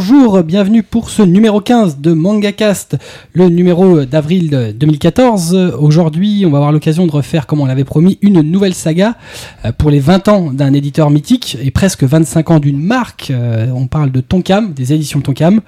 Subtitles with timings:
[0.00, 2.98] Bonjour, bienvenue pour ce numéro 15 de MangaCast,
[3.32, 5.74] le numéro d'avril 2014.
[5.80, 9.16] Aujourd'hui, on va avoir l'occasion de refaire, comme on l'avait promis, une nouvelle saga
[9.64, 13.32] euh, pour les 20 ans d'un éditeur mythique et presque 25 ans d'une marque.
[13.32, 15.62] Euh, On parle de Tonkam, des éditions Tonkam.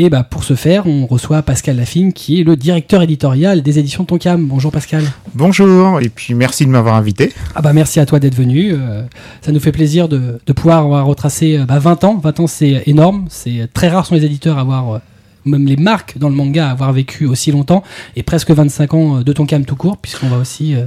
[0.00, 3.80] Et bah, pour ce faire, on reçoit Pascal Lafine, qui est le directeur éditorial des
[3.80, 4.46] éditions Tonkam.
[4.46, 5.02] Bonjour Pascal.
[5.34, 7.32] Bonjour, et puis merci de m'avoir invité.
[7.56, 8.74] Ah bah merci à toi d'être venu.
[8.74, 9.02] Euh,
[9.40, 12.20] ça nous fait plaisir de, de pouvoir retracer euh, bah, 20 ans.
[12.22, 13.24] 20 ans, c'est énorme.
[13.28, 14.98] C'est très rare sont les éditeurs à avoir, euh,
[15.44, 17.82] même les marques dans le manga, à avoir vécu aussi longtemps.
[18.16, 20.74] Et presque 25 ans euh, de Tonkam tout court, puisqu'on va aussi...
[20.74, 20.84] euh,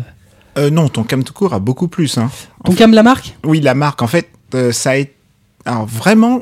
[0.57, 2.17] Euh, non, Tonkam tout court a beaucoup plus.
[2.17, 2.29] Hein.
[2.65, 3.35] Tonkam, la marque?
[3.45, 5.13] Oui, la marque, en fait, euh, ça a été...
[5.65, 6.41] Alors vraiment,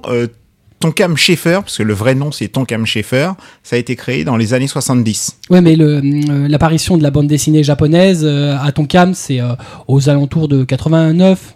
[0.79, 3.31] Tonkam Schaeffer, parce que le vrai nom c'est Tonkam Schaeffer,
[3.63, 5.37] ça a été créé dans les années 70.
[5.49, 9.41] Ouais, mais l'apparition de la bande dessinée japonaise à Tonkam, c'est
[9.89, 11.55] aux alentours de 89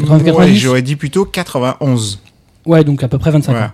[0.00, 0.32] 80, 90?
[0.36, 2.20] Ouais, j'aurais dit plutôt 91.
[2.66, 3.70] Ouais, donc à peu près 25 ans.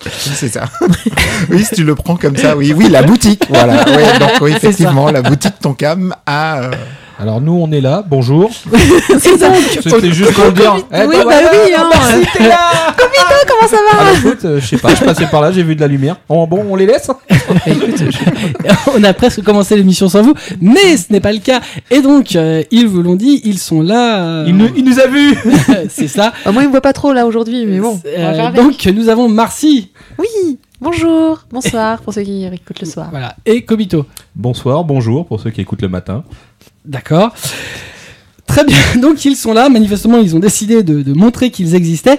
[0.00, 0.64] C'est ça.
[1.50, 3.84] oui, si tu le prends comme ça, oui, oui, la boutique, voilà.
[3.84, 6.70] Ouais, donc oui, effectivement, la boutique Tonkam a...
[7.20, 8.48] Alors nous on est là, bonjour.
[9.18, 9.52] C'est ça.
[9.82, 10.76] C'était juste pour le dire.
[10.92, 11.88] Eh, Oui, bah, bah oui, hein.
[11.92, 12.58] merci, t'es là.
[13.48, 15.64] Comment ça va Ah bah, écoute, euh, je sais pas, je passais par là, j'ai
[15.64, 16.16] vu de la lumière.
[16.28, 17.10] Oh, bon, on les laisse
[17.66, 21.60] Écoute, je- on a presque commencé l'émission sans vous, mais ce n'est pas le cas.
[21.90, 24.22] Et donc, euh, ils vous l'ont dit, ils sont là.
[24.22, 25.36] euh, il, nous, il nous a vus
[25.88, 26.32] c'est ça.
[26.44, 28.00] Ah, Moi, il me voit pas trop là aujourd'hui, mais bon.
[28.04, 28.62] on va Euh, faire avec.
[28.62, 33.08] donc, nous avons Marcy, Oui, bonjour, bonsoir pour ceux qui écoutent le soir.
[33.10, 34.06] voilà, et Kobito.
[34.36, 36.22] Bonsoir, bonjour pour ceux qui écoutent le matin.
[36.84, 37.34] D'accord.
[38.46, 38.78] Très bien.
[39.00, 39.68] Donc, ils sont là.
[39.68, 42.18] Manifestement, ils ont décidé de, montrer qu'ils existaient.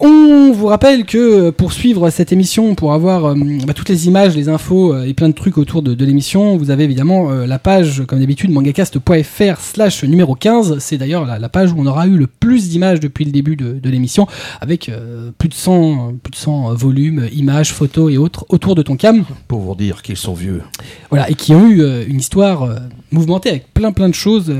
[0.00, 4.34] On vous rappelle que pour suivre cette émission, pour avoir euh, bah, toutes les images,
[4.34, 7.46] les infos euh, et plein de trucs autour de, de l'émission, vous avez évidemment euh,
[7.46, 10.78] la page, comme d'habitude, mangacast.fr slash numéro 15.
[10.80, 13.54] C'est d'ailleurs la, la page où on aura eu le plus d'images depuis le début
[13.54, 14.26] de, de l'émission,
[14.60, 14.90] avec
[15.38, 19.24] plus de 100, plus de 100 volumes, images, photos et autres autour de ton cam.
[19.46, 20.62] Pour vous dire qu'ils sont vieux.
[21.10, 22.68] Voilà, et qui ont eu une histoire
[23.12, 24.52] mouvementée avec plein plein de choses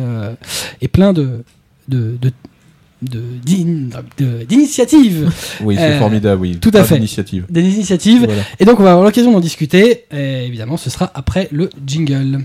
[0.81, 1.43] et plein de
[1.89, 2.31] de de
[3.05, 5.31] de- d'initiatives,
[5.63, 6.59] Oui, c'est Euh, formidable, oui.
[6.61, 6.95] tout à Pas fait.
[6.97, 7.45] d'initiative.
[7.51, 8.25] des initiatives.
[8.25, 8.43] Voilà.
[8.61, 10.05] Et donc on va avoir l'occasion d'en discuter.
[10.13, 12.41] Et évidemment, ce sera après le jingle.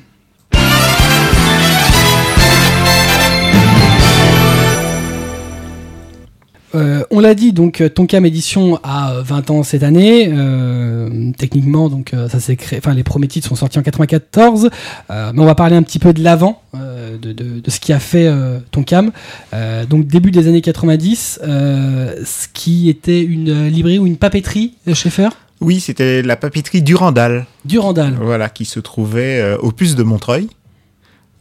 [6.76, 10.30] Euh, on l'a dit, donc euh, Tonkam Édition a euh, 20 ans cette année.
[10.32, 12.80] Euh, techniquement, donc euh, ça s'est créé.
[12.80, 14.70] Enfin, les premiers titres sont sortis en 94.
[15.10, 17.80] Euh, mais on va parler un petit peu de l'avant, euh, de, de, de ce
[17.80, 19.12] qui a fait euh, Tonkam.
[19.54, 24.18] Euh, donc début des années 90, euh, ce qui était une euh, librairie ou une
[24.18, 25.30] papeterie euh, Schaeffer?
[25.62, 27.46] Oui, c'était la papeterie Durandal.
[27.66, 28.16] Durandal.
[28.22, 30.48] voilà, qui se trouvait euh, au puce de Montreuil,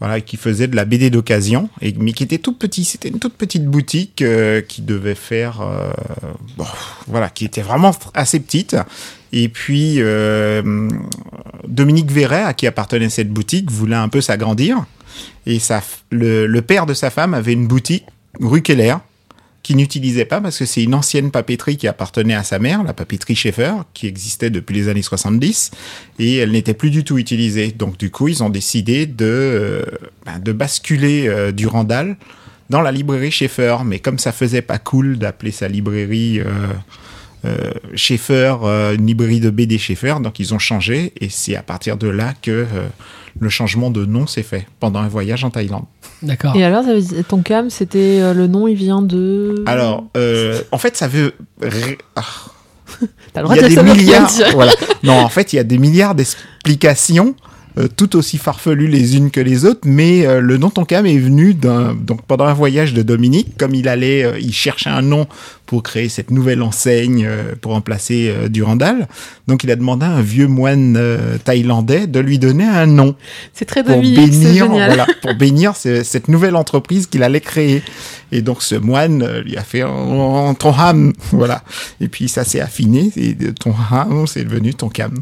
[0.01, 2.85] voilà, qui faisait de la BD d'occasion, mais qui était tout petit.
[2.85, 5.91] C'était une toute petite boutique euh, qui devait faire, euh,
[6.57, 6.67] bon,
[7.09, 8.77] voilà, qui était vraiment assez petite.
[9.33, 10.89] Et puis euh,
[11.67, 14.85] Dominique Verret, à qui appartenait cette boutique, voulait un peu s'agrandir,
[15.47, 18.05] et sa, le, le père de sa femme avait une boutique
[18.41, 18.95] rue Keller
[19.75, 23.35] n'utilisait pas parce que c'est une ancienne papeterie qui appartenait à sa mère, la papeterie
[23.35, 25.71] Schaeffer, qui existait depuis les années 70,
[26.19, 27.73] et elle n'était plus du tout utilisée.
[27.73, 29.83] Donc du coup, ils ont décidé de, euh,
[30.25, 32.17] ben, basculer euh, Durandal
[32.71, 33.79] dans la librairie Schaeffer.
[33.85, 38.57] Mais comme ça faisait pas cool d'appeler sa librairie euh, Schaeffer,
[38.97, 42.35] une librairie de BD Schaeffer, donc ils ont changé, et c'est à partir de là
[42.43, 42.67] que
[43.41, 45.85] le changement de nom s'est fait pendant un voyage en Thaïlande.
[46.23, 46.57] D'accord.
[46.57, 46.85] Et alors,
[47.29, 49.63] ton cam, c'était euh, le nom, il vient de?
[49.67, 51.35] Alors, euh, en fait, ça veut...
[52.17, 52.23] ah.
[53.33, 54.31] t'as le droit il y de milliards.
[54.53, 54.73] voilà.
[55.03, 57.35] Non, en fait, il y a des milliards d'explications,
[57.87, 61.55] tout aussi farfelues les unes que les autres, mais euh, le nom Tonkam est venu
[61.55, 65.27] donc pendant un voyage de Dominique, comme il allait, euh, il cherchait un nom
[65.67, 69.07] pour créer cette nouvelle enseigne euh, pour remplacer euh, Durandal.
[69.49, 73.15] Donc, il a demandé à un vieux moine euh, thaïlandais de lui donner un nom
[73.53, 74.89] C'est très pour Dominique, bénir, génial.
[74.89, 77.83] voilà, pour bénir ce- cette nouvelle entreprise qu'il allait créer.
[78.33, 81.63] Et donc ce moine euh, lui a fait en ton ham, voilà.
[82.01, 85.13] Et puis ça s'est affiné et de ton ham c'est devenu ton cam.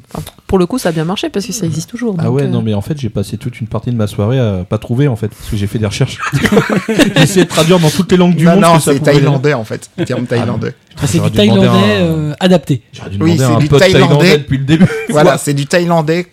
[0.46, 2.14] Pour le coup, ça a bien marché parce que ça existe toujours.
[2.18, 4.06] Ah donc, ouais, euh, non mais en fait j'ai passé toute une partie de ma
[4.06, 6.18] soirée à pas trouver en fait, parce que j'ai fait des recherches.
[6.88, 8.60] j'ai essayé de traduire dans toutes les langues du non, monde.
[8.62, 10.74] non, c'est thaïlandais en fait, le terme thaïlandais.
[11.00, 12.82] Ah, c'est du thaïlandais un- euh, adapté.
[12.92, 13.78] J'aurais dû Oui, c'est du thaïlandais.
[13.78, 14.86] thaïlandais depuis le début.
[15.10, 16.26] voilà, c'est du thaïlandais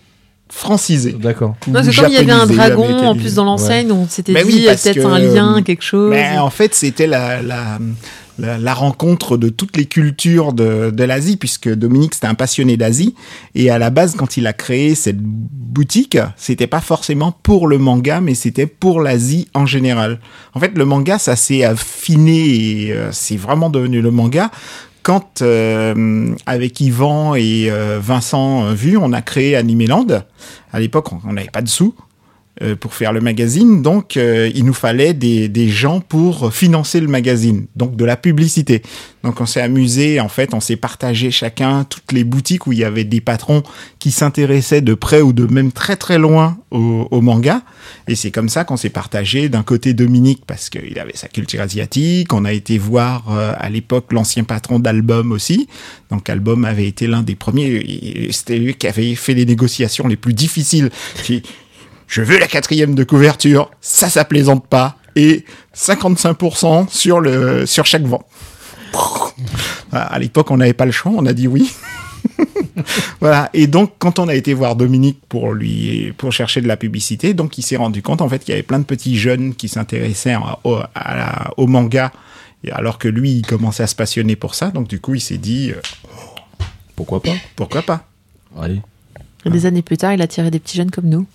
[0.50, 1.13] francisé.
[1.13, 1.56] D'accord.
[1.68, 4.39] Non, c'est comme il y avait un dragon en plus dans l'enseigne, on s'était dit
[4.45, 6.12] oui, il y a parce peut-être que, un lien, euh, quelque chose.
[6.12, 7.80] Mais en fait, c'était la, la,
[8.39, 12.77] la, la rencontre de toutes les cultures de, de l'Asie, puisque Dominique, c'était un passionné
[12.77, 13.15] d'Asie.
[13.56, 17.77] Et à la base, quand il a créé cette boutique, c'était pas forcément pour le
[17.77, 20.19] manga, mais c'était pour l'Asie en général.
[20.53, 24.51] En fait, le manga, ça s'est affiné et euh, c'est vraiment devenu le manga
[25.03, 30.07] quand euh, avec Yvan et euh, Vincent euh, Vu, on a créé Animeland.
[30.71, 31.94] À l'époque, on on n'avait pas de sous
[32.61, 37.01] euh, pour faire le magazine, donc euh, il nous fallait des, des gens pour financer
[37.01, 38.83] le magazine, donc de la publicité.
[39.23, 42.77] Donc on s'est amusé, en fait, on s'est partagé chacun toutes les boutiques où il
[42.77, 43.63] y avait des patrons
[43.97, 47.63] qui s'intéressaient de près ou de même très très loin au, au manga.
[48.07, 51.61] Et c'est comme ça qu'on s'est partagé d'un côté Dominique parce qu'il avait sa culture
[51.61, 52.33] asiatique.
[52.33, 55.67] On a été voir euh, à l'époque l'ancien patron d'Album aussi.
[56.11, 58.29] Donc Album avait été l'un des premiers.
[58.31, 60.91] C'était lui qui avait fait les négociations les plus difficiles.
[61.23, 61.44] Qui,
[62.13, 64.98] je veux la quatrième de couverture, ça, ça plaisante pas.
[65.15, 65.45] Et
[65.75, 68.24] 55% sur le sur chaque vent.
[69.92, 71.71] À l'époque, on n'avait pas le choix, on a dit oui.
[73.19, 73.50] voilà.
[73.54, 77.33] Et donc, quand on a été voir Dominique pour lui, pour chercher de la publicité,
[77.33, 79.68] donc il s'est rendu compte en fait qu'il y avait plein de petits jeunes qui
[79.69, 82.12] s'intéressaient au, à la- au manga,
[82.63, 84.69] et alors que lui, il commençait à se passionner pour ça.
[84.69, 85.81] Donc, du coup, il s'est dit euh,
[86.95, 87.33] Pourquoi pas?
[87.56, 88.06] pourquoi pas?
[88.60, 88.81] Allez.
[89.45, 91.25] Et Des années plus tard, il a tiré des petits jeunes comme nous.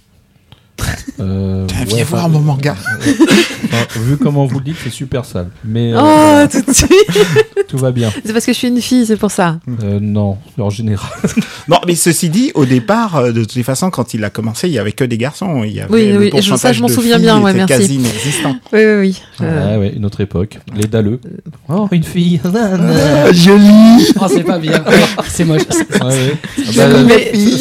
[1.20, 2.76] Euh, Viens ouais, voir enfin, mon manga.
[2.78, 5.48] enfin, vu comment vous le dites, c'est super sale.
[5.64, 8.10] Mais euh, Oh, tout de suite tout va bien.
[8.24, 9.58] C'est parce que je suis une fille, c'est pour ça.
[9.82, 11.08] Euh, non, en général.
[11.68, 14.68] Non, mais ceci dit, au départ, euh, de toutes les façons, quand il a commencé,
[14.68, 15.64] il y avait que des garçons.
[15.64, 17.74] Il y avait Oui, le oui, ça, je m'en souviens bien, ouais, merci.
[17.74, 18.56] quasi inexistant.
[18.72, 19.22] Oui, oui, oui.
[19.42, 20.58] Euh, Ouais, une autre époque.
[20.74, 21.20] Les dalleux.
[21.68, 22.40] Oh, une fille.
[23.32, 24.06] Joli.
[24.20, 24.82] Oh, c'est pas bien.
[25.28, 25.62] c'est moche.
[25.68, 26.36] Ouais, ouais.
[26.78, 27.14] Ah bah,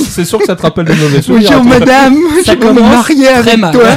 [0.10, 1.50] c'est- sûr que ça te rappelle de mauvais souvenirs.
[1.62, 2.16] Bonjour madame,
[2.46, 3.74] Ça commence marier très avec mal.
[3.74, 3.90] toi.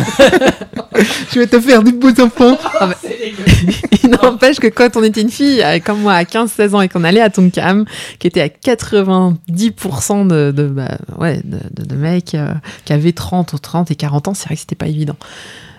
[1.32, 2.58] je vais te faire des beaux enfants.
[4.02, 6.88] Il n'empêche que quand on était une fille, euh, comme moi, à 15-16 ans, et
[6.88, 7.84] qu'on allait à Tonkam,
[8.18, 12.52] qui était à 90% de, de, bah, ouais, de, de- de mecs euh,
[12.84, 15.16] qui avaient 30 ou 30 et 40 ans, c'est vrai que c'était pas évident.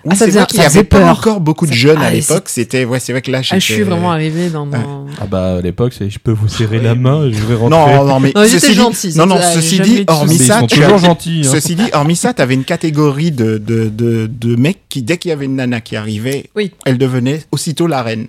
[0.04, 1.74] Oui, Ah, ça c'est faisait- vrai qu'il ça y faisait avait pas encore beaucoup de
[1.74, 2.46] jeunes ah, à l'époque.
[2.48, 4.66] C'était, ouais, c'est vrai que là, Ah, je suis vraiment arrivée dans...
[4.66, 5.06] dans...
[5.22, 7.70] Ah bah à l'époque, c'est je peux vous serrer la main, je vais rentrer.
[7.96, 10.96] Non, non, mais Non, ceci étaient dit, non, non, ceci dit, hormis ça, tu toujours
[10.96, 11.42] as- gentils.
[11.46, 11.50] hein.
[11.52, 15.30] Ceci dit, hormis ça, t'avais une catégorie de, de, de, de mecs qui, dès qu'il
[15.30, 16.72] y avait une nana qui arrivait, Oui.
[16.86, 18.28] elle devenait aussitôt la reine.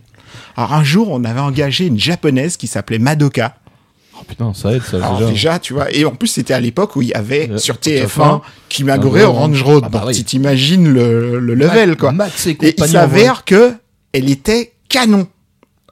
[0.57, 3.55] Alors un jour, on avait engagé une japonaise qui s'appelait Madoka.
[4.19, 5.31] Oh, putain, ça aide ça Alors déjà.
[5.31, 7.77] déjà, tu vois, et en plus c'était à l'époque où il y avait Euh, sur
[7.77, 9.83] TF1, TF1 Kimagure ah, Orange Road.
[9.87, 10.15] ah, bah Donc, oui.
[10.17, 12.13] tu t'imagines le, le level, quoi.
[12.13, 13.73] Max et Et il s'avère que
[14.13, 15.27] elle était canon.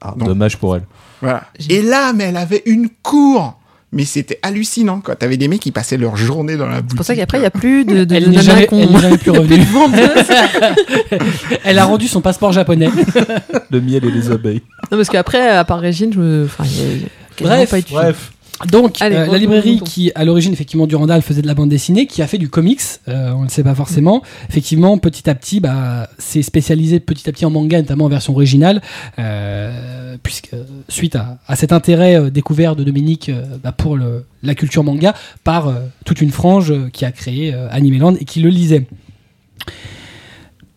[0.02, 0.86] Ah, dommage pour elle.
[1.22, 1.44] Voilà.
[1.68, 3.56] Et là, mais elle avait une cour.
[3.92, 5.16] Mais c'était hallucinant, quoi.
[5.16, 6.90] T'avais des mecs qui passaient leur journée dans la boutique.
[6.90, 9.64] C'est pour ça qu'après, il n'y a plus de, de, Elle n'est jamais, plus revenue.
[11.64, 12.90] Elle a rendu son passeport japonais.
[13.70, 14.62] Le miel et les abeilles.
[14.90, 16.44] Non, parce qu'après, à part Régine, je me.
[16.44, 17.08] Enfin, il y a-
[17.40, 17.80] Bref, pas.
[17.90, 18.32] Bref.
[18.70, 22.06] Donc, Allez, euh, la librairie qui, à l'origine, effectivement, Durandal faisait de la bande dessinée,
[22.06, 24.22] qui a fait du comics, euh, on ne le sait pas forcément.
[24.50, 28.34] Effectivement, petit à petit, bah, c'est spécialisé petit à petit en manga, notamment en version
[28.34, 28.82] originale,
[29.18, 30.50] euh, puisque
[30.90, 34.84] suite à, à cet intérêt euh, découvert de Dominique euh, bah, pour le, la culture
[34.84, 38.50] manga par euh, toute une frange euh, qui a créé euh, Animeland et qui le
[38.50, 38.86] lisait.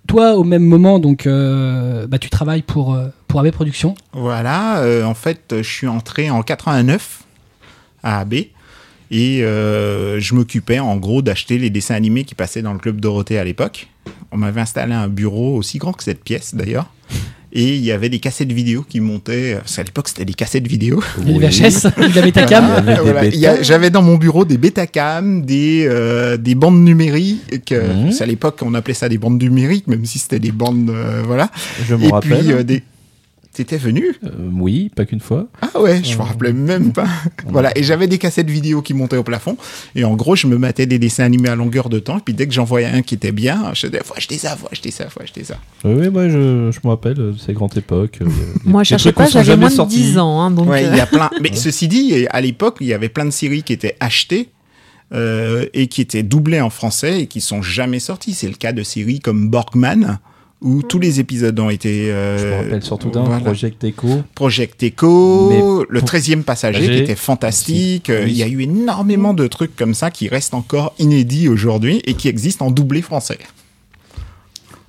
[0.08, 3.96] Toi, au même moment, donc, euh, bah, tu travailles pour, euh, pour AB Productions.
[4.12, 7.24] Voilà, euh, en fait, je suis entré en 89
[8.04, 8.34] à AB
[9.12, 13.38] et je m'occupais en gros d'acheter les dessins animés qui passaient dans le club Dorothée
[13.38, 13.88] à l'époque.
[14.32, 16.92] On m'avait installé un bureau aussi grand que cette pièce d'ailleurs.
[17.56, 19.56] Et il y avait des cassettes vidéo qui montaient.
[19.56, 21.04] parce qu'à l'époque, c'était des cassettes vidéo.
[21.24, 21.40] Les Oui.
[21.40, 22.66] VHS, il avait ta cam.
[23.04, 23.62] Voilà.
[23.62, 27.74] J'avais dans mon bureau des Betacam, des, euh, des bandes numériques.
[28.12, 30.90] C'est à l'époque, on appelait ça des bandes numériques, même si c'était des bandes.
[30.90, 31.52] euh, voilà.
[31.88, 32.40] Je me rappelle.
[32.40, 32.82] puis, euh, des.
[33.54, 34.16] T'étais venu?
[34.24, 35.48] Euh, oui, pas qu'une fois.
[35.62, 37.06] Ah ouais, je me rappelais même pas.
[37.48, 39.58] voilà, et j'avais des cassettes vidéo qui montaient au plafond.
[39.96, 42.18] Et en gros, je me matais des dessins animés à longueur de temps.
[42.18, 44.58] Et puis dès que j'en voyais un qui était bien, je disais, faut acheter ça,
[44.58, 45.58] faut acheter ça, faut acheter ça.
[45.84, 48.18] Oui, oui, moi je, je me rappelle de ces grandes époques.
[48.22, 48.28] euh,
[48.66, 49.98] Moi, je cherchais pas, j'avais moins de sortis.
[49.98, 50.42] 10 ans.
[50.42, 51.30] Hein, donc, ouais, euh, il y a plein.
[51.40, 54.50] Mais ceci dit, à l'époque, il y avait plein de séries qui étaient achetées.
[55.14, 58.34] euh, et qui étaient doublées en français et qui sont jamais sorties.
[58.34, 60.18] C'est le cas de séries comme Borgman,
[60.64, 62.10] où tous les épisodes ont été.
[62.12, 63.42] euh, Je me rappelle surtout d'un voilà.
[63.42, 64.24] Project Echo.
[64.34, 68.10] Project Echo, Mais le pour- 13e passager qui était fantastique.
[68.10, 72.02] Euh, Il y a eu énormément de trucs comme ça qui restent encore inédits aujourd'hui
[72.06, 73.38] et qui existent en doublé français.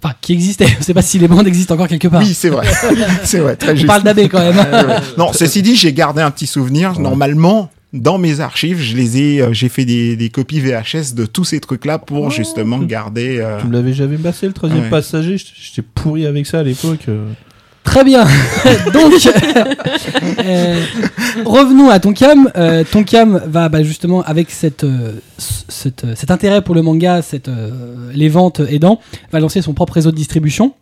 [0.02, 0.66] Enfin, qui existait.
[0.78, 2.20] Je sais pas si les bandes existent encore quelque part.
[2.22, 2.66] Oui, c'est vrai.
[3.24, 3.86] c'est vrai, très On juste.
[3.86, 4.54] parle d'AB quand même.
[4.74, 6.98] Euh, non, ceci dit, j'ai gardé un petit souvenir.
[7.00, 11.24] Normalement, dans mes archives, je les ai, euh, j'ai fait des, des copies VHS de
[11.24, 13.38] tous ces trucs-là pour justement garder.
[13.40, 14.90] euh, Tu me l'avais jamais passé le 13 e Ouais.
[14.90, 15.36] passager.
[15.38, 17.00] J'étais pourri avec ça à l'époque.
[17.08, 17.28] euh.
[17.84, 18.24] Très bien.
[18.94, 19.12] Donc,
[20.44, 20.82] euh,
[21.44, 22.50] revenons à Tonkam.
[22.56, 25.12] Euh, Tonkam va bah, justement avec cette, euh,
[25.68, 29.00] cette, cet intérêt pour le manga, cette, euh, les ventes aidant,
[29.32, 30.72] va lancer son propre réseau de distribution.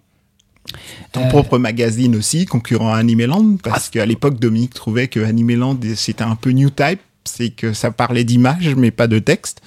[1.13, 1.29] Ton Euh.
[1.29, 6.37] propre magazine aussi, concurrent à Animeland, parce qu'à l'époque, Dominique trouvait que Animeland, c'était un
[6.37, 9.61] peu new type, c'est que ça parlait d'images, mais pas de texte.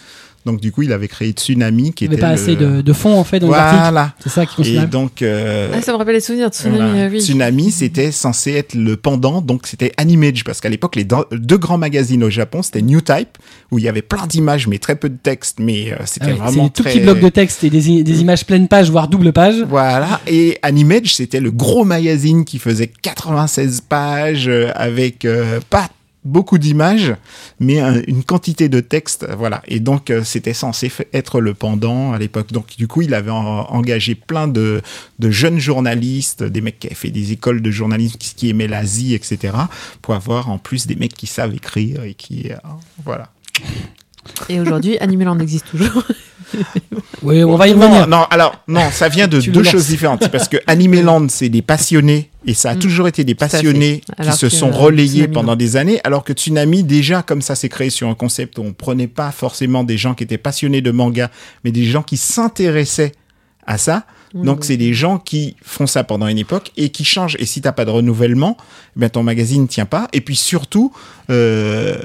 [0.45, 2.55] Donc, du coup, il avait créé Tsunami, qui Il n'y était avait pas le- assez
[2.55, 3.81] de, de fond en fait dans l'article.
[3.81, 4.13] Voilà.
[4.21, 7.07] C'est ça qui Et donc, euh, Ah, ça me rappelle les souvenirs de Tsunami, voilà.
[7.09, 7.19] oui.
[7.19, 11.77] Tsunami, c'était censé être le pendant, donc c'était Animage, parce qu'à l'époque, les deux grands
[11.79, 13.37] magazines au Japon, c'était New Type,
[13.71, 16.31] où il y avait plein d'images, mais très peu de texte, mais euh, Ah c'était
[16.33, 16.91] vraiment des tout très...
[16.93, 19.55] petits blocs de texte et des, des images pleines pages, voire double page.
[19.67, 25.89] Voilà, et Animage, c'était le gros magazine qui faisait 96 pages, euh, avec euh, pas
[26.25, 27.13] beaucoup d'images,
[27.59, 29.61] mais un- une quantité de texte, voilà.
[29.67, 32.51] Et donc, euh, c'était censé être le pendant à l'époque.
[32.51, 34.81] Donc, du coup, il avait en- engagé plein de,
[35.19, 38.67] de jeunes journalistes, des mecs qui avaient fait des écoles de journalisme, qui, qui aimaient
[38.67, 39.53] l'Asie, etc.,
[40.01, 42.55] pour avoir en plus des mecs qui savent écrire et qui, euh,
[43.05, 43.31] voilà.
[44.49, 46.03] Et aujourd'hui, Animeland existe toujours.
[47.23, 48.07] Oui, on va y revenir.
[48.07, 50.29] non, alors, non, ça vient de deux choses différentes.
[50.29, 52.79] Parce que Animeland, c'est des passionnés, et ça a Mm.
[52.79, 55.55] toujours été des passionnés qui se sont euh, relayés Tsunami, pendant non.
[55.57, 58.73] des années, alors que Tsunami, déjà, comme ça s'est créé sur un concept où on
[58.73, 61.31] prenait pas forcément des gens qui étaient passionnés de manga,
[61.63, 63.13] mais des gens qui s'intéressaient
[63.65, 64.05] à ça.
[64.33, 67.37] Donc, c'est des gens qui font ça pendant une époque et qui changent.
[67.39, 68.57] Et si t'as pas de renouvellement,
[68.97, 70.09] eh ben, ton magazine ne tient pas.
[70.11, 70.91] Et puis surtout,
[71.29, 71.97] euh,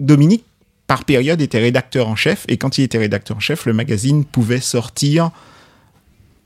[0.00, 0.44] Dominique,
[0.92, 2.44] par période, était rédacteur en chef.
[2.48, 5.30] Et quand il était rédacteur en chef, le magazine pouvait sortir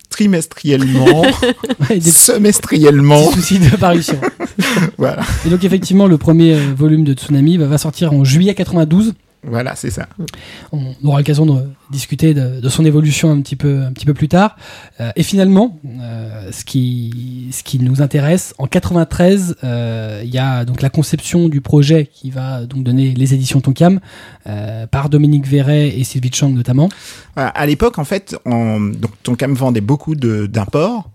[0.08, 1.22] trimestriellement,
[1.90, 3.28] Ouais, des semestriellement.
[3.32, 4.20] de parution.
[4.98, 8.54] voilà, Et donc effectivement, le premier euh, volume de Tsunami va, va sortir en juillet
[8.54, 9.14] 92.
[9.42, 10.08] Voilà, c'est ça.
[10.72, 14.14] On aura l'occasion de discuter de, de son évolution un petit peu, un petit peu
[14.14, 14.56] plus tard.
[15.00, 20.38] Euh, et finalement, euh, ce, qui, ce qui nous intéresse, en 93, euh, il y
[20.38, 24.00] a donc la conception du projet qui va donc donner les éditions Tonkam
[24.90, 26.88] par Dominique Verret et Sylvie Chang notamment.
[27.34, 31.10] Voilà, à l'époque, en fait, on, donc Tonkam vendait beaucoup d'imports,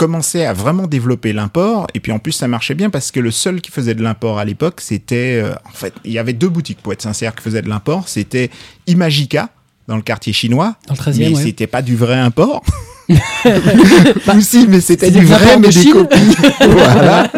[0.00, 3.30] commençait à vraiment développer l'import, et puis en plus, ça marchait bien parce que le
[3.30, 6.48] seul qui faisait de l'import à l'époque, c'était, euh, en fait, il y avait deux
[6.48, 8.08] boutiques, pour être sincère, qui faisaient de l'import.
[8.08, 8.48] C'était
[8.86, 9.50] Imagica,
[9.88, 11.42] dans le quartier chinois, Dans le 13e, mais ouais.
[11.42, 12.62] c'était pas du vrai import.
[13.10, 16.36] Ou si, mais c'était du vrai, mais de des copies.
[16.70, 17.30] voilà.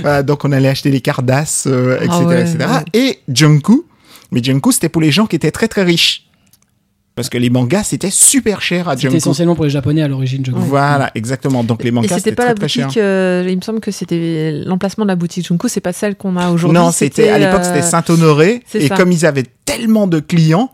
[0.00, 2.56] Voilà, Donc on allait acheter des Cardass, euh, etc., Ah ouais, etc.
[2.58, 3.00] ouais.
[3.00, 3.84] Et Junku,
[4.32, 6.27] mais Junku c'était pour les gens qui étaient très très riches.
[7.18, 9.16] Parce que les mangas c'était super cher à C'était Junku.
[9.16, 10.62] essentiellement pour les Japonais à l'origine, je crois.
[10.62, 11.64] Voilà, exactement.
[11.64, 12.86] Donc les mangas c'était c'était pas très la très cher.
[12.86, 16.14] boutique, euh, il me semble que c'était l'emplacement de la boutique Junko, c'est pas celle
[16.14, 16.78] qu'on a aujourd'hui.
[16.78, 18.96] Non, c'était à l'époque c'était euh, Saint-Honoré et ça.
[18.96, 20.70] comme ils avaient tellement de clients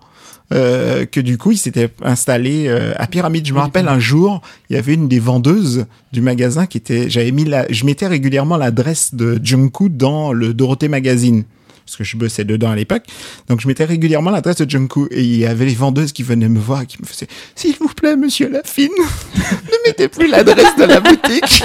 [0.53, 3.47] euh, que du coup ils s'étaient installés euh, à Pyramide.
[3.47, 7.09] Je me rappelle un jour, il y avait une des vendeuses du magasin qui était,
[7.09, 11.45] j'avais mis la, je mettais régulièrement l'adresse de Junku dans le Dorothée Magazine.
[11.87, 13.05] Parce que je bossais dedans à l'époque.
[13.49, 15.07] Donc, je mettais régulièrement l'adresse de Junku.
[15.11, 17.77] Et il y avait les vendeuses qui venaient me voir et qui me faisaient S'il
[17.77, 18.89] vous plaît, monsieur Lafine,
[19.37, 21.63] ne mettez plus l'adresse de la boutique.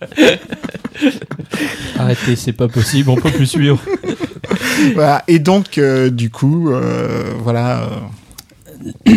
[1.98, 3.80] Arrêtez, c'est pas possible, on peut plus suivre.
[4.94, 5.22] voilà.
[5.28, 7.88] Et donc, euh, du coup, euh, voilà.
[9.08, 9.12] euh,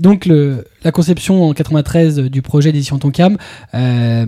[0.00, 3.36] Donc le, la conception en 93 du projet d'édition Tonkam,
[3.74, 4.26] euh,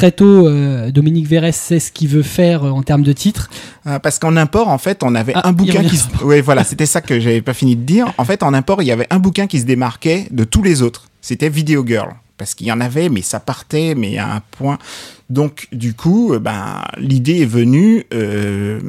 [0.00, 3.50] très tôt, euh, Dominique Verret sait ce qu'il veut faire euh, en termes de titres.
[3.84, 6.06] Ah, parce qu'en import, en fait, on avait Ah, un bouquin qui se...
[6.24, 8.10] Oui, voilà, c'était ça que j'avais pas fini de dire.
[8.16, 10.80] En fait, en import, il y avait un bouquin qui se démarquait de tous les
[10.80, 11.10] autres.
[11.20, 12.14] C'était Video Girl.
[12.38, 14.78] Parce qu'il y en avait, mais ça partait, mais à un point.
[15.28, 18.80] Donc, du coup, euh, ben, l'idée est venue, euh,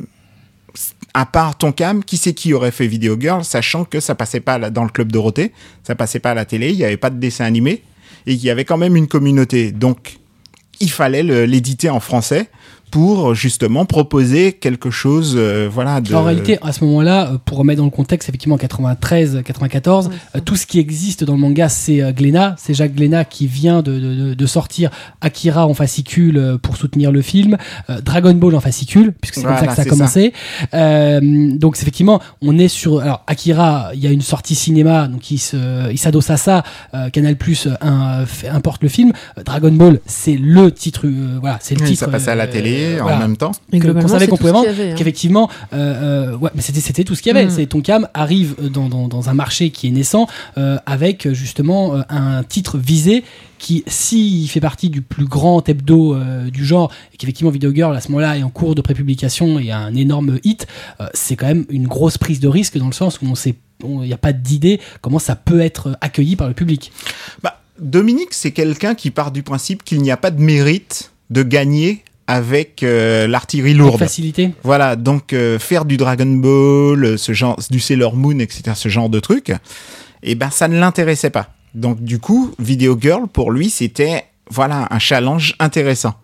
[1.13, 4.70] à part Tonkam, qui c'est qui aurait fait Video Girl, sachant que ça passait pas
[4.70, 5.51] dans le club Dorothée,
[5.84, 7.84] ça passait pas à la télé, il n'y avait pas de dessin animé,
[8.27, 9.74] et qu'il y avait quand même une communauté.
[9.74, 10.21] Donc,
[10.82, 12.48] il fallait l'éditer en français
[12.91, 16.01] pour justement proposer quelque chose, euh, voilà.
[16.01, 16.13] De...
[16.13, 20.13] En réalité, à ce moment-là, euh, pour remettre dans le contexte, effectivement, 93, 94, Ouais,
[20.36, 22.55] euh, tout ce qui existe dans le manga, c'est euh, Glénat.
[22.60, 24.89] C'est Jacques Glénat qui vient de, de- de sortir
[25.21, 27.57] Akira en fascicule euh, pour soutenir le film,
[27.89, 30.33] euh, Dragon Ball en fascicule, puisque c'est comme ça que ça a commencé.
[30.74, 31.21] Euh,
[31.57, 33.00] donc, c'est effectivement, on est sur.
[33.00, 36.63] Alors, Akira, il y a une sortie cinéma, donc il se, il s'adosse à ça.
[36.93, 37.69] Euh, Canal Plus
[38.51, 39.13] importe le film.
[39.38, 41.05] Euh, Dragon Ball, c'est le titre.
[41.05, 42.01] euh, voilà, c'est le Oui, titre.
[42.01, 43.20] ça passait à la euh, télé en voilà.
[43.20, 43.52] même temps.
[43.72, 44.96] Et que- globalement, qu'on savait c'est qu'on tout pouvait vendre, hein.
[44.98, 47.48] qu'effectivement, euh, euh, ouais, mais c'était c'était tout ce qu'il y avait.
[47.48, 47.52] Mm.
[47.52, 51.96] C'est Tonkam arrive dans, dans, dans un marché qui est naissant euh, avec euh, justement
[51.96, 53.24] euh, un titre visé
[53.58, 57.96] qui, s'il fait partie du plus grand hebdo euh, du genre, et qu'effectivement Video Girl
[57.96, 60.66] à ce moment-là est en cours de prépublication et a un énorme hit,
[61.00, 63.54] euh, c'est quand même une grosse prise de risque dans le sens où on sait,
[63.84, 66.92] il n'y a pas d'idée comment ça peut être accueilli par le public.
[67.44, 71.44] Bah, Dominique, c'est quelqu'un qui part du principe qu'il n'y a pas de mérite de
[71.44, 74.00] gagner avec euh, l'artillerie Avec lourde.
[74.00, 74.51] facilité.
[74.63, 78.90] Voilà, donc euh, faire du Dragon Ball, euh, ce genre, du Sailor Moon, etc., ce
[78.90, 79.51] genre de trucs,
[80.24, 81.50] eh ben ça ne l'intéressait pas.
[81.74, 86.16] Donc du coup, Video Girl pour lui c'était voilà un challenge intéressant.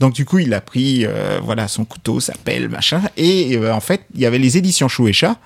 [0.00, 3.80] Donc du coup, il a pris euh, voilà son couteau, sa pelle, machin, et en
[3.80, 5.36] fait, il y avait les éditions Shueisha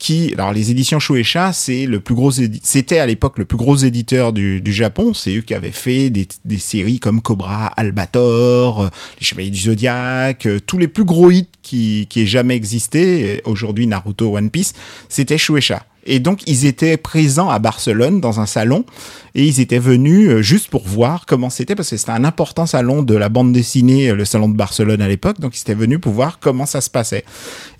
[0.00, 3.76] qui, alors les éditions Shueisha, c'est le plus gros, c'était à l'époque le plus gros
[3.76, 5.14] éditeur du, du Japon.
[5.14, 8.88] C'est eux qui avaient fait des, des séries comme Cobra, Albator, euh,
[9.20, 13.36] les Chevaliers du Zodiaque, euh, tous les plus gros hits qui, qui aient jamais existé.
[13.36, 14.72] euh, Aujourd'hui, Naruto, One Piece,
[15.08, 15.84] c'était Shueisha.
[16.06, 18.86] Et donc, ils étaient présents à Barcelone dans un salon
[19.34, 23.02] et ils étaient venus juste pour voir comment c'était parce que c'était un important salon
[23.02, 25.38] de la bande dessinée, le salon de Barcelone à l'époque.
[25.40, 27.24] Donc, ils étaient venus pour voir comment ça se passait.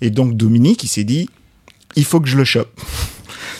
[0.01, 1.29] Et donc, Dominique, il s'est dit,
[1.95, 2.71] il faut que je le chope.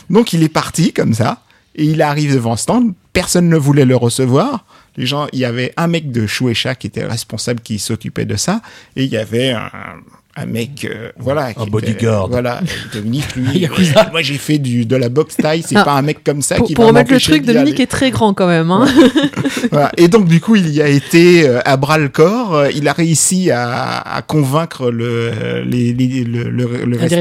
[0.10, 1.44] Donc, il est parti comme ça
[1.76, 2.94] et il arrive devant le stand.
[3.14, 4.66] Personne ne voulait le recevoir.
[4.98, 8.36] Les gens, il y avait un mec de Shueisha qui était responsable, qui s'occupait de
[8.36, 8.62] ça,
[8.96, 9.70] et il y avait un,
[10.38, 12.30] un mec, euh, voilà, était- bodyguard.
[12.30, 12.62] voilà,
[12.94, 15.84] Dominique, lui, euh, moi j'ai fait du de la boxe taille, c'est Ah.
[15.84, 17.84] pas un mec comme ça Pour, qui pour va remettre le truc, Dominique aller.
[17.84, 18.72] est très grand quand même.
[18.72, 18.88] Hein.
[19.72, 19.92] Voilà.
[19.98, 22.56] Et donc, du coup, il y a été euh, à bras le corps.
[22.56, 27.12] Euh, Il a réussi à, à convaincre le, les, les- le, le- le Un responsable,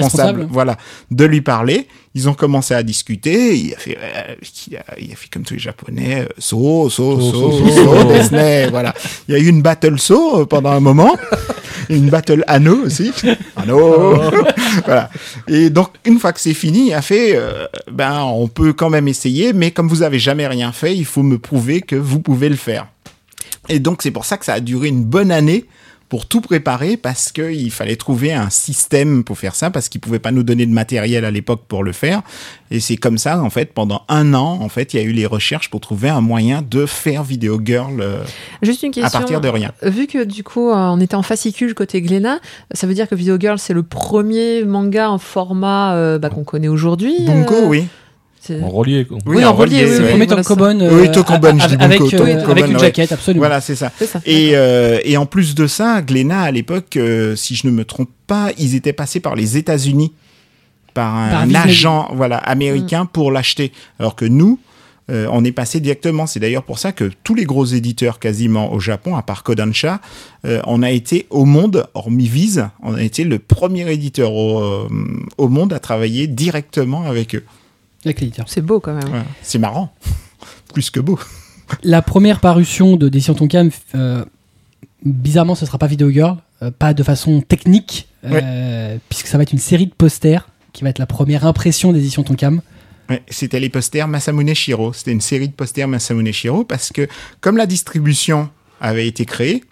[0.41, 0.47] responsables.
[0.51, 0.77] voilà,
[1.11, 1.87] de lui parler.
[2.15, 3.57] Ils ont commencé à discuter.
[3.57, 4.35] Il a fait, euh,
[4.69, 7.85] il, a, il a fait comme tous les Japonais, so, so, so, So, so, so,
[7.85, 8.13] so.
[8.13, 8.95] Disney, voilà.
[9.29, 11.17] Il y a eu une battle so euh, pendant un moment.
[11.89, 13.13] une battle anneau aussi.
[13.57, 14.21] Anneau.
[14.85, 15.11] voilà.
[15.47, 18.91] Et donc, une fois que c'est fini, il a fait, euh, ben, on peut quand
[18.91, 22.19] même essayer, mais comme vous avez jamais rien fait, il faut me prouver que vous
[22.21, 22.89] pouvez le faire.
[23.69, 25.67] Et donc, c'est pour ça que ça a duré une bonne année
[26.11, 30.19] pour tout préparer parce qu'il fallait trouver un système pour faire ça parce qu'ils pouvaient
[30.19, 32.23] pas nous donner de matériel à l'époque pour le faire.
[32.73, 35.13] Et c'est comme ça, en fait, pendant un an, en fait, il y a eu
[35.13, 38.25] les recherches pour trouver un moyen de faire Video Girl euh,
[38.61, 39.07] Juste une question.
[39.07, 39.71] à partir de rien.
[39.83, 42.41] Vu que du coup, euh, on était en fascicule côté Glénat,
[42.73, 46.45] ça veut dire que Video Girl, c'est le premier manga en format euh, bah, qu'on
[46.45, 47.15] connaît aujourd'hui.
[47.21, 47.87] Bunko, euh, oui.
[48.63, 49.05] En relié.
[49.05, 49.19] quoi.
[49.27, 50.11] Oui, en relié, C'est le oui.
[50.11, 50.37] premier ça.
[50.83, 51.09] euh, Oui,
[51.61, 52.79] je dis avec, euh, avec une ouais.
[52.79, 53.41] jaquette, absolument.
[53.43, 53.93] Voilà, c'est ça.
[54.25, 57.85] Et, euh, et en plus de ça, Glénat, à l'époque, euh, si je ne me
[57.85, 60.13] trompe pas, ils étaient passés par les États-Unis,
[60.95, 63.73] par un, Par agent voilà, américain pour l'acheter.
[63.99, 64.59] Alors que nous,
[65.11, 66.27] euh, on est passé directement.
[66.27, 70.01] C'est d'ailleurs pour ça que tous les gros éditeurs quasiment au Japon, à part Kodansha,
[70.47, 74.61] euh, on a été au monde, hormis Viz, on a été le premier éditeur au,
[74.61, 74.89] euh,
[75.37, 77.45] au monde à travailler directement avec eux.
[78.05, 78.47] Avec l'éditeur.
[78.49, 79.25] C'est beau quand même.
[79.43, 79.95] C'est marrant.
[80.73, 81.19] Plus que beau.
[81.83, 84.25] La première parution de Décision Tonkam, euh,
[85.05, 89.43] bizarrement, ce sera pas Video Girl, euh, pas de façon technique, euh, puisque ça va
[89.43, 92.61] être une série de posters qui va être la première impression d'édition Tonkam.
[93.09, 94.93] Ouais, c'était les posters Masamune Shiro.
[94.93, 97.09] C'était une série de posters Masamune Shiro parce que
[97.41, 99.65] comme la distribution avait été créée,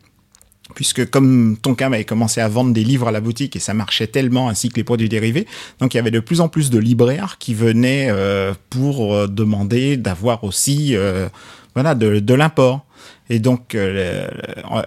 [0.74, 4.07] puisque comme Tonkam avait commencé à vendre des livres à la boutique et ça marchait
[4.07, 5.46] tellement ainsi que les produits dérivés,
[5.81, 9.26] donc il y avait de plus en plus de libraires qui venaient euh, pour euh,
[9.26, 11.28] demander d'avoir aussi euh,
[11.74, 12.85] voilà de, de l'import.
[13.31, 14.26] Et donc euh,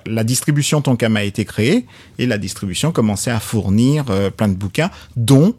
[0.06, 1.86] la distribution Tonkam a été créée
[2.18, 5.56] et la distribution commençait à fournir euh, plein de bouquins, dont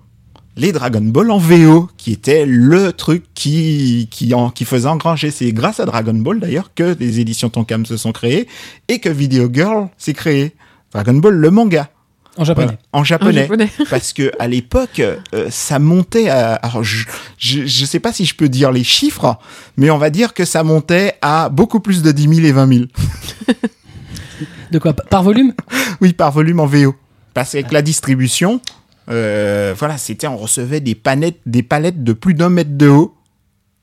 [0.56, 5.30] les Dragon Ball en VO, qui était le truc qui, qui, en, qui faisait engranger.
[5.30, 8.48] C'est grâce à Dragon Ball d'ailleurs que les éditions Tonkam se sont créées
[8.88, 10.54] et que Video Girl s'est créé.
[10.92, 11.88] Dragon Ball, le manga.
[12.38, 12.66] En japonais.
[12.66, 13.48] Voilà, en En japonais.
[13.90, 15.18] Parce que à l'époque, euh,
[15.50, 16.54] ça montait à.
[16.54, 17.04] Alors, je,
[17.36, 19.38] je, je sais pas si je peux dire les chiffres,
[19.76, 22.74] mais on va dire que ça montait à beaucoup plus de 10 000 et 20
[22.74, 22.84] 000.
[24.70, 24.94] De quoi?
[24.94, 25.52] Par volume?
[26.00, 26.94] Oui, par volume en VO.
[27.34, 28.60] Parce qu'avec la distribution,
[29.10, 33.14] euh, voilà, c'était, on recevait des palettes, des palettes de plus d'un mètre de haut.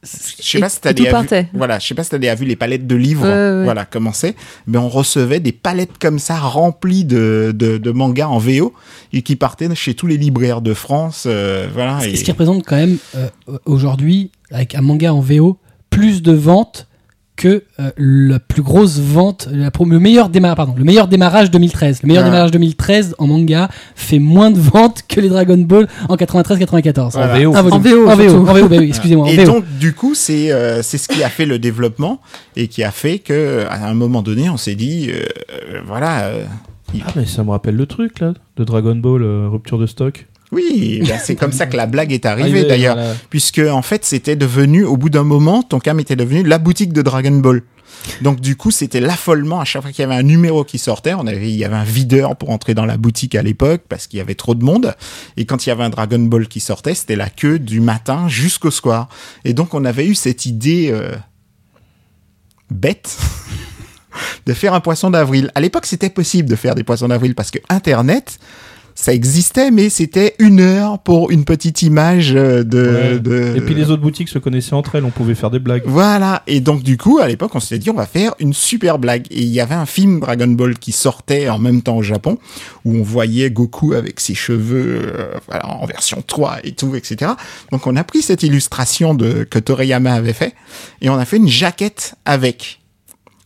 [0.02, 0.08] Je
[0.42, 2.46] sais Et- pas si t'as déjà vu, voilà, je sais pas si t'as déjà vu
[2.46, 4.34] les palettes de livres, Ouais, ouais, voilà, comment c'est.
[4.66, 8.74] Mais on recevait des palettes comme ça remplies de, de, de mangas en VO
[9.12, 12.00] et qui partaient chez tous les libraires de France, euh, voilà.
[12.00, 13.28] Ce et- ce qui représente quand même euh,
[13.66, 15.58] aujourd'hui, avec un manga en VO,
[15.90, 16.88] plus de ventes
[17.39, 21.49] que euh, la plus grosse vente, la pro- le meilleur démarrage, pardon, le meilleur démarrage
[21.49, 22.02] 2013.
[22.04, 22.28] Le meilleur Ah.
[22.30, 27.13] démarrage 2013 en manga fait moins de ventes que les Dragon Ball en 93-94.
[27.13, 27.34] Voilà.
[27.49, 27.69] En VO.
[27.69, 27.71] Volume.
[27.71, 29.45] En VO, en VO, en VO, bah oui, excusez-moi, en Et VO.
[29.45, 32.19] donc, du coup, c'est euh, c'est ce qui a fait le développement
[32.58, 35.23] et qui a fait que à un moment donné, on s'est dit, euh,
[35.73, 36.43] euh, voilà, euh,
[37.06, 40.25] Ah, mais ça me rappelle le truc, là, de Dragon Ball, euh, rupture de stock.
[40.52, 43.16] Oui, ben, c'est comme ça que la blague est arrivée Arrivé, d'ailleurs, voilà.
[43.30, 47.02] puisque en fait, c'était devenu, au bout d'un moment, Tonkam était devenu la boutique de
[47.02, 47.62] Dragon Ball.
[48.22, 51.14] Donc du coup, c'était l'affolement à chaque fois qu'il y avait un numéro qui sortait.
[51.14, 54.08] On avait, il y avait un videur pour entrer dans la boutique à l'époque parce
[54.08, 54.96] qu'il y avait trop de monde.
[55.38, 58.28] Et quand il y avait un Dragon Ball qui sortait, c'était la queue du matin
[58.28, 59.10] jusqu'au soir.
[59.46, 61.16] Et donc on avait eu cette idée euh,
[62.72, 63.18] bête
[64.46, 65.52] de faire un poisson d'avril.
[65.56, 68.40] À l'époque, c'était possible de faire des poissons d'avril parce que Internet,
[69.02, 73.12] ça existait, mais c'était une heure pour une petite image euh, de.
[73.14, 73.20] Ouais.
[73.20, 75.84] de- Et puis les autres boutiques se connaissaient entre elles, on pouvait faire des blagues.
[75.86, 79.00] Voilà, et donc du coup, à l'époque, on s'était dit, on va faire une super
[79.00, 79.26] blague.
[79.32, 82.38] Et il y avait un film Dragon Ball qui sortait en même temps au Japon,
[82.84, 87.32] où on voyait Goku avec ses cheveux euh, voilà, en version 3 et tout, etc.
[87.72, 90.54] Donc on a pris cette illustration de, que Toriyama avait fait,
[91.02, 92.82] et on a fait une jaquette avec.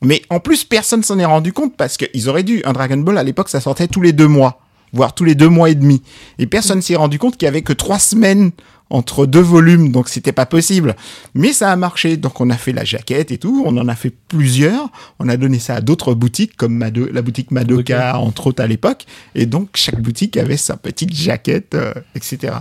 [0.01, 3.17] Mais en plus, personne s'en est rendu compte, parce qu'ils auraient dû, un Dragon Ball,
[3.19, 4.59] à l'époque, ça sortait tous les deux mois,
[4.93, 6.01] voire tous les deux mois et demi.
[6.39, 8.51] Et personne s'est rendu compte qu'il y avait que trois semaines
[8.89, 10.95] entre deux volumes, donc c'était pas possible.
[11.33, 13.95] Mais ça a marché, donc on a fait la jaquette et tout, on en a
[13.95, 18.47] fait plusieurs, on a donné ça à d'autres boutiques, comme Mado- la boutique Madoka, entre
[18.47, 22.53] autres à l'époque, et donc chaque boutique avait sa petite jaquette, euh, etc.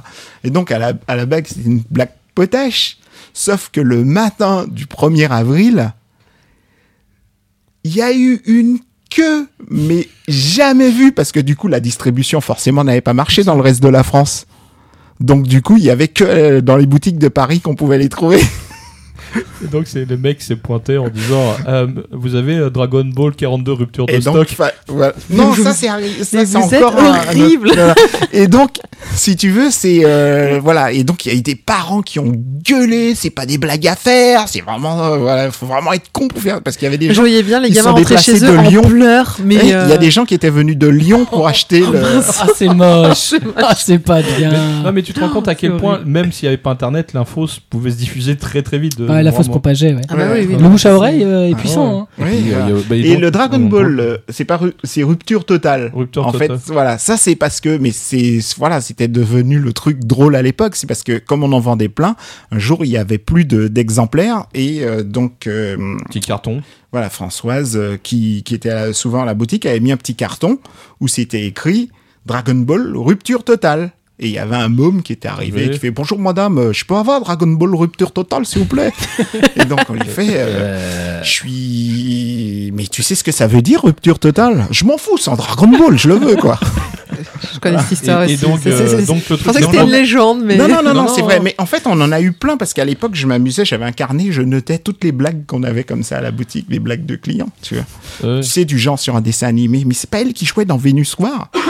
[0.43, 2.97] Et donc à la, à la bague, c'était une blague potache,
[3.35, 5.93] sauf que le matin du 1er avril,
[7.85, 8.79] il y a eu une
[9.15, 13.55] queue, mais jamais vue, parce que du coup la distribution forcément n'avait pas marché dans
[13.55, 14.47] le reste de la France.
[15.21, 17.99] Donc du coup, il y avait que euh, dans les boutiques de Paris qu'on pouvait
[17.99, 18.41] les trouver.
[19.65, 23.33] Et donc c'est le mec s'est pointé en disant euh, vous avez euh, Dragon Ball
[23.35, 24.49] 42 rupture de Et donc, stock?
[24.49, 25.13] fa- voilà.
[25.31, 27.71] non, ça c'est encore un- un autre- horrible.
[27.75, 27.95] voilà.
[28.33, 28.77] Et donc,
[29.15, 30.93] si tu veux, c'est euh, voilà.
[30.93, 32.33] Et donc il y a eu des parents qui ont
[32.69, 33.15] gueulé.
[33.15, 34.49] C'est pas des blagues à faire.
[34.49, 35.51] C'est vraiment euh, voilà.
[35.51, 37.23] Faut vraiment être con pour faire parce qu'il y avait des Je gens.
[37.23, 38.83] voyais bien les gamins sont rentrer chez eux de en Lyon.
[38.83, 42.01] pleurs, mais Il y a des gens qui étaient venus de Lyon pour acheter le.
[42.41, 43.35] Ah, c'est moche.
[43.57, 44.83] Ah, c'est pas bien.
[44.85, 46.71] Non mais tu te rends compte à c'est quel point, même s'il n'y avait pas
[46.71, 48.99] internet, l'info pouvait se diffuser très très vite.
[48.99, 50.01] de- Ouais, la fausse ouais.
[50.09, 52.09] Ah bah oui, oui, Le bouche à oreille euh, est Ah puissant.
[52.19, 52.27] hein.
[52.31, 55.91] Y a- bah, Et le Dragon on- Ball, euh, c'est pas ru- c'est rupture totale.
[55.95, 56.59] Rupture en totale.
[56.59, 60.43] fait, voilà, ça c'est parce que, mais c'est voilà, c'était devenu le truc drôle à
[60.43, 60.77] l'époque.
[60.77, 62.17] C'est parce que comme on en vendait plein,
[62.51, 65.77] un jour il y avait plus de d'exemplaires et euh, donc euh,
[66.09, 66.63] Petit carton.
[66.93, 70.59] voilà, Françoise euh, qui qui était souvent à la boutique avait mis un petit carton
[71.01, 71.91] où c'était écrit
[72.27, 73.91] Dragon Ball rupture totale.
[74.19, 75.71] Et il y avait un môme qui était arrivé, Oui.
[75.71, 78.93] qui fait bonjour madame, euh, je peux avoir Dragon Ball rupture totale s'il vous plaît?
[79.57, 83.63] et donc on lui fait, euh, je suis, mais tu sais ce que ça veut
[83.63, 86.61] dire rupture totale Je m'en fous, c'est un Dragon Ball, je le veux quoi.
[87.55, 88.45] je connais cette histoire Et, et aussi.
[88.45, 90.69] donc, C'est- c'est- euh, c'est- donc le Je pensais que c'était une légende, mais Non,
[90.69, 91.27] non, non, non, Non, c'est non.
[91.27, 91.41] vrai.
[91.41, 93.93] Mais en fait, on en a eu plein parce qu'à l'époque, je m'amusais, j'avais un
[93.93, 97.07] carnet, je notais toutes les blagues qu'on avait comme ça à la boutique, les blagues
[97.07, 97.85] de clients, tu vois.
[98.25, 100.67] euh, Tu sais, du genre sur un dessin animé, mais c'est pas elle qui jouait
[100.67, 101.51] dans Vénus Soir.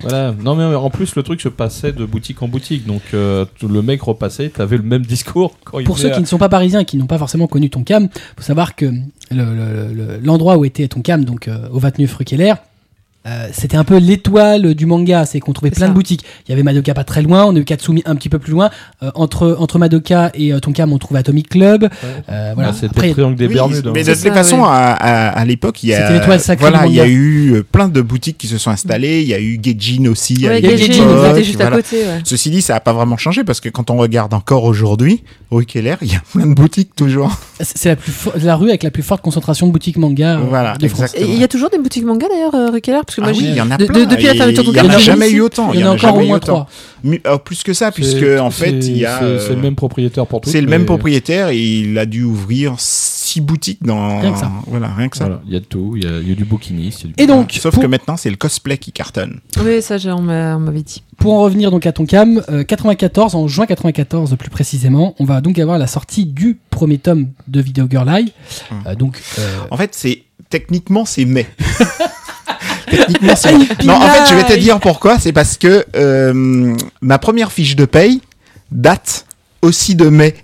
[0.00, 0.32] voilà.
[0.42, 3.80] Non mais en plus le truc se passait de boutique en boutique, donc euh, le
[3.82, 6.80] mec repassait, t'avais le même discours quand il Pour ceux qui ne sont pas parisiens
[6.80, 10.56] et qui n'ont pas forcément connu ton cam, faut savoir que le- le- le- l'endroit
[10.58, 12.54] où était ton cam, donc euh, au 29 rue Keller,
[13.26, 15.88] euh, c'était un peu l'étoile du manga, c'est qu'on trouvait plein ça.
[15.88, 16.24] de boutiques.
[16.46, 18.52] Il y avait Madoka pas très loin, on a eu Katsumi un petit peu plus
[18.52, 18.70] loin.
[19.02, 21.88] Euh, entre entre Madoka et euh, Tonkam, on trouvait Atomic Club.
[22.30, 22.70] Euh, voilà.
[22.70, 23.86] Ah, C'était Après, le triangle des Oui, Bermudes.
[23.86, 23.92] hein.
[23.94, 24.64] mais de les façons, ouais.
[24.68, 27.52] à, à- à l'époque, il y a, C'était l'étoile sacrée voilà, il y a eu
[27.54, 29.22] euh, plein de boutiques qui se sont installées.
[29.22, 30.36] Il y a eu Gaijin aussi.
[30.42, 31.96] Ouais, avec potes, c'était juste à côté.
[31.96, 32.20] ouais.
[32.24, 35.64] Ceci dit, ça n'a pas vraiment changé parce que quand on regarde encore aujourd'hui, rue
[35.66, 37.30] Keller, il y a plein de boutiques toujours.
[37.60, 40.76] c'est la plus fo- la rue avec la plus forte concentration de boutiques manga Voilà,
[40.76, 41.00] de France.
[41.02, 41.30] exactement.
[41.30, 43.32] Et il y a toujours des boutiques manga d'ailleurs, rue Keller Parce que Ah moi,
[43.32, 44.00] oui, j'ai- il y en a de- plein.
[44.00, 45.72] de- depuis la Et fermeture de Il n'y en a jamais eu autant.
[45.72, 46.46] Il y en a encore jamais au eu moins autant.
[46.46, 46.68] trois.
[47.26, 49.18] Euh, plus que ça, puisque en fait, c'est- il y a.
[49.18, 50.48] C'est euh, le même propriétaire pour tout.
[50.50, 54.20] C'est le même propriétaire et il a dû ouvrir six boutiques dans.
[54.20, 54.50] Rien que ça.
[54.66, 55.24] Voilà, rien que ça.
[55.24, 57.04] Voilà, il y a de tout, il y a, il y a du bouquiniste.
[57.18, 59.40] Et donc, Sauf pour- que maintenant, c'est le cosplay qui cartonne.
[59.62, 61.02] Oui, ça, on m'avait dit.
[61.18, 65.24] Pour en revenir donc à ton cam, euh, 94, en juin 94 plus précisément, on
[65.24, 68.32] va donc avoir la sortie du premier tome de Video Girl Eye.
[68.70, 68.78] Hum.
[68.86, 71.46] Euh, donc, euh, En fait, c'est techniquement c'est mai.
[72.96, 73.52] techniquement c'est.
[73.84, 75.18] Non, en fait, je vais te dire pourquoi.
[75.18, 78.20] C'est parce que euh, ma première fiche de paye
[78.70, 79.26] date
[79.62, 80.34] aussi de mai.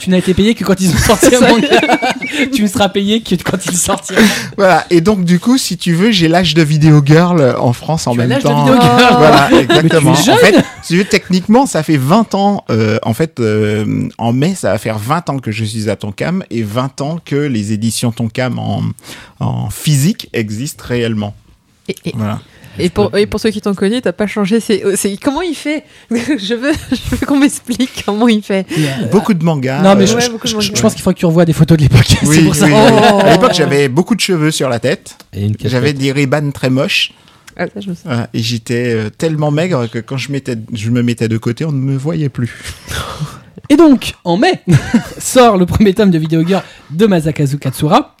[0.00, 1.68] tu n'as été payé que quand ils ont sorti un manga.
[2.52, 4.20] tu ne seras payé que quand il sortira.
[4.56, 4.84] Voilà.
[4.90, 8.12] Et donc, du coup, si tu veux, j'ai l'âge de Video Girl en France en
[8.12, 8.64] Tu même l'âge de temps.
[8.66, 9.14] Video Girl.
[9.18, 10.14] Voilà, exactement.
[10.14, 10.34] jeune.
[10.34, 12.64] En fait, si tu veux, techniquement, ça fait 20 ans.
[12.70, 15.96] euh, en fait, euh, en mai, ça va faire 20 ans que je suis à
[15.96, 18.82] Tonkam et 20 ans que les éditions Tonkam en,
[19.40, 21.34] en physique existent réellement.
[21.88, 22.40] Et, et- Voilà.
[22.78, 24.60] et pour, et pour ceux qui t'ont connu, t'as pas changé.
[24.60, 24.82] C'est,
[25.22, 25.84] comment il fait?
[26.10, 28.66] Je veux, je veux qu'on m'explique comment il fait.
[28.78, 29.82] Euh, Beaucoup de mangas.
[29.82, 30.70] non, mais je, euh, ouais, je- beaucoup de je- mangas.
[30.74, 32.06] je pense qu'il faut que tu revoies des photos de l'époque.
[32.08, 32.66] c'est Oui, pour ça.
[32.66, 32.88] oui, Oh.
[33.16, 33.22] oui.
[33.22, 35.16] À l'époque, j'avais beaucoup de cheveux sur la tête.
[35.64, 37.12] J'avais des ribbans très moches.
[37.56, 38.12] Ah, ça, je me souviens.
[38.12, 41.64] Voilà, et j'étais euh, tellement maigre que quand je, mettais, je me mettais de côté,
[41.64, 42.56] on ne me voyait plus.
[43.68, 44.62] Et donc, en mai,
[45.18, 48.16] sort le premier tome de Video Girl de Masakazu Katsura,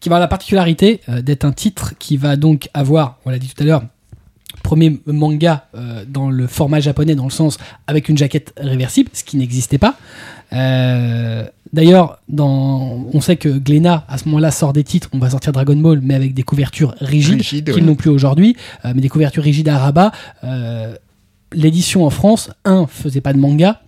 [0.00, 3.38] qui va avoir la particularité euh, d'être un titre qui va donc avoir, on l'a
[3.38, 3.82] dit tout à l'heure,
[4.62, 9.24] premier manga euh, dans le format japonais, dans le sens avec une jaquette réversible, ce
[9.24, 9.96] qui n'existait pas.
[10.52, 15.08] Euh, D'ailleurs, on sait que Glénat, à ce moment-là, sort des titres.
[15.12, 17.80] On va sortir Dragon Ball, mais avec des couvertures rigides, Rigide, qu'ils ouais.
[17.82, 20.10] n'ont plus aujourd'hui, euh, mais des couvertures rigides à rabat.
[21.52, 23.80] L'édition en France, un, faisait pas de manga.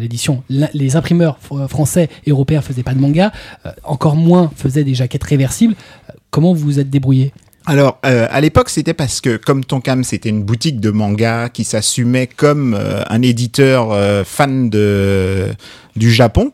[0.00, 3.32] L'édition, les imprimeurs fr- français et européens faisaient pas de manga,
[3.64, 5.74] euh, encore moins faisaient des jaquettes réversibles.
[6.08, 7.32] Euh, comment vous vous êtes débrouillé?
[7.66, 11.64] Alors, euh, à l'époque, c'était parce que, comme Tonkam, c'était une boutique de manga qui
[11.64, 15.48] s'assumait comme euh, un éditeur euh, fan de,
[15.94, 16.52] du Japon.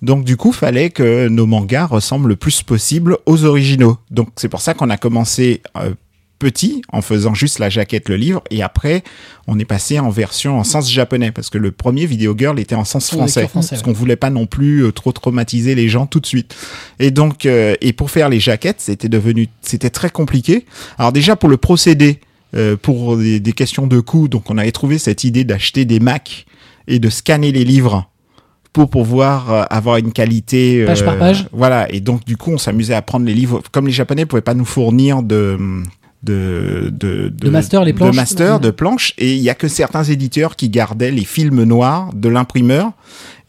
[0.00, 3.98] Donc, du coup, fallait que nos mangas ressemblent le plus possible aux originaux.
[4.10, 5.92] Donc, c'est pour ça qu'on a commencé euh,
[6.38, 9.02] petit, en faisant juste la jaquette, le livre, et après,
[9.46, 12.74] on est passé en version en sens japonais, parce que le premier Video Girl était
[12.74, 13.78] en sens En français, parce ouais.
[13.82, 16.54] qu'on voulait pas non plus euh, trop traumatiser les gens tout de suite.
[16.98, 20.66] Et donc, euh, et pour faire les jaquettes, c'était devenu, c'était très compliqué.
[20.98, 22.20] Alors déjà pour le procédé,
[22.54, 26.00] euh, pour des, des questions de coût, donc on avait trouvé cette idée d'acheter des
[26.00, 26.46] Macs
[26.86, 28.08] et de scanner les livres
[28.74, 31.46] pour pouvoir euh, avoir une qualité euh, Page par page.
[31.52, 31.90] Voilà.
[31.92, 33.62] Et donc du coup, on s'amusait à prendre les livres.
[33.72, 35.56] Comme les Japonais pouvaient pas nous fournir de
[36.24, 38.10] de de, De master, les planches.
[38.12, 41.62] de master, de planches, et il y a que certains éditeurs qui gardaient les films
[41.64, 42.92] noirs de l'imprimeur.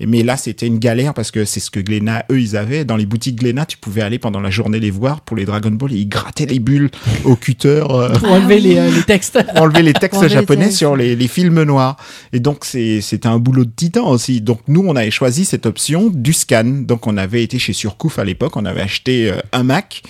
[0.06, 2.84] Mais là, c'était une galère parce que c'est ce que Glénat, eux, ils avaient.
[2.84, 5.72] Dans les boutiques Glénat, tu pouvais aller pendant la journée les voir pour les Dragon
[5.72, 6.90] Ball et ils grattaient les bulles
[7.24, 7.82] au cutter.
[7.90, 9.40] euh, Pour enlever les, euh, les textes.
[9.56, 10.78] enlever les textes Enlever les japonais textes.
[10.80, 11.96] sur les, les films noirs.
[12.34, 14.42] Et donc, c'est- c'était un boulot de titan aussi.
[14.42, 16.66] Donc, nous, on avait choisi cette option du scan.
[16.66, 18.58] Donc, on avait été chez Surcouf à l'époque.
[18.58, 20.02] On avait acheté euh, un Mac.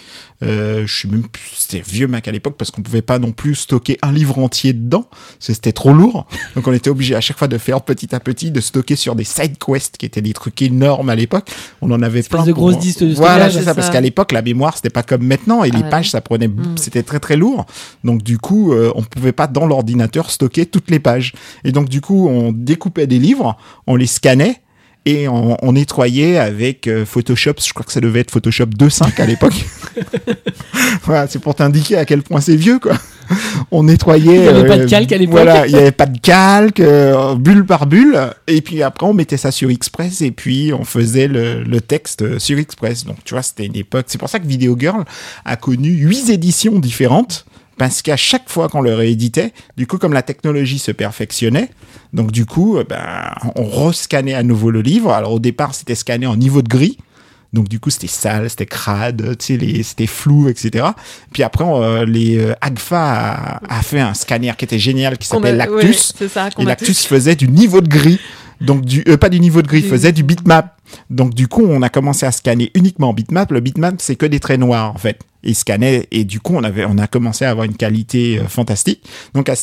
[0.43, 3.31] Euh, je sais même plus, c'était vieux Mac à l'époque parce qu'on pouvait pas non
[3.31, 5.07] plus stocker un livre entier dedans.
[5.39, 6.27] C'était trop lourd.
[6.55, 9.15] Donc, on était obligé à chaque fois de faire petit à petit, de stocker sur
[9.15, 11.49] des side quests qui étaient des trucs énormes à l'époque.
[11.81, 12.45] On en avait Espèce plein.
[12.45, 15.03] de pour- grosses disques de Voilà, c'est ça, parce qu'à l'époque, la mémoire, c'était pas
[15.03, 15.89] comme maintenant et Ah les ouais.
[15.89, 16.77] pages, ça prenait, Mm.
[16.77, 17.65] c'était très très lourd.
[18.03, 21.33] Donc du coup, euh, on pouvait pas dans l'ordinateur stocker toutes les pages.
[21.63, 24.61] Et donc du coup, on découpait des livres, on les scannait
[25.05, 27.53] et on, on nettoyait avec euh, Photoshop.
[27.63, 29.65] Je crois que ça devait être Photoshop 2.5 à l'époque.
[31.03, 32.97] voilà, c'est pour t'indiquer à quel point c'est vieux, quoi.
[33.71, 34.35] On nettoyait.
[34.35, 35.35] Il y avait pas de euh, calque à l'époque.
[35.35, 38.19] Voilà, il y avait pas de calque, euh, bulle par bulle.
[38.47, 42.39] Et puis après, on mettait ça sur Express et puis on faisait le, le texte
[42.39, 43.05] sur Express.
[43.05, 44.05] Donc tu vois, c'était une époque.
[44.07, 45.03] C'est pour ça que Video Girl
[45.43, 47.45] a connu huit éditions différentes.
[47.77, 51.69] Parce qu'à chaque fois qu'on le rééditait, du coup, comme la technologie se perfectionnait,
[52.13, 55.11] donc du coup, euh, ben, on rescannait à nouveau le livre.
[55.11, 56.97] Alors au départ, c'était scanné en niveau de gris.
[57.53, 60.85] Donc du coup, c'était sale, c'était crade, c'était flou, etc.
[61.31, 65.27] Puis après, on, les euh, Agfa a, a fait un scanner qui était génial, qui
[65.33, 66.13] ouais, Lactus.
[66.17, 68.19] c'est ça, Et Lactus faisait du niveau de gris.
[68.61, 70.74] Donc du euh, pas du niveau de gris, Du- faisait du bitmap.
[71.09, 73.51] Donc du coup, on a commencé à scanner uniquement en bitmap.
[73.51, 75.19] Le bitmap, c'est que des traits noirs en fait.
[75.47, 78.47] Et scannait et du coup, on avait on a commencé à avoir une qualité euh,
[78.47, 79.03] fantastique.
[79.35, 79.53] Donc à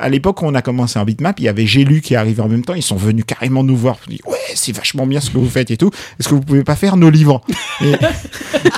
[0.00, 2.48] à l'époque où on a commencé en bitmap, il y avait Gélu qui arrivait en
[2.48, 5.30] même temps, ils sont venus carrément nous voir, ils dit "Ouais, c'est vachement bien ce
[5.30, 5.90] que vous faites et tout.
[6.18, 7.42] Est-ce que vous pouvez pas faire nos livres?
[7.80, 7.92] Et,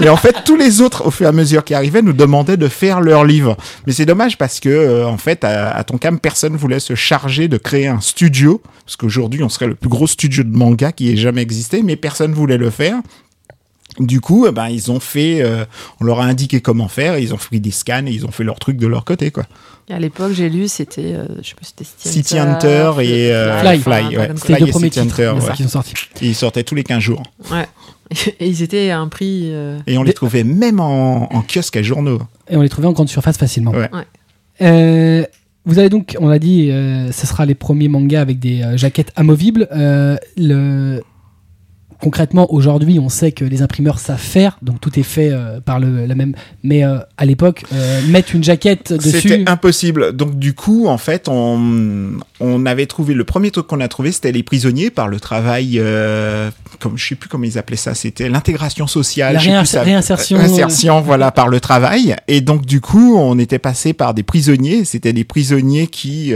[0.05, 2.59] et en fait, tous les autres au fur et à mesure qui arrivaient nous demandaient
[2.59, 3.57] de faire leurs livres.
[3.87, 7.48] Mais c'est dommage parce que euh, en fait à, à Tonkam personne voulait se charger
[7.48, 11.11] de créer un studio parce qu'aujourd'hui on serait le plus gros studio de manga qui
[11.11, 12.97] ait jamais existé mais personne voulait le faire.
[13.99, 15.66] Du coup, eh ben, ils ont fait, euh,
[16.01, 18.42] on leur a indiqué comment faire, ils ont pris des scans et ils ont fait
[18.45, 19.45] leur truc de leur côté, quoi.
[19.90, 23.31] Et à l'époque, j'ai lu, c'était, euh, je sais pas, c'était City, City Hunter et,
[23.33, 23.81] euh, Fly.
[23.81, 24.31] Fly, ouais.
[24.37, 25.53] Fly les deux et premiers City titres Hunter, ouais.
[25.55, 25.95] qui sont sortis.
[26.23, 27.23] Et ils sortaient tous les 15 jours.
[27.51, 27.66] Ouais.
[28.40, 29.51] Et ils étaient à un prix.
[29.53, 32.21] euh, Et on les trouvait même en, en kiosque à journaux.
[32.49, 33.73] Et on les trouvait en grande surface facilement.
[33.73, 33.90] Ouais.
[33.92, 34.05] Ouais.
[34.62, 35.25] Euh,
[35.64, 38.77] vous avez donc, on l'a dit, euh, ce sera les premiers mangas avec des euh,
[38.77, 39.68] jaquettes amovibles.
[39.73, 41.03] Euh, le...
[42.02, 45.78] Concrètement, aujourd'hui, on sait que les imprimeurs savent faire, donc tout est fait euh, par
[45.78, 46.34] le, la même.
[46.64, 49.20] Mais euh, à l'époque, euh, mettre une jaquette dessus.
[49.20, 50.10] C'était impossible.
[50.12, 52.10] Donc du coup, en fait, on,
[52.40, 55.80] on avait trouvé le premier truc qu'on a trouvé, c'était les prisonniers par le travail,
[56.80, 61.00] comme je sais plus comment ils appelaient ça, c'était l'intégration sociale, La plus réinsertion, réinsertion,
[61.02, 62.16] voilà, par le travail.
[62.26, 64.84] Et donc du coup, on était passé par des prisonniers.
[64.84, 66.34] C'était des prisonniers qui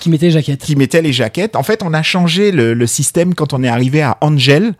[0.00, 0.62] qui mettait les jaquettes.
[0.62, 1.54] qui mettaient les jaquettes.
[1.56, 4.74] En fait, on a changé le, le système quand on est arrivé à Angel,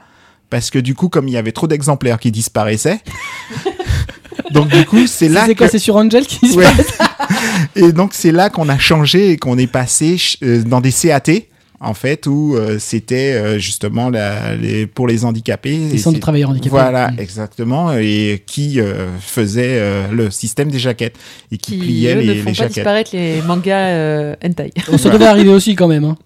[0.51, 3.01] parce que du coup, comme il y avait trop d'exemplaires qui disparaissaient.
[4.51, 6.65] Donc du coup, c'est là C'est quoi que C'est sur Angel qui Ouais.
[6.65, 6.99] passe
[7.77, 11.23] et donc c'est là qu'on a changé et qu'on est passé euh, dans des CAT
[11.81, 15.77] en fait où euh, c'était euh, justement la, les, pour les handicapés.
[15.79, 16.69] Les Et centres de travailleurs handicapés.
[16.71, 17.19] Voilà, Mm.
[17.21, 21.17] exactement, et qui euh, faisait euh, le système des jaquettes
[21.51, 22.75] et qui, qui pliait eux, les, ne les font pas jaquettes.
[22.75, 24.73] disparaître les mangas euh, hentai.
[24.99, 26.05] Ça devait arriver aussi quand même.
[26.05, 26.17] hein.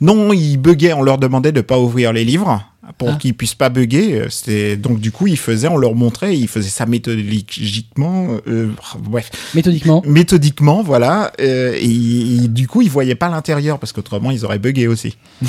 [0.00, 2.62] Non, ils buguaient, on leur demandait de pas ouvrir les livres
[2.98, 3.16] pour Ah.
[3.16, 4.20] qu'ils puissent pas bugger.
[4.22, 8.70] Euh, C'était donc du coup ils faisaient, on leur montrait, ils faisaient ça méthodiquement, euh,
[9.00, 10.02] bref, Méthodiquement.
[10.06, 11.32] méthodiquement, voilà.
[11.40, 15.16] euh, et, et du coup ils voyaient pas l'intérieur parce qu'autrement ils auraient bugué aussi.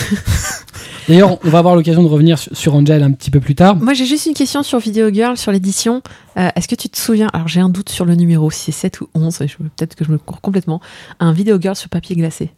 [1.10, 3.76] D'ailleurs, on va avoir l'occasion de revenir sur, Angel un petit peu plus tard.
[3.76, 6.02] Moi, j'ai juste une question sur Video Girl, sur l'édition.
[6.38, 8.72] Euh, Est-ce que tu te souviens, alors j'ai un doute sur le numéro, si c'est
[8.72, 10.80] 7 ou 11, et je- peut-être que je me cours complètement,
[11.20, 12.52] un Video Girl sur papier glacé.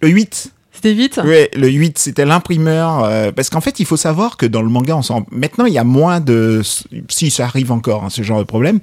[0.00, 0.50] Le 8.
[0.72, 1.20] C'était vite?
[1.24, 3.04] Ouais, le 8, c'était l'imprimeur.
[3.04, 5.26] euh, parce qu'en fait, il faut savoir que dans le manga, on s'en...
[5.32, 6.62] maintenant, il y a moins de.
[7.08, 8.78] Si, ça arrive encore, hein, ce genre de problème.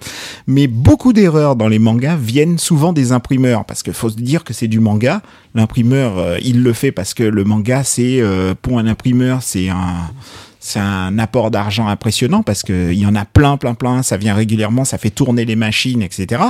[0.47, 3.63] Mais beaucoup d'erreurs dans les mangas viennent souvent des imprimeurs.
[3.65, 5.21] Parce qu'il faut se dire que c'est du manga.
[5.55, 8.19] L'imprimeur, euh, il le fait parce que le manga, c'est.
[8.19, 10.11] euh, pour un imprimeur, c'est un.
[10.67, 14.03] C'est un apport d'argent impressionnant parce que il y en a plein, plein, plein.
[14.03, 16.43] Ça vient régulièrement, ça fait tourner les machines, etc.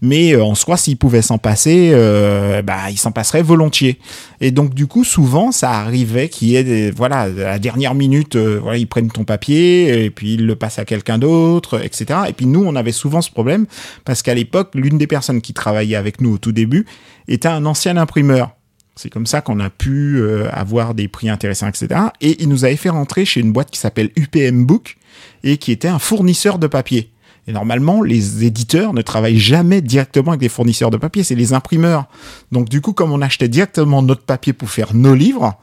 [0.00, 3.98] Mais euh, en soi, s'il pouvait s'en passer, euh, bah, il s'en passerait volontiers.
[4.40, 7.94] Et donc du coup, souvent, ça arrivait qu'il y ait des, voilà, à la dernière
[7.94, 11.84] minute, euh, voilà, ils prennent ton papier et puis ils le passent à quelqu'un d'autre,
[11.84, 12.20] etc.
[12.26, 13.66] Et puis nous, on avait souvent ce problème
[14.06, 16.86] parce qu'à l'époque, l'une des personnes qui travaillait avec nous au tout début
[17.28, 18.57] était un ancien imprimeur.
[18.98, 22.00] C'est comme ça qu'on a pu euh, avoir des prix intéressants, etc.
[22.20, 24.96] Et il nous avait fait rentrer chez une boîte qui s'appelle UPM Book
[25.44, 27.12] et qui était un fournisseur de papier.
[27.46, 31.52] Et normalement, les éditeurs ne travaillent jamais directement avec des fournisseurs de papier, c'est les
[31.52, 32.06] imprimeurs.
[32.50, 35.54] Donc du coup, comme on achetait directement notre papier pour faire nos livres,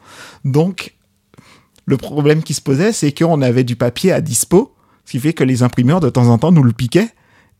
[0.45, 0.95] donc
[1.85, 5.33] le problème qui se posait, c'est qu'on avait du papier à dispo, ce qui fait
[5.33, 7.09] que les imprimeurs de temps en temps nous le piquaient.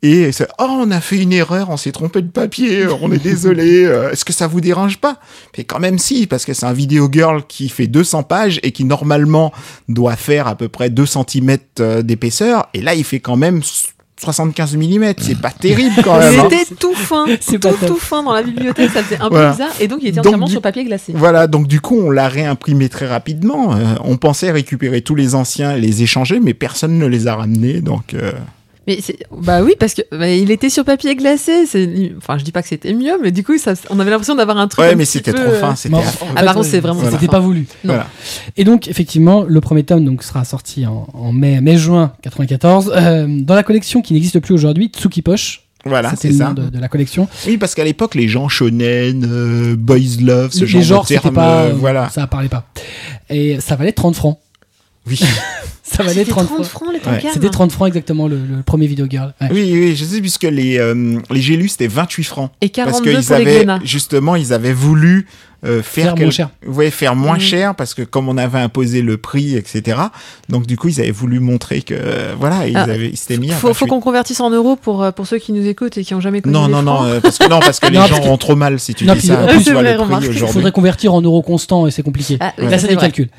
[0.04, 3.24] Et c'est oh on a fait une erreur, on s'est trompé de papier, on est
[3.24, 3.86] désolé.
[3.86, 5.18] euh, Est-ce que ça vous dérange pas?
[5.58, 8.72] Mais quand même si, parce que c'est un vidéo girl qui fait 200 pages et
[8.72, 9.52] qui normalement
[9.90, 11.58] doit faire à peu près 2 cm
[12.04, 12.68] d'épaisseur.
[12.76, 13.62] Et là, il fait quand même
[14.18, 15.14] 75 mm.
[15.18, 16.40] C'est pas terrible quand même.
[16.40, 16.48] hein.
[16.52, 19.36] C'était tout fin, C'est tout, pas tout fin dans la bibliothèque, ça faisait un peu
[19.36, 19.52] Voilà.
[19.52, 21.14] bizarre, et donc il était Donc, entièrement du- sur papier glacé.
[21.16, 23.76] Voilà, donc du coup, on l'a réimprimé très rapidement.
[23.76, 27.36] Euh, on pensait récupérer tous les anciens et les échanger, mais personne ne les a
[27.36, 27.82] ramenés.
[27.82, 28.32] Donc, euh,
[28.88, 29.00] Mais
[29.32, 31.64] bah oui, parce que bah, il était sur papier glacé.
[32.18, 34.58] Enfin, je dis pas que c'était mieux, mais du coup, ça, on avait l'impression d'avoir
[34.58, 34.86] un truc.
[34.86, 35.76] ouais, un mais c'était trop euh, fin.
[35.76, 35.96] C'était
[36.36, 37.62] Ah, par contre, euh, c'est vraiment C'était pas voulu.
[37.84, 37.94] Non.
[37.94, 38.08] Voilà.
[38.58, 42.92] Et donc, effectivement, le premier tome donc, sera sorti en, en mai, mai-juin 94.
[42.96, 45.62] euh, dans la collection qui n'existe plus aujourd'hui, Tsuki Poche.
[45.88, 46.52] Voilà, C'était c'est ça.
[46.54, 47.28] de, de la collection.
[47.46, 51.08] Oui, parce qu'à l'époque, les gens shonen, euh, boys love, ce les genre genres, de
[51.10, 51.64] termes, pas.
[51.66, 52.10] euh, voilà.
[52.10, 52.66] Ça parlait pas.
[53.30, 54.40] Et ça valait 30 francs.
[55.08, 55.20] Oui.
[55.88, 56.66] Ça Ah, valait c'était 30, 30 francs.
[56.66, 57.32] francs les Ouais.
[57.32, 59.34] C'était 30 francs exactement le, le premier Video Girl.
[59.40, 59.48] Ouais.
[59.52, 62.52] Oui, oui, je sais, puisque les, euh, les Gélus, c'était 28 francs.
[62.60, 63.80] Et Parce 42 qu'ils pour les avaient, Glénat.
[63.84, 65.28] justement, ils avaient voulu
[65.64, 66.50] euh, faire, Faire moins cher.
[66.68, 67.40] Ouais, faire moins Mhm.
[67.40, 69.98] cher, parce que comme on avait imposé le prix, etc.
[70.50, 73.38] Donc, du coup, ils avaient voulu montrer que, euh, voilà, ils Ah, avaient, ils s'étaient
[73.38, 73.88] mis à Faut, faut 28.
[73.90, 76.42] qu'on convertisse en euros pour, euh, pour ceux qui nous écoutent et qui ont jamais
[76.42, 77.08] connu Non, les non, non, francs.
[77.10, 78.94] euh, parce que, non, parce que les Non, gens parce que- ont trop mal si
[78.96, 79.42] tu Non, dis puis, ça.
[79.44, 80.28] en plus, le prix.
[80.42, 82.38] Il faudrait convertir en euros constants et c'est compliqué.
[82.42, 83.30] Ah, oui, Là, ça, c'est des calculs.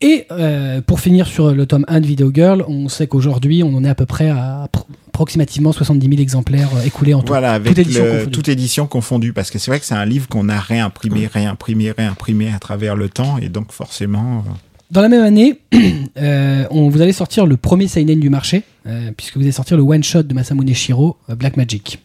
[0.00, 3.74] Et euh, pour finir sur le tome 1 de Video Girl, on sait qu'aujourd'hui, on
[3.74, 7.28] en est à peu près à pr- approximativement 70 000 exemplaires euh, écoulés en tout.
[7.28, 8.30] Voilà, avec Toute édition le- confondue.
[8.32, 11.92] toute édition confondue, parce que c'est vrai que c'est un livre qu'on a réimprimé, réimprimé,
[11.92, 14.50] réimprimé à travers le temps, et donc forcément, euh,
[14.90, 15.60] Dans la même année,
[16.18, 19.76] euh, on, vous allez sortir le premier seinen du marché, euh, puisque vous allez sortir
[19.76, 22.00] le one-shot de Masamune Shiro, Black Magic.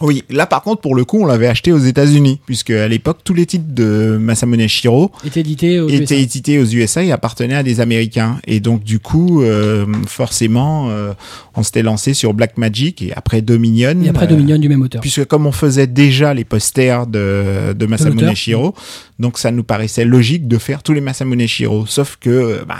[0.00, 3.18] Oui, là par contre, pour le coup, on l'avait acheté aux États-Unis, puisque à l'époque,
[3.24, 5.12] tous les titres de Masamune Shiro
[5.80, 6.14] aux étaient USA.
[6.16, 8.38] édités aux USA et appartenaient à des Américains.
[8.46, 11.12] Et donc, du coup, euh, forcément, euh,
[11.54, 13.96] on s'était lancé sur Black Magic et après Dominion.
[14.02, 15.00] Et après euh, Dominion du même auteur.
[15.00, 18.34] Puisque comme on faisait déjà les posters de, de Masamune.
[18.34, 18.74] Shiro,
[19.18, 21.86] donc ça nous paraissait logique de faire tous les Masamune Shiro.
[21.86, 22.76] Sauf que bah,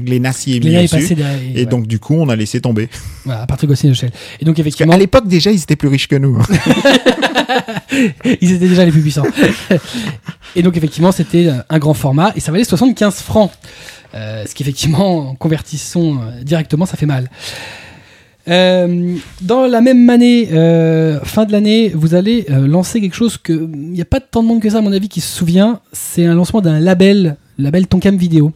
[0.00, 0.96] Glénat s'y est mis Léna est dessus.
[0.96, 1.40] passé derrière.
[1.54, 1.66] Et ouais.
[1.66, 2.88] donc, du coup, on a laissé tomber.
[3.24, 4.10] Voilà, à the Shell.
[4.40, 6.38] Et donc, Parce effectivement, qu'à l'époque, déjà, ils étaient plus riches que nous.
[6.38, 6.44] hein.
[8.40, 9.26] ils étaient déjà les plus puissants.
[10.56, 13.52] et donc, effectivement, c'était euh, un grand format et ça valait 75 francs.
[14.14, 17.30] Euh, ce qui, effectivement, en convertissant euh, directement, ça fait mal.
[18.48, 23.38] Euh, dans la même année, euh, fin de l'année, vous allez euh, lancer quelque chose
[23.38, 25.36] que il n'y a pas tant de monde que ça, à mon avis, qui se
[25.36, 25.80] souvient.
[25.92, 28.52] C'est un lancement d'un label, label Tonkam Vidéo.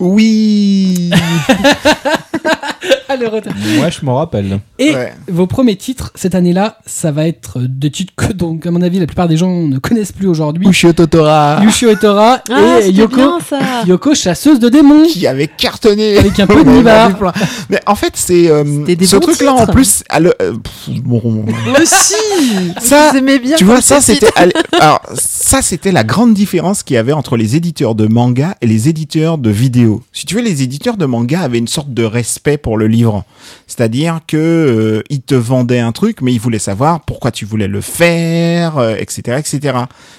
[0.00, 1.10] Oui
[3.20, 3.52] le retard.
[3.76, 4.58] Moi, je m'en rappelle.
[4.78, 5.12] Et Ouais.
[5.28, 8.98] vos premiers titres cette année-là, ça va être des titres que, donc, à mon avis,
[8.98, 10.66] la plupart des gens ne connaissent plus aujourd'hui.
[10.68, 13.58] Ushio Totora, Yushio et Tora Ah, et Yoko, bien ça.
[13.86, 15.06] Yoko, chasseuse de démons.
[15.06, 17.10] qui avait cartonné Avec un peu de nibar.
[17.70, 18.64] Mais en fait, c'est euh,
[19.04, 20.02] ce truc-là en plus.
[20.08, 22.14] à le- euh, pff, bon, Mais si
[22.80, 24.28] Ça, Vous aimez bien tu vois, ça c'était
[24.80, 28.66] alors ça c'était la grande différence qu'il y avait entre les éditeurs de manga et
[28.66, 30.02] les éditeurs de vidéos.
[30.12, 33.03] Si tu veux, les éditeurs de manga avaient une sorte de respect pour le livre,
[33.66, 37.68] c'est-à-dire que euh, ils te vendaient un truc, mais ils voulaient savoir pourquoi tu voulais
[37.68, 39.78] le faire, euh, etc., etc.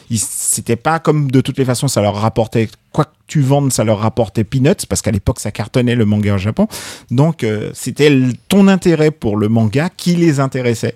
[0.10, 3.72] Ils- C'était pas comme de toutes les façons ça leur rapportait quoi que tu vendes,
[3.74, 6.68] ça leur rapportait peanuts parce qu'à l'époque ça cartonnait le manga au Japon.
[7.12, 8.12] Donc euh, c'était
[8.50, 10.96] ton intérêt pour le manga qui les intéressait.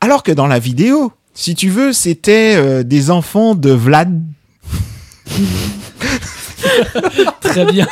[0.00, 4.22] Alors que dans la vidéo, si tu veux, c'était euh, des enfants de Vlad.
[7.40, 7.86] Très bien.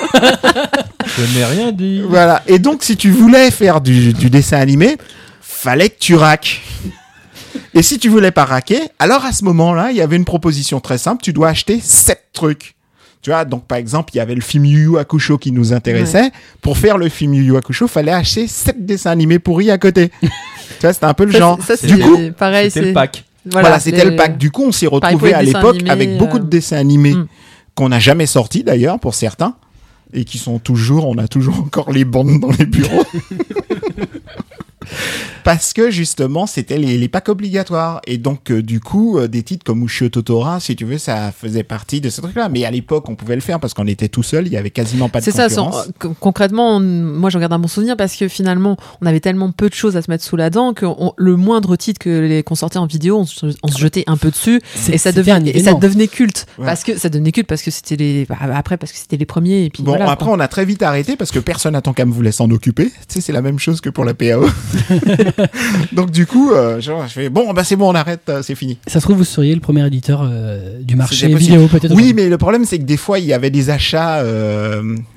[1.07, 2.03] Je n'ai rien dit.
[2.07, 2.43] Voilà.
[2.47, 4.97] Et donc, si tu voulais faire du, du dessin animé,
[5.41, 6.63] fallait que tu raques.
[7.75, 10.81] Et si tu voulais pas raquer, alors à ce moment-là, il y avait une proposition
[10.81, 11.23] très simple.
[11.23, 12.75] Tu dois acheter sept trucs.
[13.23, 15.73] Tu vois, donc par exemple, il y avait le film Yu Yu Hakusho qui nous
[15.73, 16.31] intéressait.
[16.61, 20.11] Pour faire le film Yu Yu Hakusho, fallait acheter sept dessins animés pourris à côté.
[20.23, 20.29] tu
[20.83, 21.59] vois, c'était un peu le Ça, genre.
[21.63, 22.71] ça, c'est du coup, pareil.
[22.71, 23.25] C'était c'est- le pack.
[23.47, 24.39] voilà, c'était les- le pack.
[24.39, 27.27] Du coup, on s'est retrouvé à dessins l'époque avec beaucoup de euh, dessins animés hmm.
[27.77, 29.55] Qu'on n'a jamais sortis d'ailleurs pour certains
[30.13, 33.05] et qui sont toujours, on a toujours encore les bandes dans les bureaux.
[35.45, 38.01] Parce que justement, c'était les, les packs obligatoires.
[38.07, 41.33] Et donc, euh, du coup, euh, des titres comme Ushio Totora, si tu veux, ça
[41.33, 42.49] faisait partie de ce truc-là.
[42.49, 44.71] Mais à l'époque, on pouvait le faire parce qu'on était tout seul, il y avait
[44.71, 46.17] quasiment pas de C'est ça, sans- concurrence.
[46.21, 49.69] concrètement, on- moi je regarde un bon souvenir parce que finalement, on avait tellement peu
[49.69, 52.43] de choses à se mettre sous la dent que on- le moindre titre que les
[52.43, 54.61] qu'on sortait en vidéo, on, se- on se jetait un peu dessus
[54.91, 55.79] et ça devenait et ça événement.
[55.79, 56.67] devenait culte Ouais.
[56.67, 59.27] parce que ça devenait culte parce que c'était les bah, après parce que c'était les
[59.27, 60.35] premiers et puis Bon, voilà, après, quoi.
[60.35, 62.87] on a très vite arrêté parce que personne à Tonkam voulait s'en occuper.
[62.87, 64.47] Tu sais, c'est la même chose que pour la PAO.
[65.93, 68.55] Donc, du coup, euh, genre, je fais, bon, bah, c'est bon, on arrête, euh, c'est
[68.55, 68.79] fini.
[68.87, 71.95] Ça se trouve, vous seriez le premier éditeur euh, du marché vidéo, peut-être.
[71.95, 74.23] Oui, mais le problème, c'est que des fois, il y avait des achats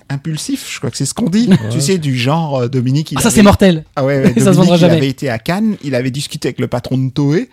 [0.10, 1.50] impulsifs, je crois que c'est ce qu'on dit.
[1.72, 3.84] Tu sais, du genre, Dominique, il Ah, ça, avait- c'est mortel.
[3.96, 4.98] Ah ouais, ouais, Ça se vendra il jamais.
[4.98, 7.50] avait été à Cannes, il avait discuté avec le patron de Toei.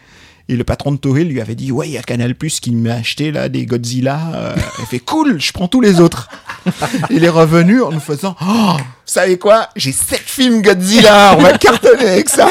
[0.49, 2.71] Et le patron de Toei lui avait dit ouais il y a Canal Plus qui
[2.71, 4.21] m'a acheté là des Godzilla.
[4.37, 6.29] Euh, il fait cool, je prends tous les autres.
[7.11, 8.77] il est revenu en nous faisant oh,
[9.13, 9.69] savez quoi?
[9.77, 12.49] J'ai sept films Godzilla, on va cartonner avec ça.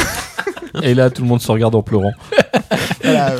[0.83, 2.11] Et là, tout le monde se regarde en pleurant.
[3.03, 3.35] Voilà.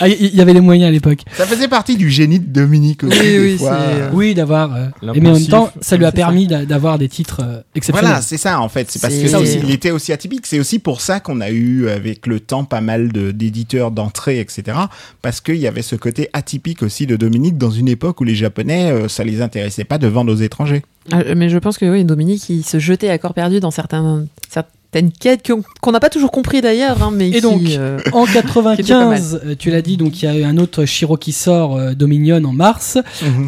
[0.00, 1.20] Ah, il y, y avait les moyens à l'époque.
[1.36, 3.18] Ça faisait partie du génie de Dominique aussi.
[3.18, 3.72] Oui, oui, fois.
[3.74, 4.74] euh, Oui, d'avoir.
[4.74, 7.60] euh, et mais en même temps, ça lui a permis d'a- d'avoir des titres euh,
[7.74, 8.08] exceptionnels.
[8.10, 8.90] Voilà, c'est ça en fait.
[8.90, 9.58] C'est parce C'est- que Ça aussi.
[9.62, 10.46] il était aussi atypique.
[10.46, 14.38] C'est aussi pour ça qu'on a eu avec le temps pas mal de- d'éditeurs d'entrée,
[14.40, 14.76] etc.
[15.22, 18.34] Parce qu'il y avait ce côté atypique aussi de Dominique dans une époque où les
[18.36, 20.82] Japonais, euh, ça les intéressait pas de vendre aux étrangers.
[21.12, 24.26] Ah, mais je pense que oui, Dominique, il se jetait à corps perdu dans certains,
[24.48, 25.50] certaines quêtes
[25.80, 28.42] qu'on n'a pas toujours compris d'ailleurs, hein, mais Et qui, donc, euh, En Qui était
[28.52, 28.76] pas mal.
[28.76, 31.76] 95, euh, tu l'as dit, donc il y a eu un autre Shiro qui sort,
[31.76, 32.98] euh, Dominion, en mars.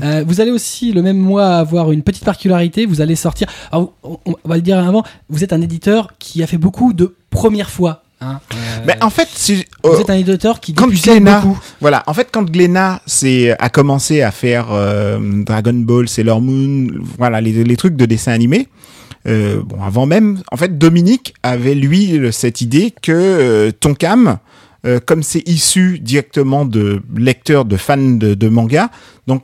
[0.03, 2.87] Euh, vous allez aussi, le même mois, avoir une petite particularité.
[2.87, 3.49] Vous allez sortir.
[3.73, 6.93] Alors, on, on va le dire avant, vous êtes un éditeur qui a fait beaucoup
[6.93, 8.03] de premières fois.
[8.21, 8.41] Hein.
[8.53, 8.57] Euh,
[8.87, 11.59] Mais en fait, c'est- vous euh, êtes un éditeur qui quand Glénat- beaucoup.
[11.81, 16.89] Voilà, en fait, quand Glenna c'est a commencé à faire euh, Dragon Ball, Sailor Moon,
[17.19, 18.69] voilà les, les trucs de dessin animé.
[19.27, 24.39] euh, bon, avant même, en fait, Dominique avait lui cette idée que Tonkam,
[25.07, 28.91] comme c'est issu directement de lecteurs, de fans de, de manga,
[29.27, 29.43] donc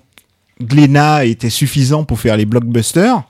[0.62, 3.22] Glénat était suffisant pour faire les blockbusters.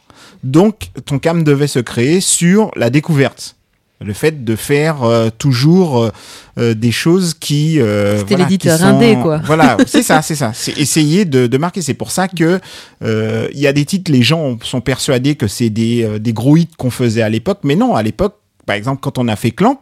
[0.45, 3.57] Donc, Tonkam devait se créer sur la découverte.
[4.01, 6.11] Le fait de faire euh, toujours euh,
[6.59, 7.81] euh, des choses qui...
[7.81, 9.41] euh, C'était voilà, l'éditeur sont- indé, quoi.
[9.45, 10.51] Voilà, c'est ça, c'est ça.
[10.53, 11.81] C'est essayer de, de marquer.
[11.81, 12.61] C'est pour ça que
[13.03, 16.33] euh, il y a des titres, les gens sont persuadés que c'est des, euh, des
[16.33, 17.61] gros hits qu'on faisait à l'époque.
[17.63, 18.35] Mais non, à l'époque,
[18.67, 19.81] par exemple, quand on a fait Clamp,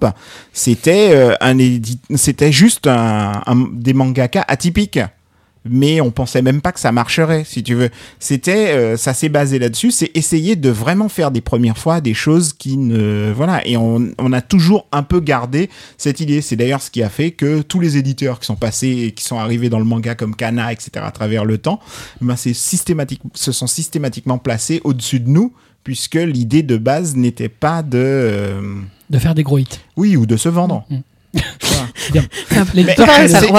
[0.52, 1.56] c'était euh, un
[2.16, 5.00] c'était juste un, un- des mangaka atypiques.
[5.64, 7.90] Mais on pensait même pas que ça marcherait, si tu veux.
[8.18, 9.92] C'était, euh, ça s'est basé là-dessus.
[9.92, 13.66] C'est essayer de vraiment faire des premières fois des choses qui ne, voilà.
[13.66, 16.40] Et on, on a toujours un peu gardé cette idée.
[16.40, 19.24] C'est d'ailleurs ce qui a fait que tous les éditeurs qui sont passés et qui
[19.24, 20.90] sont arrivés dans le manga comme Kana, etc.
[20.96, 21.80] à travers le temps,
[22.20, 25.52] ben c'est systématique, se sont systématiquement placés au-dessus de nous,
[25.84, 29.80] puisque l'idée de base n'était pas de, euh, de faire des gros hits.
[29.96, 30.84] oui, ou de se vendre.
[30.90, 30.98] Mm.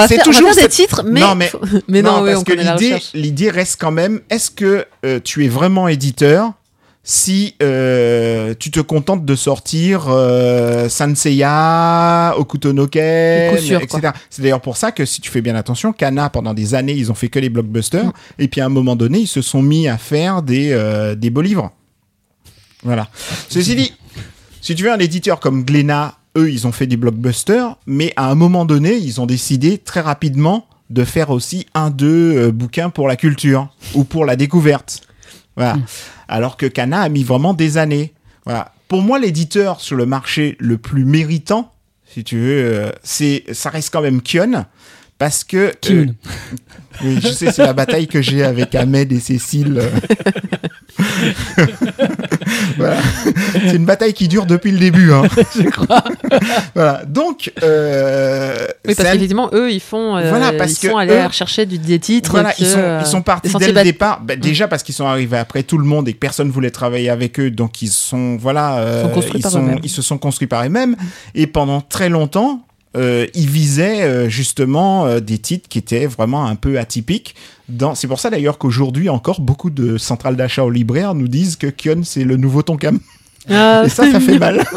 [0.08, 1.50] C'est- toujours des titres, mais Non, mais-
[1.88, 2.52] mais non, oui, parce on que
[3.14, 6.52] l'idée, reste quand même, est-ce que euh, tu es vraiment éditeur
[7.06, 13.52] si euh, tu te contentes de sortir euh, Sanseiya, Okutonoken,
[13.82, 14.10] etc.
[14.30, 17.10] C'est d'ailleurs pour ça que si tu fais bien attention, Kana pendant des années ils
[17.10, 19.86] ont fait que les blockbusters et puis à un moment donné ils se sont mis
[19.86, 21.72] à faire des euh, des beaux livres.
[22.84, 23.08] Voilà.
[23.50, 23.92] Ceci dit,
[24.62, 28.30] si tu veux un éditeur comme Glénat, eux ils ont fait des blockbusters, mais à
[28.30, 32.90] un moment donné ils ont décidé très rapidement de faire aussi un deux euh, bouquins
[32.90, 35.02] pour la culture ou pour la découverte.
[35.56, 35.76] Voilà.
[36.28, 38.12] Alors que Kana a mis vraiment des années.
[38.44, 38.72] Voilà.
[38.88, 41.72] Pour moi, l'éditeur sur le marché le plus méritant,
[42.06, 44.64] si tu veux, euh, c'est ça reste quand même Kion.
[45.18, 45.72] Parce que.
[45.90, 46.06] euh,
[47.02, 49.80] oui, je sais, c'est la bataille que j'ai avec Ahmed et Cécile.
[51.00, 51.66] euh.
[52.76, 52.96] voilà.
[53.52, 55.12] C'est une bataille qui dure depuis le début.
[55.12, 55.22] Hein.
[55.56, 56.02] je crois.
[56.74, 57.02] Voilà.
[57.06, 58.54] Donc, euh,
[58.86, 61.66] Oui, parce qu'effectivement, eux, ils font, euh, Voilà, parce ils sont que allés eux- rechercher
[61.66, 62.30] du, des titres.
[62.30, 64.20] Voilà, que, ils sont, euh, ils sont partis dès le départ.
[64.22, 67.10] Bah, déjà parce qu'ils sont arrivés après tout le monde et que personne voulait travailler
[67.10, 70.64] avec eux, donc ils sont voilà, euh, Sont ils, sont- ils se sont construits par
[70.64, 70.96] eux-mêmes.
[71.34, 72.60] Et pendant très longtemps,
[72.96, 77.34] euh, il visait euh, justement euh, des titres qui étaient vraiment un peu atypiques.
[77.68, 77.94] Dans...
[77.94, 81.66] C'est pour ça d'ailleurs qu'aujourd'hui encore, beaucoup de centrales d'achat au libraire nous disent que
[81.66, 83.00] Kion c'est le nouveau Tonkam.
[83.50, 84.64] Ah, Et ça, ça fait mal.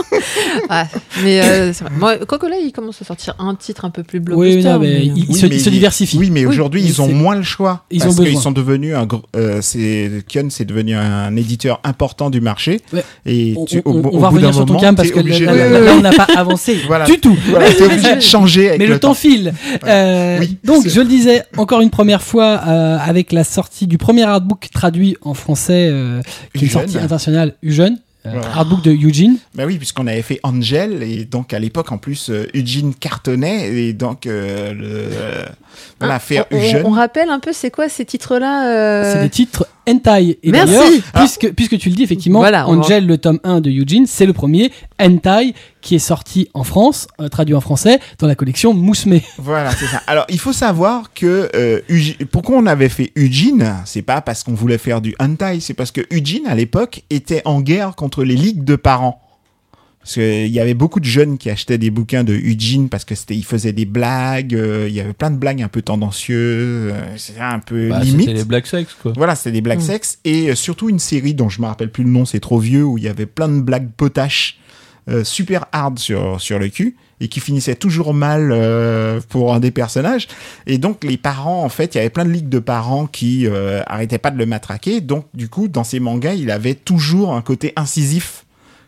[0.70, 0.84] Ouais,
[1.24, 1.94] mais euh, c'est vrai.
[1.98, 4.58] Moi, quoique là, il commence à sortir un titre un peu plus blockbuster.
[4.58, 6.18] Oui, non, mais mais, il, il Oui, se, mais il se il- diversifie.
[6.18, 7.86] Oui, mais Oui, aujourd'hui, ils ont moins le choix.
[7.92, 8.32] Ils parce ont besoin.
[8.34, 9.22] qu'ils sont devenus un gros.
[9.36, 12.82] Euh, c'est Kion, c'est devenu un éditeur important du marché.
[12.92, 13.04] Ouais.
[13.26, 14.96] Et On, tu- on- au, on au va bout revenir d'un sur ton moment, cam
[14.96, 17.06] parce que là, là, là, on n'a pas avancé Voilà.
[17.06, 17.38] du tout.
[17.50, 19.54] Voilà, t'es obligé de changer avec Mais le temps file.
[19.86, 23.98] Euh, Oui, donc, je le disais encore une première fois euh, avec la sortie du
[23.98, 26.22] premier artbook traduit en français, euh,
[26.54, 27.98] qui est sortie internationale, Eugène,
[28.28, 28.58] euh, Voilà.
[28.58, 29.38] artbook de Eugene.
[29.56, 33.74] Bah oui, puisqu'on avait fait Angel, et donc à l'époque, en plus, euh, Eugene cartonnait,
[33.74, 35.46] et donc euh, le, euh,
[36.00, 36.20] Ah,
[36.52, 36.82] on, Eugène.
[36.86, 40.38] on rappelle un peu, c'est quoi ces titres-là euh, C'est des titres hentai.
[40.44, 40.74] Et Merci.
[40.74, 41.20] d'ailleurs, Ah.
[41.20, 44.06] puisque, puisque tu le dis, effectivement, Voilà, on va- Angel, le tome 1 de Eugene,
[44.08, 48.36] c'est le premier hentai qui est sorti en France, euh, traduit en français, dans la
[48.36, 49.20] collection Mousme.
[49.38, 50.02] Voilà, c'est ça.
[50.08, 51.80] Alors, il faut savoir que euh,
[52.32, 55.92] pourquoi on avait fait Eugene, c'est pas parce qu'on voulait faire du hentai, c'est parce
[55.92, 59.22] que Eugene, à l'époque, était en guerre contre les ligues de parents.
[60.08, 63.14] Parce qu'il y avait beaucoup de jeunes qui achetaient des bouquins de Eugene parce que
[63.14, 66.94] c'était, il faisait des blagues, euh, il y avait plein de blagues un peu tendancieuses,
[66.96, 68.22] euh, c'était un peu Bah, limite.
[68.22, 69.12] C'était les Black Sex, quoi.
[69.18, 69.82] Voilà, c'était des blagues Mm.
[69.82, 72.58] sexes et euh, surtout une série dont je me rappelle plus le nom, c'est trop
[72.58, 74.58] vieux, où il y avait plein de blagues potaches,
[75.10, 79.60] euh, super hard sur, sur le cul et qui finissaient toujours mal euh, pour un
[79.60, 80.30] des personnages.
[80.68, 83.46] Et donc les parents, en fait, il y avait plein de ligues de parents qui
[83.46, 85.02] euh, arrêtaient pas de le matraquer.
[85.02, 88.46] Donc du coup, dans ces mangas, il avait toujours un côté incisif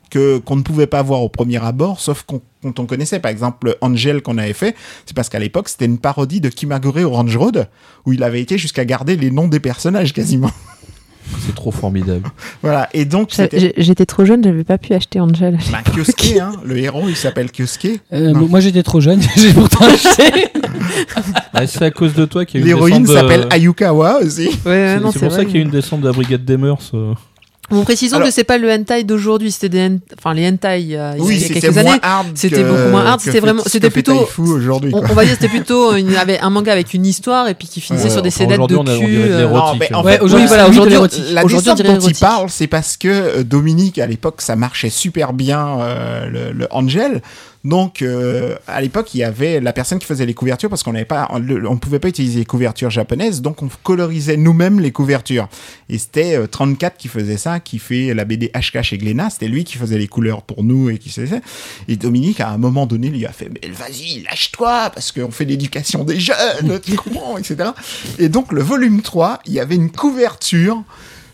[0.10, 3.32] que qu'on ne pouvait pas voir au premier abord, sauf qu'on quand on connaissait par
[3.32, 7.38] exemple Angel qu'on avait fait, c'est parce qu'à l'époque c'était une parodie de Kimagure Orange
[7.38, 7.68] Road
[8.05, 10.51] où il avait été jusqu'à garder les noms des personnages quasiment.
[11.45, 12.28] C'est trop formidable.
[12.64, 13.30] Voilà, et donc
[13.78, 15.60] J'étais trop jeune, j'avais pas pu acheter Angel.
[15.72, 18.01] bah, Kyosuke, hein, le héros il s'appelle Kyosuke.
[18.12, 20.47] Euh, moi j'étais trop jeune, j'ai pourtant acheté.
[21.53, 24.20] Ah, c'est à cause de toi qu'il y a eu une L'héroïne de- s'appelle Ayukawa
[24.22, 24.49] aussi.
[24.66, 26.91] Ouais, C'est pour ça qu'il y a eu une descente de la brigade des mœurs.
[26.93, 27.14] euh.
[27.72, 30.82] Bon, précisons Alors- que c'est pas le hentai d'aujourd'hui, c'était des hen- enfin les hentai
[30.82, 31.99] il y a, il y a Oui, c'était quelques moins années.
[32.01, 32.28] hard.
[32.36, 34.91] C'était que- beaucoup moins hard, c'était vraiment- c'était plutôt- aujourd'hui.
[34.93, 37.82] On, on va dire c'était plutôt une- un manga avec une histoire et puis qui
[37.82, 38.09] finissait Ouais.
[38.11, 38.84] sur des scénettes de cul.
[39.22, 39.74] euh, l'érotique.
[39.74, 40.93] Non, mais en Ouais, fait, aujourd'hui, oui, voilà, la- aujourd'hui,
[41.34, 45.34] la descente dont il parle, c'est parce que euh, Dominique, à l'époque, ça marchait super
[45.34, 47.22] bien, euh, le, le Angel.
[47.66, 50.93] Donc, euh, à l'époque, il y avait la personne qui faisait les couvertures parce qu'on
[50.93, 55.49] n'avait pas, on pouvait pas utiliser les couvertures japonaises, donc on colorisait nous-mêmes les couvertures.
[55.89, 59.30] Et c'était euh, 34 qui faisait ça, qui fait la BD HK chez Glénat.
[59.32, 61.41] C'était lui qui faisait les couleurs pour nous et qui faisait.
[61.89, 65.45] Et Dominique, à un moment donné, lui a fait, mais vas-y, lâche-toi, parce qu'on fait
[65.45, 67.72] l'éducation des jeunes, tu comprends, etc.
[68.20, 70.82] Et donc, le volume 3, il y avait une couverture,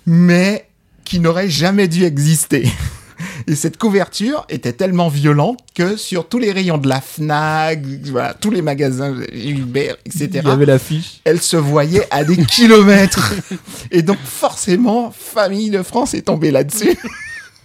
[0.08, 0.66] mais
[1.04, 2.68] qui n'aurait jamais dû exister.
[3.48, 7.80] Et cette couverture était tellement violente que sur tous les rayons de la FNAC,
[8.12, 11.22] voilà, tous les magasins Gilbert, etc., Il y avait l'affiche.
[11.26, 13.34] elle se voyait à des kilomètres.
[13.92, 16.98] Et donc forcément, Famille de France est tombée là-dessus.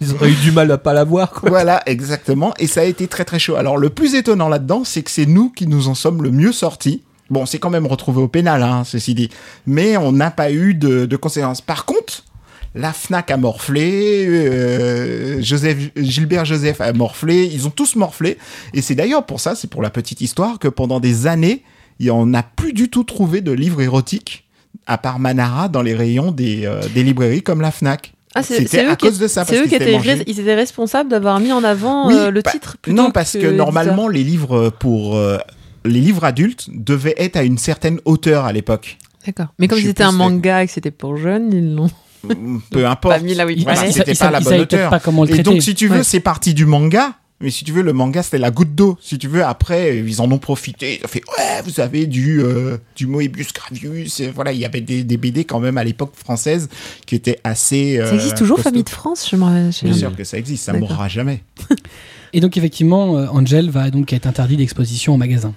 [0.01, 1.49] Ils auraient eu du mal à pas la voir, quoi.
[1.49, 2.53] voilà, exactement.
[2.57, 3.55] Et ça a été très très chaud.
[3.55, 6.51] Alors le plus étonnant là-dedans, c'est que c'est nous qui nous en sommes le mieux
[6.51, 7.03] sortis.
[7.29, 9.29] Bon, c'est quand même retrouvé au pénal, hein, ceci dit.
[9.67, 11.61] Mais on n'a pas eu de, de conséquences.
[11.61, 12.23] Par contre,
[12.73, 18.37] la Fnac a morflé, euh, Joseph, Gilbert Joseph a morflé, ils ont tous morflé.
[18.73, 21.63] Et c'est d'ailleurs pour ça, c'est pour la petite histoire, que pendant des années,
[22.09, 24.45] on n'a plus du tout trouvé de livres érotiques,
[24.87, 28.13] à part Manara, dans les rayons des, euh, des librairies comme la Fnac.
[28.33, 29.43] Ah, C'était à qui, cause de ça.
[29.43, 30.23] c'est eux qui étaient, mangé.
[30.25, 33.39] ils étaient responsables d'avoir mis en avant Oui, euh, le bah, titre Non, parce que,
[33.39, 33.65] l'éditeur.
[33.65, 35.37] normalement, les livres pour euh,
[35.83, 38.97] les livres adultes devaient être à une certaine hauteur à l'époque.
[39.25, 39.47] D'accord.
[39.59, 41.89] Mais comme c'était un manga et que c'était pour jeunes, ils l'ont
[42.71, 43.15] Peu importe.
[43.15, 44.89] pas mis là où il Voilà, c'était pas la bonne hauteur.
[44.89, 46.03] pas comment le Et donc, si tu veux, Ouais.
[46.03, 47.13] c'est parti du manga.
[47.43, 48.99] Mais si tu veux, le manga, c'était la goutte d'eau.
[49.01, 50.99] Si tu veux, après, ils en ont profité.
[51.01, 54.19] Ils ont fait, ouais, vous avez du, euh, du Moebius Gravius.
[54.19, 56.69] Et voilà, il y avait des, des BD quand même à l'époque française
[57.07, 57.97] qui étaient assez.
[57.97, 58.59] Ça euh, existe toujours.
[58.59, 61.41] Famille de France Je Bien sûr que ça existe, ça mourra jamais.
[62.33, 65.53] Et donc effectivement, euh, Angel va donc être interdit d'exposition en magasin.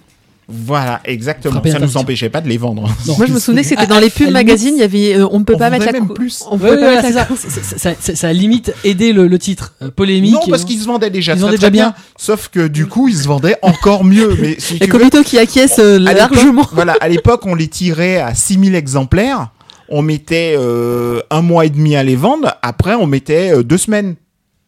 [0.49, 1.55] Voilà, exactement.
[1.55, 2.01] Ça nous l'interdiction.
[2.01, 2.83] empêchait pas de les vendre.
[3.07, 3.17] Non.
[3.17, 5.39] Moi, je me souvenais que c'était dans les pubs magazines, il y avait euh, on
[5.39, 6.45] ne peut On pas mettre la même plus.
[6.51, 7.49] On peut Ouais, pas ouais, mettre la ça.
[7.79, 10.33] Ça, ça- ça a limite aidé le, le titre euh, polémique.
[10.35, 11.95] Non, parce qu'ils se vendaient déjà Ils très, vendaient très déjà bien.
[12.17, 14.37] Sauf que du coup, ils se vendaient encore mieux.
[14.41, 16.67] Mais si Et Kobito qui acquiesce euh, largement.
[16.73, 19.49] Voilà, à l'époque, on les tirait à 6000 exemplaires.
[19.89, 22.55] On mettait euh, un mois et demi à les vendre.
[22.63, 24.15] Après, on mettait euh, deux semaines.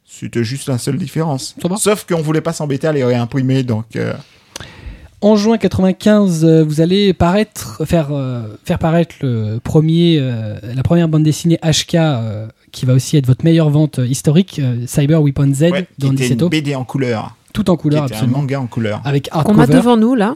[0.05, 1.55] C'était juste la seule différence.
[1.79, 3.63] Sauf qu'on voulait pas s'embêter à les réimprimer.
[3.63, 4.15] Donc, euh,
[5.23, 10.83] En juin 95, euh, vous allez paraître, faire, euh, faire paraître le premier, euh, la
[10.83, 11.97] première bande dessinée HK,
[12.71, 16.29] qui va aussi être votre meilleure vente historique, Cyber Weapon Z ouais, qui dans était
[16.29, 16.49] une.
[16.49, 17.35] BD en couleur.
[17.57, 18.39] Tout en qui couleur, était un absolument.
[18.39, 19.01] manga en couleur.
[19.05, 20.35] Avec Qu'on a devant nous là.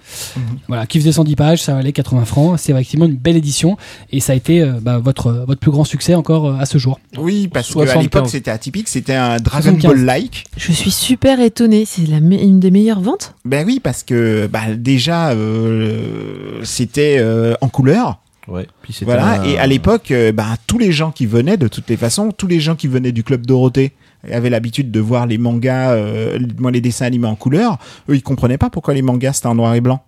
[0.68, 2.58] voilà, qui faisait 110 pages, ça valait 80 francs.
[2.58, 3.76] C'est effectivement une belle édition
[4.10, 6.78] et ça a été euh, bah, votre, votre plus grand succès encore euh, à ce
[6.78, 6.98] jour.
[7.18, 8.02] Oui, parce qu'à 75.
[8.02, 9.90] l'époque c'était atypique, c'était un Dragon 75.
[9.90, 10.44] Ball like.
[10.56, 11.84] Je suis super étonnée.
[11.86, 13.34] C'est une des meilleures ventes?
[13.44, 18.18] Ben oui, parce que bah, déjà euh, c'était euh, en couleur.
[18.48, 18.66] Ouais.
[18.82, 21.88] Puis Voilà, un- et à l'époque, euh, bah, tous les gens qui venaient, de toutes
[21.88, 23.92] les façons, tous les gens qui venaient du club Dorothée
[24.30, 26.38] avaient l'habitude de voir les mangas, euh,
[26.72, 27.78] les dessins animés en couleur.
[28.08, 30.02] Eux, ils comprenaient pas pourquoi les mangas c'était en noir et blanc.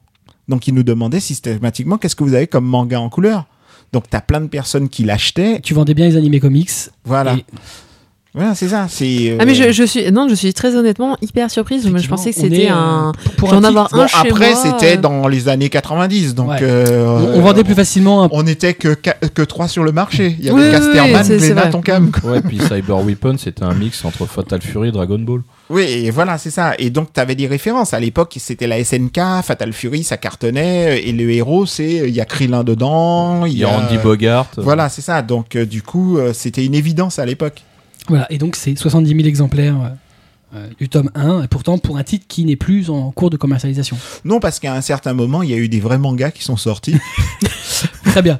[0.48, 3.46] Donc ils nous demandaient systématiquement qu'est-ce que vous avez comme manga en couleur?
[3.92, 5.60] Donc t'as plein de personnes qui l'achetaient.
[5.60, 6.70] Tu vendais bien les animés comics.
[7.04, 7.44] Voilà, Et
[8.34, 8.86] voilà, c'est ça.
[8.88, 9.36] C'est.
[9.38, 11.86] Ah mais euh, je, je suis non, je suis très honnêtement hyper surprise.
[11.94, 13.12] Je pensais que on c'était euh, un.
[13.36, 16.34] pour J'en un avoir titre- un Bon, chez après, c'était euh, dans les années 90,
[16.34, 16.56] donc Ouais.
[16.62, 20.34] euh, on, on vendait plus facilement un On n'était que, que trois sur le marché.
[20.38, 21.26] Il y avait Oui, Casterman,
[21.66, 21.70] oui.
[21.70, 22.10] Tonkam.
[22.10, 22.30] quoi.
[22.32, 25.42] Ouais, puis Cyber Weapon, c'était un mix entre Fatal Fury et Dragon Ball.
[25.68, 26.72] Oui, et voilà, c'est ça.
[26.78, 27.92] Et donc, tu avais des références.
[27.94, 31.02] À l'époque, c'était la SNK, Fatal Fury, ça cartonnait.
[31.06, 32.08] Et le héros, c'est.
[32.08, 33.44] Il y a Krillin dedans.
[33.44, 34.46] Il y a Andy Bogart.
[34.56, 35.20] Voilà, c'est ça.
[35.22, 37.62] Donc, euh, du coup, euh, c'était une évidence à l'époque.
[38.08, 41.96] Voilà, et donc c'est 70 000 exemplaires euh, euh, du tome 1, et pourtant pour
[41.96, 43.96] un titre qui n'est plus en cours de commercialisation.
[44.24, 46.56] Non, parce qu'à un certain moment, il y a eu des vrais mangas qui sont
[46.56, 46.96] sortis.
[48.04, 48.38] Très bien.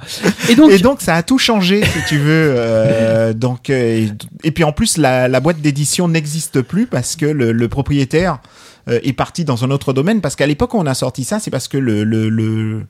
[0.50, 2.54] Et donc, et donc, ça a tout changé, si tu veux.
[2.56, 4.10] Euh, donc, et,
[4.44, 8.40] et puis, en plus, la, la boîte d'édition n'existe plus parce que le, le propriétaire
[8.88, 10.20] euh, est parti dans un autre domaine.
[10.20, 12.82] Parce qu'à l'époque, où on a sorti ça, c'est parce que le, le, le,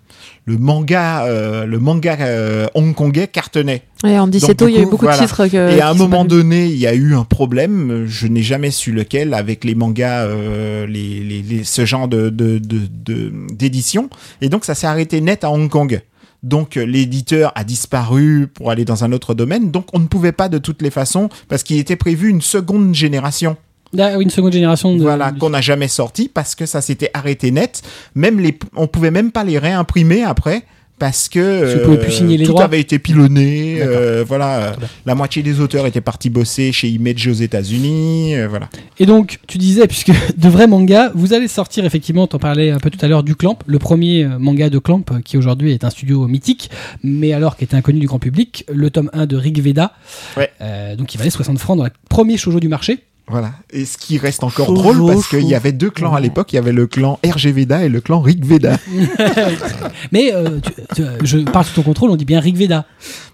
[0.45, 3.83] le manga, euh, le manga euh, hongkongais cartonnait.
[4.05, 5.19] Ouais, en 17 Donc, ans, il y a eu coup, beaucoup voilà.
[5.21, 5.71] de titres que.
[5.77, 8.05] et à un moment donné, il y a eu un problème.
[8.07, 12.29] Je n'ai jamais su lequel avec les mangas, euh, les, les, les- ce genre de
[12.31, 14.09] de- de- de- d'édition.
[14.41, 16.01] et donc, ça s'est arrêté net à Hong Kong.
[16.43, 19.71] Donc, euh, l'éditeur a disparu pour aller dans un autre domaine.
[19.71, 22.93] Donc, on ne pouvait pas de toutes les façons parce qu'il était prévu une seconde
[22.97, 23.57] génération.
[23.93, 25.03] Là, une seconde génération de.
[25.03, 27.83] Voilà, qu'on n'a jamais sorti parce que ça s'était arrêté net.
[28.15, 30.65] Même les, on pouvait même pas les réimprimer après
[30.99, 32.63] parce que pouvez plus signer les tout droits.
[32.63, 33.79] avait été pilonné.
[33.81, 34.73] Euh, voilà, euh,
[35.05, 38.37] la moitié des auteurs étaient partis bosser chez Image aux États-Unis.
[38.37, 38.69] euh, voilà.
[39.01, 42.79] Et donc, tu disais, puisque de vrais mangas, vous allez sortir effectivement, t'en parlais un
[42.79, 45.73] peu tout à l'heure, du Clamp, le premier euh, manga de Clamp, euh, qui aujourd'hui
[45.73, 46.71] est un studio mythique,
[47.03, 49.95] mais alors qui était inconnu du grand public, le tome 1 de Rig Veda,
[50.37, 50.51] Ouais.
[50.61, 53.01] Euh, donc qui valait 60 francs dans le premier shoujo du marché.
[53.29, 53.53] Voilà.
[53.73, 56.53] Et ce qui reste encore drôle parce qu'il y avait deux clans à l'époque.
[56.53, 58.77] Il y avait le clan RG Veda et le clan Rig Veda.
[60.13, 62.85] Mais euh, tu- tu- je parle sous ton contrôle, on dit bien Rig Veda.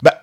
[0.02, 0.14] bah,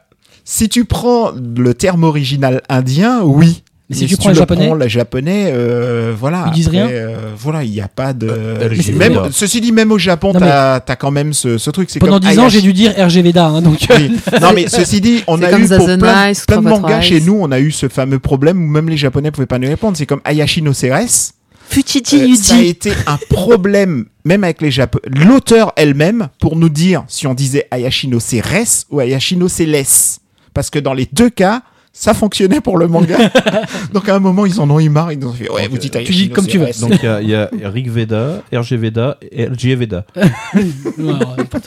[0.44, 3.64] si tu prends le terme original indien, oui.
[3.90, 6.46] Mais si tu prends le japonais prends le japonais, euh, voilà.
[6.48, 8.28] Ils disent rien euh, Voilà, il n'y a pas de.
[8.28, 9.30] Euh, c'est- même, Veda.
[9.32, 11.92] ceci dit, même au Japon, t'as as quand même ce, ce truc.
[11.92, 14.12] C'est Pendant comme 10 ans, j'ai dû dire RG Veda, hein, donc euh, Oui.
[14.42, 17.38] Non, mais ceci dit, on C'est a comme eu pour plein, de mangas chez nous,
[17.40, 19.96] on a eu ce fameux problème où même les Japonais pouvaient pas nous répondre.
[19.96, 21.32] C'est comme Ayashi no Ceres.
[21.68, 25.06] Fuchichi Euh, ça a été un problème, même avec les Japonais.
[25.26, 30.18] L'auteur elle-même, pour nous dire si on disait Ayashi no Ceres ou Ayashi no Celes.
[30.54, 31.62] Parce que dans les deux cas,
[31.98, 33.18] ça fonctionnait pour le manga.
[33.94, 35.14] Donc à un moment, ils en ont eu marre.
[35.14, 36.68] Ils nous ont fait Ouais, Donc, vous dites euh, tu dis no comme tu veux.
[36.82, 40.06] Donc il y a- il y, a Rig Veda, RG Veda et LG Veda.
[40.98, 41.20] non.
[41.20, 41.60] Et Bah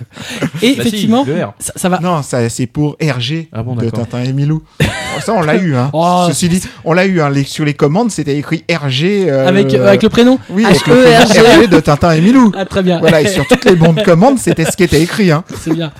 [0.60, 1.54] si, effectivement, R.
[1.58, 1.98] ça, ça va.
[2.00, 3.88] Non, ça c'est pour RG Ah bon, de.
[3.90, 4.62] Tintin et Milou.
[5.16, 5.74] Oh, ça, on l'a eu.
[5.74, 5.88] Hein.
[5.94, 7.20] Oh, Ceci dit, on l'a eu.
[7.22, 7.30] Hein.
[7.30, 9.24] Les- sur les commandes, c'était écrit RG.
[9.28, 12.52] euh, Avec, euh, avec le prénom Oui, avec le prénom RG de Tintin et Milou.
[12.54, 12.98] Ah, très bien.
[13.00, 15.32] Voilà, et sur toutes les bons de commande, c'était ce qui était écrit.
[15.32, 15.44] Hein.
[15.58, 15.92] C'est bien.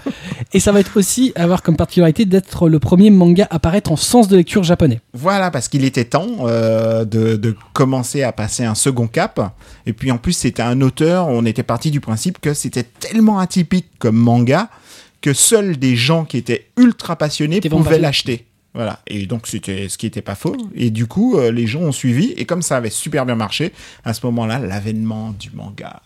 [0.53, 3.97] Et ça va être aussi avoir comme particularité d'être le premier manga à apparaître en
[4.19, 5.01] sens de lecture japonais.
[5.13, 9.41] Voilà, parce qu'il était temps euh, de, de commencer à passer un second cap.
[9.87, 13.39] Et puis en plus, c'était un auteur, on était parti du principe que c'était tellement
[13.39, 14.69] atypique comme manga
[15.21, 18.47] que seuls des gens qui étaient ultra passionnés pouvaient l'acheter.
[18.75, 20.57] Voilà, et donc c'était ce qui n'était pas faux.
[20.75, 23.73] Et du coup, euh, les gens ont suivi, et comme ça avait super bien marché,
[24.05, 26.03] à ce moment-là, l'avènement du manga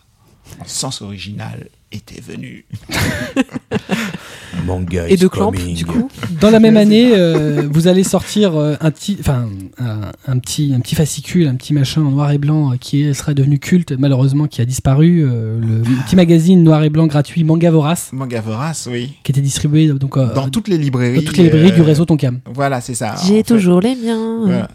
[0.59, 2.65] en sens original était venu.
[4.65, 6.09] Manga Et de Clamp, du coup.
[6.39, 9.47] Dans la même année, euh, vous allez sortir euh, un, petit, enfin,
[9.79, 13.13] un, un petit, un petit fascicule, un petit machin en noir et blanc euh, qui
[13.15, 15.23] serait devenu culte, malheureusement, qui a disparu.
[15.23, 19.13] euh, le petit magazine noir et blanc gratuit Manga Vorace, Manga Vorace, oui.
[19.23, 21.17] qui était distribué donc, euh, Dans toutes les librairies.
[21.19, 22.39] dans toutes les librairies euh, du réseau Tonkam.
[22.53, 23.15] Voilà, c'est ça.
[23.25, 24.41] J'ai fait, toujours les miens.
[24.45, 24.69] voilà.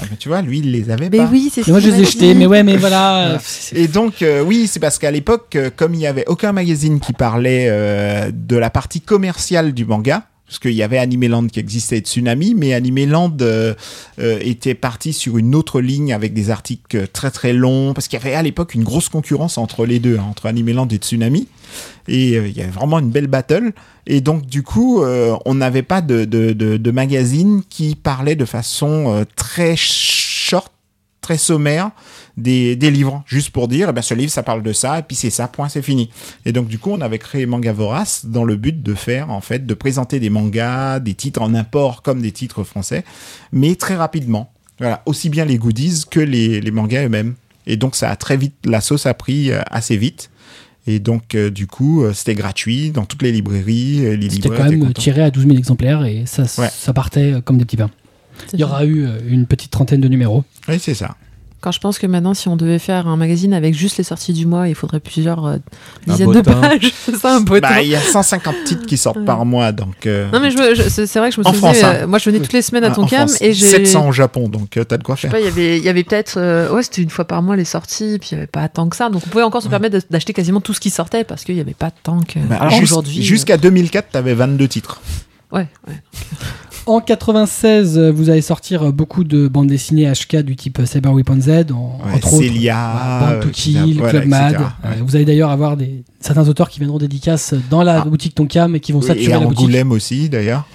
[0.00, 1.28] Ah, mais tu vois, lui, il les avait Mais pas.
[1.30, 2.90] oui, c'est Et moi, je les ai jetés, mais ouais, mais voilà.
[2.90, 3.28] Voilà.
[3.34, 3.38] euh,
[3.74, 7.00] Et donc, euh, oui, c'est parce qu'à l'époque, euh, comme il n'y avait aucun magazine
[7.00, 11.60] qui parlait euh, de la partie commerciale du manga, parce qu'il y avait Animeland qui
[11.60, 13.74] existait et Tsunami, mais Animeland euh,
[14.18, 18.18] euh, était parti sur une autre ligne avec des articles très très longs, parce qu'il
[18.18, 21.46] y avait à l'époque une grosse concurrence entre les deux, hein, entre Animeland et Tsunami,
[22.10, 23.72] et euh, il y avait vraiment une belle battle.
[24.06, 29.24] Et donc, du coup, euh, on n'avait pas de, magazine qui parlait de façon euh,
[29.36, 30.72] très short,
[31.20, 31.92] très sommaire
[32.36, 35.16] des, livres, juste pour dire, eh ben, ce livre, ça parle de ça, et puis
[35.16, 36.10] c'est ça, point, c'est fini.
[36.46, 39.40] Et donc, du coup, on avait créé Manga Vorace dans le but de faire, en
[39.40, 43.04] fait, de présenter des mangas, des titres en import comme des titres français,
[43.52, 44.52] mais très rapidement.
[44.78, 47.34] Voilà, aussi bien les goodies que les, mangas eux-mêmes.
[47.66, 50.30] Et donc, ça a très vite, la sauce a pris assez vite.
[50.90, 54.04] Et donc, euh, du coup, euh, c'était gratuit dans toutes les librairies.
[54.04, 56.68] euh, Les C'était libraires quand même tiré à 12 000 exemplaires et ça, Ouais.
[56.68, 57.90] ça partait comme des petits pains.
[58.48, 60.44] C'est Il y aura eu une petite trentaine de numéros.
[60.68, 61.14] Oui, c'est ça.
[61.60, 64.32] Quand je pense que maintenant, si on devait faire un magazine avec juste les sorties
[64.32, 65.56] du mois, il faudrait plusieurs euh,
[66.06, 66.90] dizaines de pages.
[67.04, 69.24] C'est ça, un beau Bah, il y a 150 titres qui sortent Ouais.
[69.26, 70.06] par mois, donc.
[70.06, 71.92] euh, Non, mais je, me- je- c'est vrai que je me France, hein.
[72.02, 73.66] euh, moi je venais toutes les semaines à Tonkam et j'ai.
[73.66, 75.32] 700 au Japon, donc euh, t'as de quoi Je sais faire.
[75.38, 77.56] pas, il y avait, il y avait peut-être, euh, ouais, c'était une fois par mois
[77.56, 79.68] les sorties, puis il y avait pas tant que ça, donc on pouvait encore se
[79.68, 82.56] permettre d'acheter quasiment tout ce qui sortait parce qu'il y avait pas tant que Bah,
[82.58, 83.22] Alors aujourd'hui.
[83.22, 85.02] Jusqu'à 2004, t'avais 22 titres.
[85.52, 85.94] Ouais, ouais.
[86.90, 91.40] En 96, euh, vous allez sortir beaucoup de bandes dessinées HK du type Cyber Weapon
[91.40, 92.42] Z, en, Ouais, entre autres.
[92.42, 94.54] Celia, voilà, Band to euh, Kill, voilà, Club Mad.
[94.58, 94.90] Ouais.
[95.06, 98.04] vous allez d'ailleurs avoir des, certains auteurs qui viendront dédicaces dans la Ah.
[98.04, 99.60] boutique Tonkam et qui vont saturer Et la boutique.
[99.60, 100.66] Angoulême aussi, d'ailleurs.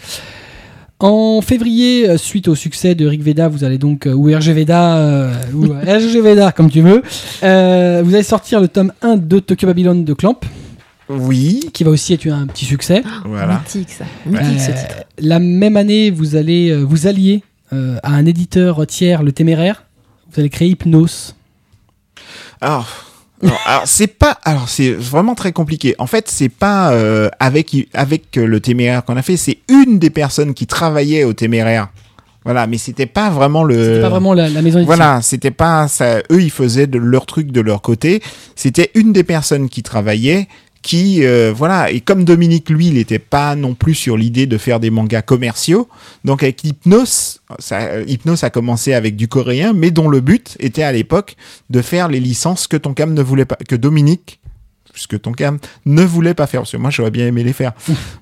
[0.99, 4.53] En février, euh, suite au succès de Rick Veda, vous allez donc, euh, ou RG
[4.53, 7.03] Veda, euh, ou RG Veda, comme tu veux,
[7.43, 10.39] euh, vous allez sortir le tome 1 de Tokyo Babylon de Clamp,
[11.09, 13.03] Oui, qui va aussi être un petit succès.
[13.25, 13.59] voilà.
[13.59, 14.05] Mythique ça.
[14.25, 14.95] Mythique ce Euh, titre.
[15.19, 17.43] La même année, vous allez euh, vous allier
[17.73, 19.83] euh, à un éditeur tiers, le Téméraire.
[20.31, 21.35] Vous allez créer Hypnos.
[22.61, 22.87] Alors,
[23.43, 25.93] alors, alors, c'est pas, alors c'est vraiment très compliqué.
[25.99, 30.09] En fait, c'est pas euh, avec avec le téméraire qu'on a fait, c'est une des
[30.09, 31.89] personnes qui travaillait au téméraire.
[32.45, 33.75] Voilà, mais c'était pas vraiment le.
[33.75, 34.83] C'était pas vraiment la, la maison.
[34.85, 36.19] Voilà, c'était pas ça.
[36.31, 38.21] Eux, ils faisaient de leur truc de leur côté.
[38.55, 40.47] C'était une des personnes qui travaillait,
[40.85, 41.89] qui, euh, voilà.
[41.89, 45.23] Et comme Dominique, lui, il n'était pas non plus sur l'idée de faire des mangas
[45.23, 45.89] commerciaux.
[46.23, 50.55] Donc avec Hypnos, ça, euh, Hypnos a commencé avec du coréen, mais dont le but
[50.59, 51.37] était à l'époque
[51.71, 54.39] de faire les licences que Tonkam ne voulait pas, que Dominique
[54.95, 57.73] puisque Tonkam ne voulait pas faire, parce que moi j'aurais bien aimé les faire.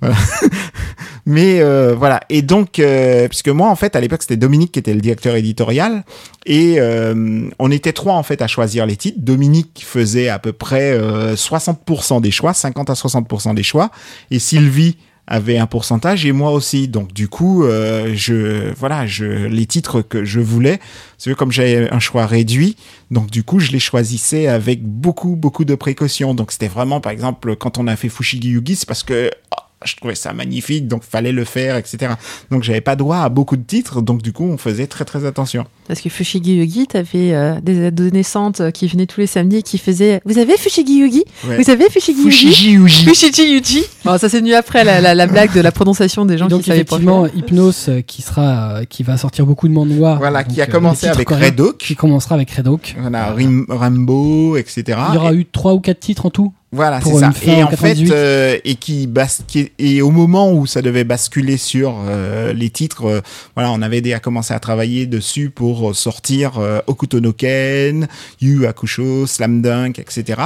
[1.25, 4.79] Mais euh, voilà, et donc, euh, puisque moi en fait à l'époque c'était Dominique qui
[4.79, 6.03] était le directeur éditorial,
[6.47, 9.19] et euh, on était trois en fait à choisir les titres.
[9.21, 13.91] Dominique faisait à peu près euh, 60% des choix, 50 à 60% des choix,
[14.31, 14.97] et Sylvie
[15.27, 16.87] avait un pourcentage et moi aussi.
[16.87, 20.79] Donc du coup, euh, je voilà, je les titres que je voulais,
[21.17, 22.75] c'est comme j'avais un choix réduit,
[23.11, 26.33] donc du coup, je les choisissais avec beaucoup beaucoup de précautions.
[26.33, 29.62] Donc c'était vraiment par exemple quand on a fait Fushigi Yugi, c'est parce que oh,
[29.85, 32.13] je trouvais ça magnifique, donc fallait le faire, etc.
[32.51, 35.25] Donc j'avais pas droit à beaucoup de titres, donc du coup on faisait très très
[35.25, 35.65] attention.
[35.87, 39.63] Parce que Fushigi Yugi, t'avais euh, des adolescentes euh, qui venaient tous les samedis et
[39.63, 41.23] qui faisaient Vous avez Fushigi Yugi?
[41.47, 41.61] Ouais.
[41.61, 42.31] Vous avez Fushigi Yugi?
[42.47, 43.05] Fushigi Yugi.
[43.05, 46.37] Fushigi Yugi Bon, ça c'est venu après la, la, la blague de la prononciation des
[46.37, 46.95] gens donc qui savaient pas.
[46.95, 50.15] effectivement, Hypnos euh, qui sera, euh, qui va sortir beaucoup de mangas.
[50.15, 51.77] Voilà, donc, qui a commencé avec coréens, Red Oak.
[51.79, 52.95] Qui commencera avec Red Oak.
[52.99, 54.83] Voilà, Rim- Rambo, etc.
[55.09, 56.53] Il y aura eu trois ou quatre titres en tout.
[56.75, 57.31] Voilà, c'est ça.
[57.43, 58.11] Et en en fait, 98.
[58.11, 62.71] euh, et qui bas- qui- et au moment où ça devait basculer sur euh, les
[62.71, 63.21] titres, euh,
[63.55, 68.07] voilà, on avait déjà commencé à travailler dessus pour euh, sortir euh, Okuto no Ken,
[68.41, 70.41] Yu Hakusho, Slam Dunk, etc.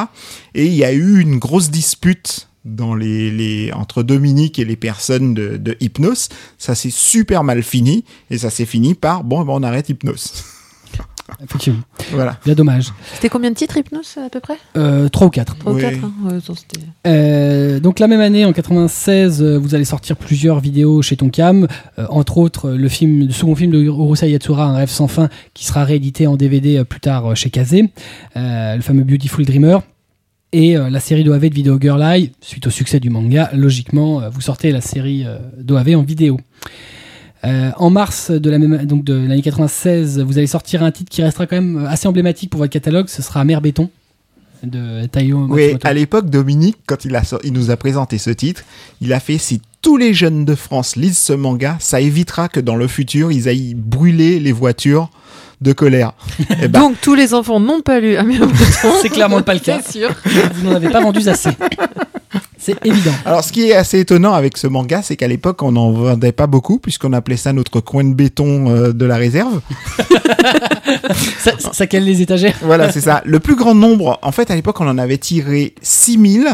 [0.54, 4.76] Et il y a eu une grosse dispute dans les, les entre Dominique et les
[4.76, 6.28] personnes de, de Hypnos.
[6.58, 10.44] Ça s'est super mal fini et ça s'est fini par bon, ben on arrête Hypnos.
[11.44, 11.80] Effectivement.
[12.12, 12.38] voilà.
[12.46, 12.94] Bien dommage.
[13.14, 15.58] C'était combien de titres Hypnos à peu près Euh, trois ou quatre.
[15.58, 15.82] 3 ou Oui.
[15.82, 20.16] 4 hein Ouais, c'était- Euh, donc la même année, en 96, euh, vous allez sortir
[20.16, 21.68] plusieurs vidéos chez Tonkam,
[22.00, 25.30] euh, entre autres le film, le second film de Urusei Yatsura, Un rêve sans fin,
[25.54, 27.90] qui sera réédité en DVD plus tard chez Kazé,
[28.38, 29.82] euh, le fameux Beautiful Dreamer,
[30.54, 34.22] et euh, la série d'OAV de Video Girl Eye, suite au succès du manga, logiquement,
[34.22, 36.40] euh, vous sortez la série euh, d'OAV en vidéo.
[37.48, 41.48] Euh, en mars de donc de l'année 96, vous allez sortir un titre qui restera
[41.48, 43.08] quand même assez emblématique pour votre catalogue.
[43.08, 43.90] Ce sera Mer Béton
[44.64, 48.64] de Taiyo Oui, à l'époque, Dominique, quand il nous a présenté ce titre,
[49.02, 52.60] il a fait si tous les jeunes de France lisent ce manga, ça évitera que
[52.60, 55.10] dans le futur, ils aillent brûler les voitures
[55.62, 56.14] de colère.
[56.62, 58.94] Eh ben, Donc tous les enfants n'ont pas lu Amir Breton.
[59.02, 59.80] C'est clairement pas le cas.
[59.84, 60.10] C'est sûr.
[60.54, 61.50] Vous n'en avez pas vendu assez.
[62.60, 63.12] C'est évident.
[63.26, 66.34] alors, ce qui est assez étonnant avec ce manga, c'est qu'à l'époque, on n'en vendait
[66.34, 69.62] pas beaucoup, puisqu'on appelait ça notre coin de béton euh, de la réserve.
[71.40, 72.56] Ça, ça cale les étagères.
[72.62, 73.22] Voilà, c'est ça.
[73.26, 76.48] Le plus grand nombre, en fait, à l'époque, on en avait tiré 6000.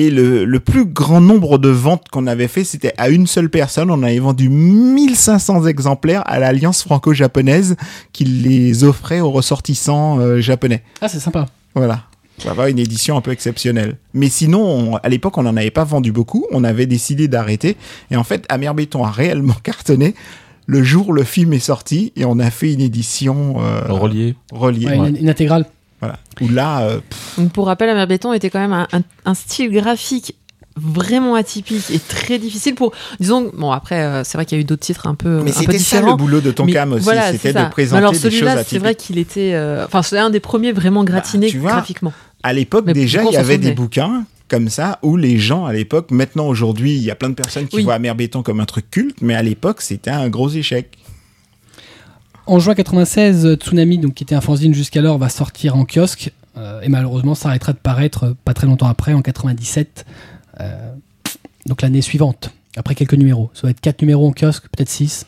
[0.00, 3.50] Et le, le plus grand nombre de ventes qu'on avait fait, c'était à une seule
[3.50, 3.90] personne.
[3.90, 7.74] On avait vendu 1500 exemplaires à l'Alliance franco-japonaise
[8.12, 10.82] qui les offrait aux ressortissants euh, japonais.
[11.00, 11.46] Ah, c'est sympa.
[11.74, 12.04] Voilà.
[12.38, 13.96] Ça va, une édition un peu exceptionnelle.
[14.14, 16.46] Mais sinon, on- à l'époque, on n'en avait pas vendu beaucoup.
[16.52, 17.76] On avait décidé d'arrêter.
[18.12, 20.14] Et en fait, Amer Béton a réellement cartonné.
[20.66, 24.36] le jour où le film est sorti et on a fait une édition euh, Relié.
[24.52, 24.86] reliée.
[24.86, 25.66] Ouais, une, une intégrale.
[26.00, 26.18] Voilà.
[26.40, 27.00] Où là, euh,
[27.38, 30.34] Donc pour rappel, Amère Béton était quand même un, un- un style graphique
[30.76, 34.62] vraiment atypique et très difficile pour disons bon après euh, c'est vrai qu'il y a
[34.62, 37.52] eu d'autres titres un peu mais c'était ça le boulot de Tonkam aussi, voilà, c'était
[37.52, 40.38] de présenter alors des choses celui-là c'est vrai qu'il était euh, enfin c'est un des
[40.38, 42.12] premiers vraiment gratinés Bah, vois, graphiquement
[42.44, 46.10] À l'époque, déjà, il y avait des bouquins comme ça où les gens, à l'époque,
[46.12, 47.82] maintenant, aujourd'hui, il y a plein de personnes qui Oui.
[47.82, 50.96] voient Amer Béton comme un truc culte, mais à l'époque, c'était un gros échec.
[52.48, 56.32] En juin 96, euh, Tsunami, donc, qui était un fanzine jusqu'alors, va sortir en kiosque.
[56.56, 60.06] euh, et malheureusement, ça arrêtera de paraître euh, pas très longtemps après, en 97.
[60.60, 60.92] euh,
[61.66, 63.50] donc l'année suivante, après quelques numéros.
[63.52, 65.26] Ça va être 4 numéros en kiosque, peut-être 6.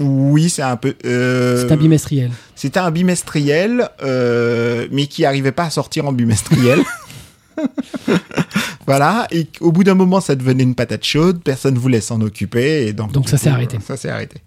[0.00, 0.94] Oui, c'est un peu.
[1.06, 2.30] euh, C'est un bimestriel.
[2.54, 6.80] C'était un bimestriel, euh, mais qui arrivait pas à sortir en bimestriel.
[8.86, 12.86] voilà, et au bout d'un moment, ça devenait une patate chaude, personne voulait s'en occuper,
[12.86, 13.12] et donc.
[13.12, 13.78] Donc ça s'est arrêté.
[13.86, 14.38] Ça s'est arrêté.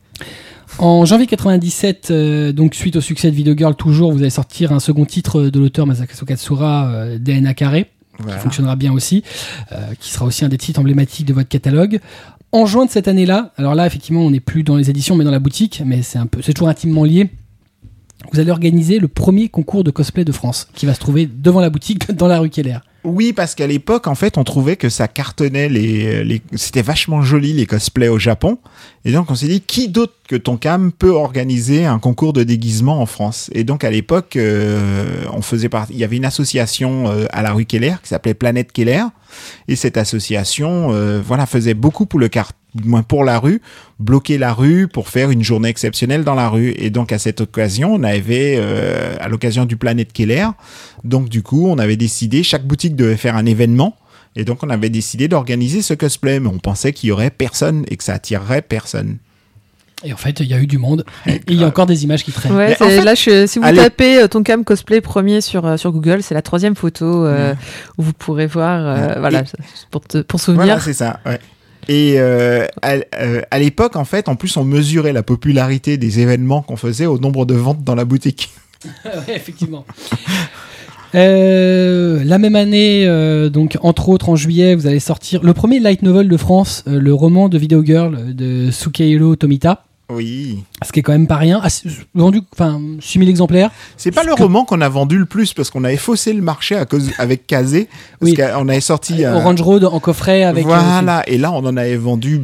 [0.80, 4.72] En janvier 97, euh, donc suite au succès de Video Girl, toujours, vous allez sortir
[4.72, 7.90] un second titre de l'auteur Masakazu Katsura, euh, DNA Carré.
[8.20, 8.36] Voilà.
[8.36, 9.24] qui fonctionnera bien aussi,
[9.72, 12.00] euh, qui sera aussi un des titres emblématiques de votre catalogue.
[12.52, 15.24] En juin de cette année-là, alors là effectivement on n'est plus dans les éditions mais
[15.24, 17.32] dans la boutique, mais c'est un peu, c'est toujours intimement lié.
[18.32, 21.60] Vous allez organiser le premier concours de cosplay de France, qui va se trouver devant
[21.60, 22.78] la boutique dans la rue Keller.
[23.04, 27.22] Oui, parce qu'à l'époque, en fait, on trouvait que ça cartonnait les, les c'était vachement
[27.22, 28.60] joli les cosplays au Japon.
[29.04, 33.02] Et donc, on s'est dit, qui d'autre que Tonkam peut organiser un concours de déguisement
[33.02, 33.50] en France?
[33.54, 37.42] Et donc, à l'époque, euh, on faisait partie, il y avait une association euh, à
[37.42, 39.04] la rue Keller qui s'appelait Planète Keller.
[39.68, 43.62] Et cette association, euh, voilà, faisait beaucoup pour le car du moins pour la rue,
[44.00, 46.74] bloquer la rue pour faire une journée exceptionnelle dans la rue.
[46.78, 50.48] Et donc à cette occasion, on avait, euh, à l'occasion du Planète Keller,
[51.04, 53.96] donc du coup, on avait décidé, chaque boutique devait faire un événement.
[54.36, 57.86] Et donc on avait décidé d'organiser ce cosplay, mais on pensait qu'il y aurait personne
[57.90, 59.18] et que ça attirerait personne.
[60.06, 61.06] Et en fait, il y a eu du monde.
[61.28, 62.52] Et il y a encore des images qui traînent.
[62.58, 65.78] Ouais, en fait, là, je, si vous allez- tapez euh, Tonkam cosplay premier sur, euh,
[65.78, 67.54] sur Google, c'est la troisième photo euh,
[67.98, 69.20] où vous pourrez voir, euh, Ouais.
[69.20, 70.66] voilà, Et- pour, te, pour souvenir.
[70.66, 71.22] Voilà, c'est ça.
[71.90, 76.20] Et euh, à, euh, à l'époque, en fait, en plus, on mesurait la popularité des
[76.20, 78.50] événements qu'on faisait au nombre de ventes dans la boutique.
[79.06, 79.86] Ouais, effectivement.
[81.16, 83.08] Euh, la même année,
[83.50, 87.14] donc entre autres en juillet, vous allez sortir le premier light novel de France, le
[87.14, 90.64] roman de Video Girl de Sukehiro Tomita, Oui.
[90.86, 91.60] ce qui est quand même pas rien.
[91.64, 93.72] Ah, c'est- vendu, enfin, 6000 exemplaires.
[93.98, 96.42] C'est pas le que- roman qu'on a vendu le plus parce qu'on avait faussé le
[96.42, 97.88] marché à cause avec Kazé.
[98.20, 98.38] Parce Oui.
[98.38, 99.26] qu'on avait sorti.
[99.26, 100.66] un- Orange Road en coffret avec.
[100.66, 101.24] euh, voilà.
[101.28, 102.42] Et là, on en avait vendu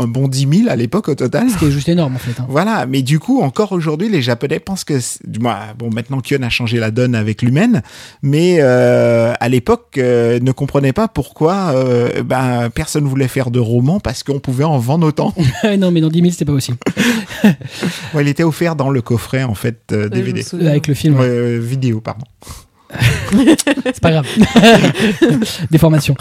[0.00, 1.48] un bon 10 000 à l'époque au total.
[1.50, 2.40] ce qui est juste énorme en fait.
[2.40, 2.46] hein.
[2.48, 6.20] Voilà, mais du coup, encore aujourd'hui, les Japonais pensent que, c'est- du moins, bon, maintenant
[6.20, 7.82] Kion a changé la donne avec l'humaine,
[8.22, 13.58] mais euh, à l'époque, euh, ne comprenaient pas pourquoi euh, ben, personne voulait faire de
[13.58, 15.34] roman parce qu'on pouvait en vendre autant.
[15.78, 16.78] non, mais dans 10 000, c'était pas possible.
[18.14, 20.68] Ouais, il était offert dans le coffret en fait euh, Ouais, DVD, souviens.
[20.70, 21.20] Avec le film, ouais.
[21.20, 22.24] Ouais, euh, vidéo, pardon.
[23.32, 24.26] C'est pas grave.
[25.70, 26.14] Déformation.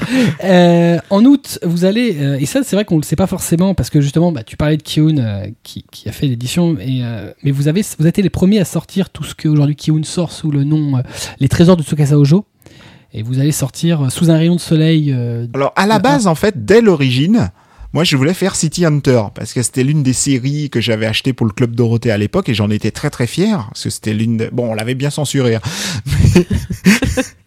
[0.44, 3.74] Euh, en août, vous allez, euh, et ça c'est vrai qu'on le sait pas forcément
[3.74, 7.02] parce que justement, bah, tu parlais de Kiun euh, qui, qui a fait l'édition, et,
[7.44, 10.32] mais vous avez, vous été les premiers à sortir tout ce que aujourd'hui Kiun sort
[10.32, 11.02] sous le nom
[11.40, 12.46] Les Trésors de Tsukasa Ojo.
[13.12, 15.12] Et vous allez sortir sous un rayon de soleil.
[15.56, 16.00] Alors, à la Ah.
[16.00, 17.50] base, en fait, dès l'origine,
[17.94, 21.34] moi, je voulais faire City Hunter parce que c'était l'une des séries que j'avais achetées
[21.34, 24.14] pour le Club Dorothée à l'époque et j'en étais très très fier parce que c'était
[24.14, 24.50] l'une de...
[24.52, 25.56] Bon, on l'avait bien censuré.
[25.56, 25.62] hein.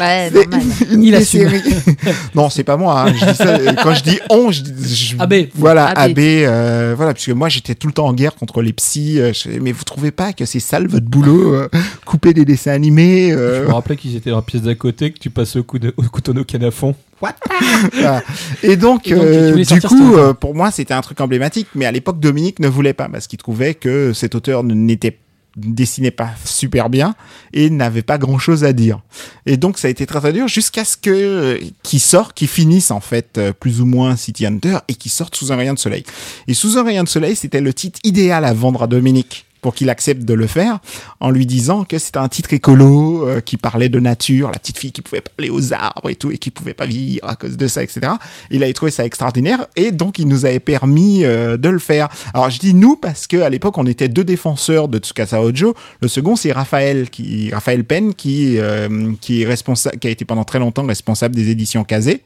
[0.00, 0.60] Ouais, normal.
[0.90, 1.50] une Il assume.
[2.34, 3.02] non, c'est pas moi.
[3.08, 3.12] hein.
[3.14, 5.34] Je dis ça, quand je dis on, je, je- AB.
[5.54, 6.10] Voilà, AB.
[6.10, 6.18] AB.
[6.18, 9.20] euh, voilà, puisque moi j'étais tout le temps en guerre contre les psys.
[9.20, 11.68] euh, je- mais vous trouvez pas que c'est sale votre boulot, euh,
[12.06, 15.10] couper des dessins animés euh, Je me rappelais qu'ils étaient dans la pièce d'à côté,
[15.12, 16.94] que tu passais au, coup de, au couteau no canafon.
[17.20, 18.22] voilà.
[18.62, 21.66] Et donc, Et euh, du coup, euh, pour moi, c'était un truc emblématique.
[21.74, 25.14] Mais à l'époque, Dominique ne voulait pas parce qu'il trouvait que cet auteur n'était ne
[25.56, 27.14] dessinait pas super bien
[27.52, 29.00] et n'avait pas grand chose à dire.
[29.46, 32.48] Et donc ça a été très très dur jusqu'à ce que euh, qu'il sorte, qu'il
[32.48, 35.74] finisse en fait euh, plus ou moins City Hunter et qu'il sorte sous un rayon
[35.74, 36.04] de soleil.
[36.46, 39.74] Et sous un rayon de soleil, c'était le titre idéal à vendre à Dominique pour
[39.74, 40.78] qu'il accepte de le faire
[41.20, 44.78] en lui disant que c'était un titre écolo euh, qui parlait de nature, la petite
[44.78, 47.56] fille qui pouvait parler aux arbres et tout et qui pouvait pas vieillir à cause
[47.56, 48.12] de ça, etc.
[48.50, 52.08] Il avait trouvé ça extraordinaire et donc il nous avait permis euh, de le faire.
[52.34, 55.74] Alors je dis nous parce que à l'époque on était deux défenseurs de Tsukasa Ojo.
[56.00, 60.24] Le second c'est Raphaël qui Raphaël Penn qui euh, qui est responsable, qui a été
[60.24, 62.22] pendant très longtemps responsable des éditions Kazé.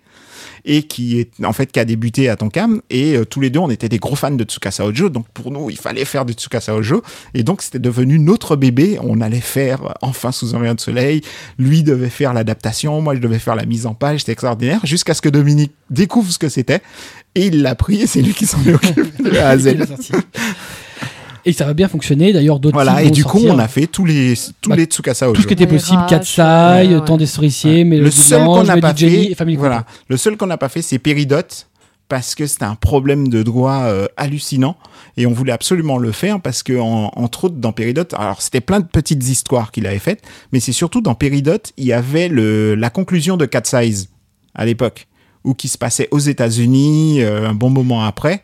[0.64, 2.80] Et qui est en fait qui a débuté à Tonkam.
[2.90, 5.50] Et euh, tous les deux on était des gros fans de Tsukasa Ojo donc pour
[5.50, 7.02] nous il fallait faire du Tsukasa Ojo
[7.34, 8.98] et donc c'était devenu notre bébé.
[9.02, 11.22] On allait faire euh, enfin sous un rayon de soleil.
[11.58, 13.00] Lui devait faire l'adaptation.
[13.00, 14.20] Moi je devais faire la mise en page.
[14.20, 14.80] C'était extraordinaire.
[14.84, 16.80] Jusqu'à ce que Dominique découvre ce que c'était.
[17.34, 18.02] Et il l'a pris.
[18.02, 19.02] Et c'est lui qui s'en est occupé.
[19.22, 20.12] De A à Z Il est sorti.
[21.46, 22.32] Et ça va bien fonctionner.
[22.32, 23.54] D'ailleurs, d'autres voilà et vont du coup sortir.
[23.54, 26.02] on a fait tous les tous Bah, les Tsukasa Ojo tout ce qui était possible,
[26.08, 26.42] Katsai,
[26.88, 27.04] ouais, ouais.
[27.04, 27.84] Temps des Ouais.
[27.84, 30.98] mais le seul qu'on n'a pas fait, voilà, le seul qu'on n'a pas fait, c'est
[30.98, 31.36] Péridot
[32.08, 34.76] parce que c'était un problème de droit euh, hallucinant
[35.16, 38.60] et on voulait absolument le faire parce que en- entre autres dans Péridot, alors c'était
[38.60, 40.22] plein de petites histoires qu'il avait faites,
[40.52, 44.08] mais c'est surtout dans Péridot, il y avait le la conclusion de Cat Size
[44.54, 45.06] à l'époque
[45.44, 48.42] ou qui se passait aux États-Unis euh, un bon moment après.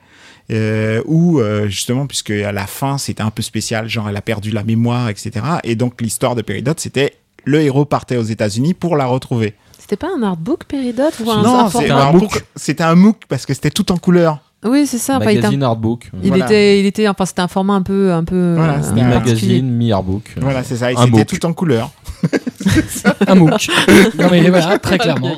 [0.50, 4.20] Euh, où euh, justement puisque à la fin c'était un peu spécial genre elle a
[4.22, 5.32] perdu la mémoire etc
[5.62, 9.96] et donc l'histoire de Péridot c'était le héros partait aux États-Unis pour la retrouver C'était
[9.96, 12.44] pas un artbook Péridot ou un, non, un MOOC.
[12.56, 14.40] C'était un MOOC parce que c'était tout en couleur.
[14.64, 15.16] Oui, c'est ça.
[15.16, 16.10] enfin, il était un- Magazine artbook.
[16.22, 16.44] il, Voilà.
[16.44, 18.54] était, il était, enfin, c'était un format un peu, un peu.
[18.56, 20.34] Voilà, euh, c'était Mi magazine, mi artbook.
[20.38, 20.92] Voilà, c'est ça.
[20.92, 21.90] Et c'était tout en couleur.
[23.26, 23.68] Un MOOC.
[24.18, 25.34] non mais voilà, très clairement.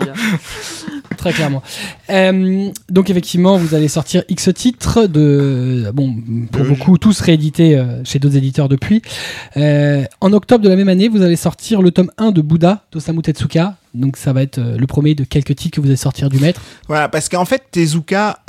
[1.22, 1.62] Très clairement.
[2.10, 6.16] Euh, donc effectivement, vous allez sortir X titres de bon
[6.50, 9.02] pour beaucoup tous réédités euh, chez d'autres éditeurs depuis.
[9.56, 12.82] Euh, en octobre de la même année, vous allez sortir le tome 1 de Bouddha
[12.90, 13.76] d'Osamu Tezuka.
[13.94, 16.60] Donc ça va être le premier de quelques titres que vous allez sortir du maître.
[16.88, 18.40] Voilà, parce qu'en fait, Tezuka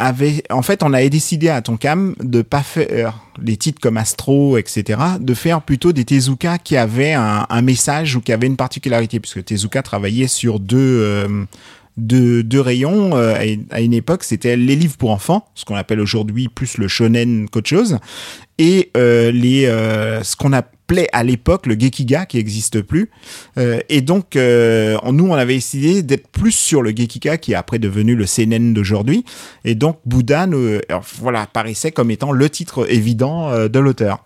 [0.00, 4.98] En fait, on avait décidé à Tonkam de pas faire des titres comme Astro, etc.,
[5.20, 9.44] de faire plutôt des Tezuka qui avaient un, message ou qui avaient une particularité, puisque
[9.44, 10.76] Tezuka travaillait sur deux.
[10.76, 11.44] euh,
[12.60, 13.34] rayons euh,
[13.70, 17.48] à une époque c'était les livres pour enfants ce qu'on appelle aujourd'hui plus le shonen
[17.48, 17.98] qu'autre chose
[18.58, 23.10] et euh, les euh, ce qu'on appelait à l'époque le gekiga qui n'existe plus
[23.58, 27.78] Euh, et donc nous on avait décidé d'être plus sur le gekiga qui est après
[27.78, 29.24] devenu le seinen d'aujourd'hui
[29.64, 34.24] et donc Bouddha nous, alors, voilà paraissait comme étant le titre évident de l'auteur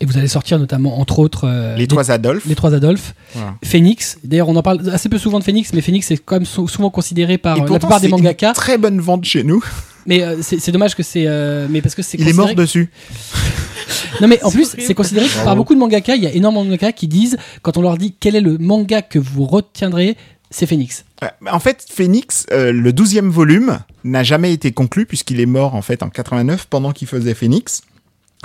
[0.00, 3.54] Et vous allez sortir notamment entre autres euh, les trois Adolphes les trois Adolphes, Voilà.
[3.62, 4.18] Phoenix.
[4.24, 6.66] D'ailleurs, on en parle assez peu souvent de Phoenix, mais Phoenix est quand même sou-
[6.68, 8.52] souvent considéré par la plupart des c'est une mangaka.
[8.54, 9.62] très bonne vente chez nous
[10.06, 12.54] Mais euh, c'est dommage que c'est, euh, mais parce que c'est il est considéré mort
[12.54, 12.90] dessus
[14.20, 16.64] Non mais en plus, c'est considéré que par beaucoup de mangaka, il y a énormément
[16.64, 20.16] de mangaka qui disent, quand on leur dit quel est le manga que vous retiendrez,
[20.50, 21.04] c'est Phoenix.
[21.22, 25.74] Ouais, En fait, Phoenix, euh, le douzième volume, n'a jamais été conclu puisqu'il est mort
[25.74, 27.82] en fait en 89 pendant qu'il faisait Phoenix.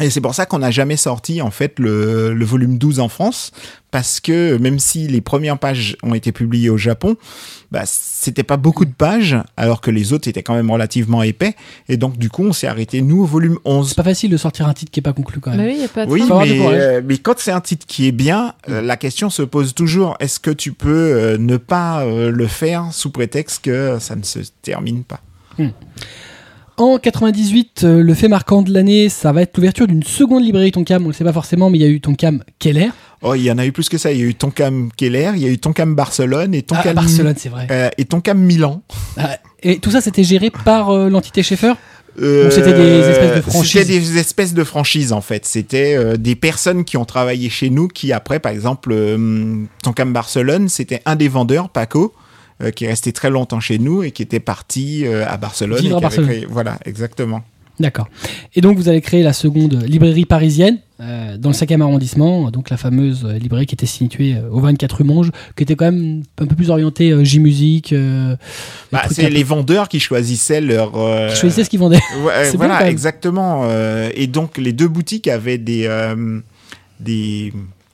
[0.01, 3.09] Et c'est pour ça qu'on n'a jamais sorti en fait le, le volume 12 en
[3.09, 3.51] France
[3.91, 7.15] parce que même si les premières pages ont été publiées au Japon,
[7.71, 11.55] bah, c'était pas beaucoup de pages alors que les autres étaient quand même relativement épais.
[11.89, 13.89] Et donc du coup on s'est arrêté nous au volume 11.
[13.89, 15.59] C'est pas facile de sortir un titre qui est pas conclu quand même.
[15.59, 17.85] Mais oui, il n'y a pas de Oui, mais, euh, mais quand c'est un titre
[17.85, 20.17] qui est bien, euh, la question se pose toujours.
[20.19, 24.23] Est-ce que tu peux euh, ne pas euh, le faire sous prétexte que ça ne
[24.23, 25.21] se termine pas?
[26.77, 30.71] En 98, euh, le fait marquant de l'année, ça va être l'ouverture d'une seconde librairie
[30.71, 31.03] Tonkam.
[31.05, 32.89] On le sait pas forcément, mais il y a eu Tonkam Keller.
[33.21, 34.11] Oh, il y en a eu plus que ça.
[34.11, 36.95] Il y a eu Tonkam Keller, il y a eu Tonkam Barcelone et Ah, Tonkam,
[36.95, 37.67] Barcelone, c'est vrai.
[37.69, 38.81] euh, et Tonkam Milan.
[39.17, 41.73] Ah, et tout ça, c'était géré par euh, l'entité Schaeffer?
[42.21, 43.71] Euh, c'était des espèces de franchises?
[43.71, 45.45] C'était des espèces de franchises en fait.
[45.45, 50.11] C'était euh, des personnes qui ont travaillé chez nous qui après, par exemple, euh, Tonkam
[50.13, 52.13] Barcelone, c'était un des vendeurs, Paco,
[52.63, 55.79] euh, qui est resté très longtemps chez nous et qui était parti euh, à Barcelone.
[55.79, 56.29] Vivre et à Barcelone.
[56.29, 57.41] créé- Voilà, exactement.
[57.79, 58.07] D'accord.
[58.53, 62.69] Et donc vous allez créer la seconde librairie parisienne euh, dans le 5e arrondissement, donc
[62.69, 66.45] la fameuse librairie qui était située au 24 rue Monge, qui était quand même un
[66.45, 67.91] peu plus orientée euh, J-musique.
[67.91, 68.35] euh,
[68.91, 70.91] Bah, c'est les vendeurs qui choisissaient leur.
[71.31, 71.99] qui choisissaient ce qu'ils vendaient.
[72.23, 73.67] Ouais, voilà, exactement.
[74.13, 75.87] et donc les deux boutiques avaient des
[76.99, 77.51] des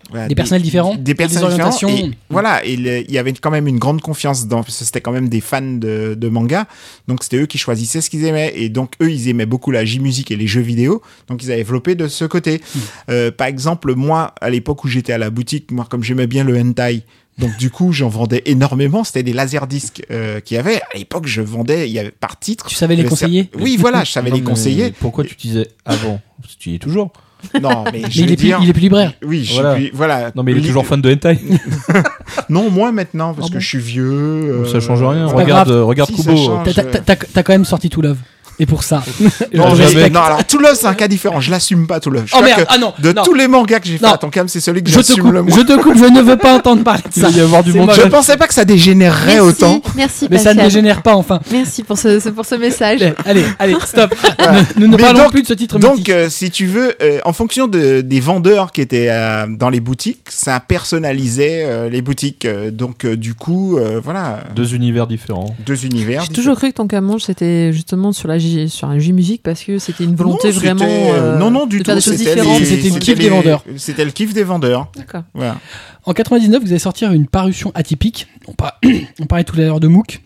[0.10, 1.70] voilà, Des personnels différents, des et personnels des différents.
[1.74, 2.12] orientations.
[2.12, 4.86] Et voilà, et le- il y avait quand même une grande confiance dans parce que
[4.86, 6.68] c'était quand même des fans de, de manga.
[7.07, 9.86] Donc c'était eux qui choisissaient ce qu'ils aimaient et donc eux ils aimaient beaucoup la
[9.86, 11.01] J-musique et les jeux vidéo.
[11.28, 12.62] Donc ils avaient développé de ce côté.
[12.76, 12.80] Hmm.
[13.12, 16.43] Euh, par exemple, moi à l'époque où j'étais à la boutique, moi comme j'aimais bien
[16.43, 17.03] le hentai,
[17.38, 19.05] donc du coup, j'en vendais énormément.
[19.05, 20.82] C'était des laserdiscs euh, qu'il y avait.
[20.93, 22.66] À l'époque, je vendais, il y avait par titre.
[22.68, 24.91] Tu savais les le conseiller Oui, voilà, je savais Non, les conseiller.
[24.99, 26.20] Pourquoi tu disais avant?
[26.60, 27.14] Tu y es toujours.
[27.62, 29.14] Non, mais, Mais je il veux est, plus, il est plus libraire.
[29.26, 29.76] oui, je Voilà.
[29.76, 30.32] suis- voilà.
[30.36, 31.40] Non, mais il est toujours fan de hentai.
[32.50, 34.06] Non, moi maintenant, parce Ah que bon je suis vieux.
[34.12, 35.26] euh, Ça change rien.
[35.28, 36.60] Regarde, euh, regarde Si, Kubo.
[37.06, 38.18] t'as quand même sorti tout Love.
[38.60, 39.03] Et pour ça.
[39.53, 40.14] Non, je respecte.
[40.14, 41.39] non, alors Toulouse, c'est un cas différent.
[41.41, 42.24] Je l'assume pas, Toulouse.
[42.26, 43.24] Je Oh crois merde, que ah non, De non.
[43.24, 44.14] tous les mangas que j'ai fait Non.
[44.14, 45.55] à Tonkam, c'est celui que Je te j'assume coupe, le moins.
[45.55, 47.28] je te coupe, je ne veux pas entendre parler de ça.
[47.30, 47.88] Il va y avoir du C'est monde.
[47.88, 47.99] moche.
[48.01, 49.82] Je pensais pas que ça dégénérerait Merci, autant.
[49.95, 51.39] merci Mais ça ne dégénère pas, enfin.
[51.51, 53.01] Merci pour ce, ce- pour ce message.
[53.01, 54.14] Allez, allez, allez, stop.
[54.38, 54.62] Voilà.
[54.78, 57.20] Nous ne Mais parlons donc- plus de ce titre Donc, euh, si tu veux, euh,
[57.26, 62.01] en fonction de, des vendeurs qui étaient euh, dans les boutiques, ça personnalisait euh, les
[62.01, 62.45] boutiques.
[62.45, 65.55] Euh, donc, euh, du coup, euh, voilà, Deux univers différents.
[65.66, 66.24] deux univers.
[66.24, 68.38] J'ai toujours cru que ton camonge c'était justement sur la
[68.68, 71.84] sur un J-Musique parce que c'était une volonté Non, vraiment euh, non, non, du de
[71.84, 71.86] tout.
[71.88, 72.60] faire des choses c'était différentes.
[72.60, 73.64] les- C'était le c'était kiff des vendeurs.
[73.78, 74.91] C'était le kiff des vendeurs.
[74.95, 75.24] D'accord.
[75.34, 75.58] Voilà.
[76.06, 78.28] En 99, vous allez sortir une parution atypique.
[78.47, 78.80] On, par-
[79.20, 80.22] on parlait tout à l'heure de MOOC.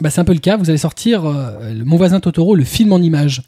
[0.00, 0.56] Bah, c'est un peu le cas.
[0.56, 3.42] Vous allez sortir euh, le- Mon voisin Totoro, le film en images.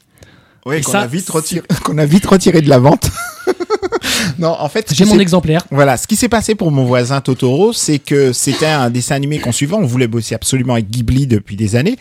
[0.65, 3.09] Oui, qu'on a vite retiré, qu'on a vite retiré de la vente.
[4.39, 5.65] non, en fait, J'ai mon exemplaire.
[5.71, 9.39] Voilà, ce qui s'est passé pour mon voisin Totoro, c'est que c'était un dessin animé
[9.39, 9.75] qu'on suivait.
[9.75, 11.97] On voulait bosser absolument avec Ghibli depuis des années.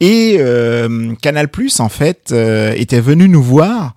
[0.00, 3.94] Et euh, Canal Plus, en fait, euh, était venu nous voir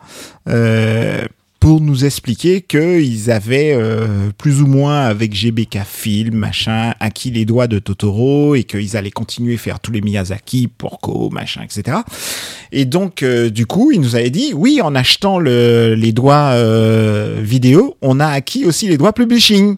[0.47, 1.25] euh,
[1.65, 7.43] pour nous expliquer qu'ils avaient euh, plus ou moins avec GBK Film, machin, acquis les
[7.43, 11.97] doigts de Totoro et qu'ils allaient continuer à faire tous les Miyazaki, Porco, machin, etc.
[12.71, 16.51] Et donc, euh, du coup, il nous avait dit, oui, en achetant le, les doigts
[16.51, 19.77] euh, vidéo, on a acquis aussi les doigts publishing.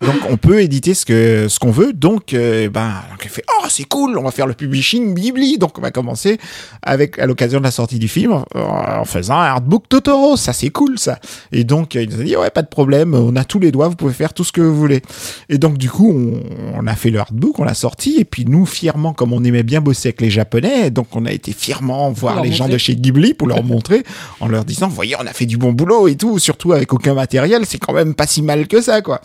[0.00, 1.92] Donc, on peut éditer ce que ce qu'on veut.
[1.92, 5.58] Donc, euh, ben, donc il fait, oh, c'est cool, on va faire le publishing Ghibli.
[5.58, 6.38] Donc, on va commencer
[6.82, 10.36] avec, à l'occasion de la sortie du film, en, en faisant un artbook Totoro.
[10.36, 11.18] Ça, c'est cool, ça.
[11.50, 13.88] Et donc, il nous a dit, ouais, pas de problème, on a tous les doigts,
[13.88, 15.02] vous pouvez faire tout ce que vous voulez.
[15.48, 16.42] Et donc, du coup, on,
[16.78, 18.18] on a fait le artbook, on l'a sorti.
[18.20, 21.32] Et puis, nous, fièrement, comme on aimait bien bosser avec les Japonais, donc on a
[21.32, 24.04] été fièrement voir les gens de chez Ghibli pour leur montrer,
[24.38, 27.14] en leur disant, voyez, on a fait du bon boulot et tout, surtout avec aucun
[27.14, 29.20] matériel, c'est quand même pas si mal que ça, quoi.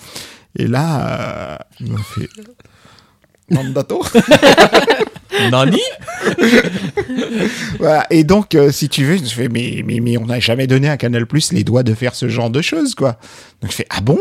[0.57, 2.29] Et là, euh, m'ont fait.
[3.49, 4.03] Mandato.
[5.51, 5.81] Nani?
[7.79, 8.05] Voilà.
[8.09, 10.89] Et donc, euh, si tu veux, je fais, mais, mais, mais on n'a jamais donné
[10.89, 13.17] à Canal Plus les doigts de faire ce genre de choses, quoi.
[13.61, 14.19] Donc, je fais, ah bon?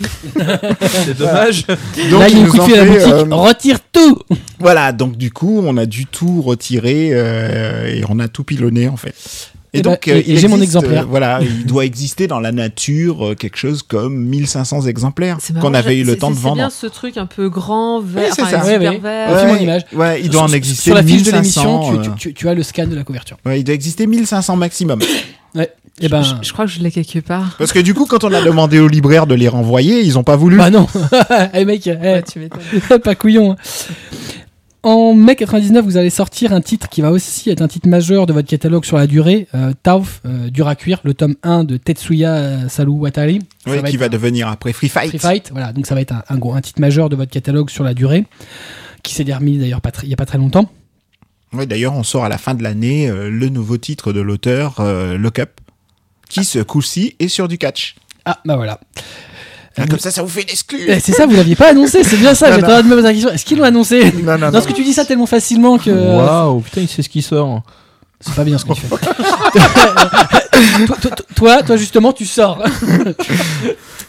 [0.00, 1.66] C'est dommage.
[1.66, 3.12] Donc, Là, il nous ont à la fait, boutique.
[3.12, 4.18] euh, Retire tout
[4.58, 8.88] Voilà, donc du coup, on a du tout retiré euh, et on a tout pilonné
[8.88, 9.14] en fait.
[9.74, 11.02] Et, Eh donc, euh, et il j'ai mon existe, exemplaire.
[11.02, 15.74] euh, voilà, il doit exister dans la nature euh, quelque chose comme 1500 exemplaires qu'on
[15.74, 16.54] avait eu le temps de vendre.
[16.56, 18.64] C'est bien ce truc un peu grand, vert, c'est enfin, ça.
[18.64, 18.98] super Ouais, ouais.
[18.98, 19.60] vert.
[19.60, 19.82] Image.
[19.92, 22.34] Ouais, il doit en exister Sur la fiche de 1500, l'émission, tu, euh, tu- tu-
[22.34, 23.36] tu as le scan de la couverture.
[23.44, 25.00] ouais, il doit exister 1500 maximum.
[25.56, 25.70] Ouais.
[26.00, 27.54] Et ben, Je, je crois que je l'ai quelque part.
[27.58, 30.24] Parce que du coup, quand on a demandé aux libraires de les renvoyer, ils ont
[30.24, 30.56] pas voulu.
[30.56, 30.86] bah non.
[31.54, 32.98] Eh mec, eh, Ouais, tu m'étonnes.
[33.04, 33.56] pas couillon.
[34.84, 38.26] En mai 99, vous allez sortir un titre qui va aussi être un titre majeur
[38.26, 41.64] de votre catalogue sur la durée, euh, Tauf, euh, dur à cuire, le tome 1
[41.64, 43.38] de Tetsuya Salu Watari.
[43.64, 45.08] Ça Ouais, va qui va devenir après Free Fight.
[45.08, 47.30] Free Fight, voilà, donc ça va être un, un gros un titre majeur de votre
[47.30, 48.26] catalogue sur la durée,
[49.02, 50.70] qui s'est remis d'ailleurs il y a pas très longtemps.
[51.54, 54.80] Ouais, D'ailleurs, on sort à la fin de l'année euh, le nouveau titre de l'auteur,
[54.80, 55.50] euh, Lock Up,
[56.28, 57.94] qui ce coup-ci est sur du catch.
[58.26, 58.80] Ah bah voilà.
[59.76, 60.84] Ah, comme ça, ça vous fait une exclue.
[60.86, 62.54] Eh, c'est ça, vous l'aviez pas annoncé, c'est bien ça.
[62.56, 63.30] En train de me poser la question.
[63.30, 64.52] Est-ce qu'ils l'ont annoncé Non, non, Non, non.
[64.52, 67.62] parce que tu dis ça tellement facilement que Waouh, putain, il sait ce qui sort.
[68.20, 68.88] c'est pas bien ce que tu fais.
[70.86, 72.62] toi, toi- toi, toi, justement, tu sors.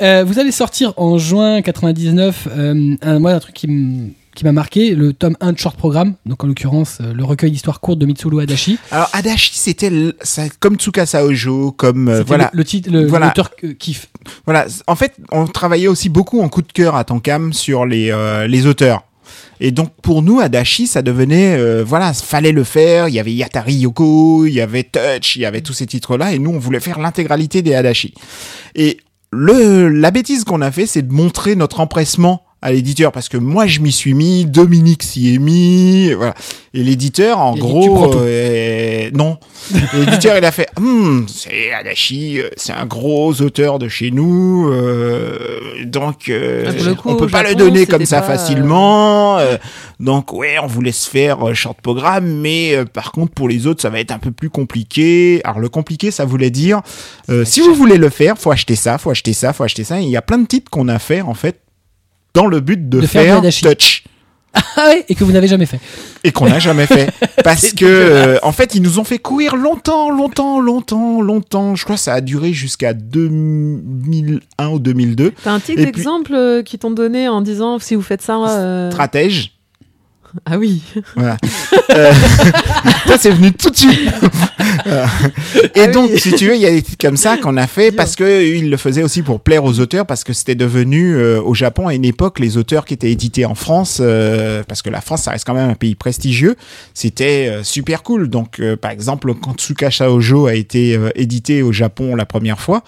[0.02, 4.44] Euh, vous allez sortir en juin 99 euh, un, moi, un truc qui m- qui
[4.44, 7.80] m'a marqué, le tome 1 de Short Programme, donc en l'occurrence euh, le recueil d'histoires
[7.80, 8.78] courtes de Mitsuru Adachi.
[8.92, 9.90] Alors Adachi, c'était
[10.60, 13.28] comme Tsukasa Ojo, comme euh, voilà, le, le titre, le Voilà.
[13.28, 14.10] l'auteur euh, kiffe.
[14.46, 14.66] voilà.
[14.88, 18.46] En fait, on travaillait aussi beaucoup en coup de cœur à Tankam sur les euh,
[18.48, 19.04] les auteurs.
[19.60, 23.08] Et donc pour nous, Adachi, ça devenait, euh, voilà, fallait le faire.
[23.08, 26.34] Il y avait Yatari Yoko, il y avait Touch, il y avait tous ces titres-là,
[26.34, 28.14] et nous, on voulait faire l'intégralité des Adachi.
[28.76, 28.98] Et
[29.32, 33.38] le la bêtise qu'on a fait, c'est de montrer notre empressement à l'éditeur parce que
[33.38, 36.34] moi je m'y suis mis, Dominique s'y est mis, voilà.
[36.74, 39.38] Et l'éditeur en Il gros euh, non.
[39.94, 44.70] L'éditeur il a fait Hum, c'est Adachi, euh, c'est un gros auteur de chez nous
[44.72, 49.38] euh, donc euh, Ah, le coup, on peut pas le Japon, donner comme ça facilement.
[49.38, 49.58] euh,
[50.00, 53.82] donc ouais, on vous laisse faire short programme mais euh, par contre pour les autres
[53.84, 55.40] ça va être un peu plus compliqué.
[55.44, 56.82] Alors le compliqué ça voulait dire
[57.30, 60.02] euh, si vous voulez le faire, faut acheter ça, faut acheter ça, faut acheter ça.
[60.02, 61.60] Et il y a plein de titres qu'on a fait en fait
[62.36, 64.04] dans le but de, De faire faire, touch.
[64.78, 65.80] Ah ouais, et que vous n'avez jamais fait.
[66.24, 67.10] et qu'on n'a jamais fait.
[67.44, 71.76] Parce que euh, en fait ils nous ont fait courir longtemps longtemps longtemps longtemps.
[71.76, 76.64] Je crois que ça a duré jusqu'à 2001 ou 2002 T'as un puis- d'exemple euh,
[76.64, 78.38] qui t'ont donné en disant si vous faites ça.
[78.48, 79.52] euh, stratège
[80.46, 80.82] Ah oui.
[81.16, 81.38] Voilà.
[81.92, 82.12] Euh,
[83.08, 84.00] ça, c'est venu tout de suite.
[85.76, 86.20] Et Ah donc, oui.
[86.20, 88.44] si tu veux, il y a des titres comme ça qu'on a fait parce que
[88.46, 91.88] il le faisait aussi pour plaire aux auteurs parce que c'était devenu euh, au Japon
[91.88, 95.24] à une époque les auteurs qui étaient édités en France euh, parce que la France
[95.24, 96.56] ça reste quand même un pays prestigieux.
[96.94, 98.28] C'était euh, super cool.
[98.30, 102.60] Donc, euh, par exemple, quand Tsuka Shaojo a été euh, édité au Japon la première
[102.60, 102.84] fois,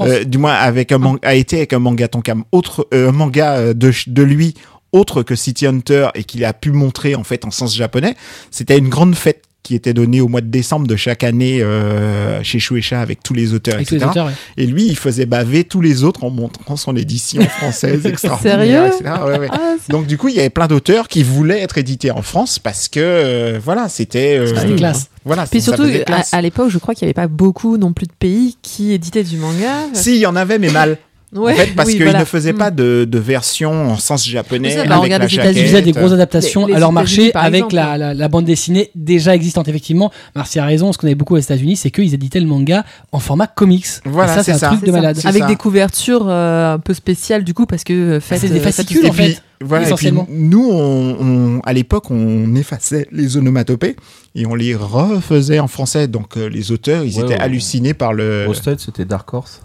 [0.00, 3.12] euh, du moins avec un man- a été avec un manga Tonkam autre euh, un
[3.12, 4.54] manga de de lui
[4.92, 8.16] autre que City Hunter et qu'il a pu montrer en fait en sens japonais
[8.50, 12.42] c'était une grande fête qui était donnée au mois de décembre de chaque année euh,
[12.42, 14.32] chez Shueisha avec tous les auteurs avec etc les auteurs, ouais.
[14.56, 18.86] et lui il faisait baver tous les autres en montrant son édition française extraordinaire Sérieux?
[18.86, 19.14] etc.
[19.26, 19.48] Ouais, ouais.
[19.52, 22.58] Ah, donc du coup il y avait plein d'auteurs qui voulaient être édités en France
[22.58, 25.10] parce que euh, voilà c'était euh, C'était classe.
[25.26, 25.84] voilà Puis surtout,
[26.32, 29.24] à l'époque, je crois qu'il n'y avait pas beaucoup non plus de pays qui éditaient
[29.24, 29.84] du manga.
[29.92, 30.96] si il y en avait mais mal
[31.34, 32.20] Ouais, en fait, parce oui, qu'ils voilà.
[32.20, 32.58] ne faisaient Mm.
[32.58, 35.60] pas de, de version en sens japonais ça, bah, avec regarde la les.
[35.60, 38.28] Ils faisaient des grosses adaptations Les- les à leur États-Unis, marché avec la, la, la
[38.28, 40.10] bande dessinée déjà existante effectivement.
[40.34, 42.82] Marcy a raison, ce qu'on avait beaucoup aux États-Unis, c'est qu'ils éditaient le manga
[43.12, 43.84] en format comics.
[44.06, 44.68] Voilà, Et ça, c'est un ça.
[44.68, 44.92] truc de ça.
[44.92, 45.18] malade.
[45.24, 45.48] Avec ça.
[45.48, 48.62] des couvertures euh, un peu spéciales du coup parce que euh, faites, c'est des euh,
[48.62, 50.26] fascicules, en fait, voilà, et puis essentiellement.
[50.30, 53.96] nous, on, on- à l'époque, on effaçait les onomatopées
[54.34, 56.08] et on les refaisait en français.
[56.08, 57.40] Donc, euh, les auteurs, ils Ouais, étaient ouais.
[57.40, 58.46] hallucinés par le.
[58.48, 59.60] Au c'était Dark Horse.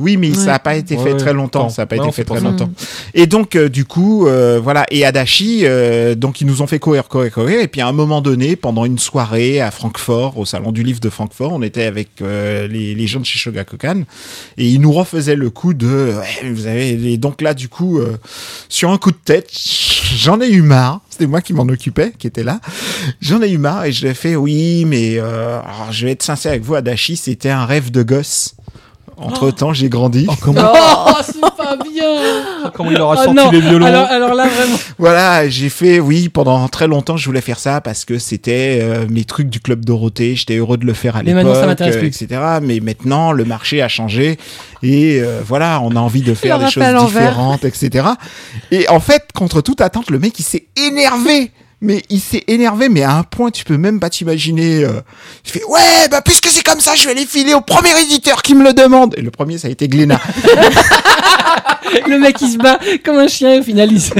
[0.00, 1.68] Oui, mais ça n'a pas été fait ouais, très longtemps.
[1.68, 2.44] Ça n'a pas Ouais, été fait très ça.
[2.44, 2.70] longtemps.
[3.14, 4.86] Et donc, euh, du coup, euh, voilà.
[4.90, 7.60] Et Adachi, euh, donc, ils nous ont fait courir, courir, courir.
[7.60, 11.00] Et puis, à un moment donné, pendant une soirée à Francfort, au salon du livre
[11.00, 14.02] de Francfort, on était avec euh, les, les gens de chez Shogakukan.
[14.56, 17.98] Et ils nous refaisaient le coup de, ouais, vous avez, et donc là, du coup,
[17.98, 18.16] euh,
[18.68, 21.00] sur un coup de tête, j'en ai eu marre.
[21.10, 22.60] C'était moi qui m'en occupais, qui était là.
[23.20, 26.22] J'en ai eu marre et je l'ai fait, oui, mais euh, alors, je vais être
[26.22, 28.54] sincère avec vous, Adachi, c'était un rêve de gosse.
[29.20, 30.26] Entre temps, j'ai grandi.
[30.28, 33.50] Oh, comment, Oh, c'est pas bien comment il aura Oh, sorti non.
[33.50, 34.76] les violons alors, alors là, vraiment.
[34.98, 39.06] Voilà, j'ai fait, oui, pendant très longtemps, je voulais faire ça parce que c'était euh,
[39.10, 40.34] mes trucs du club Dorothée.
[40.36, 42.08] J'étais heureux de le faire à Mais l'époque, maintenant, ça m'intéresse euh, plus.
[42.08, 42.40] etc.
[42.62, 44.38] Mais maintenant, le marché a changé
[44.82, 48.08] et euh, voilà, on a envie de faire des choses différentes, etc.
[48.70, 51.50] Et en fait, contre toute attente, le mec, il s'est énervé.
[51.82, 54.84] Mais il s'est énervé, mais à un point, tu peux même pas t'imaginer.
[54.84, 55.00] Euh,
[55.46, 58.42] il fait ouais, bah puisque c'est comme ça, je vais les filer au premier éditeur
[58.42, 59.14] qui me le demande.
[59.16, 60.20] Et le premier, ça a été Glénat.
[62.06, 64.12] Le mec, il se bat comme un chien et au final, il se...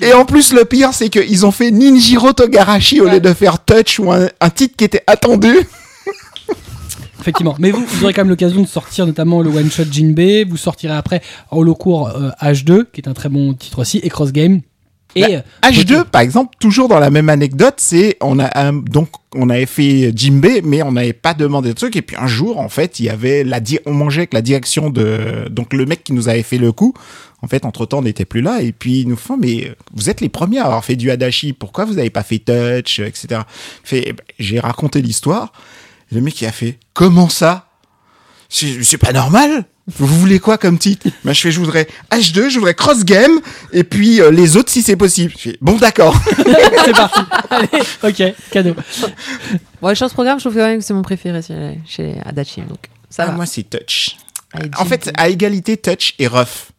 [0.04, 3.58] Et en plus, le pire, c'est qu'ils ont fait Ninjiro Togarashi au lieu de faire
[3.64, 5.54] Touch ou un, un titre qui était attendu.
[7.20, 7.56] Effectivement.
[7.58, 10.48] Mais vous, vous aurez quand même l'occasion de sortir notamment le one shot Jinbe.
[10.48, 14.32] Vous sortirez après Holocourt euh, H2, qui est un très bon titre aussi, et Cross
[14.32, 14.60] Game.
[15.16, 18.72] Et Bah, euh, H2, par exemple, toujours dans la même anecdote, c'est on a un-
[18.74, 21.96] donc on avait fait Jimbe, mais on n'avait pas demandé de trucs.
[21.96, 24.42] Et puis un jour, en fait, il y avait la di- on mangeait avec la
[24.42, 26.94] direction de donc le mec qui nous avait fait le coup.
[27.42, 28.60] En fait, entre temps, on n'était plus là.
[28.62, 31.52] Et puis ils nous font mais vous êtes les premiers à avoir fait du Hadashi.
[31.52, 33.40] Pourquoi vous n'avez pas fait Touch, euh, etc.
[33.84, 35.52] Fait, eh ben, j'ai raconté l'histoire.
[36.12, 37.65] Le mec il a fait comment ça?
[38.48, 39.64] C'est c'est pas normal.
[39.98, 41.06] Vous voulez quoi comme titre?
[41.24, 43.38] Bah, je fais, je voudrais H2, je voudrais Cross Game,
[43.72, 45.32] et puis euh, les autres si c'est possible.
[45.36, 46.20] Je fais, bon, d'accord.
[46.84, 47.20] c'est parti.
[47.50, 47.68] Allez,
[48.02, 48.74] ok, cadeau.
[49.80, 51.40] Bon, les choses programme, je trouve quand même que c'est mon préféré
[51.86, 52.62] chez, Adachi.
[52.62, 52.78] Donc
[53.10, 53.32] ça Ah, va.
[53.34, 54.16] moi, c'est Touch.
[54.52, 56.72] Allez, En fait, à égalité, Touch et Ruff.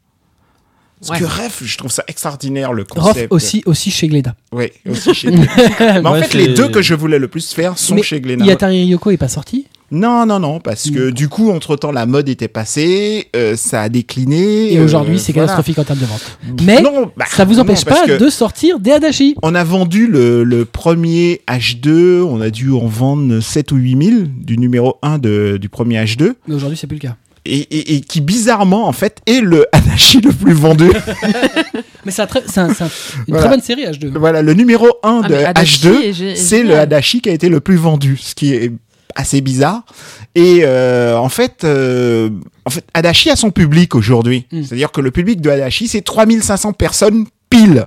[1.00, 1.20] Parce Ouais.
[1.20, 3.32] que Ruff, je trouve ça extraordinaire, le concept.
[3.32, 4.36] aussi, aussi chez Gleda.
[4.52, 5.48] Oui, aussi chez Mais
[6.04, 8.44] en Ouais, fait, les deux que je voulais le plus faire sont Mais chez Glénat.
[8.46, 9.68] Yatari Ryoko est pas sorti?
[9.90, 13.90] Non, non, non, parce que du coup, entre-temps, la mode était passée, euh, ça a
[13.90, 14.74] décliné.
[14.74, 15.48] Et euh, aujourd'hui, c'est voilà.
[15.48, 16.38] catastrophique en termes de vente.
[16.66, 19.36] Mais Non, bah, ça vous empêche pas de sortir des Adachi.
[19.44, 24.04] On a vendu le, le premier H2, on a dû en vendre 7 ou 8
[24.10, 27.16] 000 du numéro 1 de, du premier H2, Mais aujourd'hui, c'est plus le cas.
[27.46, 30.90] et, et, et qui bizarrement, en fait, est le Adachi le plus vendu.
[32.06, 32.74] Mais c'est un un- une
[33.28, 33.40] Voilà.
[33.40, 34.18] très bonne série H2.
[34.18, 36.80] voilà, le numéro 1 Ah, de mais Adachi H2, est gé- est c'est le génial.
[36.82, 38.72] Adachi qui a été le plus vendu, ce qui est
[39.16, 39.84] assez bizarre.
[40.36, 42.30] Et euh, en fait, euh,
[42.66, 44.46] en fait, Adachi a son public aujourd'hui.
[44.52, 44.64] Mm.
[44.64, 47.86] C'est-à-dire que le public de Adachi, c'est 3500 personnes pile.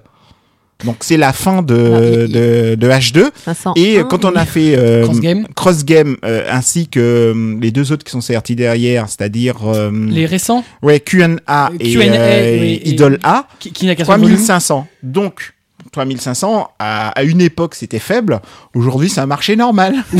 [0.84, 3.24] Donc c'est la fin de, Ah, il- de, de H2.
[3.44, 5.46] 501, Et quand on a fait euh, Cross Game.
[5.54, 6.98] Cross Game, euh, ainsi que
[7.34, 11.70] euh, les deux autres qui sont sortis derrière, c'est-à-dire euh, Les récents, ouais, Q&A, euh,
[11.78, 14.36] oui, et et- Idol A, qui, qui n'a qu'un seul volume.
[14.36, 14.86] 3500.
[15.02, 15.52] Donc
[15.92, 18.40] 3500, à, à une époque c'était faible,
[18.74, 19.94] aujourd'hui c'est un marché normal.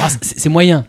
[0.00, 0.84] Ah, c'est c'est moyen.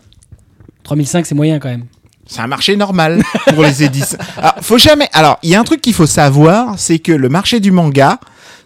[0.84, 1.84] 3005, c'est moyen quand même.
[2.26, 3.22] C'est un marché normal
[3.54, 4.18] pour les éditions.
[4.36, 5.08] Alors, faut jamais.
[5.12, 8.18] Alors, il y a un truc qu'il faut savoir, c'est que le marché du manga,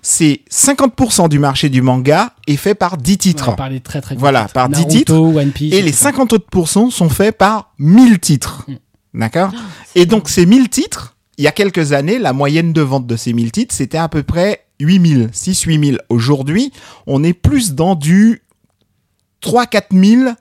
[0.02, 3.48] c'est 50% du marché du manga est fait par 10 titres.
[3.48, 5.14] On va parler très très Voilà, par 10 Naruto, titres.
[5.14, 5.74] One Piece.
[5.74, 6.04] Et les etc.
[6.04, 8.64] 50 autres pourcents sont faits par 1000 titres.
[8.66, 9.18] Mm.
[9.20, 9.52] D'accord?
[9.94, 13.16] Et donc, ces 1000 titres, il y a quelques années, la moyenne de vente de
[13.16, 16.00] ces 1000 titres, c'était à peu près 8000, 6 8000.
[16.08, 16.72] Aujourd'hui,
[17.06, 18.42] on est plus dans du
[19.40, 20.34] 3 4000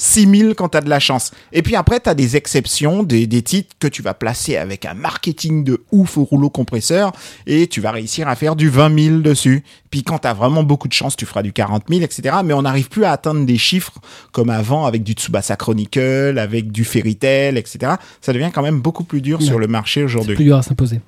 [0.00, 1.32] 6000 quand t'as de la chance.
[1.52, 4.94] Et puis après, t'as des exceptions, des, des titres que tu vas placer avec un
[4.94, 7.10] marketing de ouf au rouleau compresseur
[7.48, 9.64] et tu vas réussir à faire du 20 000 dessus.
[9.90, 12.36] Puis quand t'as vraiment beaucoup de chance, tu feras du 40 000, etc.
[12.44, 13.94] Mais on n'arrive plus à atteindre des chiffres
[14.30, 17.94] comme avant avec du Tsubasa Chronicle, avec du Fairy Tail, etc.
[18.20, 19.44] Ça devient quand même beaucoup plus dur Ouais.
[19.46, 20.36] sur le marché aujourd'hui.
[20.36, 21.00] plus dur à s'imposer.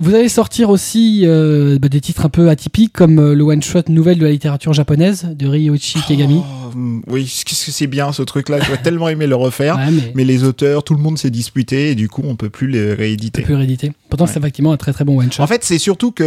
[0.00, 3.82] Vous allez sortir aussi euh, bah, des titres un peu atypiques comme euh, le one-shot
[3.88, 6.40] nouvelle de la littérature japonaise de Ryoichi Kegami.
[6.42, 8.58] Oh, hum, oui, qu'est-ce que c'est bien ce truc-là.
[8.60, 9.76] J'aurais tellement aimé le refaire.
[9.76, 12.50] Ouais, mais, Mais les auteurs, tout le monde s'est disputé et du coup, on peut
[12.50, 13.42] plus les rééditer.
[13.42, 13.92] peu réédité.
[14.08, 15.40] Pourtant, c'est effectivement un très très bon one-shot.
[15.40, 16.24] En fait, c'est surtout que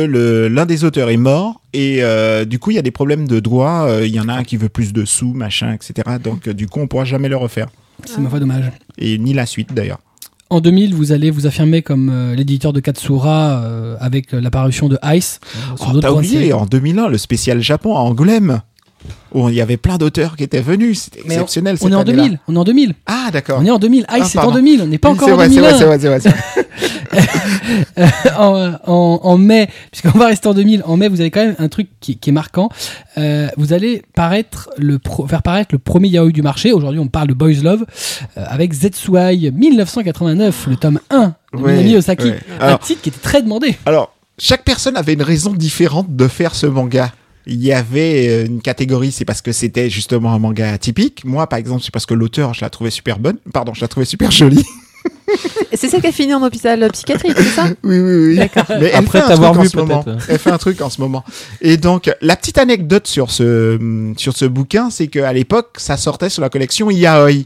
[0.47, 3.41] l'un des auteurs est mort et euh, du coup, il y a des problèmes de
[3.41, 3.89] droit.
[4.01, 6.17] Il y en a un qui veut plus de sous, machin, etc.
[6.23, 7.67] Donc, du coup, on pourra jamais le refaire.
[8.05, 8.71] c'est ma foi dommage.
[8.97, 9.99] Et ni la suite d'ailleurs.
[10.49, 14.87] En 2000, vous allez vous affirmer comme euh, l'éditeur de Katsura euh, avec euh, l'apparition
[14.87, 15.41] de Ice.
[15.79, 16.53] Oh, T'as oublié, séries.
[16.53, 18.61] en 2001, le spécial Japon à Angoulême.
[19.33, 21.01] Où il y avait plein d'auteurs qui étaient venus.
[21.03, 21.75] C'était exceptionnel.
[21.79, 22.23] On cette est en année-là.
[22.23, 22.39] 2000.
[22.47, 22.93] On est en 2000.
[23.05, 23.59] Ah, d'accord.
[23.61, 23.99] On est en 2000.
[24.01, 24.55] Ice, Ah, c'est en pardon.
[24.55, 24.81] 2000.
[24.81, 25.69] On n'est pas encore en vrai, c'est 2001.
[25.85, 26.33] vrai, c'est vrai, c'est vrai,
[27.13, 27.21] c'est
[28.01, 28.33] vrai.
[28.37, 31.55] en, en- en mai, puisqu'on va rester en 2000, en mai, vous avez quand même
[31.59, 32.69] un truc qui, qui est marquant.
[33.17, 36.71] Euh, vous allez paraître le pro- faire paraître le premier yaoi du marché.
[36.71, 37.85] Aujourd'hui, on parle de Boys Love
[38.37, 42.25] euh, avec Zetsuai 1989, le tome 1 de Ouais, Minami Osaki.
[42.29, 42.39] ouais.
[42.59, 43.75] Un titre qui était très demandé.
[43.85, 47.11] Alors, chaque personne avait une raison différente de faire ce manga.
[47.49, 51.23] Il y avait euh, une catégorie, c'est parce que c'était justement un manga atypique.
[51.25, 53.37] Moi, par exemple, c'est parce que l'auteur, je la trouvais super bonne.
[53.53, 54.65] Pardon, je la trouvais super jolie.
[55.73, 57.67] C'est celle qui a fini en hôpital psychiatrique, c'est ça?
[57.83, 58.35] Oui, oui, oui.
[58.37, 58.63] D'accord.
[58.69, 60.01] Mais elle Après t'avoir vu, ce moment.
[60.01, 60.25] peut-être.
[60.29, 61.23] Elle fait un truc en ce moment.
[61.61, 66.29] Et donc, la petite anecdote sur ce, sur ce bouquin, c'est qu'à l'époque, ça sortait
[66.29, 67.45] sur la collection Yaoi.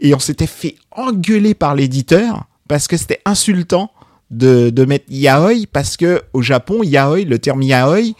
[0.00, 3.90] Et on s'était fait engueuler par l'éditeur parce que c'était insultant
[4.30, 8.12] de, de mettre Yaoi parce que au Japon, Yaoi, le terme Yaoi, euh,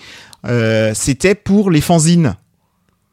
[0.45, 2.35] c'était pour les fanzines.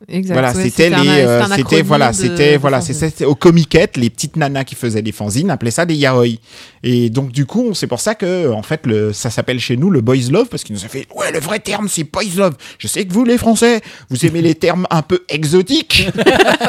[0.07, 0.33] Exact.
[0.33, 4.35] Voilà, ouais, c'était les, c'était euh, c'était voilà, c'était voilà, c'était aux comiquettes, les petites
[4.35, 6.39] nanas qui faisaient des fanzines appelaient ça des yaoi.
[6.83, 9.89] Et donc du coup, c'est pour ça que en fait le ça s'appelle chez nous
[9.89, 12.55] le boys love parce qu'il nous a fait ouais, le vrai terme c'est boys love.
[12.77, 13.81] Je sais que vous les français,
[14.11, 16.07] vous aimez les termes un peu exotiques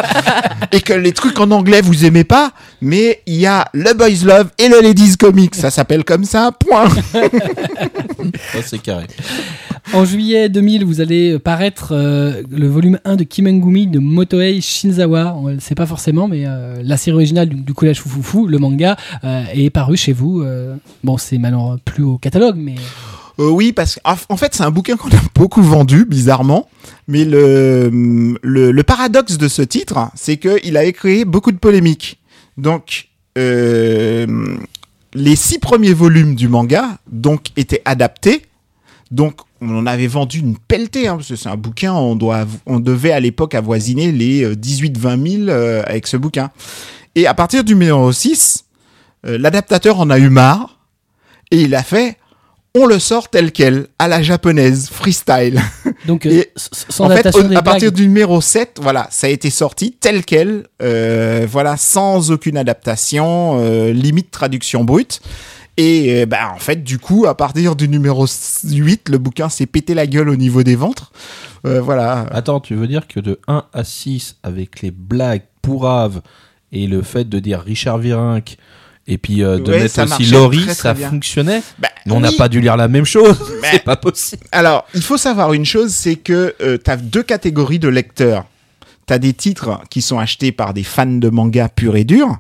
[0.73, 4.25] et que les trucs en anglais vous aimez pas, mais il y a le boys
[4.25, 6.89] love et le ladies comics, ça s'appelle comme ça, point.
[8.53, 9.07] Ça, c'est carré.
[9.95, 15.35] En juillet 2000, vous allez paraître euh, le volume 1 de Kimengumi de Motoei Shinzawa.
[15.37, 18.59] On ne sait pas forcément, mais euh, la série originale du, du collège Fufufu, le
[18.59, 20.45] manga, euh, est paru chez vous.
[21.03, 22.75] bon, c'est maintenant plus au catalogue, mais
[23.39, 26.69] oui, parce qu'en en fait, c'est un bouquin qu'on a beaucoup vendu, bizarrement.
[27.07, 27.89] Mais le,
[28.43, 32.19] le, le paradoxe de ce titre, c'est qu'il avait créé beaucoup de polémiques.
[32.57, 34.27] Donc, les
[35.37, 38.43] six premiers volumes du manga, donc, étaient adaptés.
[39.13, 42.47] Donc, on en avait vendu une pelletée, hein, parce que c'est un bouquin, on, doit,
[42.67, 46.51] on devait à l'époque avoisiner les euh, 18-20 000 euh, avec ce bouquin.
[47.15, 48.65] Et à partir du numéro 6,
[49.27, 50.79] euh, l'adaptateur en a eu marre,
[51.51, 52.17] et il a fait
[52.75, 55.61] on le sort tel quel, à la japonaise, freestyle.
[56.07, 57.23] donc euh, Et s- sans en fait,
[57.57, 62.31] à partir du numéro 7, voilà, ça a été sorti tel quel, euh, voilà, sans
[62.31, 65.21] aucune adaptation, euh, limite traduction brute.
[65.81, 68.27] Et euh, bah, en fait, du coup, à partir du numéro
[68.65, 71.13] 8, le bouquin s'est pété la gueule au niveau des ventres.
[71.67, 72.27] Euh, voilà.
[72.33, 76.21] Attends, tu veux dire que de 1 à 6, avec les blagues pourraves
[76.73, 78.57] et le fait de dire Richard Virenque
[79.07, 81.11] et puis euh, de Ouais, mettre aussi Laurie, très, très ça bien.
[81.11, 81.63] fonctionnait.
[81.79, 82.37] Bah, Mais on n'a oui.
[82.37, 83.39] pas dû lire la même chose.
[83.63, 84.43] Mais- C'est pas possible.
[84.51, 88.47] Alors, il faut savoir une chose, c'est que tu as deux catégories de lecteurs.
[89.07, 92.37] Tu as des titres qui sont achetés par des fans de manga pur et dur,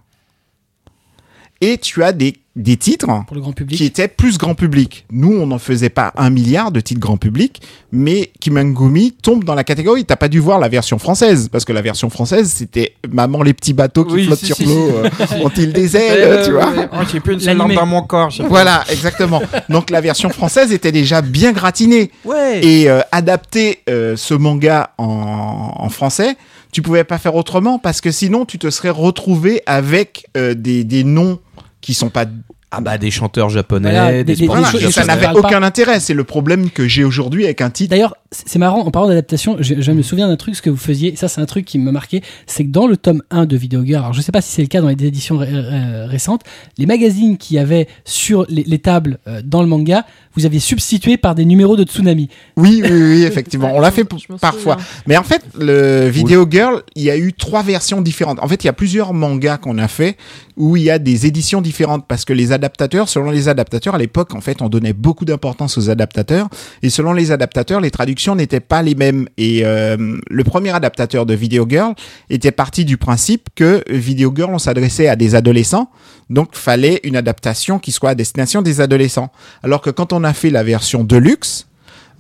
[1.61, 3.79] et tu as des, des titres pour le grand public.
[3.79, 5.07] qui étaient plus grand public.
[5.13, 7.63] Nous, on n'en faisait pas un milliard de titres grand public,
[7.93, 10.05] mais Kimangumi tombe dans la catégorie.
[10.05, 13.55] T'as pas dû voir la version française, parce que la version française, c'était Maman les
[13.55, 15.09] petits bateaux qui Oui, flottent si, sur si, l'eau, euh,
[15.45, 18.33] ont-ils des ailes, tu vois Oh, j'ai plus une seule lampe dans mon corps.
[18.49, 19.41] Voilà, exactement.
[19.69, 22.11] Donc la version française était déjà bien gratinée.
[22.25, 22.65] Ouais.
[22.65, 26.37] Et euh, adapter euh, ce manga en, en français,
[26.73, 30.85] tu pouvais pas faire autrement parce que sinon tu te serais retrouvé avec euh, des,
[30.85, 31.39] des noms
[31.89, 32.27] qui sont pas.
[32.71, 35.25] Ah bah des chanteurs japonais, Voilà, des, des- des- sportifs Voilà, choses- des ça n'avait
[35.25, 35.33] pas.
[35.33, 36.01] aucun intérêt.
[36.01, 37.89] C'est le problème que j'ai aujourd'hui avec un titre.
[37.93, 40.77] D'ailleurs, c'est marrant, en parlant d'adaptation, je, je me souviens d'un truc, ce que vous
[40.77, 43.57] faisiez, ça c'est un truc qui me marquait, c'est que dans le tome 1 de
[43.57, 46.05] Video Girl, alors je sais pas si c'est le cas dans les éditions ré- euh,
[46.11, 46.43] récentes,
[46.77, 50.05] les magazines qu'il y avait sur les, les tables euh, dans le manga,
[50.35, 52.29] vous aviez substitué par des numéros de Tsunami.
[52.59, 53.71] Oui, oui, oui, effectivement.
[53.75, 54.05] On l'a fait
[54.43, 54.77] parfois.
[55.07, 58.41] Mais en fait, le Video Girl, il y a eu trois versions différentes.
[58.43, 60.19] En fait, il y a plusieurs mangas qu'on a fait
[60.59, 63.99] où il y a des éditions différentes parce que les adaptateurs, selon les adaptateurs, à
[63.99, 66.49] l'époque, en fait, on donnait beaucoup d'importance aux adaptateurs
[66.83, 69.29] et selon les adaptateurs, les traductions n'étaient pas les mêmes.
[69.39, 71.95] Et euh, le premier adaptateur de Video Girl
[72.29, 75.91] était parti du principe que Video Girl, on s'adressait à des adolescents,
[76.29, 79.31] donc fallait une adaptation qui soit à destination des adolescents.
[79.63, 81.69] Alors que quand on a fait la version Deluxe,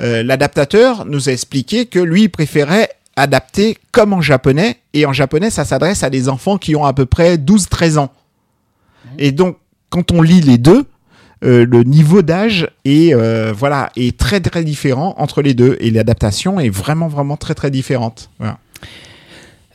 [0.01, 5.51] euh, l'adaptateur nous a expliqué que lui préférait adapter comme en japonais et en japonais
[5.51, 8.12] ça s'adresse à des enfants qui ont à peu près 12-13 ans.
[9.18, 9.56] Et donc
[9.90, 10.84] quand on lit les deux,
[11.44, 15.90] euh, le niveau d'âge est euh, voilà est très très différent entre les deux et
[15.90, 18.30] l'adaptation est vraiment vraiment très très différente.
[18.38, 18.58] Voilà.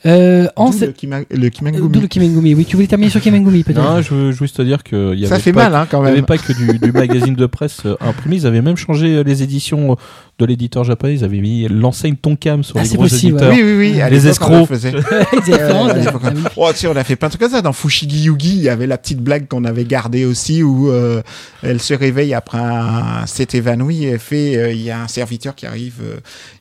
[0.06, 1.88] Euh, en le, Kima- le Kimengumi.
[1.88, 2.54] D'où le Kimengumi.
[2.54, 5.26] Oui, tu voulais terminer sur Kimengumi peut-être Non, je veux juste te dire que y
[5.26, 6.26] Ça avait fait pas, mal hein, quand Il n'y avait même.
[6.26, 9.96] pas que du, du magazine de presse imprimé, ils avaient même changé les éditions
[10.38, 13.52] de l'éditeur japonais, ils avaient mis l'enseigne Tonkam sur Ah, les c'est gros possible, éditeurs.
[13.54, 14.00] Oui oui oui.
[14.00, 14.70] à Les on escrocs.
[14.70, 16.40] Exactement, Euh, ah oui.
[16.56, 17.62] Oh, tu sais, on a fait plein de trucs comme ça.
[17.62, 21.22] Dans Fushigi Yugi, il y avait la petite blague qu'on avait gardée aussi où euh,
[21.62, 25.08] elle se réveille après un s'est évanoui et elle fait euh, il y a un
[25.08, 25.94] serviteur qui arrive.
[26.02, 26.16] euh,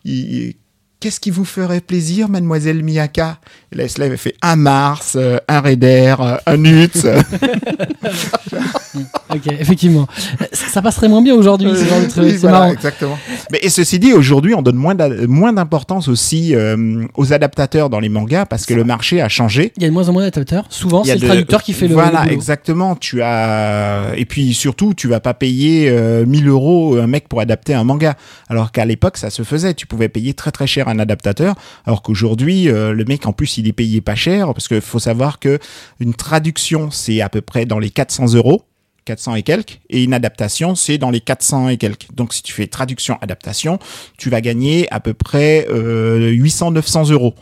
[0.06, 0.54] il-
[1.00, 3.38] Qu'est-ce qui vous ferait plaisir, mademoiselle Miyaka?
[3.74, 7.06] Et là, elle se lève et fait un Mars, euh, un Raider, euh, un Utz.
[9.34, 10.08] Ok, effectivement.
[10.52, 12.24] Ça, ça passerait moins bien aujourd'hui, ce genre de truc.
[12.26, 13.18] Oui, voilà, exactement.
[13.52, 18.10] Mais et ceci dit, aujourd'hui, on donne moins d'importance aussi euh, aux adaptateurs dans les
[18.10, 19.72] mangas parce que le marché a changé.
[19.78, 20.66] Il y a de moins en moins d'adaptateurs.
[20.70, 21.94] Souvent, c'est le de- traducteur qui fait le.
[21.96, 22.96] Voilà, le exactement.
[22.96, 27.40] Tu as et puis surtout, tu vas pas payer euh, 1000 euros un mec pour
[27.42, 28.16] adapter un manga.
[28.50, 29.74] Alors qu'à l'époque, ça se faisait.
[29.74, 31.56] Tu pouvais payer très très cher un adaptateur.
[31.86, 35.00] Alors qu'aujourd'hui, euh, le mec en plus, il est payé pas cher parce que faut
[35.00, 35.58] savoir que
[36.00, 38.64] une traduction, c'est à peu près dans les 400 euros.
[39.06, 42.08] 400 et quelques, et une adaptation, c'est dans les 400 et quelques.
[42.14, 43.80] Donc, si tu fais traduction-adaptation,
[44.18, 47.36] tu vas gagner à peu près euh, 800-900 euros.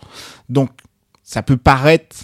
[0.49, 0.69] Donc,
[1.23, 2.15] ça peut paraître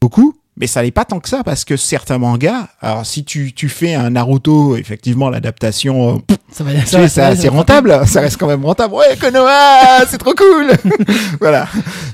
[0.00, 3.52] beaucoup, mais ça n'est pas tant que ça parce que certains mangas, alors si tu,
[3.54, 7.56] tu fais un Naruto, effectivement, l'adaptation, euh, Ça va, ça c'est ça va.
[7.56, 8.92] rentable, ça reste quand même rentable.
[8.94, 10.70] Ouais, Konoha, c'est trop cool.
[11.40, 11.66] voilà.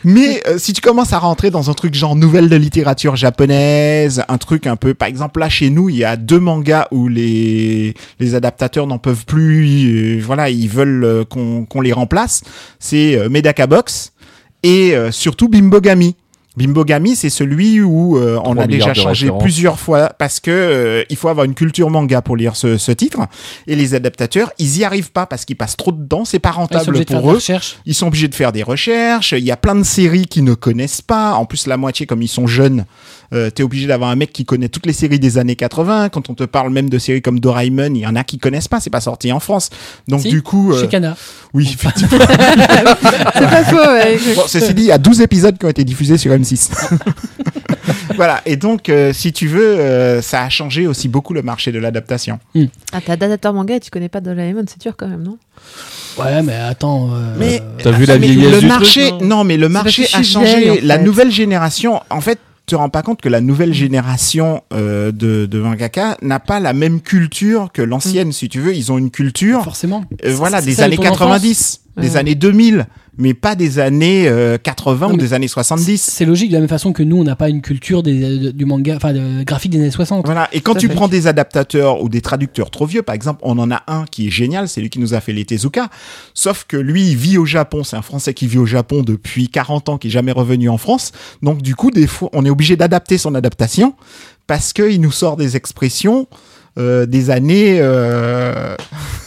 [0.05, 4.23] Mais euh, si tu commences à rentrer dans un truc genre nouvelle de littérature japonaise,
[4.29, 7.09] un truc un peu, par exemple là chez nous, il y a deux mangas où
[7.09, 10.19] les les adaptateurs n'en peuvent plus.
[10.19, 12.43] euh, voilà, ils veulent euh, qu'on qu'on les remplace.
[12.79, 14.13] C'est euh, Medaka Box
[14.63, 16.15] et euh, surtout Bimbogami.
[16.59, 21.05] Bimbogami, c'est celui où euh, on 3 a déjà changé plusieurs fois parce que euh,
[21.09, 23.21] il faut avoir une culture manga pour lire ce, ce titre.
[23.67, 26.51] Et les adaptateurs, ils y arrivent pas parce qu'ils passent trop de temps, c'est pas
[26.51, 27.37] Ils sont rentable obligés de faire pour des eux.
[27.37, 27.79] recherches.
[27.87, 29.33] Ils sont obligés de faire des recherches.
[29.33, 31.35] Il y a plein de séries qu'ils ne connaissent pas.
[31.35, 32.85] En plus, la moitié, comme ils sont jeunes,
[33.35, 36.09] euh, t'es obligé d'avoir un mec qui connaît toutes les séries des années 80.
[36.09, 38.69] Quand on te parle même de séries comme Doraemon, il y en a qui connaissent
[38.69, 38.81] pas.
[38.81, 39.71] C'est pas sorti en France.
[40.09, 41.17] Donc Si, du coup, euh, Chez Kana.
[41.55, 42.19] oui, effectivement.
[43.35, 44.19] C'est pas faux, ouais.
[44.35, 46.71] Bon, ceci dit, il y a 12 épisodes qui ont été diffusés sur M6.
[48.17, 48.41] voilà.
[48.47, 51.79] Et donc, euh, si tu veux, euh, ça a changé aussi beaucoup le marché de
[51.79, 52.39] l'adaptation.
[52.93, 55.39] Ah, t'as d'adapteur manga et tu connais pas Doraemon, c'est dur quand même, non?
[56.19, 57.11] Ouais, mais attends.
[57.15, 60.07] euh, Mais T'as vu la vieillesse le du marché, truc, non non, mais le marché
[60.15, 60.59] a changé.
[60.59, 62.39] vieille, en La nouvelle génération, en fait,
[62.69, 66.73] te rends pas compte que la nouvelle génération euh, de, de mangaka n'a pas la
[66.73, 68.75] même culture que l'ancienne, si tu veux.
[68.75, 70.05] Ils ont une culture, Forcément.
[70.25, 71.19] euh, voilà, des années ton enfance.
[71.19, 76.01] 90, des années 2000, mais pas des années euh, 80 Non, ou des années 70.
[76.01, 78.51] C'est logique de la même façon que nous, on n'a pas une culture des, de-
[78.53, 80.25] du manga, enfin, de, graphique des années 60.
[80.25, 80.49] Voilà.
[80.53, 80.95] Et quand tu fait.
[80.95, 84.29] prends des adaptateurs ou des traducteurs trop vieux, par exemple, on en a un qui
[84.29, 85.89] est génial, c'est lui qui nous a fait les Tezuka.
[86.35, 87.83] Sauf que lui, il vit au Japon.
[87.83, 90.79] C'est un Français qui vit au Japon depuis 40 ans, qui est jamais revenu en
[90.79, 91.13] France.
[91.43, 93.95] Donc, du coup, des fois, on est obligé d'adapter son adaptation
[94.47, 96.27] parce qu'il nous sort des expressions
[96.79, 97.79] euh, des années.
[97.81, 98.75] euh,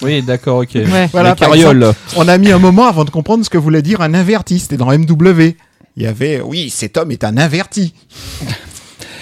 [0.01, 0.69] Oui, d'accord, ok.
[0.75, 1.09] Ouais.
[1.11, 1.91] Voilà, La par carriole.
[2.15, 4.59] On a mis un moment avant de comprendre ce que voulait dire un inverti.
[4.59, 5.55] C'était dans MW.
[5.97, 7.93] Il y avait, oui, cet homme est un inverti.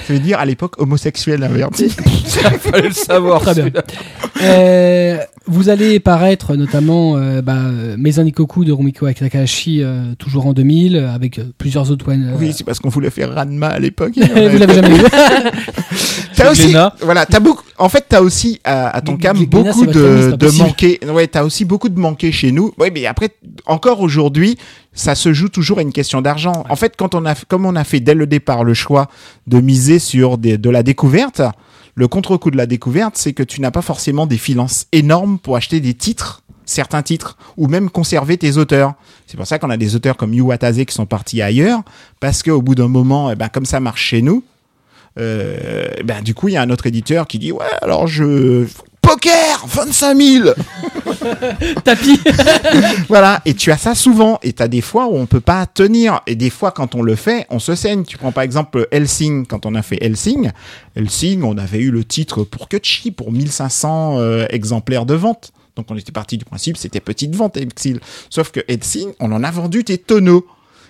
[0.07, 1.89] Ça veut dire à l'époque homosexuel inverti.
[2.61, 3.41] Fallait le savoir.
[3.41, 3.81] Très bien.
[4.41, 5.17] Euh,
[5.49, 7.57] vous allez paraître notamment euh, bah,
[7.97, 12.29] Maison Nikoku de Rumiko Takahashi, euh, toujours en 2000, euh, avec euh, plusieurs autres one.
[12.33, 14.13] euh, Oui, c'est parce qu'on voulait faire Ranma à l'époque.
[14.17, 15.03] vous l'avez jamais vu.
[16.35, 16.95] T'as aussi, Glénat.
[17.01, 17.63] voilà, t'as beaucoup.
[17.77, 20.97] En fait, t'as aussi à, à ton cam beaucoup de, de manqués.
[21.11, 22.71] Ouais, t'as aussi beaucoup de manqués chez nous.
[22.79, 23.29] Oui, mais après,
[23.65, 24.57] encore aujourd'hui,
[24.93, 26.63] ça se joue toujours à une question d'argent.
[26.69, 29.09] En fait, quand on a, comme on a fait dès le départ le choix
[29.47, 31.41] de miser sur des, de la découverte,
[31.99, 35.57] le contre-coup de la découverte, c'est que tu n'as pas forcément des finances énormes pour
[35.57, 38.93] acheter des titres certains titres ou même conserver tes auteurs.
[39.27, 41.81] C'est pour ça qu'on a des auteurs comme Yu Watase qui sont partis ailleurs
[42.21, 44.43] parce qu'au bout d'un moment, eh ben, comme ça marche chez nous,
[45.19, 48.65] euh, ben, du coup, il y a un autre éditeur qui dit Ouais, alors je.
[49.01, 50.49] Poker 25 000
[51.83, 52.19] Tapis.
[53.07, 55.65] voilà, et tu as ça souvent, et tu as des fois où on peut pas
[55.65, 58.03] tenir, et des fois quand on le fait, on se saigne.
[58.03, 60.51] Tu prends par exemple Helsing, quand on a fait Helsing,
[60.95, 65.51] Helsing, on avait eu le titre pour Kutchi, pour 1500 euh, exemplaires de vente.
[65.75, 67.99] Donc on était parti du principe, c'était petite vente Helsing.
[68.29, 70.45] Sauf que Helsing, on en a vendu des tonneaux.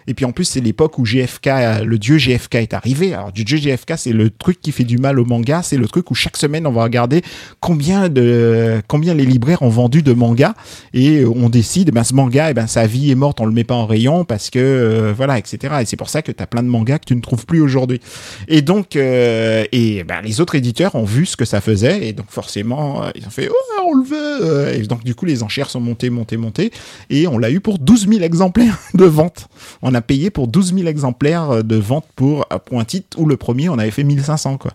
[0.10, 3.14] Et puis en plus, c'est l'époque où GFK, le dieu GFK est arrivé.
[3.14, 5.62] Alors du dieu GFK, c'est le truc qui fait du mal au manga.
[5.62, 7.22] C'est le truc où chaque semaine, on va regarder
[7.60, 10.56] combien de combien les libraires ont vendu de mangas
[10.96, 13.64] et on décide, ben ce manga, eh ben sa vie est morte, on le met
[13.64, 15.76] pas en rayon parce que euh, voilà, etc.
[15.82, 17.62] Et c'est pour ça que tu as plein de mangas que tu ne trouves plus
[17.62, 18.02] aujourd'hui.
[18.48, 22.14] Et donc, euh, et ben, les autres éditeurs ont vu ce que ça faisait et
[22.14, 24.40] donc forcément, euh, ils ont fait, oh, on le veut.
[24.42, 26.72] Euh, Et donc du coup, les enchères sont montées, montées, montées
[27.12, 29.48] et on l'a eu pour 12 000 exemplaires de vente.
[29.84, 33.26] On a payé pour 12 000 exemplaires euh, de vente pour, pour un titre où
[33.26, 34.72] le premier, on avait fait 1500 quoi.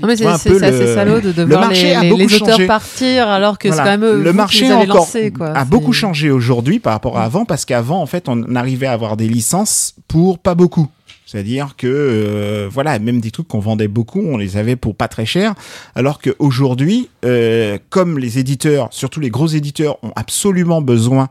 [0.00, 2.20] Non, mais c'est assez le- salaud de, de le voir marché les, a les- beaucoup
[2.28, 2.66] les auteurs changé.
[2.68, 5.48] partir alors que c'est quand même eux vous le qui marché encore lancés, quoi.
[5.48, 8.92] a beaucoup changé aujourd'hui par rapport à avant parce qu'avant en fait on arrivait à
[8.92, 10.86] avoir des licences pour pas beaucoup.
[11.26, 15.08] C'est-à-dire que euh, voilà, même des trucs qu'on vendait beaucoup, on les avait pour pas
[15.08, 15.54] très cher,
[15.96, 21.30] alors qu'aujourd'hui, euh, comme les éditeurs, surtout les gros éditeurs, ont absolument besoin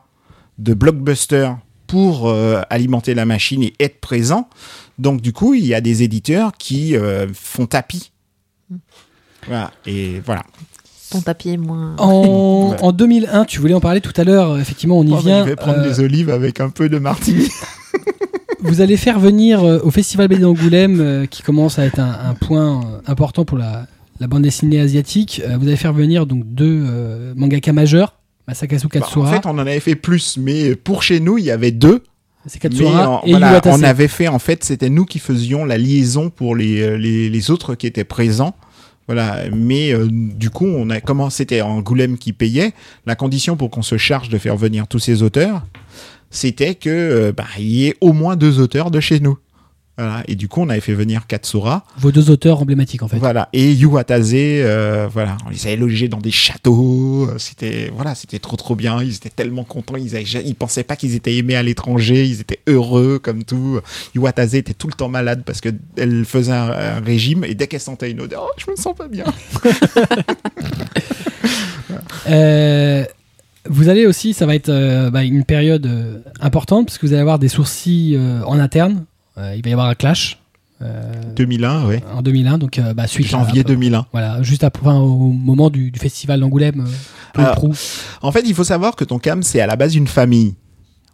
[0.57, 1.56] de blockbusters
[1.91, 4.47] pour euh, alimenter la machine et être présents,
[4.97, 8.11] donc du coup, il y a des éditeurs qui euh, font tapis.
[9.47, 10.43] Voilà, et voilà.
[11.09, 11.95] Ton tapis est moins.
[11.97, 12.84] En, Voilà.
[12.84, 15.43] en 2001, tu voulais en parler tout à l'heure, effectivement, on y Oh, vient.
[15.43, 17.47] je vais prendre euh, des olives avec un peu de martini.
[18.61, 22.18] Vous allez faire venir euh, au Festival BD d'Angoulême, euh, qui commence à être un,
[22.30, 23.88] un point euh, important pour la,
[24.22, 25.41] la bande dessinée asiatique.
[25.45, 28.13] euh, vous allez faire venir donc deux euh, mangaka majeurs,
[28.47, 31.51] Masakazu Bah, en fait, on en avait fait plus, mais pour chez nous, il y
[31.51, 32.03] avait deux.
[32.47, 33.80] c'est Mais Katsura en- et voilà, Iwatase.
[33.80, 37.30] on avait fait, en fait, c'était nous qui faisions la liaison pour les, euh, les,
[37.30, 38.55] les autres qui étaient présents.
[39.07, 42.72] Voilà, mais euh, du coup, on a comment c'était Angoulême qui payait.
[43.05, 45.63] La condition pour qu'on se charge de faire venir tous ces auteurs,
[46.30, 49.38] c'était que euh, bah, il y ait au moins deux auteurs de chez nous.
[49.97, 53.18] Voilà, et du coup, on avait fait venir Katsura, Vos deux auteurs emblématiques en fait.
[53.18, 58.15] voilà, et Yuwatase, euh, voilà, on les avait logés dans des châteaux, euh, c'était, voilà,
[58.15, 61.35] c'était trop trop bien, ils étaient tellement contents, ils, avaient, ils pensaient pas qu'ils étaient
[61.35, 63.80] aimés à l'étranger, ils étaient heureux comme tout.
[64.15, 67.68] Yuwatase était tout le temps malade parce que elle faisait un, un régime et dès
[67.68, 69.26] qu'elle sentait une odeur, oh, je me sens pas bien.
[72.30, 73.03] Euh,
[73.69, 77.13] vous allez aussi, ça va être euh, bah, une période euh, importante parce que vous
[77.13, 79.05] allez avoir des sourcils euh, en interne.
[79.41, 80.38] Euh, il va y avoir un clash
[80.81, 84.05] euh, 2001, ouais, en 2001, donc euh, bah, suite à- janvier 2001.
[84.11, 86.85] Voilà, juste enfin, au moment du, du festival d'Angoulême.
[87.38, 87.43] euh.
[88.22, 90.55] En fait, il faut savoir que ton cam, c'est à la base une famille.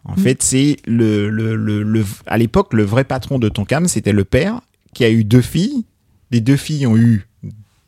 [0.05, 0.17] En Mm.
[0.19, 4.13] fait, c'est le, le, le, le- à l'époque, le vrai patron de ton cam, c'était
[4.13, 4.61] le père
[4.93, 5.83] qui a eu deux filles.
[6.31, 7.27] Les deux filles ont eu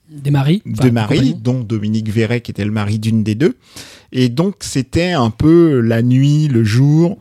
[0.10, 0.62] des maris.
[0.66, 3.56] deux maris, dont Dominique Verret, qui était le mari d'une des deux.
[4.12, 7.18] Et donc, c'était un peu la nuit, le jour.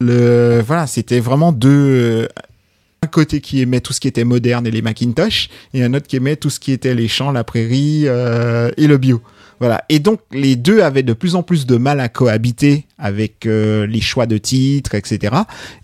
[0.00, 2.28] Le, voilà, c'était vraiment deux.
[3.02, 6.06] Un côté qui aimait tout ce qui était moderne et les Macintosh, et un autre
[6.06, 9.22] qui aimait tout ce qui était les champs, la prairie euh, et le bio.
[9.60, 9.84] Voilà.
[9.88, 13.86] Et donc, les deux avaient de plus en plus de mal à cohabiter avec euh,
[13.86, 15.34] les choix de titres, etc.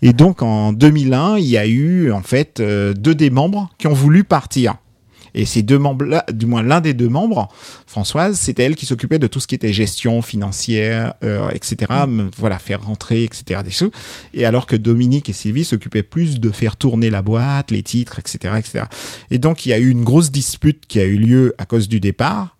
[0.01, 3.87] Et donc, en 2001, il y a eu, en fait, euh, deux des membres qui
[3.87, 4.75] ont voulu partir.
[5.35, 7.49] Et ces deux membres-là, du moins l'un des deux membres,
[7.87, 11.75] Françoise, c'était elle qui s'occupait de tout ce qui était gestion financière, euh, etc.
[12.03, 13.61] m- Voilà, faire rentrer, etc.
[13.63, 13.91] Des sous.
[14.33, 18.19] Et alors que Dominique et Sylvie s'occupaient plus de faire tourner la boîte, les titres,
[18.19, 18.85] etc., etc.
[19.31, 21.87] Et donc il y a eu une grosse dispute qui a eu lieu à cause
[21.87, 22.57] du départ.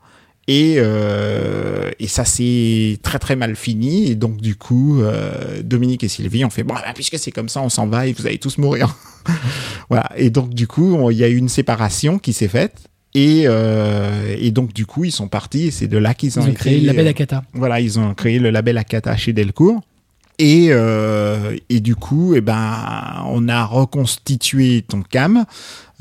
[0.48, 4.10] Et, euh, et ça s'est très très mal fini.
[4.10, 7.50] Et donc du coup, euh, Dominique et Sylvie ont fait bon, bah, puisque c'est comme
[7.50, 8.96] ça, on s'en va et vous allez tous mourir.
[9.90, 10.10] voilà.
[10.18, 12.76] Et donc du coup, il y a eu une séparation qui s'est faite.
[13.16, 16.40] Et, euh, et donc du coup, ils sont partis et c'est de là qu'ils Ils
[16.40, 17.44] ont, ont été, créé le label Akata.
[17.54, 19.82] voilà, ils ont créé le label Akata chez Delcourt.
[20.40, 25.46] Et, euh, et du coup, eh ben, on a reconstitué ton cam.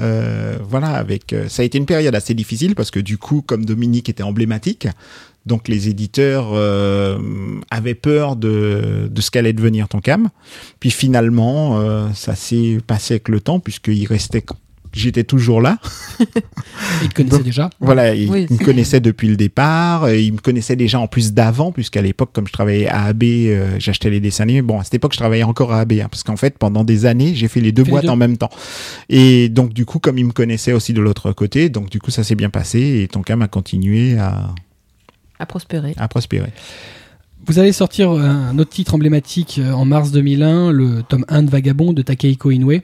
[0.03, 3.43] Euh, voilà, avec euh, ça a été une période assez difficile parce que du coup,
[3.43, 4.89] comme Dominique était emblématique,
[5.47, 7.19] donc les éditeurs euh,
[7.70, 10.29] avaient peur de, de ce qu'allait devenir ton cam.
[10.81, 14.45] Puis finalement, ça s'est passé avec le temps puisqu'il restait,
[14.93, 15.78] j'étais toujours là.
[17.02, 17.70] Ils te connaissaient donc- déjà.
[17.81, 18.47] Voilà, il, Oui.
[18.51, 20.05] il me connaissait depuis le départ.
[20.05, 23.23] euh, Il me connaissait déjà en plus d'avant, puisqu'à l'époque, comme je travaillais à AB,
[23.24, 24.62] euh, j'achetais les dessins animés.
[24.62, 27.06] Bon, à cette époque, je travaillais encore à AB, hein, parce qu'en fait, pendant des
[27.06, 28.10] années, j'ai fait les deux Fait les boîtes deux.
[28.10, 28.51] en même temps.
[29.09, 32.10] Et donc, du coup, comme il me connaissait aussi de l'autre côté, donc du coup,
[32.10, 34.55] ça s'est bien passé et Tonkam a continué à,
[35.39, 35.94] À prospérer.
[35.97, 36.51] à prospérer.
[37.47, 41.51] Vous allez sortir un autre titre emblématique euh, en mars 2001, le tome 1 de
[41.51, 42.81] Vagabond de Takehiko Inoue.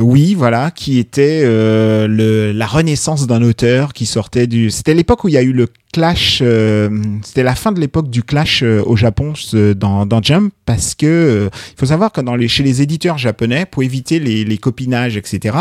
[0.00, 4.70] Oui, voilà, qui était euh, le, la renaissance d'un auteur qui sortait du.
[4.70, 6.38] C'était l'époque où il y a eu le clash.
[6.40, 6.88] euh,
[7.24, 9.32] C'était la fin de l'époque du clash euh, au Japon
[9.76, 13.66] dans, dans Jump, parce que il faut savoir que dans les, chez les éditeurs japonais,
[13.66, 15.56] pour éviter les, les copinages, etc.,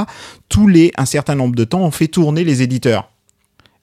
[0.49, 3.09] tous les un certain nombre de temps, on fait tourner les éditeurs.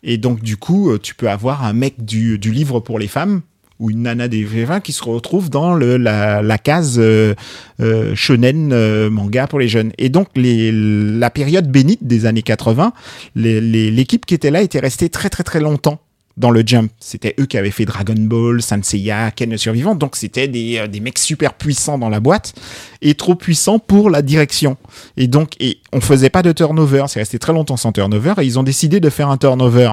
[0.04, 3.40] Et donc du coup, tu peux avoir un mec du, du livre pour les femmes
[3.80, 7.34] ou une nana des V20 qui se retrouve dans le, la, la case euh,
[7.80, 9.92] euh, shonen euh, manga pour les jeunes.
[9.98, 12.92] Et donc les, la période bénite des années 80,
[13.34, 16.00] les- les- l'équipe qui était là était restée très très très longtemps
[16.36, 16.90] dans le Jump.
[16.98, 19.94] C'était eux qui avaient fait Dragon Ball, Sanseiya, Ken le Survivant.
[19.94, 22.54] Donc c'était des, euh, des mecs super puissants dans la boîte
[23.02, 24.76] et trop puissants pour la direction.
[25.16, 27.04] Et donc et on faisait pas de turnover.
[27.08, 29.90] C'est resté très longtemps sans turnover et ils ont décidé de faire un turnover.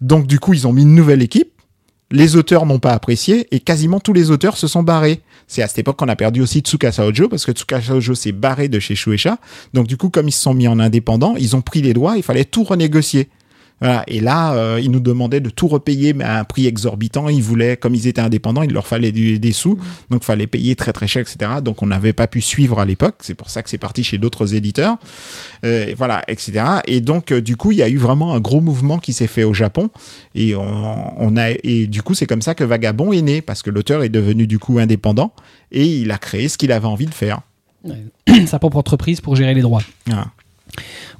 [0.00, 1.48] Donc du coup ils ont mis une nouvelle équipe.
[2.14, 5.20] Les auteurs n'ont pas apprécié et quasiment tous les auteurs se sont barrés.
[5.48, 8.30] C'est à cette époque qu'on a perdu aussi Tsukasa Ojo parce que Tsukasa Ojo s'est
[8.30, 9.38] barré de chez Shueisha.
[9.72, 12.16] Donc du coup, comme ils se sont mis en indépendant, ils ont pris les doigts,
[12.16, 13.28] il fallait tout renégocier.
[13.80, 14.04] Voilà.
[14.06, 17.28] Et là, euh, ils nous demandaient de tout repayer, mais à un prix exorbitant.
[17.28, 19.78] Ils voulaient, comme ils étaient indépendants, il leur fallait du- des sous,
[20.10, 21.50] donc il fallait payer très très cher, etc.
[21.62, 23.16] Donc on n'avait pas pu suivre à l'époque.
[23.20, 24.96] C'est pour ça que c'est parti chez d'autres éditeurs,
[25.64, 26.52] Euh, et voilà, etc.
[26.86, 29.26] Et donc euh, du coup, il y a eu vraiment un gros mouvement qui s'est
[29.26, 29.90] fait au Japon,
[30.34, 33.62] et on, on a et du coup c'est comme ça que Vagabond est né parce
[33.62, 35.32] que l'auteur est devenu du coup indépendant
[35.72, 37.40] et il a créé ce qu'il avait envie de faire.
[38.46, 39.82] Sa propre entreprise pour gérer les droits.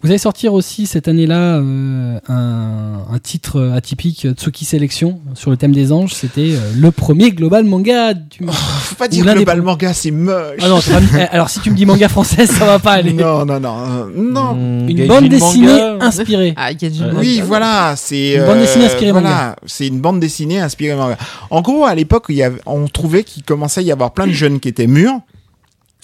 [0.03, 5.57] Vous allez sortir aussi cette année-là euh, un, un titre atypique, Tsuki Sélection, sur le
[5.57, 6.13] thème des anges.
[6.13, 8.55] C'était euh, le premier global manga du monde.
[8.55, 10.59] Faut pas dire des global manga, c'est moche.
[10.61, 12.93] Ah non, c'est pas- eh, alors si tu me dis manga français, ça va pas
[12.93, 13.13] aller.
[13.15, 14.55] non, non, non, euh, non.
[14.55, 15.29] Mmh, Une bande manga.
[15.29, 16.55] dessinée inspirée.
[16.57, 16.71] Ah.
[17.17, 19.57] Oui, voilà, c'est Une bande dessinée inspirée voilà, manga.
[19.67, 21.17] C'est une bande dessinée inspirée manga.
[21.51, 22.31] En gros, à l'époque,
[22.67, 25.21] on trouvait qu'il commençait à y avoir plein de jeunes qui étaient mûrs,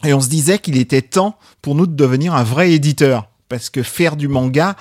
[0.04, 3.68] et on se disait qu'il était temps pour nous de devenir un vrai éditeur, parce
[3.68, 4.76] que faire du manga.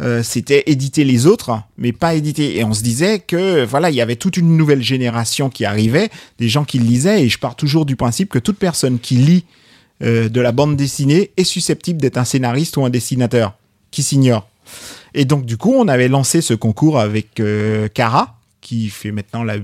[0.00, 2.58] euh, c'était éditer les autres, mais pas éditer.
[2.58, 6.10] Et on se disait que voilà, il y avait toute une nouvelle génération qui arrivait,
[6.40, 7.22] des gens qui lisaient.
[7.22, 9.44] Et je pars toujours du principe que toute personne qui lit
[10.02, 13.54] euh, de la bande dessinée est susceptible d'être un scénariste ou un dessinateur
[13.92, 14.48] qui s'ignore.
[15.14, 19.44] Et donc, du coup, on avait lancé ce concours avec euh, Cara, qui fait maintenant
[19.44, 19.58] la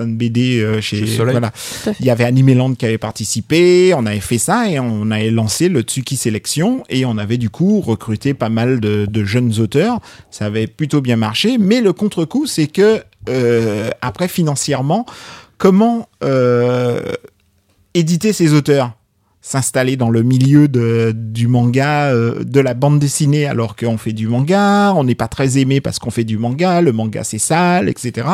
[0.00, 1.32] plein de BD euh, chez, Chez Soleil.
[1.32, 1.52] voilà.
[2.00, 5.68] Il y avait Animeland qui avait participé, on avait fait ça et on avait lancé
[5.68, 10.00] le Tsuki Sélection et on avait du coup recruté pas mal de, de jeunes auteurs.
[10.30, 15.04] Ça avait plutôt bien marché, mais le contre-coup, c'est que euh, après financièrement,
[15.58, 17.12] comment euh,
[17.92, 18.92] éditer ces auteurs?
[19.42, 24.12] S'installer dans le milieu de, du manga, euh, de la bande dessinée, alors qu'on fait
[24.12, 27.38] du manga, on n'est pas très aimé parce qu'on fait du manga, le manga c'est
[27.38, 28.28] sale, etc.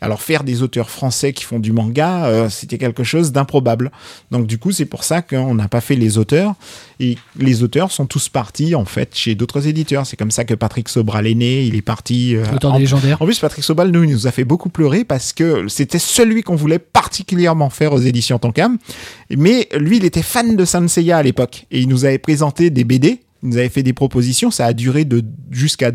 [0.00, 3.90] Alors faire des auteurs français qui font du manga, euh, c'était quelque chose d'improbable.
[4.30, 6.54] Donc du coup, c'est pour ça qu'on n'a pas fait les auteurs.
[7.02, 10.06] Et les auteurs sont tous partis en fait chez d'autres éditeurs.
[10.06, 11.64] C'est comme ça que Patrick Sobral est né.
[11.64, 12.36] Il est parti.
[12.36, 13.20] euh, Auteur en- des légendaires.
[13.22, 16.42] en plus, Patrick Sobal, nous, il nous a fait beaucoup pleurer parce que c'était celui
[16.42, 18.76] qu'on voulait particulièrement faire aux éditions Tonkam.
[19.34, 21.66] Mais lui, il était fan de Sanseiya à l'époque.
[21.70, 23.20] Et il nous avait présenté des BD.
[23.42, 24.50] Il nous avait fait des propositions.
[24.50, 25.90] Ça a duré de jusqu'à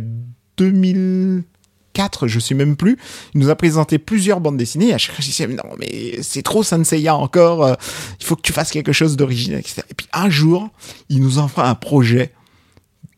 [1.96, 2.98] 2004, je sais même plus.
[3.34, 4.90] Il nous a présenté plusieurs bandes dessinées.
[4.90, 7.64] Et à chaque fois, je non, mais c'est trop Sanseiya encore.
[7.64, 7.74] euh,
[8.20, 9.82] Il faut que tu fasses quelque chose d'original, etc.
[9.90, 10.70] Et puis un jour,
[11.10, 12.32] il nous envoie un projet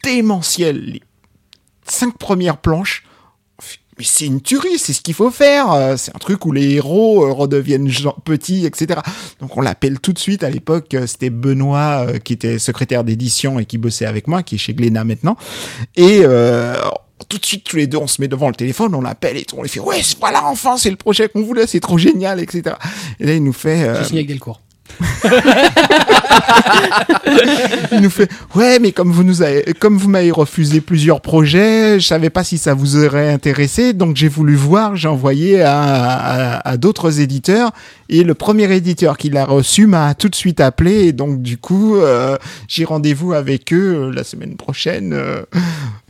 [0.04, 0.80] démentiel.
[0.80, 1.02] Les
[1.86, 3.04] cinq premières planches
[4.00, 5.72] mais c'est une tuerie, c'est ce qu'il faut faire.
[5.72, 7.90] Euh, C'est un truc où les héros euh, redeviennent
[8.24, 9.00] petits, etc.
[9.40, 10.44] Donc on l'appelle tout de suite.
[10.44, 14.60] À l'époque, c'était Benoît qui était secrétaire d'édition et qui bossait avec moi, qui est
[14.60, 15.36] chez Glénat maintenant.
[15.96, 16.22] Et
[17.30, 19.44] tout de suite, tous les deux, on se met devant le téléphone, on l'appelle et
[19.46, 22.40] tout, on lui fait ouais, voilà, enfin, c'est le projet qu'on voulait, c'est trop génial,
[22.40, 22.76] etc.
[23.20, 23.84] Et là, il nous fait.
[23.88, 24.04] euh.
[27.92, 32.00] Il nous fait ouais mais comme vous nous avez comme vous m'avez refusé plusieurs projets
[32.00, 36.76] je savais pas si ça vous aurait intéressé donc j'ai voulu voir j'ai envoyé à,
[36.78, 37.72] d'autres éditeurs
[38.10, 41.58] et le premier éditeur qui l'a reçu m'a tout de suite appelé et donc du
[41.58, 42.38] coup euh,
[42.68, 45.14] j'ai rendez-vous avec eux euh, la semaine prochaine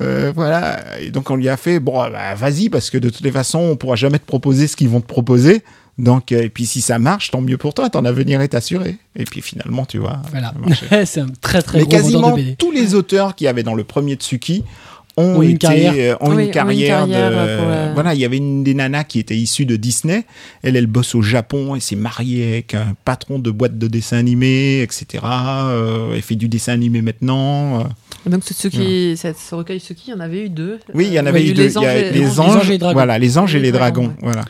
[0.01, 3.23] euh, voilà et donc on lui a fait bon bah, vas-y parce que de toutes
[3.23, 5.63] les façons on pourra jamais te proposer ce qu'ils vont te proposer
[5.97, 8.97] donc euh, et puis si ça marche tant mieux pour toi ton avenir est assuré
[9.15, 10.53] et puis finalement tu vois Voilà.
[11.05, 12.55] c'est un très très Mais gros quasiment de BD.
[12.55, 14.63] tous les auteurs qui avaient dans le premier Tsuki
[15.19, 15.93] ont, une été, carrière.
[15.97, 18.75] euh, ont Oui, ont une une carrière, de- euh, Voilà, il y avait une des
[18.75, 20.25] nanas qui était issue de Disney.
[20.61, 24.17] Elle, elle bosse au Japon et s'est mariée avec un patron de boîte de dessin
[24.17, 25.23] animé, etc.
[25.25, 27.79] Euh, elle fait du dessin animé maintenant.
[27.79, 27.83] Euh,
[28.27, 30.77] Et Donc, ce, ce recueil Tsuki, il y en avait eu deux.
[30.93, 31.63] Oui, il y en avait eu deux.
[31.63, 32.93] Les Il y anges, a et- les les anges, anges et les dragons.
[32.93, 34.07] Voilà, les anges et les dragons.
[34.09, 34.13] ouais.
[34.21, 34.45] Voilà.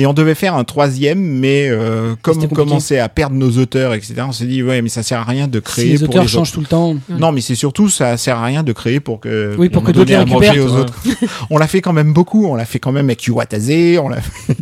[0.00, 3.94] Et on devait faire un troisième, mais euh, comme on commençait à perdre nos auteurs,
[3.94, 6.08] etc., on s'est dit, ouais, mais ça sert à rien de Si créer les pour
[6.10, 6.52] auteurs les changent autres.
[6.52, 6.96] tout le temps.
[7.10, 9.90] Non, mais c'est surtout, ça sert à rien de créer pour que, Oui, pour que
[9.90, 10.80] d'autres les à manger aux Ouais.
[10.82, 10.94] autres.
[11.50, 12.46] on l'a fait quand même beaucoup.
[12.46, 14.56] On l'a fait quand même avec Iwatase, on l'a fait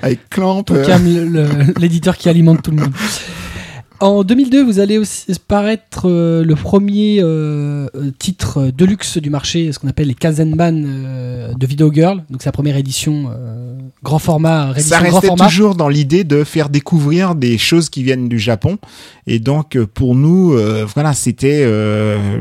[0.00, 0.64] avec Clamp.
[0.70, 2.92] euh, l'éditeur qui alimente tout le monde.
[4.04, 9.30] En 2002, vous allez aussi paraître euh, le premier euh, euh, titre de luxe du
[9.30, 12.22] marché, ce qu'on appelle les Kazenban euh, de Video Girl.
[12.28, 13.30] Donc la première édition
[14.02, 15.46] grand format, réédition ça grand restait format.
[15.46, 18.76] toujours dans l'idée de faire découvrir des choses qui viennent du Japon.
[19.26, 20.54] Et donc, pour nous,
[20.92, 21.66] voilà, c'était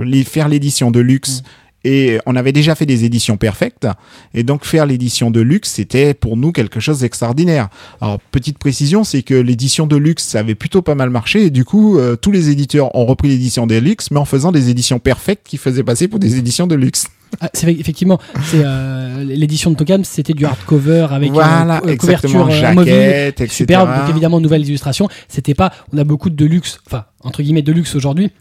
[0.03, 1.40] les, faire l'édition de luxe.
[1.40, 1.62] Mm.
[1.84, 3.88] Et on avait déjà fait des éditions perfectes.
[4.34, 7.69] Et donc, faire l'édition de luxe, c'était pour nous quelque chose d'extraordinaire.
[8.01, 11.45] Alors, petite précision, c'est que l'édition de luxe, ça avait plutôt pas mal marché.
[11.45, 14.51] Et du coup, euh, tous les éditeurs ont repris l'édition de luxe, mais en faisant
[14.51, 17.07] des éditions perfectes qui faisaient passer pour des éditions de luxe.
[17.41, 22.43] Ah, c'est effectivement, c'est euh, l'édition de Tokam, c'était du hardcover avec voilà, euh, exactement.
[22.43, 22.95] couverture euh, amovible.
[22.95, 23.55] Jaquette, etc.
[23.55, 25.07] Superbe, donc évidemment nouvelles illustrations.
[25.27, 28.31] C'était pas, on a beaucoup de luxe, enfin entre guillemets de luxe aujourd'hui,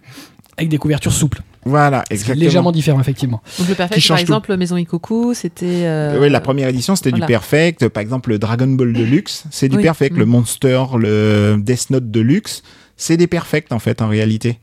[0.56, 1.42] avec des couvertures souples.
[1.64, 2.44] Voilà, exactement.
[2.44, 3.40] légèrement différent effectivement.
[3.58, 4.22] Donc le Qui Perfect, par tout.
[4.22, 5.84] exemple, Maison Ikoku, c'était.
[5.84, 7.26] euh, Oui, la première édition, c'était voilà.
[7.26, 7.88] du Perfect.
[7.88, 9.82] Par exemple, le Dragon Ball Deluxe, c'est du Oui.
[9.82, 10.16] Perfect.
[10.16, 10.18] Mm.
[10.18, 12.62] Le Monster, le Death Note Deluxe,
[12.96, 14.58] c'est des Perfect, en fait, en réalité.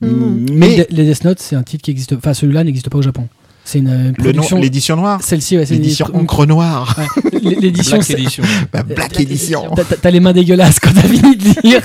[0.00, 0.46] Mm.
[0.54, 3.02] Mais Les, les Death Note, c'est un titre qui existe, enfin celui-là n'existe pas au
[3.02, 3.28] Japon.
[3.66, 4.58] C'est une euh, production.
[4.58, 8.42] l'édition noire, Celle-ci, ouais, c'est une l'édition une- encre noire, ouais, L'édition, Black c'est- Edition.
[8.72, 9.70] la Black, Black Edition.
[10.02, 11.80] T'as- les mains dégueulasses quand t'as fini de lire.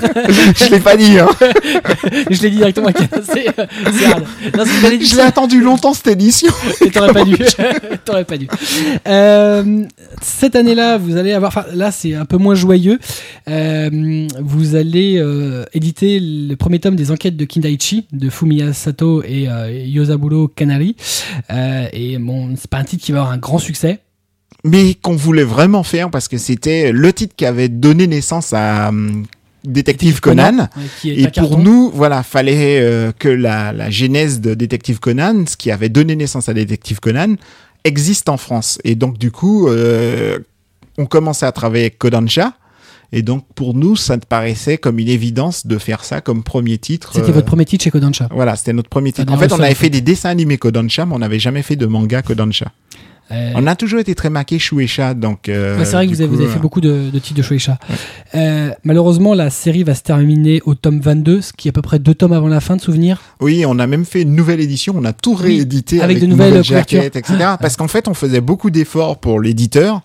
[0.56, 1.28] Je l'ai pas dit, hein.
[2.30, 2.88] je l'ai dit directement.
[2.88, 3.64] avec- C'est euh,
[4.12, 4.24] hard.
[4.56, 6.52] Non, Je l'ai attendu longtemps, cette édition.
[6.84, 7.36] Et t'aurais pas dû.
[8.04, 8.46] t'aurais pas dû.
[9.08, 9.84] Euh,
[10.20, 11.50] cette année-là, vous allez avoir.
[11.50, 12.98] Enfin, là, c'est un peu moins joyeux.
[13.48, 19.22] Euh, vous allez euh, éditer le premier tome des enquêtes de Kindaichi de Fumiya Sato
[19.22, 20.94] et euh, Yosaburo Kanari.
[21.50, 24.00] Euh, et bon, c'est pas un titre qui va avoir un grand succès.
[24.64, 28.88] Mais qu'on voulait vraiment faire parce que c'était le titre qui avait donné naissance à
[28.88, 29.24] hum,
[29.64, 30.58] Détective Conan.
[30.58, 31.48] ouais, qui est Et carton.
[31.48, 35.88] pour nous, voilà, fallait euh, que la, la genèse de Détective Conan, ce qui avait
[35.88, 37.36] donné naissance à Détective Conan,
[37.84, 38.78] existe en France.
[38.84, 40.38] Et donc, du coup, euh,
[40.98, 42.54] on commençait à travailler avec Kodansha.
[43.12, 46.78] Et donc, pour nous, ça te paraissait comme une évidence de faire ça comme premier
[46.78, 47.10] titre.
[47.12, 48.28] C'était euh, votre premier titre chez Kodansha.
[48.32, 49.32] Voilà, c'était notre premier titre.
[49.32, 51.86] En fait, on avait fait des dessins animés Kodansha, mais on n'avait jamais fait de
[51.86, 52.72] manga Kodansha.
[53.32, 55.48] Euh, On a toujours été très maqués Shueisha, donc...
[55.48, 57.18] euh, Ouais, c'est vrai que vous avez, coup, vous avez fait euh, beaucoup de, de
[57.20, 57.78] titres de Shueisha.
[58.34, 61.82] Euh, malheureusement, la série va se terminer au tome 22, ce qui est à peu
[61.82, 63.20] près deux tomes avant la fin de souvenir.
[63.40, 66.22] Oui, on a même fait une nouvelle édition, on a tout Oui, réédité avec avec,
[66.22, 67.36] de nouvelles nouvelles jaquettes, etc.
[67.60, 70.02] Parce qu'en fait, on faisait beaucoup d'efforts pour l'éditeur,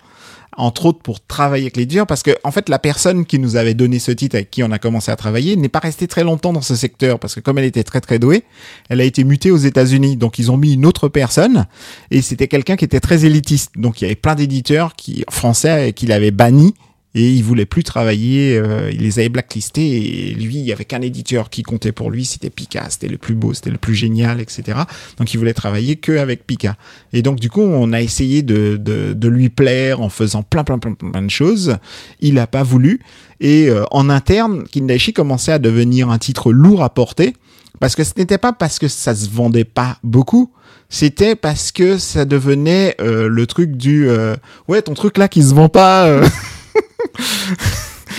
[0.56, 3.74] entre autres pour travailler avec l'éditeur, parce que en fait, la personne qui nous avait
[3.74, 6.52] donné ce titre, avec qui on a commencé à travailler, n'est pas restée très longtemps
[6.52, 8.44] dans ce secteur, parce que comme elle était très très douée,
[8.88, 10.16] elle a été mutée aux États-Unis.
[10.16, 11.66] Donc ils ont mis une autre personne,
[12.10, 13.72] et c'était quelqu'un qui était très élitiste.
[13.76, 16.74] Donc il y avait plein d'éditeurs qui français qui l'avaient banni.
[17.18, 20.84] Et il voulait plus travailler, euh, il les avait blacklistés et lui, il y avait
[20.84, 23.94] qu'un éditeur qui comptait pour lui, c'était Pika, c'était le plus beau, c'était le plus
[23.94, 24.80] génial, etc.
[25.16, 26.76] Donc il voulait travailler que avec Pika.
[27.14, 30.62] Et donc du coup, on a essayé de, de, de lui plaire en faisant plein,
[30.62, 31.78] plein, plein, plein de choses.
[32.20, 33.00] Il n'a pas voulu.
[33.40, 37.32] Et euh, en interne, Kindaichi commençait à devenir un titre lourd à porter.
[37.80, 40.50] Parce que ce n'était pas parce que ça se vendait pas beaucoup,
[40.88, 44.34] c'était parce que ça devenait euh, le truc du euh,
[44.68, 46.06] ouais ton truc là qui se vend pas.
[46.06, 46.26] euh.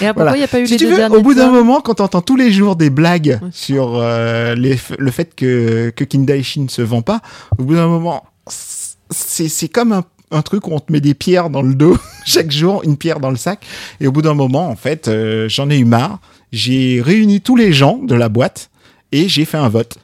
[0.01, 0.35] Et Voilà.
[0.35, 1.95] il n'y a pas eu Si les deux veux, derniers au bout d'un moment, quand
[1.95, 3.49] t'entends tous les jours des blagues Ouais.
[3.51, 7.21] sur euh, les le fait que, que Kindaichi ne se vend pas,
[7.57, 11.13] au bout d'un moment, c'est c'est comme un, un truc où on te met des
[11.15, 13.65] pierres dans le dos chaque jour, une pierre dans le sac.
[13.99, 16.19] Et au bout d'un moment, en fait, euh, j'en ai eu marre.
[16.51, 18.69] J'ai réuni tous les gens de la boîte
[19.11, 19.97] et j'ai fait un vote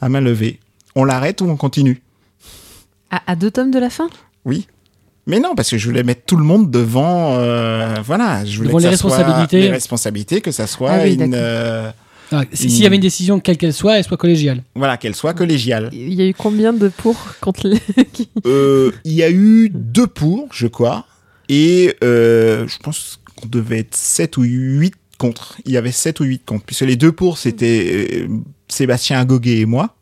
[0.00, 0.58] à main levée.
[0.96, 2.02] On l'arrête ou on continue?
[3.10, 4.08] À, à deux tomes de la fin?
[4.44, 4.66] Oui.
[5.26, 8.68] Mais non, parce que je voulais mettre tout le monde devant, euh, voilà, je voulais
[8.68, 9.60] Devant que les ça soit responsabilités.
[9.62, 11.90] les responsabilités, que ça soit Ah oui, une, euh,
[12.30, 14.62] Ah, si- S'il y avait une décision, quelle qu'elle soit, elle soit collégiale.
[14.74, 15.88] voilà, qu'elle soit collégiale.
[15.92, 17.78] Il y a eu combien de pour contre les...
[18.46, 21.06] Euh, Il y a eu deux pour, je crois,
[21.48, 25.56] et euh, je pense qu'on devait être 7 ou 8 contre.
[25.64, 28.28] Il y avait 7 ou 8 contre, puisque les deux pour, c'était euh,
[28.68, 29.94] Sébastien Agoguet et moi.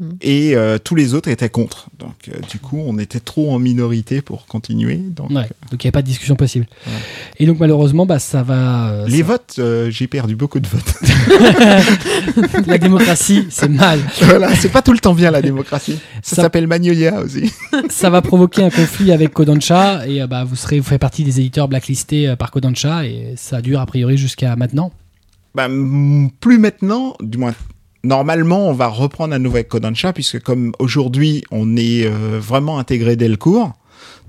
[0.00, 0.16] Mhm.
[0.22, 1.86] Et euh, tous les autres étaient contre.
[1.98, 4.96] Donc, euh, du coup, on était trop en minorité pour continuer.
[4.96, 5.48] Donc, Ouais.
[5.70, 6.66] Donc il n'y avait pas de discussion possible.
[6.86, 6.92] Ouais.
[7.38, 8.88] Et donc malheureusement, bah, ça va.
[8.90, 10.94] euh, les votes, euh, j'ai perdu beaucoup de votes.
[12.66, 14.00] La démocratie, c'est mal.
[14.22, 15.98] voilà, c'est pas tout le temps bien la démocratie.
[16.22, 17.52] Ça, Ça- s'appelle Magnolia aussi.
[17.90, 21.24] Ça va provoquer un conflit avec Kodansha et euh, bah, vous serez, vous faites partie
[21.24, 24.92] des éditeurs blacklistés euh, par Kodansha et ça dure a priori jusqu'à maintenant.
[25.54, 25.68] Bah,
[26.40, 27.54] plus maintenant, du moins.
[28.04, 32.78] Normalement, on va reprendre à nouveau avec Kodansha, puisque comme aujourd'hui, on est euh, vraiment
[32.78, 33.72] intégré dès le cours.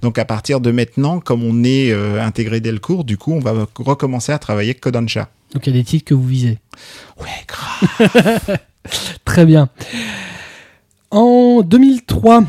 [0.01, 3.33] Donc à partir de maintenant, comme on est euh, intégré dès le cours, du coup,
[3.33, 5.29] on va recommencer à travailler avec Kodansha.
[5.53, 6.57] Donc il y a des titres que vous visez.
[7.21, 8.57] Ouais, grave.
[9.25, 9.67] Très bien.
[11.11, 12.43] En 2003,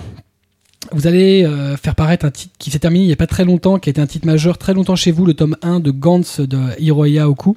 [0.93, 3.45] vous allez euh, faire paraître un titre qui s'est terminé il n'y a pas très
[3.45, 5.91] longtemps, qui a été un titre majeur très longtemps chez vous, le tome 1 de
[5.91, 7.57] Gantz de Hiroya Oku,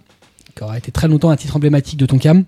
[0.55, 2.45] qui aura été très longtemps un titre emblématique de Tonkam.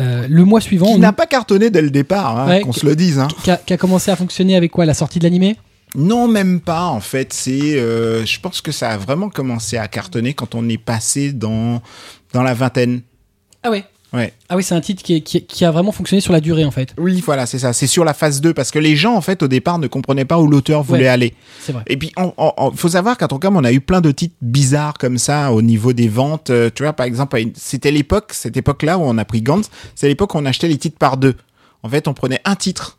[0.00, 2.72] Euh, le mois suivant, Qui on- n'a pas cartonné dès le départ, hein, Ouais, qu'on
[2.72, 3.18] se le dise.
[3.18, 3.28] Hein.
[3.42, 5.56] qui a, qui a commencé à fonctionner avec quoi La sortie de l'animé?
[5.96, 6.86] Non, même pas.
[6.86, 7.78] En fait, c'est.
[7.78, 11.80] euh, je pense que ça a vraiment commencé à cartonner quand on est passé dans
[12.32, 13.02] dans la vingtaine.
[13.62, 13.84] Ah ouais
[14.14, 14.32] Ouais.
[14.48, 16.40] Ah oui, c'est un titre qui, est- qui, est- qui a vraiment fonctionné sur la
[16.40, 16.94] durée en fait.
[16.98, 17.72] Oui, voilà, c'est ça.
[17.72, 20.24] C'est sur la phase 2 parce que les gens, en fait, au départ, ne comprenaient
[20.24, 21.08] pas où l'auteur voulait Ouais.
[21.08, 21.34] aller.
[21.60, 21.82] C'est vrai.
[21.88, 25.18] Et puis, il faut savoir qu'à Tonkam, on a eu plein de titres bizarres comme
[25.18, 26.50] ça au niveau des ventes.
[26.50, 30.06] Euh, tu vois, par exemple, c'était l'époque, cette époque-là où on a pris Gantz, c'est
[30.08, 31.34] l'époque où on achetait les titres par deux.
[31.82, 32.98] En fait, on prenait un titre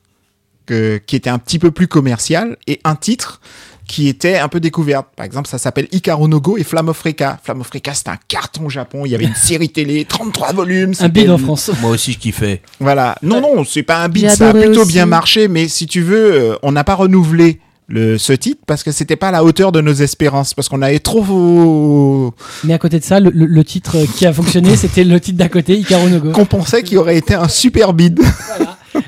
[0.66, 3.40] que- qui était un petit peu plus commercial et un titre
[3.88, 5.08] qui était un peu découverte.
[5.16, 7.40] Par exemple, ça s'appelle Ikaru no Go et Flamme of Reka.
[7.44, 9.04] Flamme of Reka, c'était un carton au Japon.
[9.06, 10.92] Il y avait une série télé, 33 volumes.
[10.92, 11.72] Un c'était bid en France.
[11.82, 12.62] Moi aussi, je kiffais.
[12.80, 13.16] voilà.
[13.22, 14.92] Non, non, c'est pas un beat, ça a plutôt aussi.
[14.94, 18.82] bien marché, mais si tu veux, euh, on n'a pas renouvelé le, ce titre parce
[18.84, 22.34] que c'était pas à la hauteur de nos espérances, parce qu'on avait trop
[22.64, 25.38] Mais à côté de ça, le, le- le titre qui a fonctionné, c'était le titre
[25.38, 26.32] d'à côté, Ikaru no Go.
[26.32, 28.20] qu'on pensait qu'il aurait été un super bid.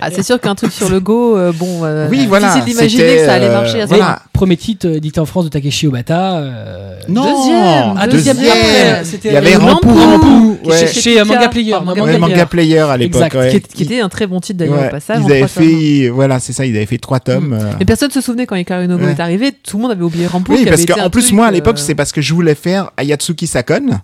[0.02, 3.16] Ah, c'est sûr qu'un truc sur le Go, euh, bon, euh, Oui, voilà, difficile d'imaginer
[3.18, 4.22] que ça allait euh, marcher à ce voilà.
[4.34, 6.38] Premier titre euh, édité en France de Takeshi Obata.
[6.38, 8.58] euh, Non, Deuxième, Ah, deuxième, deuxième.
[8.58, 10.88] après, c'était Il y avait Rampou, Rampou, Rampou, ouais.
[10.88, 11.74] chez, chez, Manga Player.
[11.74, 12.80] Enfin, Manga Ouais, Manga Player.
[12.80, 13.22] À l'époque.
[13.24, 13.62] Exact, ouais.
[13.62, 14.88] Qui, était un très bon titre d'ailleurs Ouais.
[14.88, 15.18] au passage.
[15.22, 17.54] Ils en avaient fait, voilà, c'est ça, ils avaient fait trois tomes.
[17.54, 17.72] euh.
[17.80, 20.28] Mais personne se souvenait quand Ikaru no Go est arrivé, tout le monde avait oublié
[20.28, 20.54] Rampo.
[20.54, 24.00] Oui, parce qu'en plus, moi, à l'époque, c'est parce que je voulais faire Ayatsuki Sakon.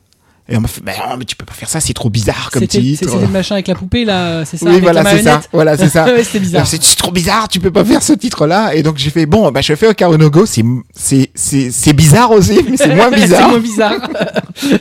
[0.50, 2.50] Et on m'a fait, bah non, mais tu peux pas faire ça, c'est trop bizarre
[2.52, 3.00] comme titre.
[3.00, 5.42] c'était le machin avec la poupée là, c'est ça Oui, avec voilà, c'est ça.
[5.54, 6.04] Voilà, c'est ça.
[6.14, 6.68] Ouais, C'était bizarre.
[6.68, 8.76] C'est c'est trop bizarre, tu peux pas faire ce titre-là.
[8.76, 10.64] Et donc j'ai fait bon, bah je fais Okaru no Go, c'est
[10.94, 13.50] c'est c'est c'est bizarre aussi, mais c'est moins c'est bizarre.
[13.50, 14.10] moins bizarre.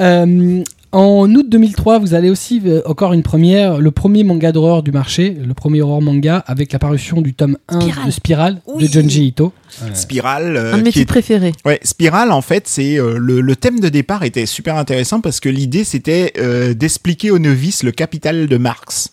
[0.00, 0.62] Euh,
[0.92, 4.90] en août 2003, vous allez aussi euh, encore une première, le premier manga d'horreur du
[4.90, 8.06] marché, le premier horror manga avec la parution du tome 1 Spiral.
[8.06, 8.88] de Spiral Oui.
[8.88, 9.52] de Junji Ito.
[9.94, 11.52] Spirale, euh, Un de mes qui est- titres préférés.
[11.64, 15.40] ouais, Spirale en fait, c'est euh, le, le thème de départ était super intéressant parce
[15.40, 19.12] que l'idée c'était euh, d'expliquer aux novices le capital de Marx.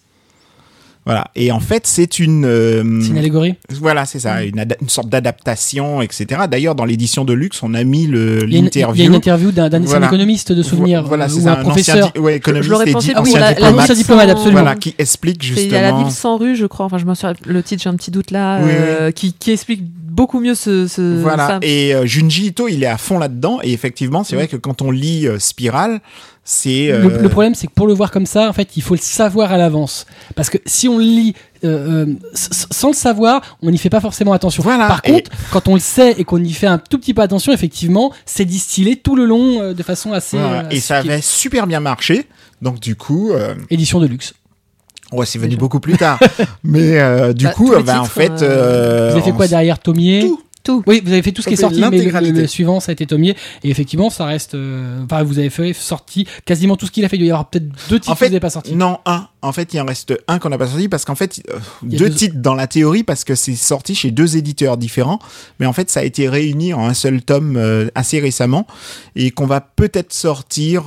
[1.06, 1.26] Voilà.
[1.36, 2.46] Et en fait, c'est une.
[2.46, 6.42] euh, C'est une allégorie voilà, c'est ça, une, une sorte d'adaptation, etc.
[6.50, 8.84] D'ailleurs, dans l'édition de luxe, on a mis le Il y a une, il y
[8.84, 9.06] a l'interview.
[9.06, 10.08] une interview d'un Voilà.
[10.08, 12.08] économiste de souvenirs Voilà, c'est un un professeur.
[12.08, 13.80] ancien, ouais, économiste Je l'aurais et pensé pour ancien la- la diplomate.
[13.84, 14.62] ancien diplomate, absolument.
[14.62, 15.68] Voilà, qui explique justement.
[15.68, 16.86] Il y a la ville sans rue, je crois.
[16.88, 19.52] Enfin, je m'en souviens le titre, j'ai un petit doute là, Oui, euh, Qui, qui
[19.52, 20.88] explique beaucoup mieux ce.
[20.88, 21.48] ce Voilà.
[21.48, 21.60] ça.
[21.62, 23.60] Et euh, Junji Ito, il est à fond là-dedans.
[23.64, 26.00] Et effectivement, c'est vrai que quand on lit euh, Spirale,
[26.46, 26.92] c'est.
[26.92, 28.94] euh, Le, le problème, c'est que pour le voir comme ça, en fait, il faut
[28.94, 30.06] le savoir à l'avance.
[30.36, 31.34] Parce que si on le lit
[31.66, 34.62] euh, euh, sans le savoir, on n'y fait pas forcément attention.
[34.64, 34.88] Voilà.
[34.88, 37.22] Par Et- contre, quand on le sait et qu'on y fait un tout petit peu
[37.24, 40.38] attention, effectivement, c'est distillé tout le long euh, de façon assez.
[40.38, 40.60] voilà.
[40.66, 42.28] euh, et ça avait super bien marché.
[42.62, 44.34] Donc du coup, euh, Édition de luxe.
[45.12, 46.20] ouais, c'est venu beaucoup plus tard.
[46.64, 49.48] Mais euh, du Bah, coup, euh, bah, en fait, euh, euh, vous avez fait quoi
[49.48, 50.42] derrière Tomier Tout.
[50.66, 50.84] Tout.
[50.88, 52.02] Oui, vous avez fait tout ce qui est sorti, mais
[52.32, 53.36] le, suivant, ça a été Tomier.
[53.64, 54.56] Et effectivement, ça reste.
[54.56, 57.16] euh, Enfin, vous avez fait sorti quasiment tout ce qu'il a fait.
[57.18, 58.76] Il doit y avoir peut-être deux titres En que fait, vous n'avez pas sortis.
[58.76, 59.28] Non, un.
[59.44, 61.98] En fait, il en reste un qu'on n'a pas sorti parce qu'en fait, euh, deux
[61.98, 65.20] deux- titres dans la théorie parce que c'est sorti chez deux éditeurs différents,
[65.60, 68.66] mais en fait, ça a été réuni en un seul tome euh, assez récemment
[69.16, 70.86] et qu'on va peut-être sortir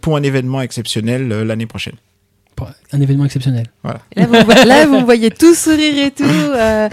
[0.00, 1.94] pour un événement exceptionnel l'année prochaine.
[2.92, 3.66] Un événement exceptionnel.
[4.14, 6.24] Et Là, vous, me voyez- là, vous voyez tout sourire et tout.
[6.54, 6.88] euh,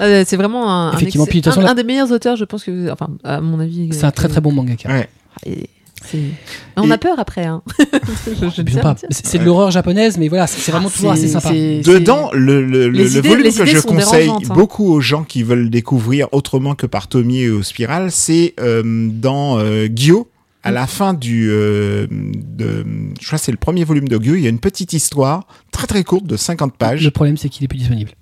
[0.00, 2.12] euh, c'est vraiment un, un, Effectivement, excell- puis de toute un- façon, un des meilleurs
[2.12, 2.90] auteurs, je pense que.
[2.90, 3.88] Enfin, à mon avis.
[3.92, 4.88] C'est un très très bon mangaka.
[4.88, 5.08] Ouais.
[5.46, 5.68] Et
[6.04, 6.18] c'est-
[6.76, 7.44] On Et- a peur après.
[7.46, 7.62] Hein.
[9.10, 11.50] C'est de l'horreur japonaise, mais voilà, c'est vraiment Ah, toujours assez c'est- sympa.
[11.52, 14.38] Dedans, le, le, idées- volume que je conseille hein.
[14.54, 19.58] beaucoup aux gens qui veulent découvrir autrement que par Tomier ou Spiral, c'est euh, dans
[19.58, 20.28] euh, Gyo.
[20.64, 22.84] À la fin du, euh, de,
[23.20, 25.46] je crois que c'est le premier volume de Gyo, il y a une petite histoire
[25.72, 27.02] très très courte de 50 pages.
[27.02, 28.12] Le problème, c'est qu'il est plus disponible.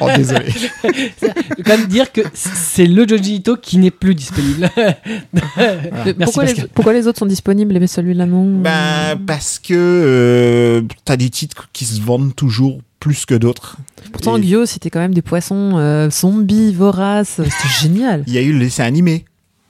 [0.00, 0.46] oh désolé.
[0.82, 4.68] Je quand même dire que c'est le Joji Ito qui n'est plus disponible.
[4.76, 6.68] Merci, pourquoi, les, Pascal.
[6.74, 11.68] pourquoi les autres sont disponibles mais celui-là non Ben parce que euh, t'as des titres
[11.72, 13.76] qui se vendent toujours plus que d'autres.
[14.12, 17.40] Pourtant, Et Gyo, c'était quand même des poissons euh, zombies, voraces.
[17.42, 18.24] C'était génial.
[18.26, 19.24] Il y a eu le dessin animé.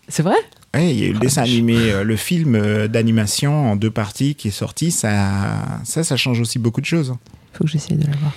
[0.08, 0.36] C'est vrai?
[0.76, 3.76] Ouais, il y a eu le Ah, dessin animé, euh, le film euh, d'animation en
[3.76, 4.90] deux parties qui est sorti.
[4.90, 7.14] Ça, ça, ça change aussi beaucoup de choses.
[7.52, 8.32] Faut que j'essaye de la voir.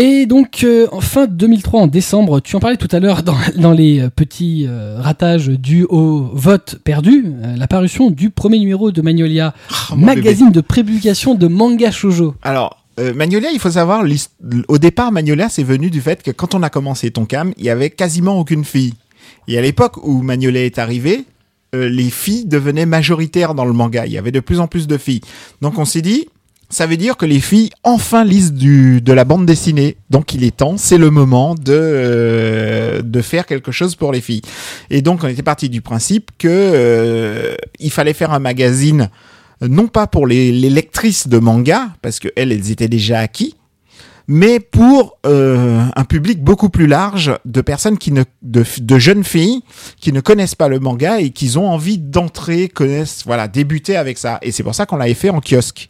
[0.00, 3.36] Et donc, euh, en fin 2003, en décembre, tu en parlais tout à l'heure dans,
[3.56, 8.92] dans les petits euh, ratages dus au vote perdu, euh, la parution du premier numéro
[8.92, 12.36] de Magnolia, Ah, magazine de prépublication de manga shoujo.
[12.42, 14.04] Alors, euh, Magnolia, il faut savoir,
[14.68, 17.70] au départ, Magnolia, c'est venu du fait que quand on a commencé Tonkam, il y
[17.70, 18.94] avait quasiment aucune fille.
[19.46, 21.24] Et à l'époque où Magnolia est arrivé,
[21.74, 24.06] euh, les filles devenaient majoritaires dans le manga.
[24.06, 25.20] Il y avait de plus en plus de filles.
[25.60, 26.28] Donc on s'est dit,
[26.70, 29.96] ça veut dire que les filles enfin lisent du, de la bande dessinée.
[30.10, 34.20] Donc il est temps, c'est le moment de, euh, de faire quelque chose pour les
[34.20, 34.42] filles.
[34.90, 39.10] Et donc on était parti du principe que euh, il fallait faire un magazine
[39.60, 43.56] non pas pour les, les lectrices de manga, parce que elles, elles étaient déjà acquis,
[44.30, 49.24] mais pour euh, un public beaucoup plus large de personnes qui ne, de, de jeunes
[49.24, 49.62] filles
[50.00, 54.18] qui ne connaissent pas le manga et qui ont envie d'entrer, connaissent, voilà, débuter avec
[54.18, 54.38] ça.
[54.42, 55.88] Et c'est pour ça qu'on l'avait fait en kiosque,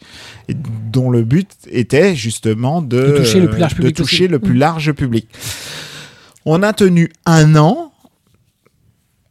[0.49, 4.17] et dont le but était justement de, De toucher le plus large de public toucher
[4.29, 4.33] possible.
[4.33, 5.29] le plus large public.
[6.45, 7.93] On a tenu un an.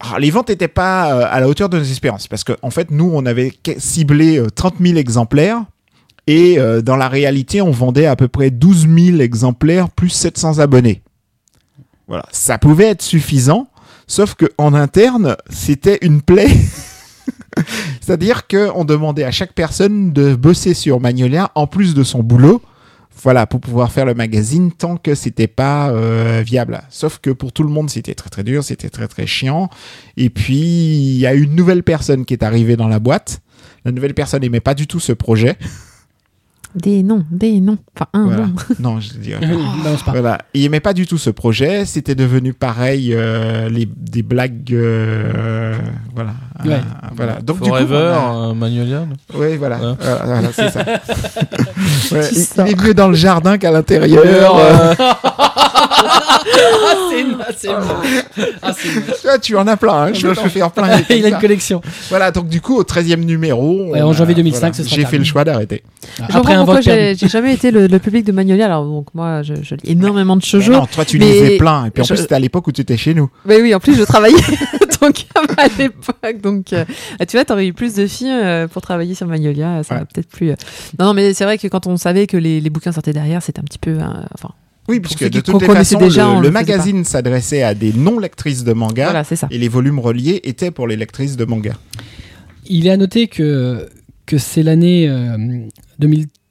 [0.01, 2.71] Alors, les ventes n'étaient pas euh, à la hauteur de nos espérances parce qu'en en
[2.71, 5.63] fait, nous, on avait ciblé euh, 30 000 exemplaires
[6.27, 10.59] et euh, dans la réalité, on vendait à peu près 12 000 exemplaires plus 700
[10.59, 11.01] abonnés.
[12.07, 13.67] Voilà, ça pouvait être suffisant,
[14.07, 16.51] sauf que en interne, c'était une plaie.
[18.01, 22.23] C'est-à-dire que on demandait à chaque personne de bosser sur Magnolia en plus de son
[22.23, 22.61] boulot,
[23.23, 26.81] voilà, pour pouvoir faire le magazine tant que c'était pas euh, viable.
[26.89, 29.69] Sauf que pour tout le monde, c'était très très dur, c'était très très chiant.
[30.17, 33.41] Et puis il y a une nouvelle personne qui est arrivée dans la boîte.
[33.85, 35.57] La nouvelle personne n'aimait pas du tout ce projet.
[36.75, 37.77] Des noms, des noms.
[37.95, 38.41] Enfin, un Voilà.
[38.47, 38.53] nom.
[38.79, 39.47] Non, je dirais pas.
[39.83, 40.11] Balance pas.
[40.11, 41.85] Voilà, il aimait pas du tout ce projet.
[41.85, 45.75] C'était devenu pareil, euh, les, des blagues, euh,
[46.13, 46.31] voilà,
[46.65, 46.73] Ouais.
[46.73, 47.33] Euh, voilà.
[47.41, 48.99] Donc du coup, Forever, a- euh, Magnolia.
[49.01, 49.95] non Oui, voilà, Ouais.
[50.03, 50.83] Euh, voilà, c'est ça.
[52.11, 54.55] Ouais, il, il est mieux dans le jardin qu'à l'intérieur.
[54.57, 54.93] euh.
[54.99, 55.17] Ah,
[57.55, 57.79] c'est ah.
[58.61, 59.39] Ah, moche.
[59.41, 59.93] Tu en as plein.
[60.07, 61.01] Hein, je peux te faire plein.
[61.09, 61.39] Il a une ça.
[61.41, 61.81] collection.
[62.09, 65.23] Voilà, donc du coup, au 13e numéro, Ouais, en janvier 2005, voilà, j'ai fait le
[65.23, 65.83] choix d'arrêter.
[66.29, 68.65] Après vote j'ai jamais été le, le public de Magnolia.
[68.65, 70.71] Alors, donc, moi, je, je lis énormément de shoujo.
[70.73, 71.85] Non, toi, tu mais lisais plein.
[71.85, 73.29] Et puis en je- plus, c'était à l'époque où tu étais chez nous.
[73.45, 74.35] Mais oui, en plus, je travaillais
[75.01, 75.25] donc
[75.57, 76.41] à l'époque.
[76.41, 76.85] Donc, euh,
[77.19, 79.83] ah, tu vois, t'aurais eu plus de filles euh, pour travailler sur Magnolia.
[79.83, 79.99] Ça Ouais.
[80.01, 80.51] va peut-être plus.
[80.51, 80.55] euh.
[80.99, 83.41] Non, non, mais c'est vrai que quand on savait que les, les bouquins sortaient derrière,
[83.41, 83.91] c'était un petit peu.
[83.91, 84.49] euh, enfin,
[84.87, 89.05] Oui, puisque de toutes les façons, déjà, le, magazine s'adressait à des non-lectrices de manga.
[89.05, 89.47] voilà, c'est ça.
[89.51, 91.73] Et les volumes reliés étaient pour les lectrices de manga.
[92.69, 93.87] Il est à noter que,
[94.25, 95.37] que c'est l'année euh,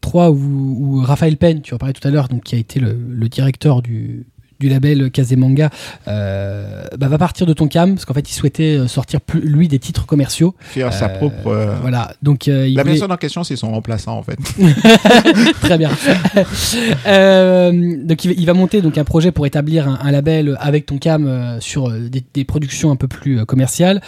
[0.06, 2.80] 2003 où, où Raphaël Penn, tu en parlais tout à l'heure, donc qui a été
[2.80, 4.26] le directeur du,
[4.60, 5.70] du label Kazemanga,
[6.08, 9.68] euh, bah, va partir de Tonkam parce qu'en fait il souhaitait euh, sortir plus, lui
[9.68, 10.54] des titres commerciaux.
[10.60, 11.46] Faire sa Euh, propre.
[11.48, 14.36] euh, Voilà, donc il La voulait- personne en question, c'est son remplaçant, en fait.
[15.60, 15.90] Très bien.
[18.06, 20.86] Donc il va, il va monter donc un projet pour établir un, un label avec
[20.86, 24.00] Tonkam sur des, des productions un peu plus commerciales.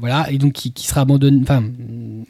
[0.00, 1.40] Voilà, et donc qui, qui sera abandonné.
[1.42, 1.62] Enfin,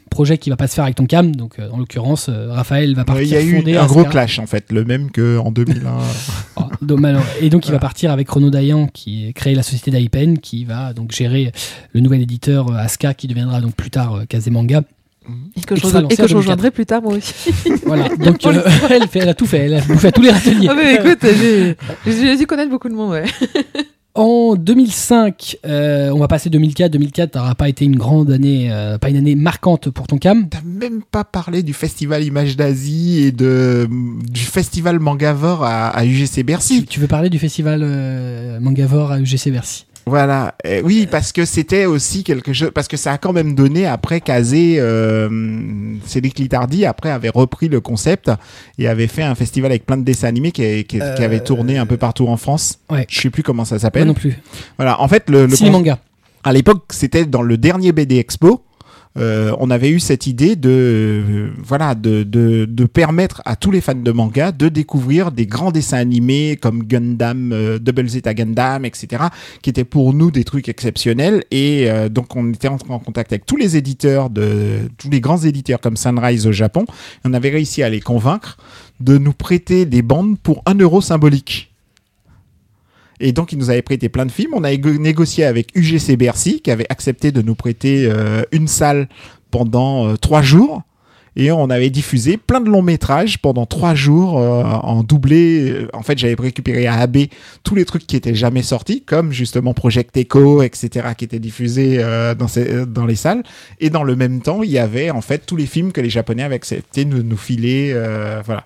[0.09, 1.35] projet qui va pas se faire avec Tonkam.
[1.35, 4.71] Donc en l'occurrence, Raphaël va partir Il y a eu un gros clash, en fait.
[4.71, 5.97] Le même qu'en 2001.
[6.85, 6.99] Donc.
[7.41, 7.77] Et donc il Voilà.
[7.77, 11.51] va partir avec Renaud Dayan qui a créé la société d'Aipen qui va donc gérer
[11.93, 14.83] le nouvel éditeur euh, Aska qui deviendra donc plus tard euh, Kazemanga.
[15.57, 16.35] Et que Et je, et que je 2004.
[16.35, 17.33] rejoindrai plus tard, moi aussi.
[17.85, 20.29] Voilà, donc euh, elle, fait, elle a tout fait, elle a bouffé à tous les
[20.29, 20.67] râteliers.
[20.69, 21.75] Ah, mais écoute, j'ai
[22.05, 23.23] j'ai dû connaître beaucoup de monde, ouais.
[24.15, 26.89] En 2005, euh, on va passer 2004.
[26.93, 30.47] 2004 n'aura pas été une grande année, euh, pas une année marquante pour Tonkam.
[30.47, 33.89] T'as même pas parlé du festival Images d'Asie et de,
[34.31, 36.85] du festival Mangavore à, à UGC Tu, Bercy.
[36.85, 39.85] tu veux parler du festival euh, Mangavore à UGC Bercy?
[40.05, 40.53] Voilà.
[40.63, 43.85] Eh oui, parce que c'était aussi quelque chose, parce que ça a quand même donné
[43.87, 48.31] après Kazé, euh, Cédric Litardi après avait repris le concept
[48.77, 51.39] et avait fait un festival avec plein de dessins animés qui, qui- qui Euh, avait
[51.39, 52.79] tourné un peu partout en France.
[52.89, 53.05] Ouais.
[53.09, 54.05] Je sais plus comment ça Moi s'appelle.
[54.07, 54.37] non plus.
[54.77, 55.01] Voilà.
[55.01, 55.99] En fait, le, le Manga.
[56.43, 58.61] à l'époque, c'était dans le dernier BD Expo.
[59.17, 63.71] Euh, on avait eu cette idée de euh, voilà de, de, de permettre à tous
[63.71, 68.33] les fans de manga de découvrir des grands dessins animés comme Gundam, euh, Double Zeta
[68.33, 69.23] Gundam, etc.,
[69.61, 71.43] qui étaient pour nous des trucs exceptionnels.
[71.51, 75.21] Et euh, donc on était entré en contact avec tous les éditeurs de tous les
[75.21, 76.85] grands éditeurs comme Sunrise au Japon.
[77.23, 78.57] On avait réussi à les convaincre
[78.99, 81.74] de nous prêter des bandes pour un euro symbolique.
[83.19, 84.51] Et donc, ils nous avaient prêté plein de films.
[84.53, 88.67] On a égo- négocié avec UGC Bercy, qui avait accepté de nous prêter euh, une
[88.67, 89.07] salle
[89.51, 90.81] pendant euh, trois jours.
[91.37, 95.85] Et on avait diffusé plein de longs métrages pendant trois jours euh, en doublé.
[95.91, 97.17] En fait, j'avais récupéré à AB
[97.61, 101.97] tous les trucs qui étaient jamais sortis, comme justement Project Echo, etc., qui étaient diffusés
[102.39, 102.47] dans,
[102.87, 103.43] dans les salles.
[103.81, 106.09] Et dans le même temps, il y avait en fait tous les films que les
[106.09, 107.91] Japonais avaient accepté de nous filer.
[108.45, 108.63] voilà.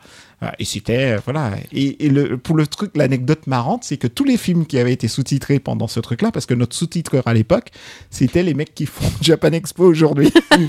[0.58, 1.52] Et c'était euh, voilà.
[1.74, 4.94] Et, et le, pour le truc, l'anecdote marrante, c'est que tous les films qui avaient
[4.94, 7.70] été sous-titrés pendant ce truc-là, parce que notre sous-titreur à l'époque,
[8.10, 10.32] c'était les mecs qui font Japan Expo aujourd'hui.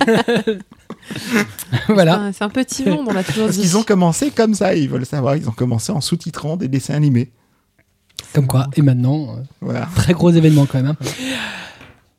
[1.88, 2.30] voilà.
[2.32, 3.62] C'est un petit monde, on l'a toujours Parce dit.
[3.62, 5.36] qu'ils ont commencé comme ça, ils veulent savoir.
[5.36, 7.30] Ils ont commencé en sous-titrant des dessins animés.
[8.34, 8.66] Comme quoi.
[8.76, 9.88] Et maintenant, euh, Voilà.
[9.94, 10.94] très gros événement quand même.
[11.00, 11.04] hein.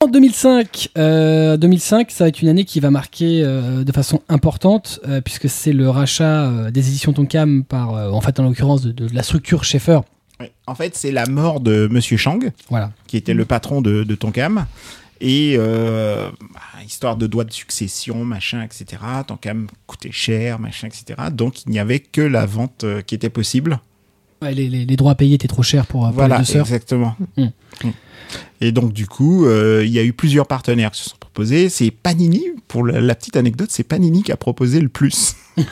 [0.01, 4.21] En 2005, euh, 2005, ça va être une année qui va marquer euh, de façon
[4.29, 8.43] importante euh, puisque c'est le rachat euh, des éditions Tonkam par, euh, en fait, en
[8.43, 9.99] l'occurrence de, de la structure Schaeffer.
[10.65, 12.91] En fait, c'est la mort de Monsieur Chang, Voilà.
[13.05, 14.65] qui était le patron de, de Tonkam.
[15.23, 19.03] Et euh, bah, histoire de droits de succession, machin, etc.
[19.27, 21.19] Tonkam coûtait cher, machin, etc.
[21.31, 23.79] Donc il n'y avait que la vente euh, qui était possible.
[24.41, 26.65] Ouais, les, les- les droits payés étaient trop chers pour, pour voilà, les deux sœurs.
[26.65, 27.15] exactement.
[27.37, 27.43] Mm.
[27.83, 27.89] Mm.
[28.61, 31.69] Et donc du coup, euh, il y a eu plusieurs partenaires qui se sont proposés.
[31.69, 35.35] C'est Panini, pour la, petite anecdote, c'est Panini qui a proposé le plus.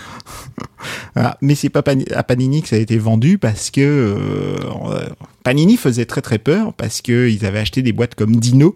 [1.41, 5.07] Mais c'est pas Pani- à Panini que ça a été vendu parce que euh,
[5.43, 8.73] Panini faisait très très peur parce qu'ils avaient acheté des boîtes comme Dino.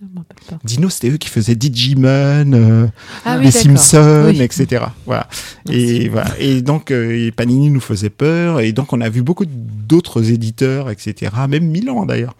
[0.00, 0.58] Je m'en rappelle pas.
[0.64, 2.86] Dino, c'était eux qui faisaient Digimon, euh,
[3.24, 3.50] Ah oui, les.
[3.50, 4.40] Simpsons, Oui.
[4.40, 4.84] etc.
[5.04, 5.28] Voilà.
[5.68, 6.30] Et, voilà.
[6.38, 8.60] et donc, euh, et Panini nous faisait peur.
[8.60, 11.32] Et donc, on a vu beaucoup d'autres éditeurs, etc.
[11.48, 12.34] Même Milan, d'ailleurs,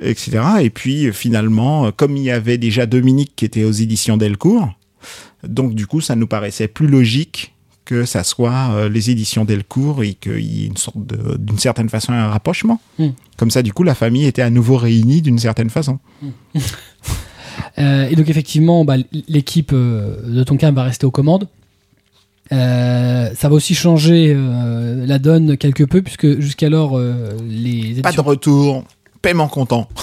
[0.00, 0.40] etc.
[0.62, 4.16] Et puis, euh, finalement, euh, comme il y avait déjà Dominique qui était aux éditions
[4.16, 4.72] Delcourt,
[5.46, 7.52] donc, du coup, ça nous paraissait plus logique
[7.84, 11.58] que ça soit euh, les éditions Delcourt et qu'il y ait une sorte de- d'une
[11.58, 12.80] certaine façon un rapprochement.
[12.98, 13.10] Mm.
[13.36, 16.00] Comme ça, du coup, la famille était à nouveau réunie d'une certaine façon.
[16.24, 16.28] Euh,
[17.78, 18.96] et donc effectivement, bah,
[19.28, 21.48] l'équipe euh, de Tonkam va rester aux commandes.
[22.52, 28.12] Euh, ça va aussi changer euh, la donne quelque peu puisque jusqu'alors euh, les Pas
[28.12, 28.84] de retour,
[29.22, 29.88] paiement comptant.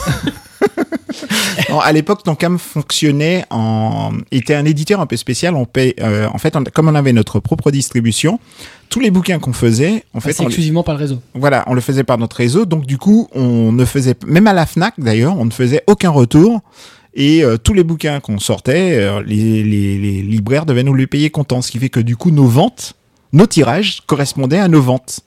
[1.69, 5.55] Non, à l'époque, Tonkam fonctionnait en était un éditeur un peu spécial.
[5.55, 8.39] On euh, en fait, on- comme on avait notre propre distribution,
[8.89, 11.19] tous les bouquins qu'on faisait, en fait, passait on, les- exclusivement par le réseau.
[11.35, 12.65] voilà, on le faisait par notre réseau.
[12.65, 16.09] Donc du coup, on ne faisait même à la Fnac d'ailleurs, on ne faisait aucun
[16.09, 16.61] retour.
[17.15, 21.07] Et euh, tous les bouquins qu'on sortait, euh, les, les- les libraires devaient nous les
[21.07, 22.93] payer comptant, ce qui fait que du coup, nos ventes,
[23.33, 25.19] nos tirages correspondaient à nos ventes.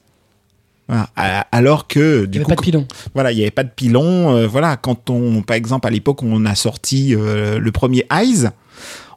[0.89, 1.09] Voilà.
[1.53, 2.87] Alors que Il du n'y avait coup, pas de pilon.
[3.15, 4.37] voilà, il n'y avait pas de pilon.
[4.37, 8.49] euh, voilà, quand on, par exemple, à l'époque on a sorti euh, le premier Eyes,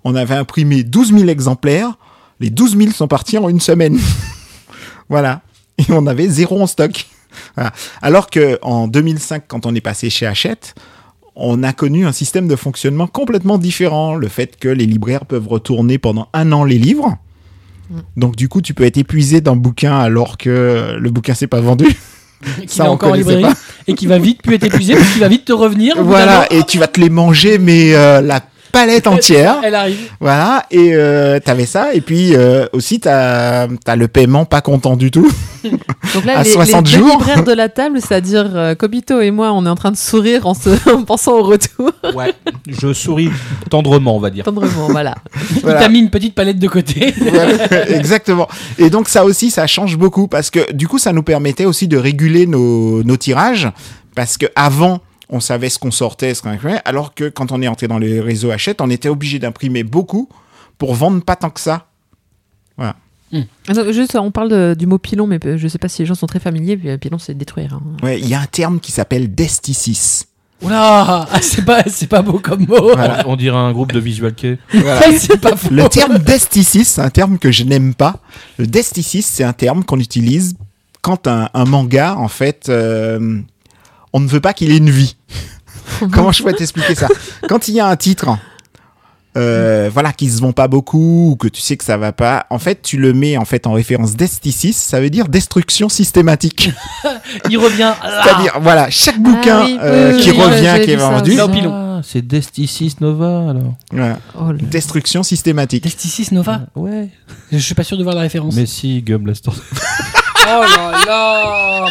[0.03, 1.93] on avait imprimé 12 000 exemplaires.
[2.39, 3.99] Les 12 000 sont partis en une semaine.
[5.09, 5.41] voilà.
[5.77, 7.05] Et on avait zéro en stock.
[7.55, 7.71] Voilà.
[8.01, 10.73] Alors que en 2005, quand on est passé chez Hachette,
[11.39, 14.15] on a connu un système de fonctionnement complètement différent.
[14.15, 17.17] Le fait que les libraires peuvent retourner pendant un an les livres.
[18.17, 21.61] Donc du coup, tu peux être épuisé d'un bouquin alors que le bouquin s'est pas
[21.61, 21.87] vendu.
[22.61, 23.43] Qui Ça, est encore en librairie
[23.87, 26.01] et qui va vite plus être épuisé parce qu'il va vite te revenir.
[26.01, 28.39] Voilà, et tu vas te les manger, mais euh, la
[28.71, 29.57] palette entière.
[29.63, 30.09] Elle arrive.
[30.19, 34.95] Voilà, et euh, t'avais ça, et puis euh, aussi t'as as le paiement pas content
[34.95, 35.29] du tout.
[36.13, 37.17] Donc là, À les, 60 les deux jours.
[37.19, 40.47] libraires de la table, c'est-à-dire euh, Kobito et moi, on est en train de sourire
[40.47, 41.91] en, se, en pensant au retour.
[42.15, 42.33] Ouais,
[42.67, 43.29] je souris
[43.69, 44.45] tendrement, on va dire.
[44.45, 45.15] Tendrement, voilà.
[45.55, 45.79] Il Voilà.
[45.81, 47.13] t'a mis une petite palette de côté.
[47.19, 48.47] Voilà, Exactement.
[48.77, 51.87] Et donc ça aussi, ça change beaucoup parce que du coup, ça nous permettait aussi
[51.87, 53.69] de réguler nos, nos tirages
[54.15, 57.61] parce que avant, on savait ce qu'on sortait, ce qu'on imprimait, alors que quand on
[57.61, 60.27] est entré dans les réseaux Hachette, on était obligé d'imprimer beaucoup
[60.77, 61.85] pour vendre pas tant que ça.
[62.77, 62.95] Ah
[63.75, 66.15] non, juste, on parle de- du mot pilon, mais je sais pas si les gens
[66.15, 66.77] sont très familiers.
[66.77, 67.75] puis, euh, Pilon, c'est détruire.
[67.75, 67.81] hein.
[68.01, 70.23] Ouais, il y a un terme qui s'appelle desticis.
[70.63, 72.93] Oula, ah, c'est pas, c'est pas beau comme mot.
[72.95, 73.23] Voilà.
[73.27, 74.57] On dirait un groupe de visual kei.
[75.19, 75.69] c'est pas faux.
[75.71, 78.15] Le terme desticis, c'est un terme que je n'aime pas.
[78.57, 80.55] Le desticis, c'est un terme qu'on utilise
[81.03, 83.39] quand un, un manga, en fait, euh,
[84.13, 85.15] on ne veut pas qu'il ait une vie.
[86.11, 87.07] Comment je pourrais t'expliquer ça?
[87.47, 88.37] Quand il y a un titre,
[89.37, 92.45] euh, voilà, qui se vend pas beaucoup ou que tu sais que ça va pas,
[92.49, 96.71] en fait, tu le mets en fait en référence desticis, ça veut dire destruction systématique.
[97.49, 97.93] Il revient.
[98.23, 101.37] C'est-à-dire, voilà, chaque bouquin Ah oui, euh, oui, qui oui, revient, qui est vendu.
[101.39, 103.75] Ah, c'est Desticis Nova alors.
[104.39, 105.83] Oh destruction systématique.
[105.83, 106.61] Desticis Nova.
[106.75, 107.09] Ouais.
[107.51, 108.55] Je suis pas sûr de voir la référence.
[108.55, 109.51] Mais si, Gum Blaster.
[110.51, 111.85] Oh là là.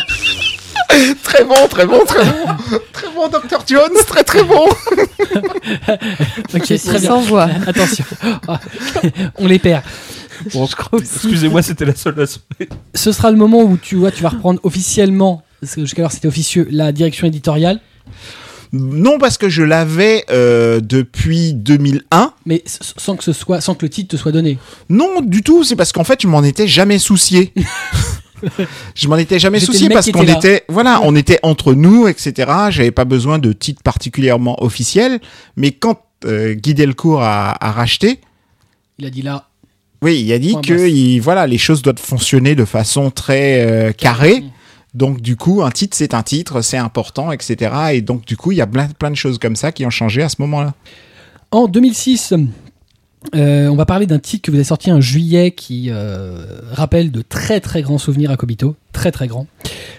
[1.23, 4.66] Très bon, très bon, très bon, très bon, Dr Jones, très très bon.
[6.55, 6.98] Ok, très bien.
[7.01, 7.48] Sans voix.
[7.66, 8.05] Attention.
[9.36, 9.82] On les perd.
[10.55, 10.66] Bon,
[10.98, 12.40] Excusez-moi, c'était la seule leçon.
[12.94, 16.28] Ce sera le moment où tu vois, tu vas reprendre officiellement, parce que jusqu'alors c'était
[16.28, 17.81] officieux, la direction éditoriale,
[18.73, 22.32] Non, parce que je l'avais euh, depuis 2001.
[22.47, 24.59] mais sans que ce soit, sans que le titre te soit donné.
[24.89, 25.65] Non, du tout.
[25.65, 27.52] C'est parce qu'en fait, je m'en étais jamais soucié.
[28.94, 30.39] Je m'en étais jamais soucié parce qu'on était là.
[30.39, 32.32] était, voilà, on était entre nous, etc.
[32.70, 35.20] J'avais pas besoin de titre particulièrement officiel.
[35.56, 38.20] Mais quand euh, Guy Delcourt a, a racheté,
[38.98, 39.47] Il a dit là.
[40.02, 43.93] oui, il a dit que, il- voilà, les choses doivent fonctionner de façon très euh,
[43.93, 44.40] carrée.
[44.40, 44.51] Mm.
[44.94, 47.70] Donc du coup, un titre, c'est un titre, c'est important, etc.
[47.93, 49.90] Et donc du coup, il y a plein, plein de choses comme ça qui ont
[49.90, 50.74] changé à ce moment-là.
[51.51, 52.35] En 2006,
[53.35, 56.39] Euh, on va parler d'un titre que vous avez sorti en juillet qui euh,
[56.73, 58.75] rappelle de très très grands souvenirs à Kobito.
[58.93, 59.47] Très très grands.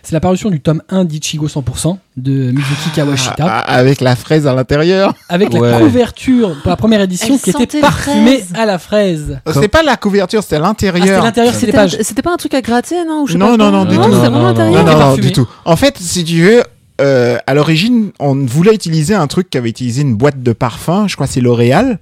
[0.01, 3.35] C'est la parution du tome 1 d'Ichigo 100% de Mizuki Kawashita.
[3.47, 5.13] Ah, ah, avec la fraise à l'intérieur.
[5.29, 8.53] avec la couverture pour la première édition Elle qui était parfumée fraise.
[8.55, 9.39] à la fraise.
[9.53, 11.23] C'est pas la couverture, c'était Ah, c'était l'intérieur.
[11.23, 11.97] l'intérieur, c'est les C'était pages.
[12.01, 13.95] c'était pas un truc à gratter, non ou je sais Non, pas non, non, du
[13.97, 14.09] Non, tout.
[14.09, 14.99] non, c'est non, vraiment non, l'intérieur.
[14.99, 15.47] Non, du tout.
[15.65, 16.63] En fait, si tu veux,
[17.01, 21.07] euh, à l'origine, on voulait utiliser un truc qui avait utilisé une boîte de parfum,
[21.07, 21.99] je crois que c'est L'Oréal,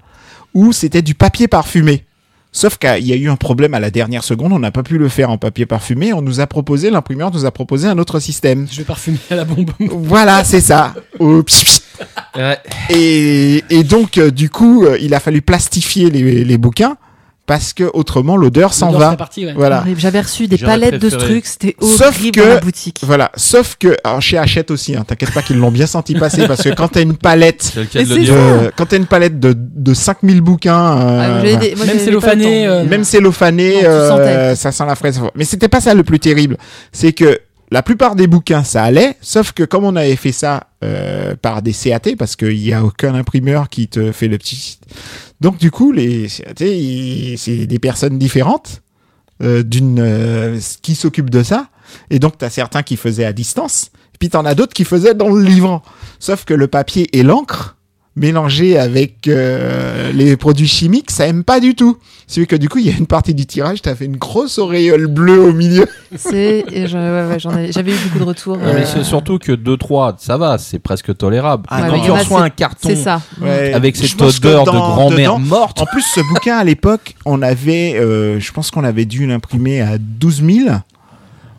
[0.57, 2.03] où c'était du papier parfumé.
[2.51, 4.97] Sauf qu'il y a eu un problème à la dernière seconde, on n'a pas pu
[4.97, 8.19] le faire en papier parfumé, on nous a proposé, l'imprimeur nous a proposé un autre
[8.19, 8.65] système.
[8.71, 9.69] Je vais parfumer à la bombe.
[9.79, 10.95] Voilà, c'est ça.
[11.19, 11.83] Oups.
[12.89, 16.97] Et, et donc, euh, du coup, euh, il a fallu plastifier les, les bouquins
[17.47, 19.05] parce que autrement l'odeur s'en va.
[19.07, 19.53] serait partie, ouais.
[19.55, 19.83] Voilà.
[19.97, 22.99] J'avais reçu des palettes de ce truc, c'était Sauf horrible que- dans la boutique.
[23.03, 23.31] Voilà.
[23.35, 26.61] Sauf que, alors chez Hachette aussi, hein, t'inquiète pas qu'ils l'ont bien senti passer parce
[26.61, 29.55] que quand t'as une palette, C'est le cas de euh, quand t'as une palette de,
[29.57, 34.55] de 5000 bouquins, euh, Ah, des- moi, Même cellophané, euh, même cellophané, euh, sentais.
[34.55, 35.19] ça sent la fraise.
[35.35, 36.57] Mais c'était pas ça le plus terrible.
[36.91, 37.39] C'est que
[37.71, 41.61] la plupart des bouquins, ça allait, sauf que comme on avait fait ça euh, par
[41.61, 44.79] des CAT, parce qu'il n'y a aucun imprimeur qui te fait le petit...
[45.41, 48.81] Donc du coup, les c'est des personnes différentes
[49.43, 51.69] euh, d'une euh, qui s'occupent de ça.
[52.09, 55.13] Et donc, tu certains qui faisaient à distance, puis tu en as d'autres qui faisaient
[55.13, 55.83] dans le livre.
[56.19, 57.76] Sauf que le papier et l'encre,
[58.17, 61.97] mélangés avec euh, les produits chimiques, ça aime pas du tout.
[62.25, 64.17] C'est que du coup, il y a une partie du tirage, tu as fait une
[64.17, 65.85] grosse auréole bleue au milieu.
[66.15, 68.57] C'est, et je- ouais, ouais, j'avais eu beaucoup de retours.
[68.57, 71.63] Non, euh, mais c'est surtout que 2-3, ça va, c'est presque tolérable.
[71.69, 73.21] Ah, Quand tu reçois c'est- un carton c'est ça.
[73.41, 73.71] Ouais.
[73.73, 78.39] avec cette odeur de grand-mère morte, En plus, ce bouquin à l'époque, on avait, euh,
[78.41, 80.69] je pense qu'on avait dû l'imprimer à 12 000.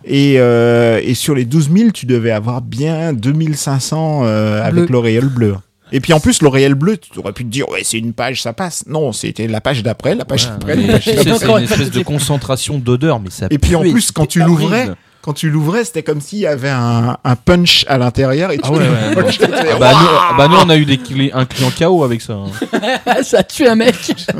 [0.04, 5.28] Et, euh, et sur les 12 000, tu devais avoir bien 2500 euh, avec l'auréole
[5.28, 5.54] bleue.
[5.92, 8.42] Et puis en plus, l'auréole bleue, tu aurais pu te dire, ouais, c'est une page,
[8.42, 8.84] ça passe.
[8.86, 13.30] Non, c'était la page d'après, la page d'après, c'est une espèce de concentration d'odeur, mais
[13.30, 14.90] ça Et puis en plus, quand tu l'ouvrais.
[15.28, 18.50] Quand tu l'ouvrais, c'était comme s'il y avait un, un punch à l'intérieur.
[18.50, 18.86] Et tu Ah ouais, ouais,
[19.42, 22.32] Ah bah, nous, bah, nous, on a eu des cli- un client KO avec ça.
[22.32, 23.22] hein.
[23.22, 23.94] ça a tué un mec.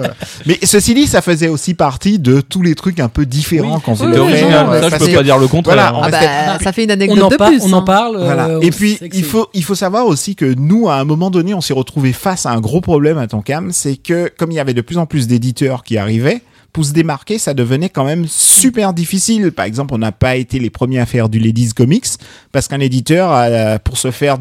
[0.47, 3.82] Mais ceci dit, ça faisait aussi partie de tous les trucs un peu différents Oui,
[3.82, 5.74] qu'on oui, euh, ça je peux pas dire le contraire.
[5.74, 5.93] Voilà, hein.
[5.97, 7.62] on Ah restait- bah, ça fait une On anecdote en, de plus.
[7.65, 7.82] on en hein.
[7.82, 8.16] parle.
[8.16, 8.48] euh, Voilà.
[8.48, 11.60] on Et puis, faut, il faut savoir aussi que nous, à un moment donné, on
[11.60, 14.73] s'est retrouvé face à un gros problème à Tonkam, c'est que comme il y avait
[14.73, 16.40] de plus en plus d'éditeurs qui arrivaient,
[16.73, 19.53] pour se démarquer, ça devenait quand même super difficile.
[19.53, 22.07] Par exemple, on n'a pas été les premiers à faire du Ladies Comics
[22.53, 24.39] parce qu'un éditeur, euh, pour se faire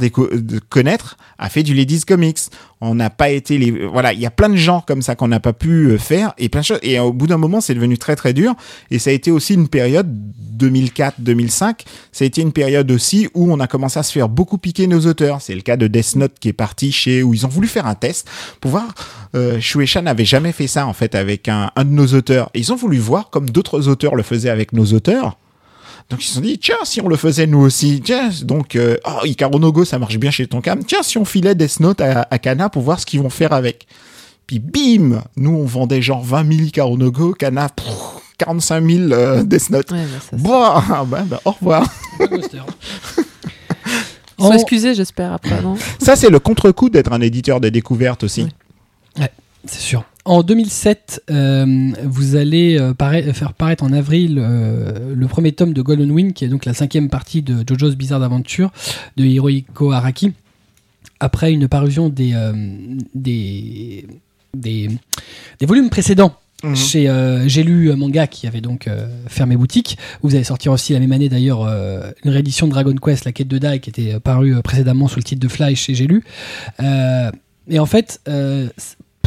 [0.69, 2.39] connaître, a fait du Ladies Comics.
[2.79, 5.27] On n'a pas été les, voilà, il y a plein de genres comme ça qu'on
[5.27, 6.79] n'a pas pu euh, faire et plein de choses.
[6.83, 8.53] Et au bout d'un moment, c'est devenu très très dur.
[8.91, 10.07] Et ça a été aussi une période
[10.59, 11.79] 2004-2005.
[12.11, 14.85] Ça a été une période aussi où on a commencé à se faire beaucoup piquer
[14.85, 15.41] nos auteurs.
[15.41, 17.87] C'est le cas de Death Note qui est parti chez où ils ont voulu faire
[17.87, 18.29] un test
[18.61, 18.93] pour voir.
[19.35, 22.49] Euh, Shueisha n'avait jamais fait ça en fait avec un, un de nos auteurs.
[22.53, 25.37] Ils ont voulu voir comme d'autres auteurs le faisaient avec nos auteurs.
[26.09, 28.95] Donc ils se sont dit tiens si on le faisait nous aussi tiens donc euh,
[29.05, 31.99] oh, Ikaru no Go ça marche bien chez Tonkam tiens si on filait Death Note
[31.99, 33.87] à, à Kana pour voir ce qu'ils vont faire avec
[34.45, 37.87] puis bim nous on vendait genre 20 000 Ikaru no Go Kana pff,
[38.37, 41.83] 45 000 euh, Death Note Ouais, bah, ça, Bah, bah, bah, au revoir.
[42.19, 42.65] Sont
[44.45, 45.75] En- excusés, j'espère, après, non?
[45.99, 48.47] Ça, c'est le contre-coup d'être un éditeur de découverte aussi.
[49.17, 49.25] Oui.
[49.65, 50.03] C'est sûr.
[50.27, 55.71] En 2007, euh, vous allez euh, parai- faire paraître en avril euh, le premier tome
[55.71, 58.71] de Golden Wind, qui est donc la cinquième partie de JoJo's Bizarre Adventure
[59.15, 60.33] de Hirohiko Araki,
[61.21, 62.51] après une parution des, euh,
[63.15, 64.05] des,
[64.53, 64.89] des,
[65.61, 66.35] des volumes précédents.
[66.61, 66.75] Mhm.
[66.75, 69.97] Chez euh, J'ai lu manga qui avait donc euh, fermé boutique.
[70.23, 73.31] Vous avez sorti aussi la même année d'ailleurs euh, une réédition de Dragon Quest, la
[73.31, 75.95] quête de Dai, qui était euh, parue euh, précédemment sous le titre de Fly chez
[75.95, 76.23] J'ai lu.
[76.81, 77.31] Euh,
[77.69, 78.67] et en fait, euh,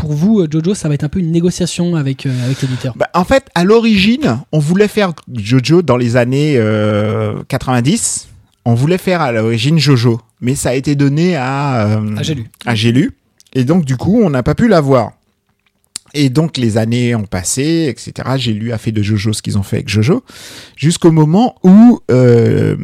[0.00, 2.94] pour vous, euh, Jojo, ça va être un peu une négociation avec, euh, avec l'éditeur.
[2.96, 8.28] Bah, en fait, à l'origine, on voulait faire Jojo dans les années euh, 90.
[8.64, 12.16] On voulait faire à l'origine Jojo, mais ça a été donné à, euh,
[12.64, 13.12] à J'ai lu.
[13.52, 15.12] Et donc, du coup, on n'a pas pu l'avoir.
[16.14, 18.36] Et donc, les années ont passé, etc.
[18.36, 20.24] J'ai lu a fait de Jojo ce qu'ils ont fait avec Jojo,
[20.76, 22.74] jusqu'au moment où euh,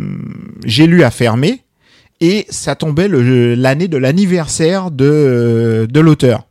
[0.67, 1.63] J'ai lu a fermé,
[2.21, 6.47] et ça tombait l'année de l'anniversaire de, de l'auteur.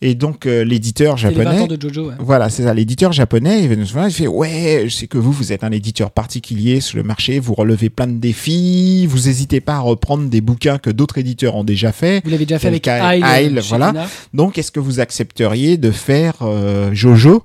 [0.00, 1.60] Et donc, euh, l'éditeur C'est les 20 japonais...
[1.62, 2.08] ans de Jojo.
[2.10, 2.14] ouais.
[2.20, 2.72] Voilà, c'est ça.
[2.72, 6.98] L'éditeur japonais, il fait Ouais, je sais que vous, vous êtes un éditeur particulier sur
[6.98, 10.90] le marché, vous relevez plein de défis, vous n'hésitez pas à reprendre des bouquins que
[10.90, 12.20] d'autres éditeurs ont déjà fait.
[12.24, 14.06] Vous l'avez déjà fait avec Isle, voilà.
[14.34, 17.42] Donc, est-ce que vous accepteriez de faire euh, Jojo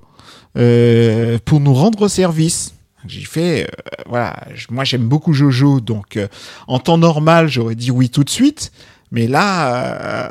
[0.57, 2.73] euh, pour nous rendre service?
[3.07, 3.67] J'ai fait, euh,
[4.07, 6.27] voilà, moi j'aime beaucoup Jojo, donc euh,
[6.67, 8.71] en temps normal, j'aurais dit oui tout de suite.
[9.14, 10.27] Mais là, euh,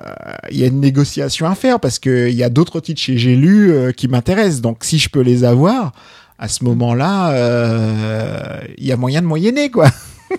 [0.50, 3.16] il y a une négociation à faire parce que il y a d'autres titres chez
[3.16, 4.60] J'ai euh, qui m'intéressent.
[4.60, 5.92] Donc, si je peux les avoir,
[6.36, 9.88] à ce moment-là, euh, il y a moyen de moyenner, quoi.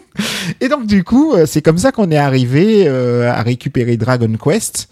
[0.59, 4.89] Et donc, du coup, c'est comme ça qu'on est arrivé à récupérer Dragon Quest,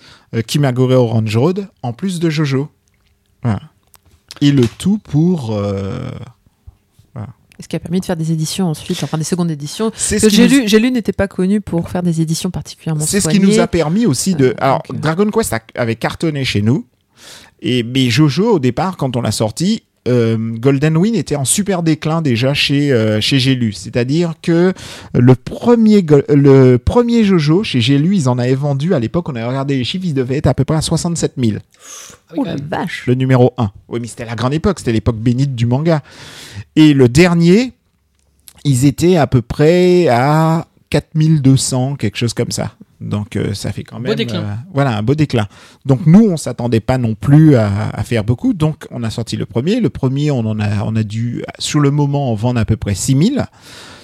[0.47, 2.69] Kimagure Orange Road, en plus de Jojo.
[4.39, 5.59] Et le tout pour.
[7.61, 9.91] Ce qui a permis de faire des éditions ensuite, enfin des secondes éditions.
[9.95, 12.49] c'est Parce que j'ai nous- lu, j'ai lu n'était pas connu pour faire des éditions
[12.51, 14.47] particulièrement C'est ce qui nous a permis aussi de.
[14.47, 16.85] Euh, Alors, donc, euh, Dragon Quest avait cartonné chez nous.
[17.61, 21.83] Et mais Jojo, au départ, quand on l'a sorti, euh, Golden Wind était en super
[21.83, 23.71] déclin déjà chez euh, chez Gélu.
[23.71, 24.73] C'est-à-dire que
[25.13, 29.29] le premier le premier Jojo chez Gélu, ils en avaient vendu à l'époque.
[29.29, 32.33] On avait regardé les chiffres, ils devaient être à peu près à 67 000 Ah
[32.33, 33.69] oui, Oh la vache le numéro 1.
[33.89, 36.01] Oui, mais c'était la grande époque, c'était l'époque bénite du manga.
[36.75, 37.73] Et le dernier,
[38.63, 42.73] ils étaient à peu près à 4200, quelque chose comme ça.
[42.99, 44.41] Donc euh, ça fait quand Beau même déclin.
[44.41, 45.47] euh, voilà un beau déclin.
[45.85, 48.53] Donc nous on s'attendait pas non plus à, à faire beaucoup.
[48.53, 49.79] Donc on a sorti le premier.
[49.79, 52.77] Le premier on en a on a dû sur le moment en vendre à peu
[52.77, 53.45] près 6000.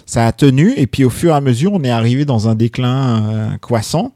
[0.08, 2.56] Ça a tenu et puis au fur et à mesure on est arrivé dans un
[2.56, 4.14] déclin euh, croissant.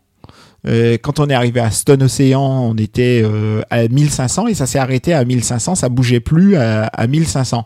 [0.67, 4.67] Euh, quand on est arrivé à Stone Ocean, on était euh, à 1500 et ça
[4.67, 7.65] s'est arrêté à 1500, ça bougeait plus à, à 1500.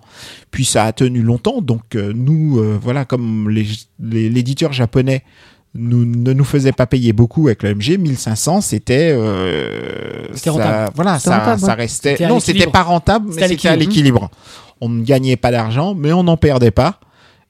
[0.51, 3.49] Puis ça a tenu longtemps, donc euh, nous, euh, voilà, comme
[3.99, 5.23] l'éditeur japonais
[5.77, 9.11] nous, ne nous faisait pas payer beaucoup avec le MG, 1500, c'était...
[9.13, 10.91] euh, C'était ça- rentable.
[10.95, 11.73] Voilà, ça, rentable, ça ouais.
[11.73, 12.27] restait...
[12.30, 14.30] Non, c'était pas rentable, mais c'était à l'équilibre.
[14.80, 16.99] On ne gagnait pas d'argent, mais on n'en perdait pas.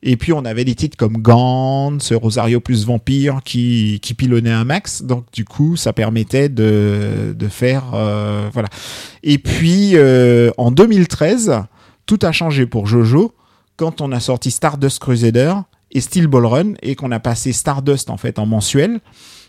[0.08, 4.64] Et puis on avait des titres comme Gantz, Rosario plus Vampire qui, qui pilonnaient un
[4.64, 5.02] max.
[5.02, 7.86] Donc du coup, ça permettait de, de faire...
[7.96, 8.70] euh, voilà.
[9.24, 11.64] Et puis euh, en 2013,
[12.06, 13.34] tout a changé pour Jojo
[13.78, 15.56] quand on a sorti Stardust Crusader
[15.92, 19.00] et Steel Ball Run et qu'on a passé Stardust en fait en mensuel.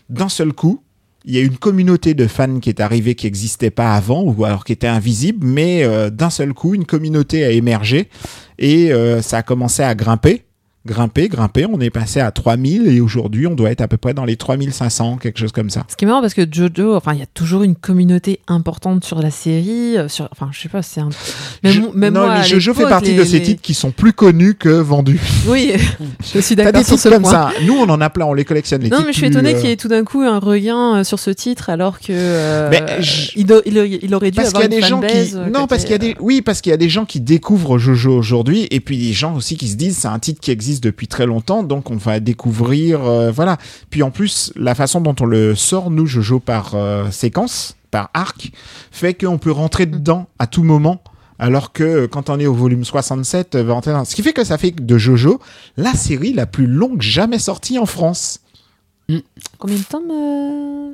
[0.09, 0.81] D'un seul coup,
[1.23, 4.43] il y a une communauté de fans qui est arrivée qui n'existait pas avant ou
[4.43, 8.09] alors qui était invisible, mais euh, d'un seul coup, une communauté a émergé
[8.57, 10.46] et euh, ça a commencé à grimper.
[10.87, 14.13] Grimper, grimper, on est passé à 3000 et aujourd'hui on doit être à peu près
[14.13, 15.83] dans les 3500, quelque chose comme ça.
[15.89, 19.03] Ce qui est marrant parce que Jojo, enfin, il y a toujours une communauté importante
[19.03, 19.97] sur la série.
[19.97, 21.09] euh, Sur, enfin, je sais pas, c'est un.
[21.63, 23.73] Même, Je- même non, moi, mais Jojo fait partie les- de ces les- titres qui
[23.73, 25.19] sont plus connus que vendus.
[25.47, 25.73] Oui,
[26.33, 27.31] je suis T'as d'accord des sur titres ce comme point.
[27.31, 27.51] ça.
[27.65, 28.81] Nous, on en a plein, on les collectionne.
[28.81, 30.97] Les Non, mais je suis étonné euh, qu'il y ait tout d'un coup un regain
[30.97, 34.37] euh, sur ce titre alors que euh, Mais je- il, do- il, il aurait dû
[34.37, 36.41] parce avoir y a une des gens qui non parce qu'il y a des oui
[36.41, 39.57] parce qu'il y a des gens qui découvrent Jojo aujourd'hui et puis des gens aussi
[39.57, 43.03] qui se disent c'est un titre qui existe depuis très longtemps donc on va découvrir
[43.05, 43.57] euh, voilà.
[43.89, 48.09] Puis en plus la façon dont on le sort nous Jojo par euh, séquence par
[48.13, 48.51] arc
[48.91, 51.01] fait qu'on peut rentrer dedans à tout moment
[51.39, 54.23] alors que euh, quand on est au volume 67 euh, va rentrer dans- ce qui
[54.23, 55.39] fait que ça fait de Jojo
[55.77, 58.39] la série la plus longue jamais sortie en France.
[59.11, 59.19] Euh,
[59.57, 60.91] Combien de tomes euh,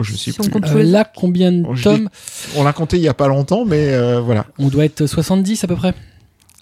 [0.00, 0.70] je sais Si on plus.
[0.76, 2.08] Euh, là, combien de Oh, tomes
[2.56, 4.46] on l'a compté il y a pas longtemps mais euh, voilà.
[4.58, 5.94] On doit être 70 à peu près.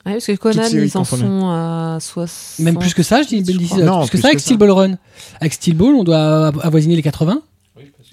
[0.09, 2.65] Ouais, Parce que Conan, ils en sont à 60.
[2.65, 3.79] Même plus que ça, je dis, je dis- crois.
[3.81, 4.59] euh, Non, plus que ça avec que Steel ça.
[4.59, 4.95] Ball Run.
[5.41, 7.41] Avec Steel Ball, on doit av- avoisiner les 80.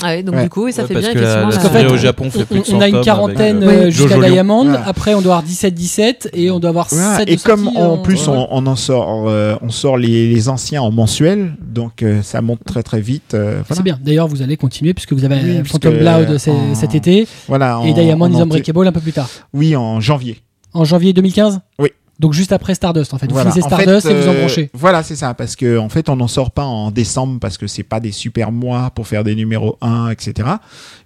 [0.04, 0.44] Ah ouais, donc Ouais.
[0.44, 1.50] du coup, ça Ouais, fait parce bien que la, effectivement.
[1.64, 3.68] la Parce fait, au Japon fait plus On, de 100 on a une quarantaine euh,
[3.88, 4.20] euh, jusqu'à.
[4.30, 4.68] Diamond.
[4.70, 4.78] Ouais.
[4.86, 8.28] Après, on doit avoir 17-17 et on doit avoir Voilà, 7 et comme en plus
[8.28, 8.36] ouais.
[8.36, 12.42] on, on en sort, euh, on sort les, les anciens en mensuel, donc euh, ça
[12.42, 13.36] monte très très vite.
[13.36, 13.78] euh, voilà.
[13.78, 13.98] C'est bien.
[14.04, 15.94] D'ailleurs, vous allez continuer puisque vous avez Oui, euh, Phantom
[16.40, 17.80] c'est- en- cet été Voilà.
[17.86, 18.42] et en- Diamond en is.
[18.42, 19.30] Unbreakable un peu plus tard.
[19.54, 20.42] Oui, en janvier.
[20.76, 21.90] En janvier 2015 Oui.
[22.20, 23.28] Donc juste après Stardust en fait.
[23.28, 23.52] Vous Voilà.
[23.52, 24.70] finissez En Stardust fait, et vous euh, embranchez.
[24.74, 27.68] Voilà, c'est ça, parce que en fait, on n'en sort pas en décembre parce que
[27.68, 30.34] c'est pas des super mois pour faire des numéros 1, etc.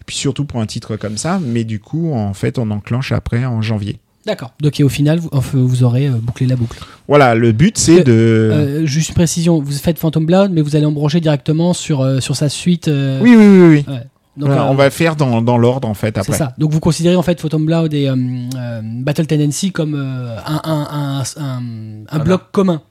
[0.02, 3.12] Et puis surtout pour un titre comme ça, mais du coup, en fait, on enclenche
[3.12, 3.98] après en janvier.
[4.26, 4.52] D'accord.
[4.60, 6.80] Donc et au final, vous, aurez euh, bouclé la boucle.
[7.08, 8.12] Voilà, le but c'est de.
[8.12, 12.36] Euh, juste une précision, vous faites Phantom Blood, mais vous allez embrancher directement sur, sur
[12.36, 12.88] sa suite.
[12.88, 13.86] Oui, oui, oui, oui.
[13.88, 14.04] ouais.
[14.38, 16.38] Donc, Voilà, euh, on va le faire dans, dans l'ordre en fait C'est après.
[16.38, 16.54] ça.
[16.58, 18.16] Donc vous considérez en fait Phantom Blood et euh,
[18.56, 21.62] euh, Battle Tendency comme euh, un, un, un, un,
[22.10, 22.82] un bloc commun.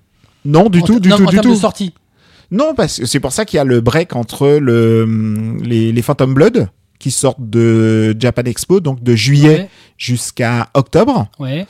[0.45, 1.55] Non, du En tout, du non, tout, en du termes tout.
[1.55, 1.95] de sortie.
[2.51, 6.03] Non, parce que c'est pour ça qu'il y a le break entre le, les, les
[6.03, 11.29] Phantom Blood qui sortent de Japan Expo, donc de juillet jusqu'à octobre.
[11.39, 11.67] Ouais.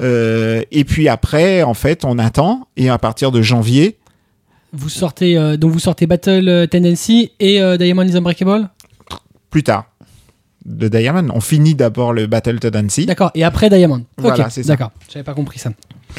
[0.00, 3.98] Euh, et puis après, en fait, on attend et à partir de janvier,
[4.72, 8.68] Vous sortez euh, donc vous sortez Battle Tendency et euh, Diamond is Unbreakable?
[9.52, 9.84] Plus tard,
[10.64, 13.06] de Diamond, on finit d'abord le Battle Tendency.
[13.06, 13.30] D'accord.
[13.34, 14.04] Et après Diamond.
[14.18, 14.50] Voilà, ok.
[14.50, 14.70] c'est ça.
[14.72, 14.90] D'accord.
[15.12, 15.70] J'avais pas compris ça.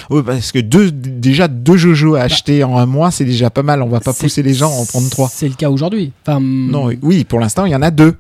[0.10, 3.64] Oui, parce que deux, déjà deux JoJo à acheter en un mois, c'est déjà pas
[3.64, 3.82] mal.
[3.82, 4.18] On va pas Bah.
[4.20, 5.30] Pousser les gens à en prendre trois.
[5.32, 6.12] C'est le cas aujourd'hui.
[6.26, 6.40] Enfin.
[6.42, 8.16] Non, oui, oui, pour l'instant, il y en a deux.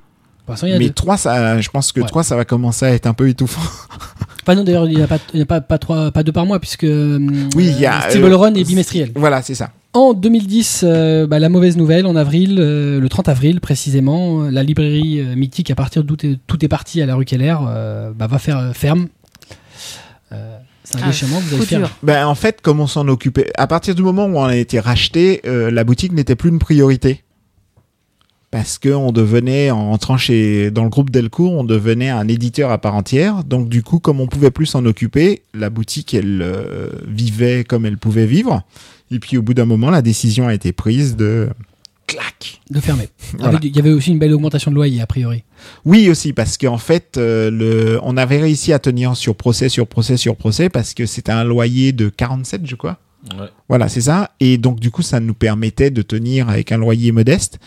[0.46, 0.94] Pour il y a Mais deux.
[0.94, 2.08] trois, ça, je pense que Ouais.
[2.08, 3.62] trois, ça va commencer à être un peu étouffant.
[4.46, 6.34] Enfin non d'ailleurs il n'y a pas il y a pas pas trois pas deux
[6.34, 7.18] par mois puisque euh,
[7.56, 9.14] Oui, il y a, Steel euh, Run est bimestriel.
[9.16, 9.70] Voilà, c'est ça.
[9.94, 14.50] En 2010, euh, bah, la mauvaise nouvelle, en avril, euh, le 30 avril précisément, euh,
[14.50, 18.12] la librairie euh, mythique, à partir d'où tout est parti à la rue Keller, euh,
[18.12, 19.08] bah, va faire euh, ferme.
[20.32, 21.96] Euh, c'est un Ah, déchirement que vous allez faire.
[22.02, 24.80] Ben, en fait, comme on s'en occupait, à partir du moment où on a été
[24.80, 27.24] racheté, euh, la boutique n'était plus une priorité.
[28.50, 32.72] Parce que on devenait, en entrant chez, dans le groupe Delcourt, on devenait un éditeur
[32.72, 33.44] à part entière.
[33.44, 37.86] Donc, du coup, comme on pouvait plus s'en occuper, la boutique, elle euh, vivait comme
[37.86, 38.64] elle pouvait vivre.
[39.14, 41.50] Et puis, au bout d'un moment, la décision a été prise de
[42.08, 42.62] clac.
[42.70, 43.10] De fermer.
[43.40, 43.60] Voilà.
[43.64, 45.44] Il y avait aussi une belle augmentation de loyer, a priori.
[45.86, 49.88] Oui aussi parce qu'en fait euh, le on avait réussi à tenir sur procès sur
[49.88, 53.00] procès sur procès parce que c'était un loyer de 47 je crois.
[53.40, 53.48] Ouais.
[53.70, 57.12] Voilà, c'est ça et donc du coup ça nous permettait de tenir avec un loyer
[57.14, 57.60] modeste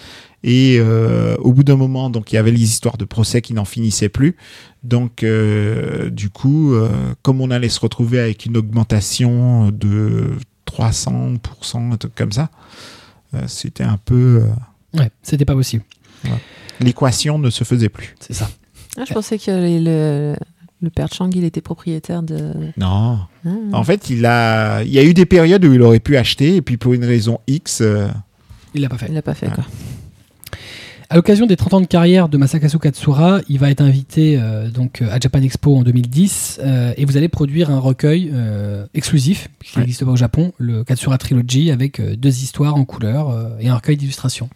[0.44, 3.54] et euh, au bout d'un moment donc il y avait les histoires de procès qui
[3.54, 4.36] n'en finissaient plus.
[4.84, 6.88] Donc euh, du coup euh,
[7.22, 10.36] comme on allait se retrouver avec une augmentation de
[10.66, 11.34] 300
[11.92, 12.50] un truc comme ça.
[13.34, 15.82] euh, c'était un peu euh, Ouais, c'était pas possible.
[16.80, 18.14] l'équation ne se faisait plus.
[18.20, 18.48] C'est ça.
[18.98, 20.36] Ah, je pensais que les- le,
[20.82, 22.52] le père Chang, il était propriétaire de.
[22.76, 23.18] Non.
[23.44, 23.48] Ah.
[23.72, 26.56] En fait, il a, il y a eu des périodes où il aurait pu acheter,
[26.56, 28.08] et puis pour une raison X, euh,
[28.74, 29.06] Il l'a pas fait.
[29.08, 29.64] Il l'a pas fait, quoi.
[31.08, 34.68] À l'occasion des 30 ans de carrière de Masakazu Katsura, il va être invité euh,
[34.70, 38.86] donc euh, à Japan Expo en 2010 euh, et vous allez produire un recueil euh,
[38.92, 39.82] exclusif qui Ouais.
[39.82, 43.96] n'existe pas au Japon, le Katsura Trilogy avec deux histoires en couleur et un recueil
[43.96, 44.48] d'illustrations.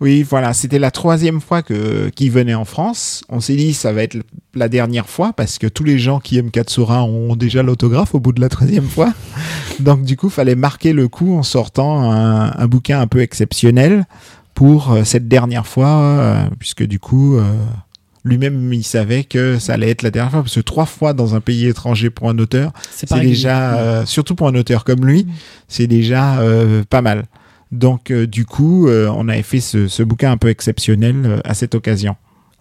[0.00, 3.22] oui, voilà, c'était la troisième fois que qu'il venait en France.
[3.28, 4.16] On s'est dit ça va être
[4.54, 8.20] la dernière fois parce que tous les gens qui aiment Katsura ont déjà l'autographe au
[8.20, 9.12] bout de la troisième fois.
[9.78, 14.06] Donc du coup, fallait marquer le coup en sortant un, un bouquin un peu exceptionnel
[14.54, 17.36] pour euh, cette dernière fois, euh, puisque du coup.
[17.36, 17.42] euh,
[18.26, 21.34] Lui-même, il savait que ça allait être la dernière fois, parce que trois fois dans
[21.34, 25.26] un pays étranger pour un auteur, C'est déjà, euh, surtout pour un auteur comme lui,
[25.68, 27.24] c'est déjà euh, pas mal.
[27.70, 31.52] Donc, euh, du coup, euh, on avait fait ce, ce bouquin un peu exceptionnel à
[31.52, 32.16] cette occasion.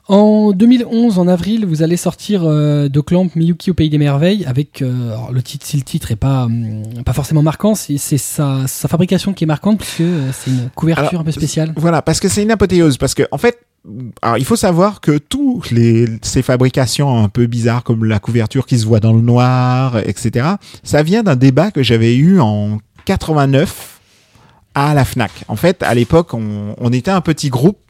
[0.09, 4.43] En 2011, en avril, vous allez sortir euh, de Clamp Miyuki au pays des merveilles
[4.45, 5.65] avec euh, le titre.
[5.65, 9.47] Si le titre est pas hum, pas forcément marquant, c'est sa, sa fabrication qui est
[9.47, 11.73] marquante puisque euh, c'est une couverture Alors, un peu spéciale.
[11.77, 12.97] Voilà, parce que c'est une apothéose.
[12.97, 13.59] Parce que, en fait,
[14.21, 18.65] alors, il faut savoir que toutes les, ces fabrications un peu bizarres, comme la couverture
[18.65, 20.47] qui se voit dans le noir, etc.,
[20.83, 24.01] ça vient d'un débat que j'avais eu en 89
[24.75, 25.31] à la FNAC.
[25.47, 27.83] En fait, à l'époque, on, on était un petit groupe euh,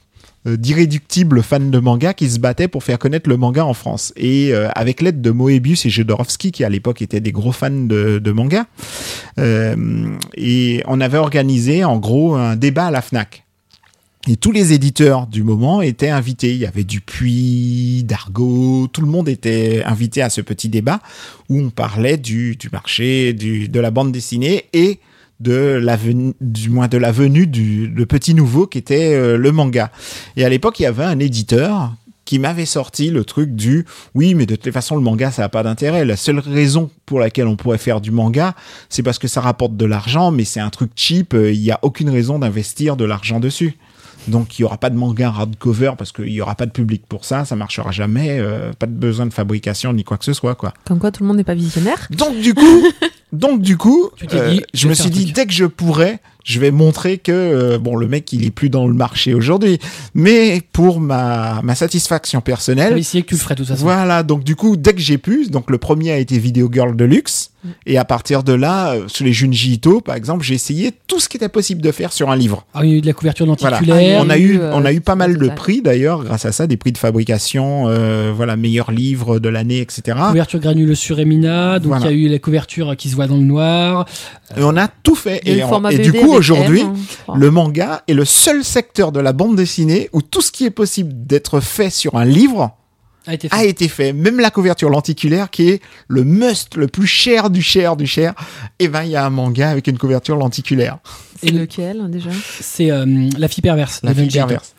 [0.46, 4.14] d'irréductibles fans de manga qui se battaient pour faire connaître le manga en France.
[4.18, 7.70] Et euh, avec l'aide de Moebius et Jodorowsky, qui à l'époque étaient des gros fans
[7.70, 8.66] de, de manga,
[9.40, 10.06] euh,
[10.36, 13.44] et on avait organisé en gros un débat à la FNAC.
[14.30, 16.52] Et tous les éditeurs du moment étaient invités.
[16.52, 21.02] Il y avait Dupuis, Dargaud, tout le monde était invité à ce petit débat
[21.50, 25.00] où on parlait du, du marché, du, de la bande dessinée et
[25.44, 29.38] de la venue, du moins de la venue du le petit nouveau qui était euh,
[29.38, 29.92] le manga.
[30.38, 31.94] Et à l'époque, il y avait un éditeur
[32.26, 35.50] qui m'avait sorti le truc du oui, mais de toute façon, le manga, ça n'a
[35.50, 36.06] pas d'intérêt.
[36.06, 38.56] La seule raison pour laquelle on pourrait faire du manga,
[38.88, 41.34] c'est parce que ça rapporte de l'argent, mais c'est un truc cheap.
[41.34, 43.78] euh, Il n'y a aucune raison d'investir de l'argent dessus.
[44.30, 47.04] Donc il y aura pas de manga hardcover parce qu'il y aura pas de public
[47.10, 50.32] pour ça, ça marchera jamais, euh, pas de besoin de fabrication ni quoi que ce
[50.32, 50.74] soit quoi.
[50.86, 52.08] Comme quoi, tout le monde n'est pas visionnaire.
[52.10, 52.88] Donc du coup,
[53.34, 56.72] donc du coup, euh, dit, je me suis dit dès que je pourrais, je vais
[56.72, 59.80] montrer que euh, bon le mec il est plus dans le marché aujourd'hui,
[60.14, 63.84] mais pour ma ma satisfaction personnelle, essayé que tu le ferais de toute façon.
[63.84, 66.96] voilà, donc du coup, dès que j'ai pu, donc le premier a été Video Girl
[66.96, 67.70] Deluxe, Mm.
[67.86, 71.22] et à partir de là, euh, sur les Junji Ito, par exemple, j'ai essayé tout
[71.22, 72.66] ce qui était possible de faire sur un livre.
[72.74, 73.78] Ah, il y a eu de la couverture Voilà.
[73.80, 74.22] lenticulaire.
[74.22, 76.52] On a eu, eu, euh, on a eu pas mal de prix d'ailleurs, grâce à
[76.52, 77.86] ça, des prix de fabrication,
[78.36, 80.18] voilà, meilleur livre de l'année, etc.
[80.28, 82.06] couverture granule sur Emina, donc il Voilà.
[82.08, 84.06] y a eu la couverture qui se voit dans le noir.
[84.58, 85.42] Et on a tout fait.
[85.46, 86.94] Et, on- du coup, aujourd'hui, hein,
[87.36, 90.70] le manga est le seul secteur de la bande dessinée où tout ce qui est
[90.72, 92.76] possible d'être fait sur un livre
[93.28, 93.56] A été fait.
[93.56, 94.14] a été fait.
[94.14, 98.34] Même la couverture lenticulaire, qui est le must, le plus cher du cher du cher,
[98.80, 100.98] et ben il y a un manga avec une couverture lenticulaire.
[101.42, 102.30] C'est Et le- lequel, déjà?
[102.62, 103.06] C'est euh,
[103.38, 104.00] la fille perverse.
[104.04, 104.76] La fille perverse.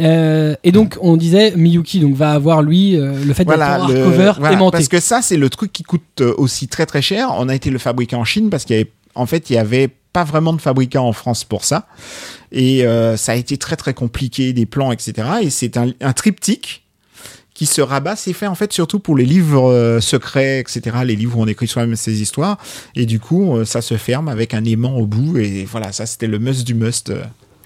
[0.00, 3.84] Euh, et donc on disait Miyuki donc va avoir lui euh, le fait Voilà, d'être
[3.84, 4.72] en le- hardcover voilà, aimanté.
[4.76, 7.30] parce que ça c'est le truc qui coûte euh, aussi très très cher.
[7.38, 9.58] On a été le fabriquer en Chine parce qu'il y avait, en fait, il y
[9.58, 11.86] avait pas vraiment de fabricant en France pour ça,
[12.52, 15.14] et euh, ça a été très très compliqué, des plans, etc.
[15.42, 16.84] Et c'est un, un triptyque
[17.52, 20.96] qui se rabat, c'est fait en fait surtout pour les livres euh, secrets, etc.
[21.04, 22.58] Les livres où on écrit soi-même ses histoires,
[22.94, 26.04] et du coup euh, ça se ferme avec un aimant au bout, et voilà, ça
[26.06, 27.10] c'était le must du must.
[27.10, 27.22] euh,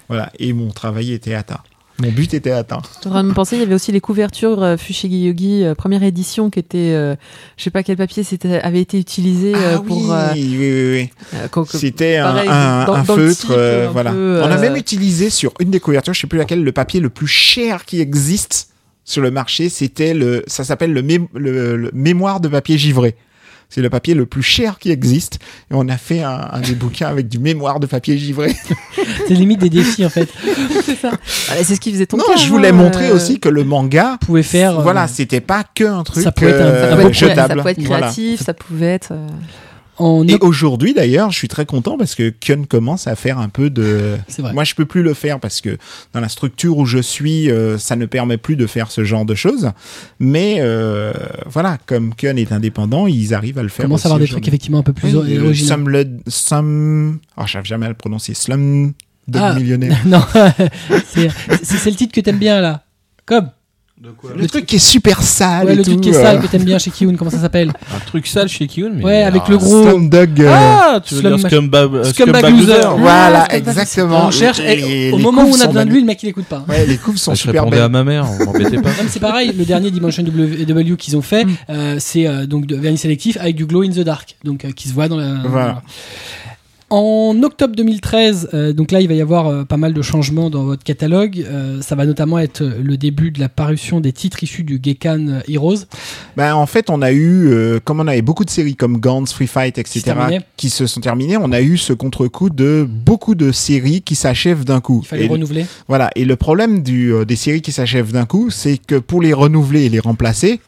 [0.09, 1.59] voilà, et mon travail était atteint.
[2.01, 2.81] Mon but était atteint.
[3.03, 5.63] Je en train de me penser, il y avait aussi les couvertures euh, Fushigi Yogi,
[5.63, 7.15] euh, première édition, qui était, euh,
[7.57, 9.97] je sais pas quel papier c'était, avait été utilisé euh, ah pour.
[10.33, 11.09] oui, oui,
[11.43, 14.11] oui, C'était un, feutre, type, voilà.
[14.11, 16.99] peu, On a même utilisé sur une des couvertures, je sais plus laquelle, le papier
[16.99, 18.69] le plus cher qui existe
[19.05, 19.69] sur le marché.
[19.69, 23.15] C'était le, ça s'appelle le, mé- le- le mémoire de papier givré.
[23.73, 25.35] C'est le papier le plus cher qui existe.
[25.71, 28.53] Et on a fait un, un des bouquins avec du mémoire de papier givré.
[29.27, 30.27] C'est limite des défis en fait.
[30.85, 31.11] c'est ça.
[31.63, 33.63] C'est ce qui faisait ton non, cas, je hein, voulais montrer euh, aussi que le
[33.63, 34.79] manga, pouvez faire.
[34.79, 37.01] euh, voilà, c'était pas que un truc ça pouvait être un- euh, Ça un pouvait,
[37.03, 37.25] être, projet.
[37.27, 37.59] ça jetable.
[37.61, 38.01] pouvait être Voilà.
[38.07, 39.13] créatif, ça pouvait être.
[39.97, 43.49] En Et aujourd'hui, d'ailleurs, je suis très content parce que Kyun commence à faire un
[43.49, 44.17] peu de.
[44.27, 44.53] C'est vrai.
[44.53, 45.77] Moi, je peux plus le faire parce que
[46.13, 49.25] dans la structure où je suis, euh, ça ne permet plus de faire ce genre
[49.25, 49.71] de choses.
[50.19, 51.13] Mais euh,
[51.45, 53.85] voilà, comme Kyun est indépendant, ils arrivent à le faire.
[53.85, 55.75] commence à avoir des trucs effectivement un peu plus Oui, le originaux.
[55.75, 57.19] Slumlud- Slum.
[57.37, 58.33] Oh, j'arrive jamais à le prononcer.
[58.33, 58.93] Slum
[59.27, 59.53] de Ah.
[59.53, 59.97] millionnaire.
[60.05, 60.23] non,
[61.05, 62.83] c'est le titre que t'aimes bien là.
[63.25, 63.49] Comme
[64.35, 65.67] Le truc qui est super sale.
[65.67, 67.37] ouais, et le truc qui est euh, sale que t'aimes bien chez Kiun, comment ça
[67.39, 69.03] s'appelle Un truc sale chez Kiyun, mais.
[69.03, 69.83] Ouais, avec le gros.
[69.83, 70.41] Slumdog.
[70.41, 72.65] euh, Ah, tu veux Slum dire Scumbag, euh, Scumbag Loser.
[72.65, 72.87] Loser.
[72.97, 74.25] Voilà, Ah, exactement.
[74.27, 76.29] On cherche, et Et au moment où on a besoin de lui, le mec il
[76.29, 76.65] écoute pas.
[76.67, 77.85] Ouais, les couves sont Ah, je super répondais belles.
[77.85, 78.89] à ma mère, vous m'embêtez pas.
[78.97, 81.51] Non, mais c'est pareil, le dernier Dimension W, qu'ils ont fait, Mm.
[81.69, 84.71] euh, c'est euh, donc de vernis sélectif avec du glow in the dark, donc euh,
[84.71, 85.35] qui se voit dans la.
[85.45, 85.83] Voilà.
[86.93, 90.49] En octobre 2013, euh, donc là il va y avoir euh, pas mal de changements
[90.49, 91.41] dans votre catalogue.
[91.47, 95.27] Euh, ça va notamment être le début de la parution des titres issus du Gekkan
[95.29, 95.85] euh, Heroes.
[96.35, 99.31] Ben, en fait, on a eu, euh, comme on avait beaucoup de séries comme Gantz,
[99.31, 100.01] Free Fight, etc.,
[100.57, 104.65] qui se sont terminées, on a eu ce contre-coup de beaucoup de séries qui s'achèvent
[104.65, 104.99] d'un coup.
[105.03, 105.65] Il fallait Et, renouveler.
[105.87, 106.09] voilà.
[106.17, 109.31] Et le problème du, euh, des séries qui s'achèvent d'un coup, c'est que pour les
[109.31, 110.59] renouveler et les remplacer,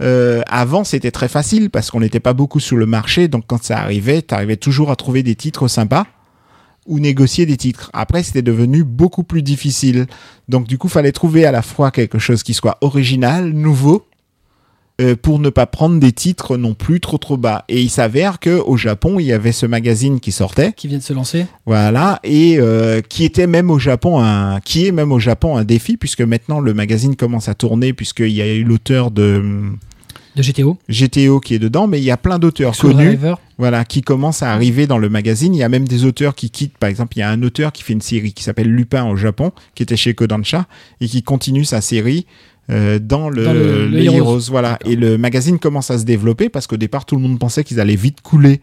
[0.00, 3.62] euh, avant c'était très facile parce qu'on n'était pas beaucoup sur le marché, donc quand
[3.62, 6.06] ça arrivait, tu arrivais toujours à trouver des titres sympas
[6.86, 7.90] ou négocier des titres.
[7.92, 10.06] Après, c'était devenu beaucoup plus difficile.
[10.48, 14.06] Donc du coup, fallait trouver à la fois quelque chose qui soit original, nouveau,
[15.00, 17.64] euh, pour ne pas prendre des titres non plus trop trop bas.
[17.68, 20.98] Et il s'avère que au Japon, il y avait ce magazine qui sortait, Qui vient
[20.98, 21.46] de se lancer.
[21.64, 25.64] voilà, et euh, qui était même au Japon un, qui est même au Japon un
[25.64, 29.42] défi puisque maintenant le magazine commence à tourner puisqu'il y a eu l'auteur de
[30.36, 30.78] De GTO.
[30.88, 33.18] GTO qui est dedans, mais il y a plein d'auteurs connus
[33.58, 35.54] voilà, qui commencent à arriver dans le magazine.
[35.54, 36.78] Il y a même des auteurs qui quittent.
[36.78, 39.16] Par exemple, il y a un auteur qui fait une série qui s'appelle Lupin au
[39.16, 40.66] Japon, qui était chez Kodansha,
[41.00, 42.26] et qui continue sa série
[42.70, 44.16] euh, dans le, Dans le- le le Heroes.
[44.16, 44.40] Heroes.
[44.50, 44.78] Voilà.
[44.84, 47.80] Et le magazine commence à se développer parce qu'au départ, tout le monde pensait qu'ils
[47.80, 48.60] allaient vite couler.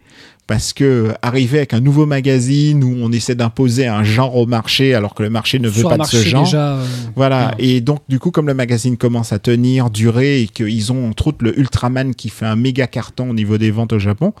[0.48, 4.94] Parce que arriver avec un nouveau magazine où on essaie d'imposer un genre au marché
[4.94, 6.44] alors que le marché ne veut pas de ce genre.
[6.44, 6.76] déjà.
[6.78, 6.84] euh,
[7.14, 11.06] Voilà, et donc du coup, comme le magazine commence à tenir, durer, et qu'ils ont
[11.10, 14.32] entre autres le Ultraman qui fait un méga carton au niveau des ventes au Japon,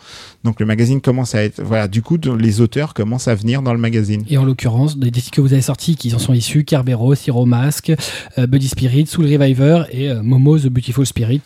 [0.44, 3.74] donc le magazine commence à être, voilà, du coup, les auteurs commencent à venir dans
[3.74, 4.24] le magazine.
[4.30, 7.44] Et en l'occurrence, des titres que vous avez sortis qui en sont issus, Kerbero, Hero
[7.44, 7.92] Mask,
[8.38, 11.42] euh, Buddy Spirit, Soul Reviver et euh, Momo The Beautiful Spirit.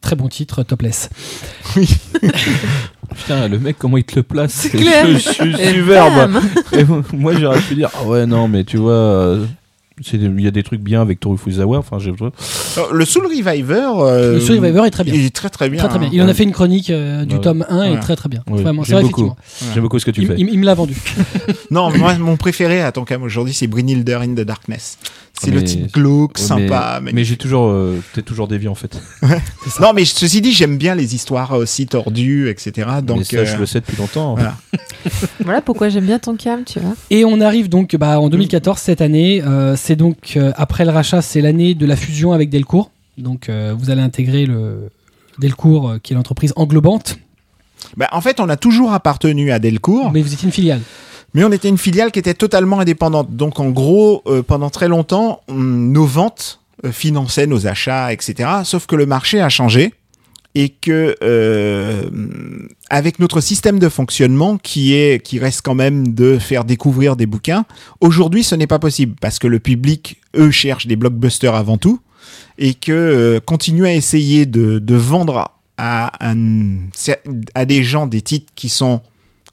[0.00, 1.10] Très bon titre, topless.
[3.14, 4.52] Putain, le mec, comment il te le place?
[4.52, 5.06] C'est clair.
[5.06, 5.54] Je suis
[6.72, 9.46] Et moi, j'aurais pu dire, ah ouais, non, mais tu vois, euh,
[10.12, 11.78] il y a des trucs bien avec Toru Fuzawa.
[11.78, 12.12] Enfin, j'ai
[12.92, 15.14] le Soul Reviver, euh, Le Soul Reviver est très bien.
[15.14, 15.78] il est très très bien.
[15.78, 16.08] Très très bien.
[16.08, 16.12] hein.
[16.14, 17.40] Il en a fait une chronique euh, du Ouais.
[17.40, 18.00] tome 1 et Ouais.
[18.00, 18.42] très très bien.
[18.50, 19.22] Ouais, Vraiment, c'est j'aime vrai, beaucoup.
[19.36, 19.72] effectivement.
[19.74, 20.34] J'aime beaucoup ce que tu Il, fais.
[20.38, 20.94] il- il me l'a vendu.
[21.70, 24.98] Non, moi, mon préféré à ton cam aujourd'hui, c'est Brynhilder in the Darkness.
[25.32, 27.00] C'est Mais- le type glauque, Ouais, sympa.
[27.02, 29.00] mais, j'ai toujours, euh, t'es toujours dévié en fait.
[29.80, 32.88] Non, mais ceci dit, j'aime bien les histoires aussi tordues, etc.
[33.02, 34.34] Donc, mais ça, euh, je le sais depuis longtemps.
[34.34, 34.54] voilà.
[35.44, 36.94] Voilà pourquoi j'aime bien ton cam, tu vois.
[37.10, 39.42] Et on arrive donc bah, en 2014, cette année.
[39.44, 42.90] euh, c'est donc, euh, après le rachat, c'est l'année de la fusion avec Delcourt.
[43.18, 44.88] Donc euh, vous allez intégrer le
[45.38, 47.18] Delcourt, euh, qui est l'entreprise englobante.
[47.98, 50.10] Bah, en fait, on a toujours appartenu à Delcourt.
[50.12, 50.80] Mais vous étiez une filiale.
[51.34, 53.36] Mais on était une filiale qui était totalement indépendante.
[53.36, 58.48] Donc en gros, euh, pendant très longtemps, on- nos ventes euh, finançaient nos achats, etc.
[58.64, 59.92] Sauf que le marché a changé
[60.54, 62.02] et que euh,
[62.90, 67.26] avec notre système de fonctionnement qui est qui reste quand même de faire découvrir des
[67.26, 67.64] bouquins,
[68.00, 72.00] aujourd'hui ce n'est pas possible parce que le public eux cherchent des blockbusters avant tout
[72.58, 76.76] et que euh, continuer à essayer de, de vendre à, un-
[77.54, 79.00] à des gens des titres qui sont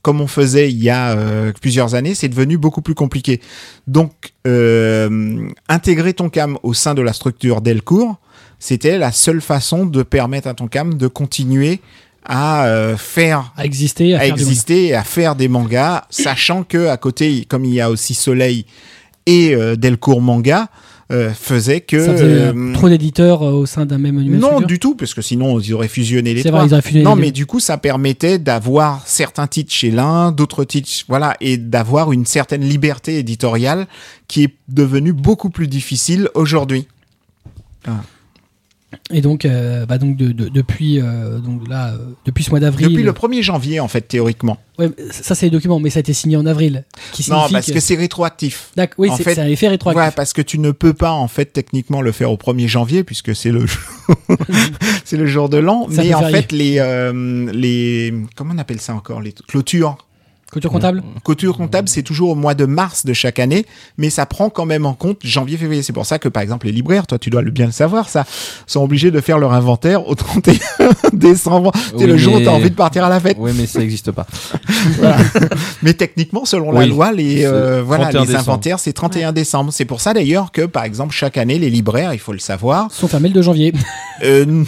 [0.01, 3.41] comme on faisait il y a euh, plusieurs années, c'est devenu beaucoup plus compliqué.
[3.85, 8.15] Donc, euh, intégrer ton cam au sein de la structure Delcourt,
[8.59, 11.79] c'était la seule façon de permettre à ton cam de continuer
[12.25, 16.63] à euh, faire À exister, à, à faire exister et à faire des mangas, sachant
[16.63, 18.65] que à côté, comme il y a aussi Soleil
[19.25, 20.67] et euh, Delcourt Manga,
[21.11, 24.93] euh, faisait que Ça faisait trop d'éditeurs au sein d'un même même non du tout
[24.93, 27.27] parce que sinon ils auraient fusionné les trois vrai, ils auraient fusionné non les mais
[27.29, 27.31] deux.
[27.33, 32.27] du coup ça permettait d'avoir certains titres chez l'un d'autres titres voilà et d'avoir une
[32.27, 33.87] certaine liberté éditoriale
[34.27, 36.85] qui est devenue beaucoup plus difficile aujourd'hui
[39.11, 42.59] Et donc, euh, bah donc de- de- depuis, euh, donc là, euh, depuis ce mois
[42.59, 42.89] d'avril.
[42.89, 46.01] depuis le 1er janvier en fait théoriquement Ouais, ça c'est les documents, mais ça a
[46.01, 46.85] été signé en avril.
[47.11, 50.03] Qui non parce que c'est rétroactif D'accord, oui, c'est un effet rétroactif.
[50.03, 53.03] Ouais, parce que tu ne peux pas en fait techniquement le faire au 1er janvier
[53.03, 53.81] puisque c'est le jour
[55.05, 56.81] c'est le jour de l'an, mais en fait les
[57.53, 59.97] les comment on appelle ça encore les clôtures
[60.51, 63.65] Clôture comptable Clôture comptable, c'est toujours au mois de mars de chaque année,
[63.97, 65.83] mais ça prend quand même en compte janvier-février.
[65.83, 68.09] C'est pour ça que, par exemple, les libraires, toi, tu dois le bien le savoir,
[68.09, 68.25] ça,
[68.65, 70.55] sont obligés de faire leur inventaire au 31
[71.13, 71.71] décembre.
[71.89, 73.37] c'est Oui, le jour où mais- tu as envie de partir à la fête.
[73.39, 74.25] Oui, mais ça n'existe pas.
[74.97, 75.17] Voilà.
[75.83, 78.49] mais techniquement, selon la loi, les, euh, c'est voilà, 31 les décembre.
[78.49, 79.71] inventaires, c'est 31 décembre.
[79.73, 82.91] C'est pour ça d'ailleurs que, par exemple, chaque année, les libraires, il faut le savoir,
[82.91, 83.73] sont fermés le 2 janvier.
[84.23, 84.63] euh,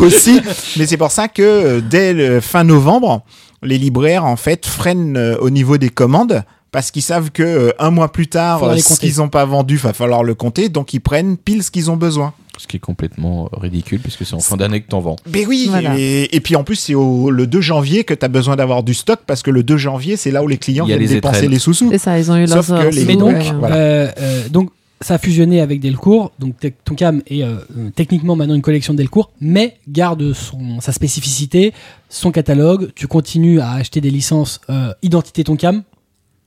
[0.00, 0.40] aussi.
[0.76, 3.22] Mais c'est pour ça que euh, dès le fin novembre,
[3.62, 6.42] les libraires en fait freinent euh, au niveau des commandes
[6.72, 9.44] parce qu'ils savent que euh, un mois plus tard, euh, les ce qu'ils n'ont pas
[9.44, 10.68] vendu, va falloir le compter.
[10.68, 12.32] Donc ils prennent pile ce qu'ils ont besoin.
[12.58, 15.16] Ce qui est complètement ridicule puisque c'est en fin d'année que t'en vends.
[15.32, 15.66] Mais oui.
[15.70, 15.94] Voilà.
[15.98, 18.82] Et, et puis en plus c'est au le 2 janvier que tu as besoin d'avoir
[18.82, 21.36] du stock parce que le 2 janvier c'est là où les clients viennent les dépenser
[21.38, 21.50] étrennes.
[21.52, 21.90] les sous-sous.
[21.90, 23.52] C'est ça, ils ont eu Sauf leurs que les- Mais donc, ouais.
[23.58, 23.76] voilà.
[23.76, 24.70] euh, euh, donc,
[25.02, 26.32] ça a fusionné avec Delcourt.
[26.38, 26.54] Donc,
[26.84, 31.72] Tonkam est euh, euh, techniquement maintenant une collection de Delcourt, mais garde son, sa spécificité,
[32.08, 32.90] son catalogue.
[32.94, 35.82] Tu continues à acheter des licences euh, identité Tonkam.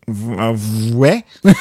[0.09, 0.55] Euh,
[0.93, 1.23] Ouais.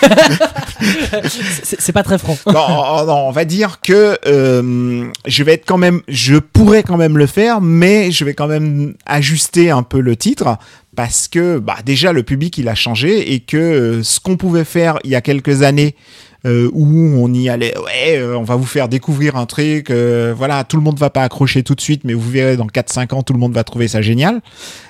[1.63, 2.37] C'est pas très franc.
[2.47, 6.83] non, oh, non, on va dire que euh, je vais être quand même, je pourrais
[6.83, 10.59] quand même le faire, mais je vais quand même ajuster un peu le titre
[10.97, 14.99] parce que bah, déjà le public il a changé et que ce qu'on pouvait faire
[15.05, 15.95] il y a quelques années
[16.45, 20.35] euh, où on y allait, ouais, euh, on va vous faire découvrir un truc, euh,
[20.37, 23.15] voilà, tout le monde va pas accrocher tout de suite, mais vous verrez dans 4-5
[23.15, 24.41] ans tout le monde va trouver ça génial.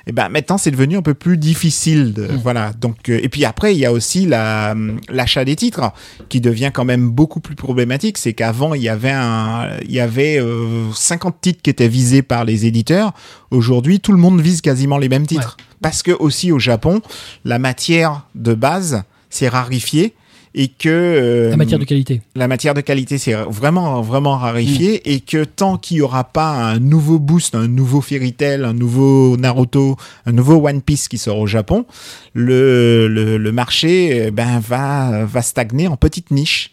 [0.07, 2.73] Et ben maintenant c'est devenu un peu plus difficile, de, voilà.
[2.73, 4.75] Donc euh, et puis après il y a aussi la
[5.09, 5.93] l'achat des titres
[6.29, 8.19] qui devient quand même beaucoup plus problématique.
[8.19, 12.23] C'est qu'avant, il y avait un, il y avait euh, 50 titres qui étaient visés
[12.23, 13.13] par les éditeurs.
[13.51, 15.57] Aujourd'hui, tout le monde vise quasiment les mêmes titres.
[15.81, 17.03] Parce que aussi au Japon,
[17.45, 20.15] la matière de base s'est rarifiée
[20.55, 22.21] et que euh, La matière de qualité.
[22.35, 26.51] la matière de qualité s'est vraiment vraiment rarifiée et que tant qu'il y aura pas
[26.51, 29.97] un nouveau boost, un nouveau Fairy Tail, un nouveau Naruto,
[30.27, 31.87] un nouveau One Piece qui sort au Japon,
[32.35, 36.71] le le, le marché euh, ben va va stagner en petite niche.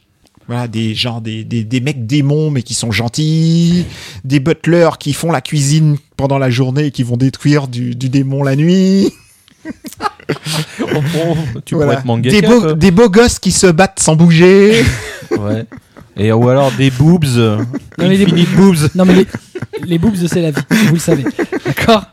[0.48, 3.86] Voilà, des gens, des, des, des mecs démons, mais qui sont gentils,
[4.26, 8.10] des butlers qui font la cuisine pendant la journée et qui vont détruire du, du
[8.10, 9.14] démon la nuit.
[11.66, 11.76] tu Voilà.
[11.92, 12.42] pourrais être mangaka.
[12.42, 12.74] des, beaux, toi.
[12.74, 14.84] des beaux gosses qui se battent sans bouger.
[15.40, 15.64] Ouais.
[16.18, 17.24] Et ou alors des boobs.
[17.38, 17.58] euh,
[18.00, 18.90] Non, mais infinite boobs.
[18.96, 19.28] Non mais les,
[19.86, 21.24] les boobs c'est la vie, vous le savez.
[21.66, 22.04] D'accord?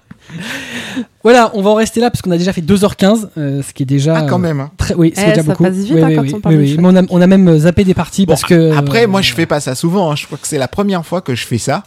[1.25, 3.85] Voilà, on va en rester là parce qu'on a déjà fait 2h15, euh, ce qui
[3.85, 4.17] est déjà...
[4.19, 4.61] Ah, quand euh, même.
[4.61, 4.71] hein.
[4.77, 5.63] Très, oui, c'est Eh, déjà ça beaucoup.
[5.65, 6.77] passe vite, Oui, hein, oui, quand oui, on parle oui.
[6.79, 8.77] Mais on a, on a même zappé des parties Bon, parce que.
[8.77, 10.13] Après, euh, moi, je fais pas ça souvent.
[10.13, 10.17] hein.
[10.17, 11.85] Je crois que c'est la première fois que je fais ça.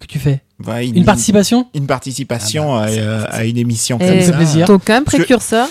[0.00, 0.40] Que tu fais?
[0.66, 4.20] Ouais, Une participation Une participation Ah bah, à, euh, à une émission Et comme me
[4.20, 4.32] fait ça.
[4.36, 4.66] plaisir.
[4.66, 5.68] Donc, quand même, précurseur.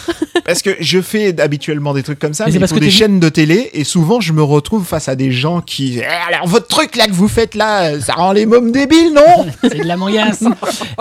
[0.49, 2.85] Parce que je fais habituellement des trucs comme ça, Mais mais, c'est parce pour que
[2.85, 5.99] des chaînes de télé, et souvent je me retrouve face à des gens qui.
[5.99, 6.03] Eh,
[6.34, 9.80] alors votre truc là que vous faites là, ça rend les mômes débiles, non C'est
[9.80, 10.43] de la mangasse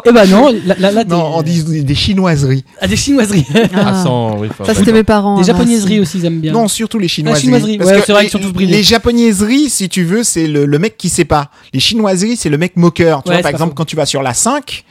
[0.06, 2.64] Eh ben non, là, là, là, t'es- Non, on dit des, des chinoiseries.
[2.80, 4.02] Ah, des chinoiseries Ah, Ah.
[4.04, 5.36] sans, oui, enfin, Ça, c'était mes parents.
[5.36, 6.00] Des hein, japonaiseries si.
[6.00, 6.52] aussi, ils aiment bien.
[6.52, 7.42] Non, surtout les chinoiseries.
[7.42, 8.72] chinoiseries, Parce ouais, que c'est vrai les, qu'ils sont tous bridés.
[8.72, 11.50] Les japonaiseries, si tu veux, c'est le, le mec qui sait pas.
[11.72, 13.22] Les chinoiseries, c'est le mec moqueur.
[13.22, 14.84] Tu Ouais, vois, par exemple, quand tu vas sur la 5,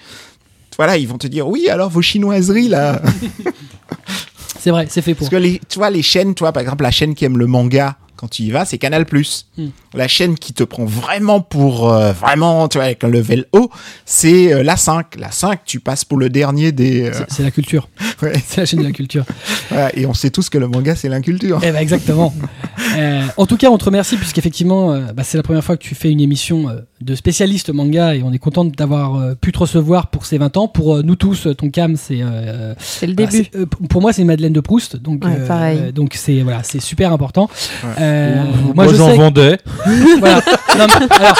[0.77, 3.01] voilà, ils vont te dire oui, alors vos chinoiseries là.
[4.67, 5.29] C'est vrai, c'est fait pour.
[5.29, 7.37] Parce que les, tu vois, les chaînes, tu vois, par exemple, la chaîne qui aime
[7.37, 9.05] le manga, quand tu y vas, c'est Canal+.
[9.57, 9.67] Hmm.
[9.93, 13.71] La chaîne qui te prend vraiment pour, euh, vraiment, tu vois, avec un level haut,
[14.05, 15.15] c'est euh, la 5.
[15.19, 17.03] La 5, tu passes pour le dernier des...
[17.03, 17.87] euh, C'est- la culture.
[18.21, 19.23] ouais, C'est la chaîne de la culture.
[19.69, 21.61] voilà, et on sait tous que le manga, c'est l'inculture.
[21.63, 22.33] Eh ben exactement.
[23.37, 26.11] En tout cas, on te remercie puisqu'effectivement, bah, c'est la première fois que tu fais
[26.11, 26.65] une émission
[27.01, 30.57] de spécialiste manga et on est content d'avoir euh, pu te recevoir pour ces 20
[30.57, 30.67] ans.
[30.67, 33.45] Pour euh, nous tous, euh, ton cam, c'est euh, C'est le début.
[33.55, 34.95] euh, p- pour moi, c'est une Madeleine de Proust.
[34.97, 35.93] Donc, Ouais, pareil.
[35.93, 37.49] donc c'est voilà, c'est super important.
[37.83, 37.89] Ouais.
[38.01, 39.57] Euh, Moi, moi, je j'en que- vendais.
[40.19, 40.41] voilà.
[40.77, 41.35] Non, mais- alors,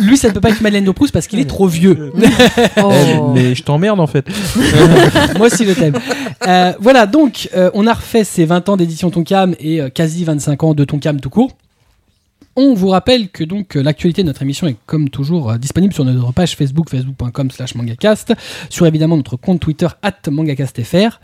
[0.00, 2.12] lui, ça ne peut pas être Madeleine de Proust parce qu'il est trop vieux.
[2.82, 2.90] Oh.
[2.92, 4.26] Eh, mais je t'emmerde en fait.
[5.38, 5.94] Moi aussi, je t'aime.
[6.46, 10.24] Euh, voilà, donc, euh, on a refait ces 20 ans d'édition Tonkam et euh, quasi
[10.24, 11.50] 25 ans de Tonkam tout court.
[12.56, 15.94] On vous rappelle que donc euh, l'actualité de notre émission est comme toujours euh, disponible
[15.94, 18.34] sur notre page Facebook, facebook.com slash mangacast,
[18.68, 21.20] sur évidemment notre compte Twitter at mangacastfr.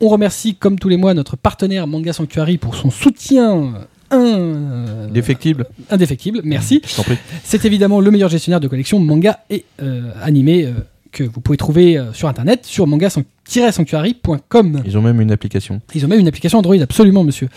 [0.00, 3.72] On remercie comme tous les mois notre partenaire Manga Sanctuary pour son soutien
[4.10, 5.66] un- Défectible.
[5.90, 6.80] indéfectible, merci.
[7.42, 10.72] C'est évidemment le meilleur gestionnaire de collection manga et euh, animé euh,
[11.16, 14.82] que vous pouvez trouver euh, sur internet sur manga-sanctuary.com.
[14.84, 15.80] Ils ont même une application.
[15.94, 17.48] Ils ont même une application Android, absolument, monsieur.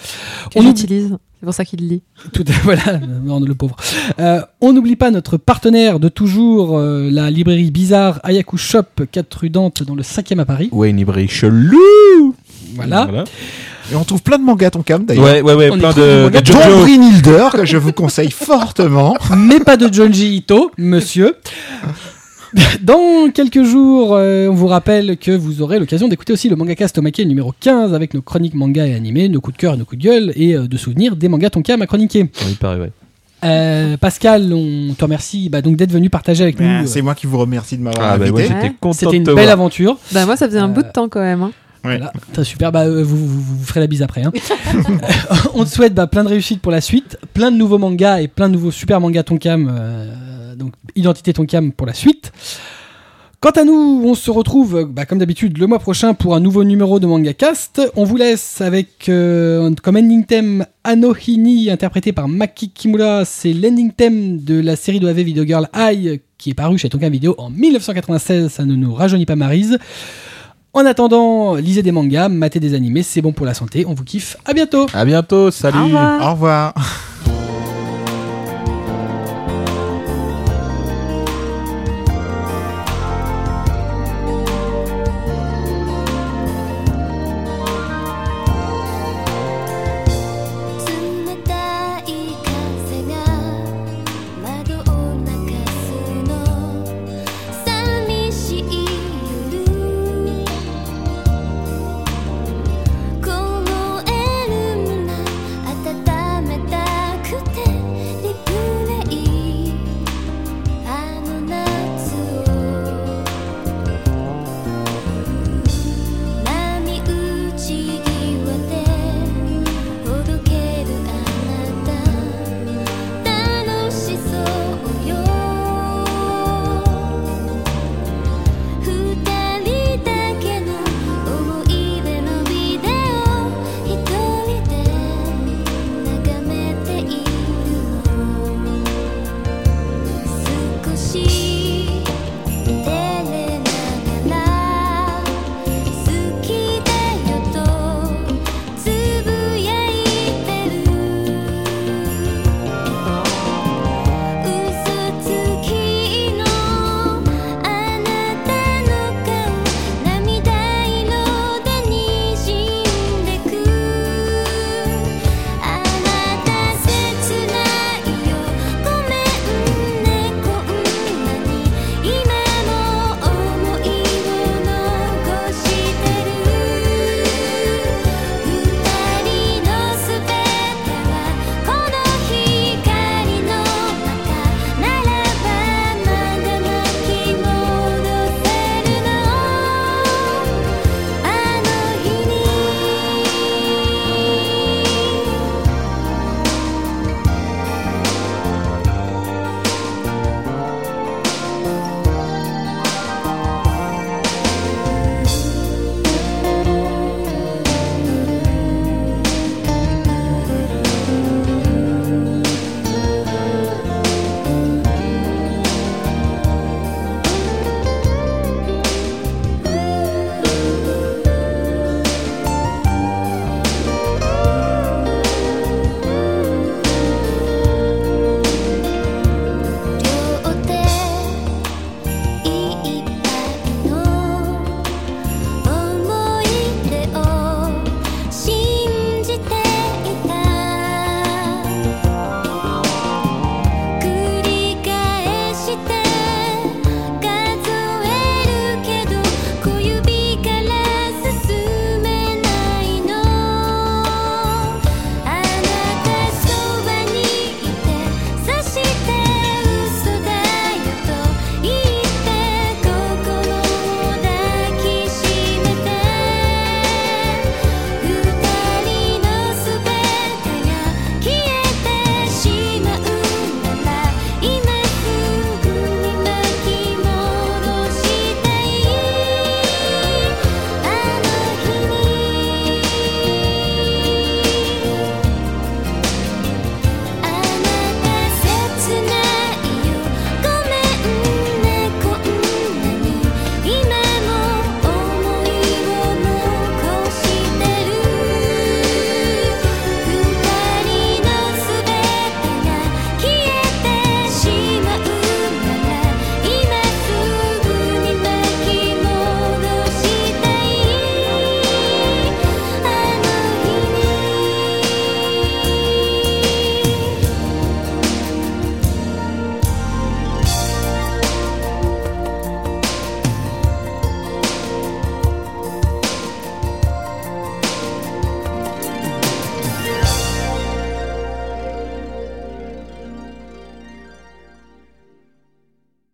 [0.51, 1.17] Que On j'utilise.
[1.39, 2.01] C'est pour ça qu'il le lit.
[2.31, 3.75] Tout, voilà, le pauvre.
[4.19, 9.33] Euh, on n'oublie pas notre partenaire de toujours, euh, la librairie bizarre Ayaku Shop, 4
[9.39, 10.69] rue Dante, dans le 5e à Paris.
[10.71, 12.35] Ouais, une librairie chelou.
[12.75, 13.25] Voilà.
[13.91, 15.23] Et on trouve plein de mangas Tonkam d'ailleurs.
[15.25, 16.81] Ouais, ouais, ouais, On plein de, de Jojo.
[16.81, 19.15] Brynhilder, que je vous conseille fortement.
[19.38, 21.35] mais pas de Junji Ito, monsieur.
[22.81, 26.97] Dans quelques jours, euh, on vous rappelle que vous aurez l'occasion d'écouter aussi le Mangacast
[26.97, 29.85] Omake numéro 15 avec nos chroniques manga et animés, nos coups de cœur et nos
[29.85, 32.29] coups de gueule et euh, de souvenirs des mangas Tonkam à chroniquer.
[32.45, 32.91] Oui, pareil, ouais.
[33.45, 36.87] Euh, Pascal, on te remercie bah, donc d'être venu partager avec Ben, nous.
[36.87, 38.53] c'est moi qui vous remercie de m'avoir Ah, bah, invité.
[38.53, 38.73] Ouais.
[38.93, 39.49] C'était une belle voir.
[39.49, 39.97] aventure.
[40.11, 41.43] Bah, moi, ça faisait un Euh, bout de temps quand même.
[41.43, 41.51] hein.
[41.85, 41.98] Ouais.
[41.98, 42.11] Voilà,
[42.43, 42.72] super.
[42.72, 44.24] Bah, euh, vous, vous, vous ferez la bise après.
[44.24, 44.32] hein.
[45.53, 48.27] on te souhaite bah, plein de réussite pour la suite, plein de nouveaux mangas et
[48.27, 49.69] plein de nouveaux super mangas Tonkam.
[49.74, 52.32] euh, donc, identité Tonkam pour la suite.
[53.41, 56.41] Quant à nous, on se retrouve, euh, bah, comme d'habitude, le mois prochain pour un
[56.41, 57.82] nouveau numéro de Manga Cast.
[57.95, 63.24] On vous laisse avec, euh, comme ending theme, Anohini, interprété par Maki Kimura.
[63.24, 66.90] C'est l'ending theme de la série de AV Video Girl Eye, qui est paru chez
[66.90, 68.49] Tonkam Video en 1996.
[68.51, 69.77] Ça ne nous rajeunit pas Marise.
[70.73, 73.85] En attendant, lisez des mangas, matez des animés, c'est bon pour la santé.
[73.88, 74.38] On vous kiffe.
[74.45, 74.85] À bientôt.
[74.93, 75.80] À bientôt, salut.
[75.80, 76.27] Au revoir.
[76.27, 76.73] Au revoir.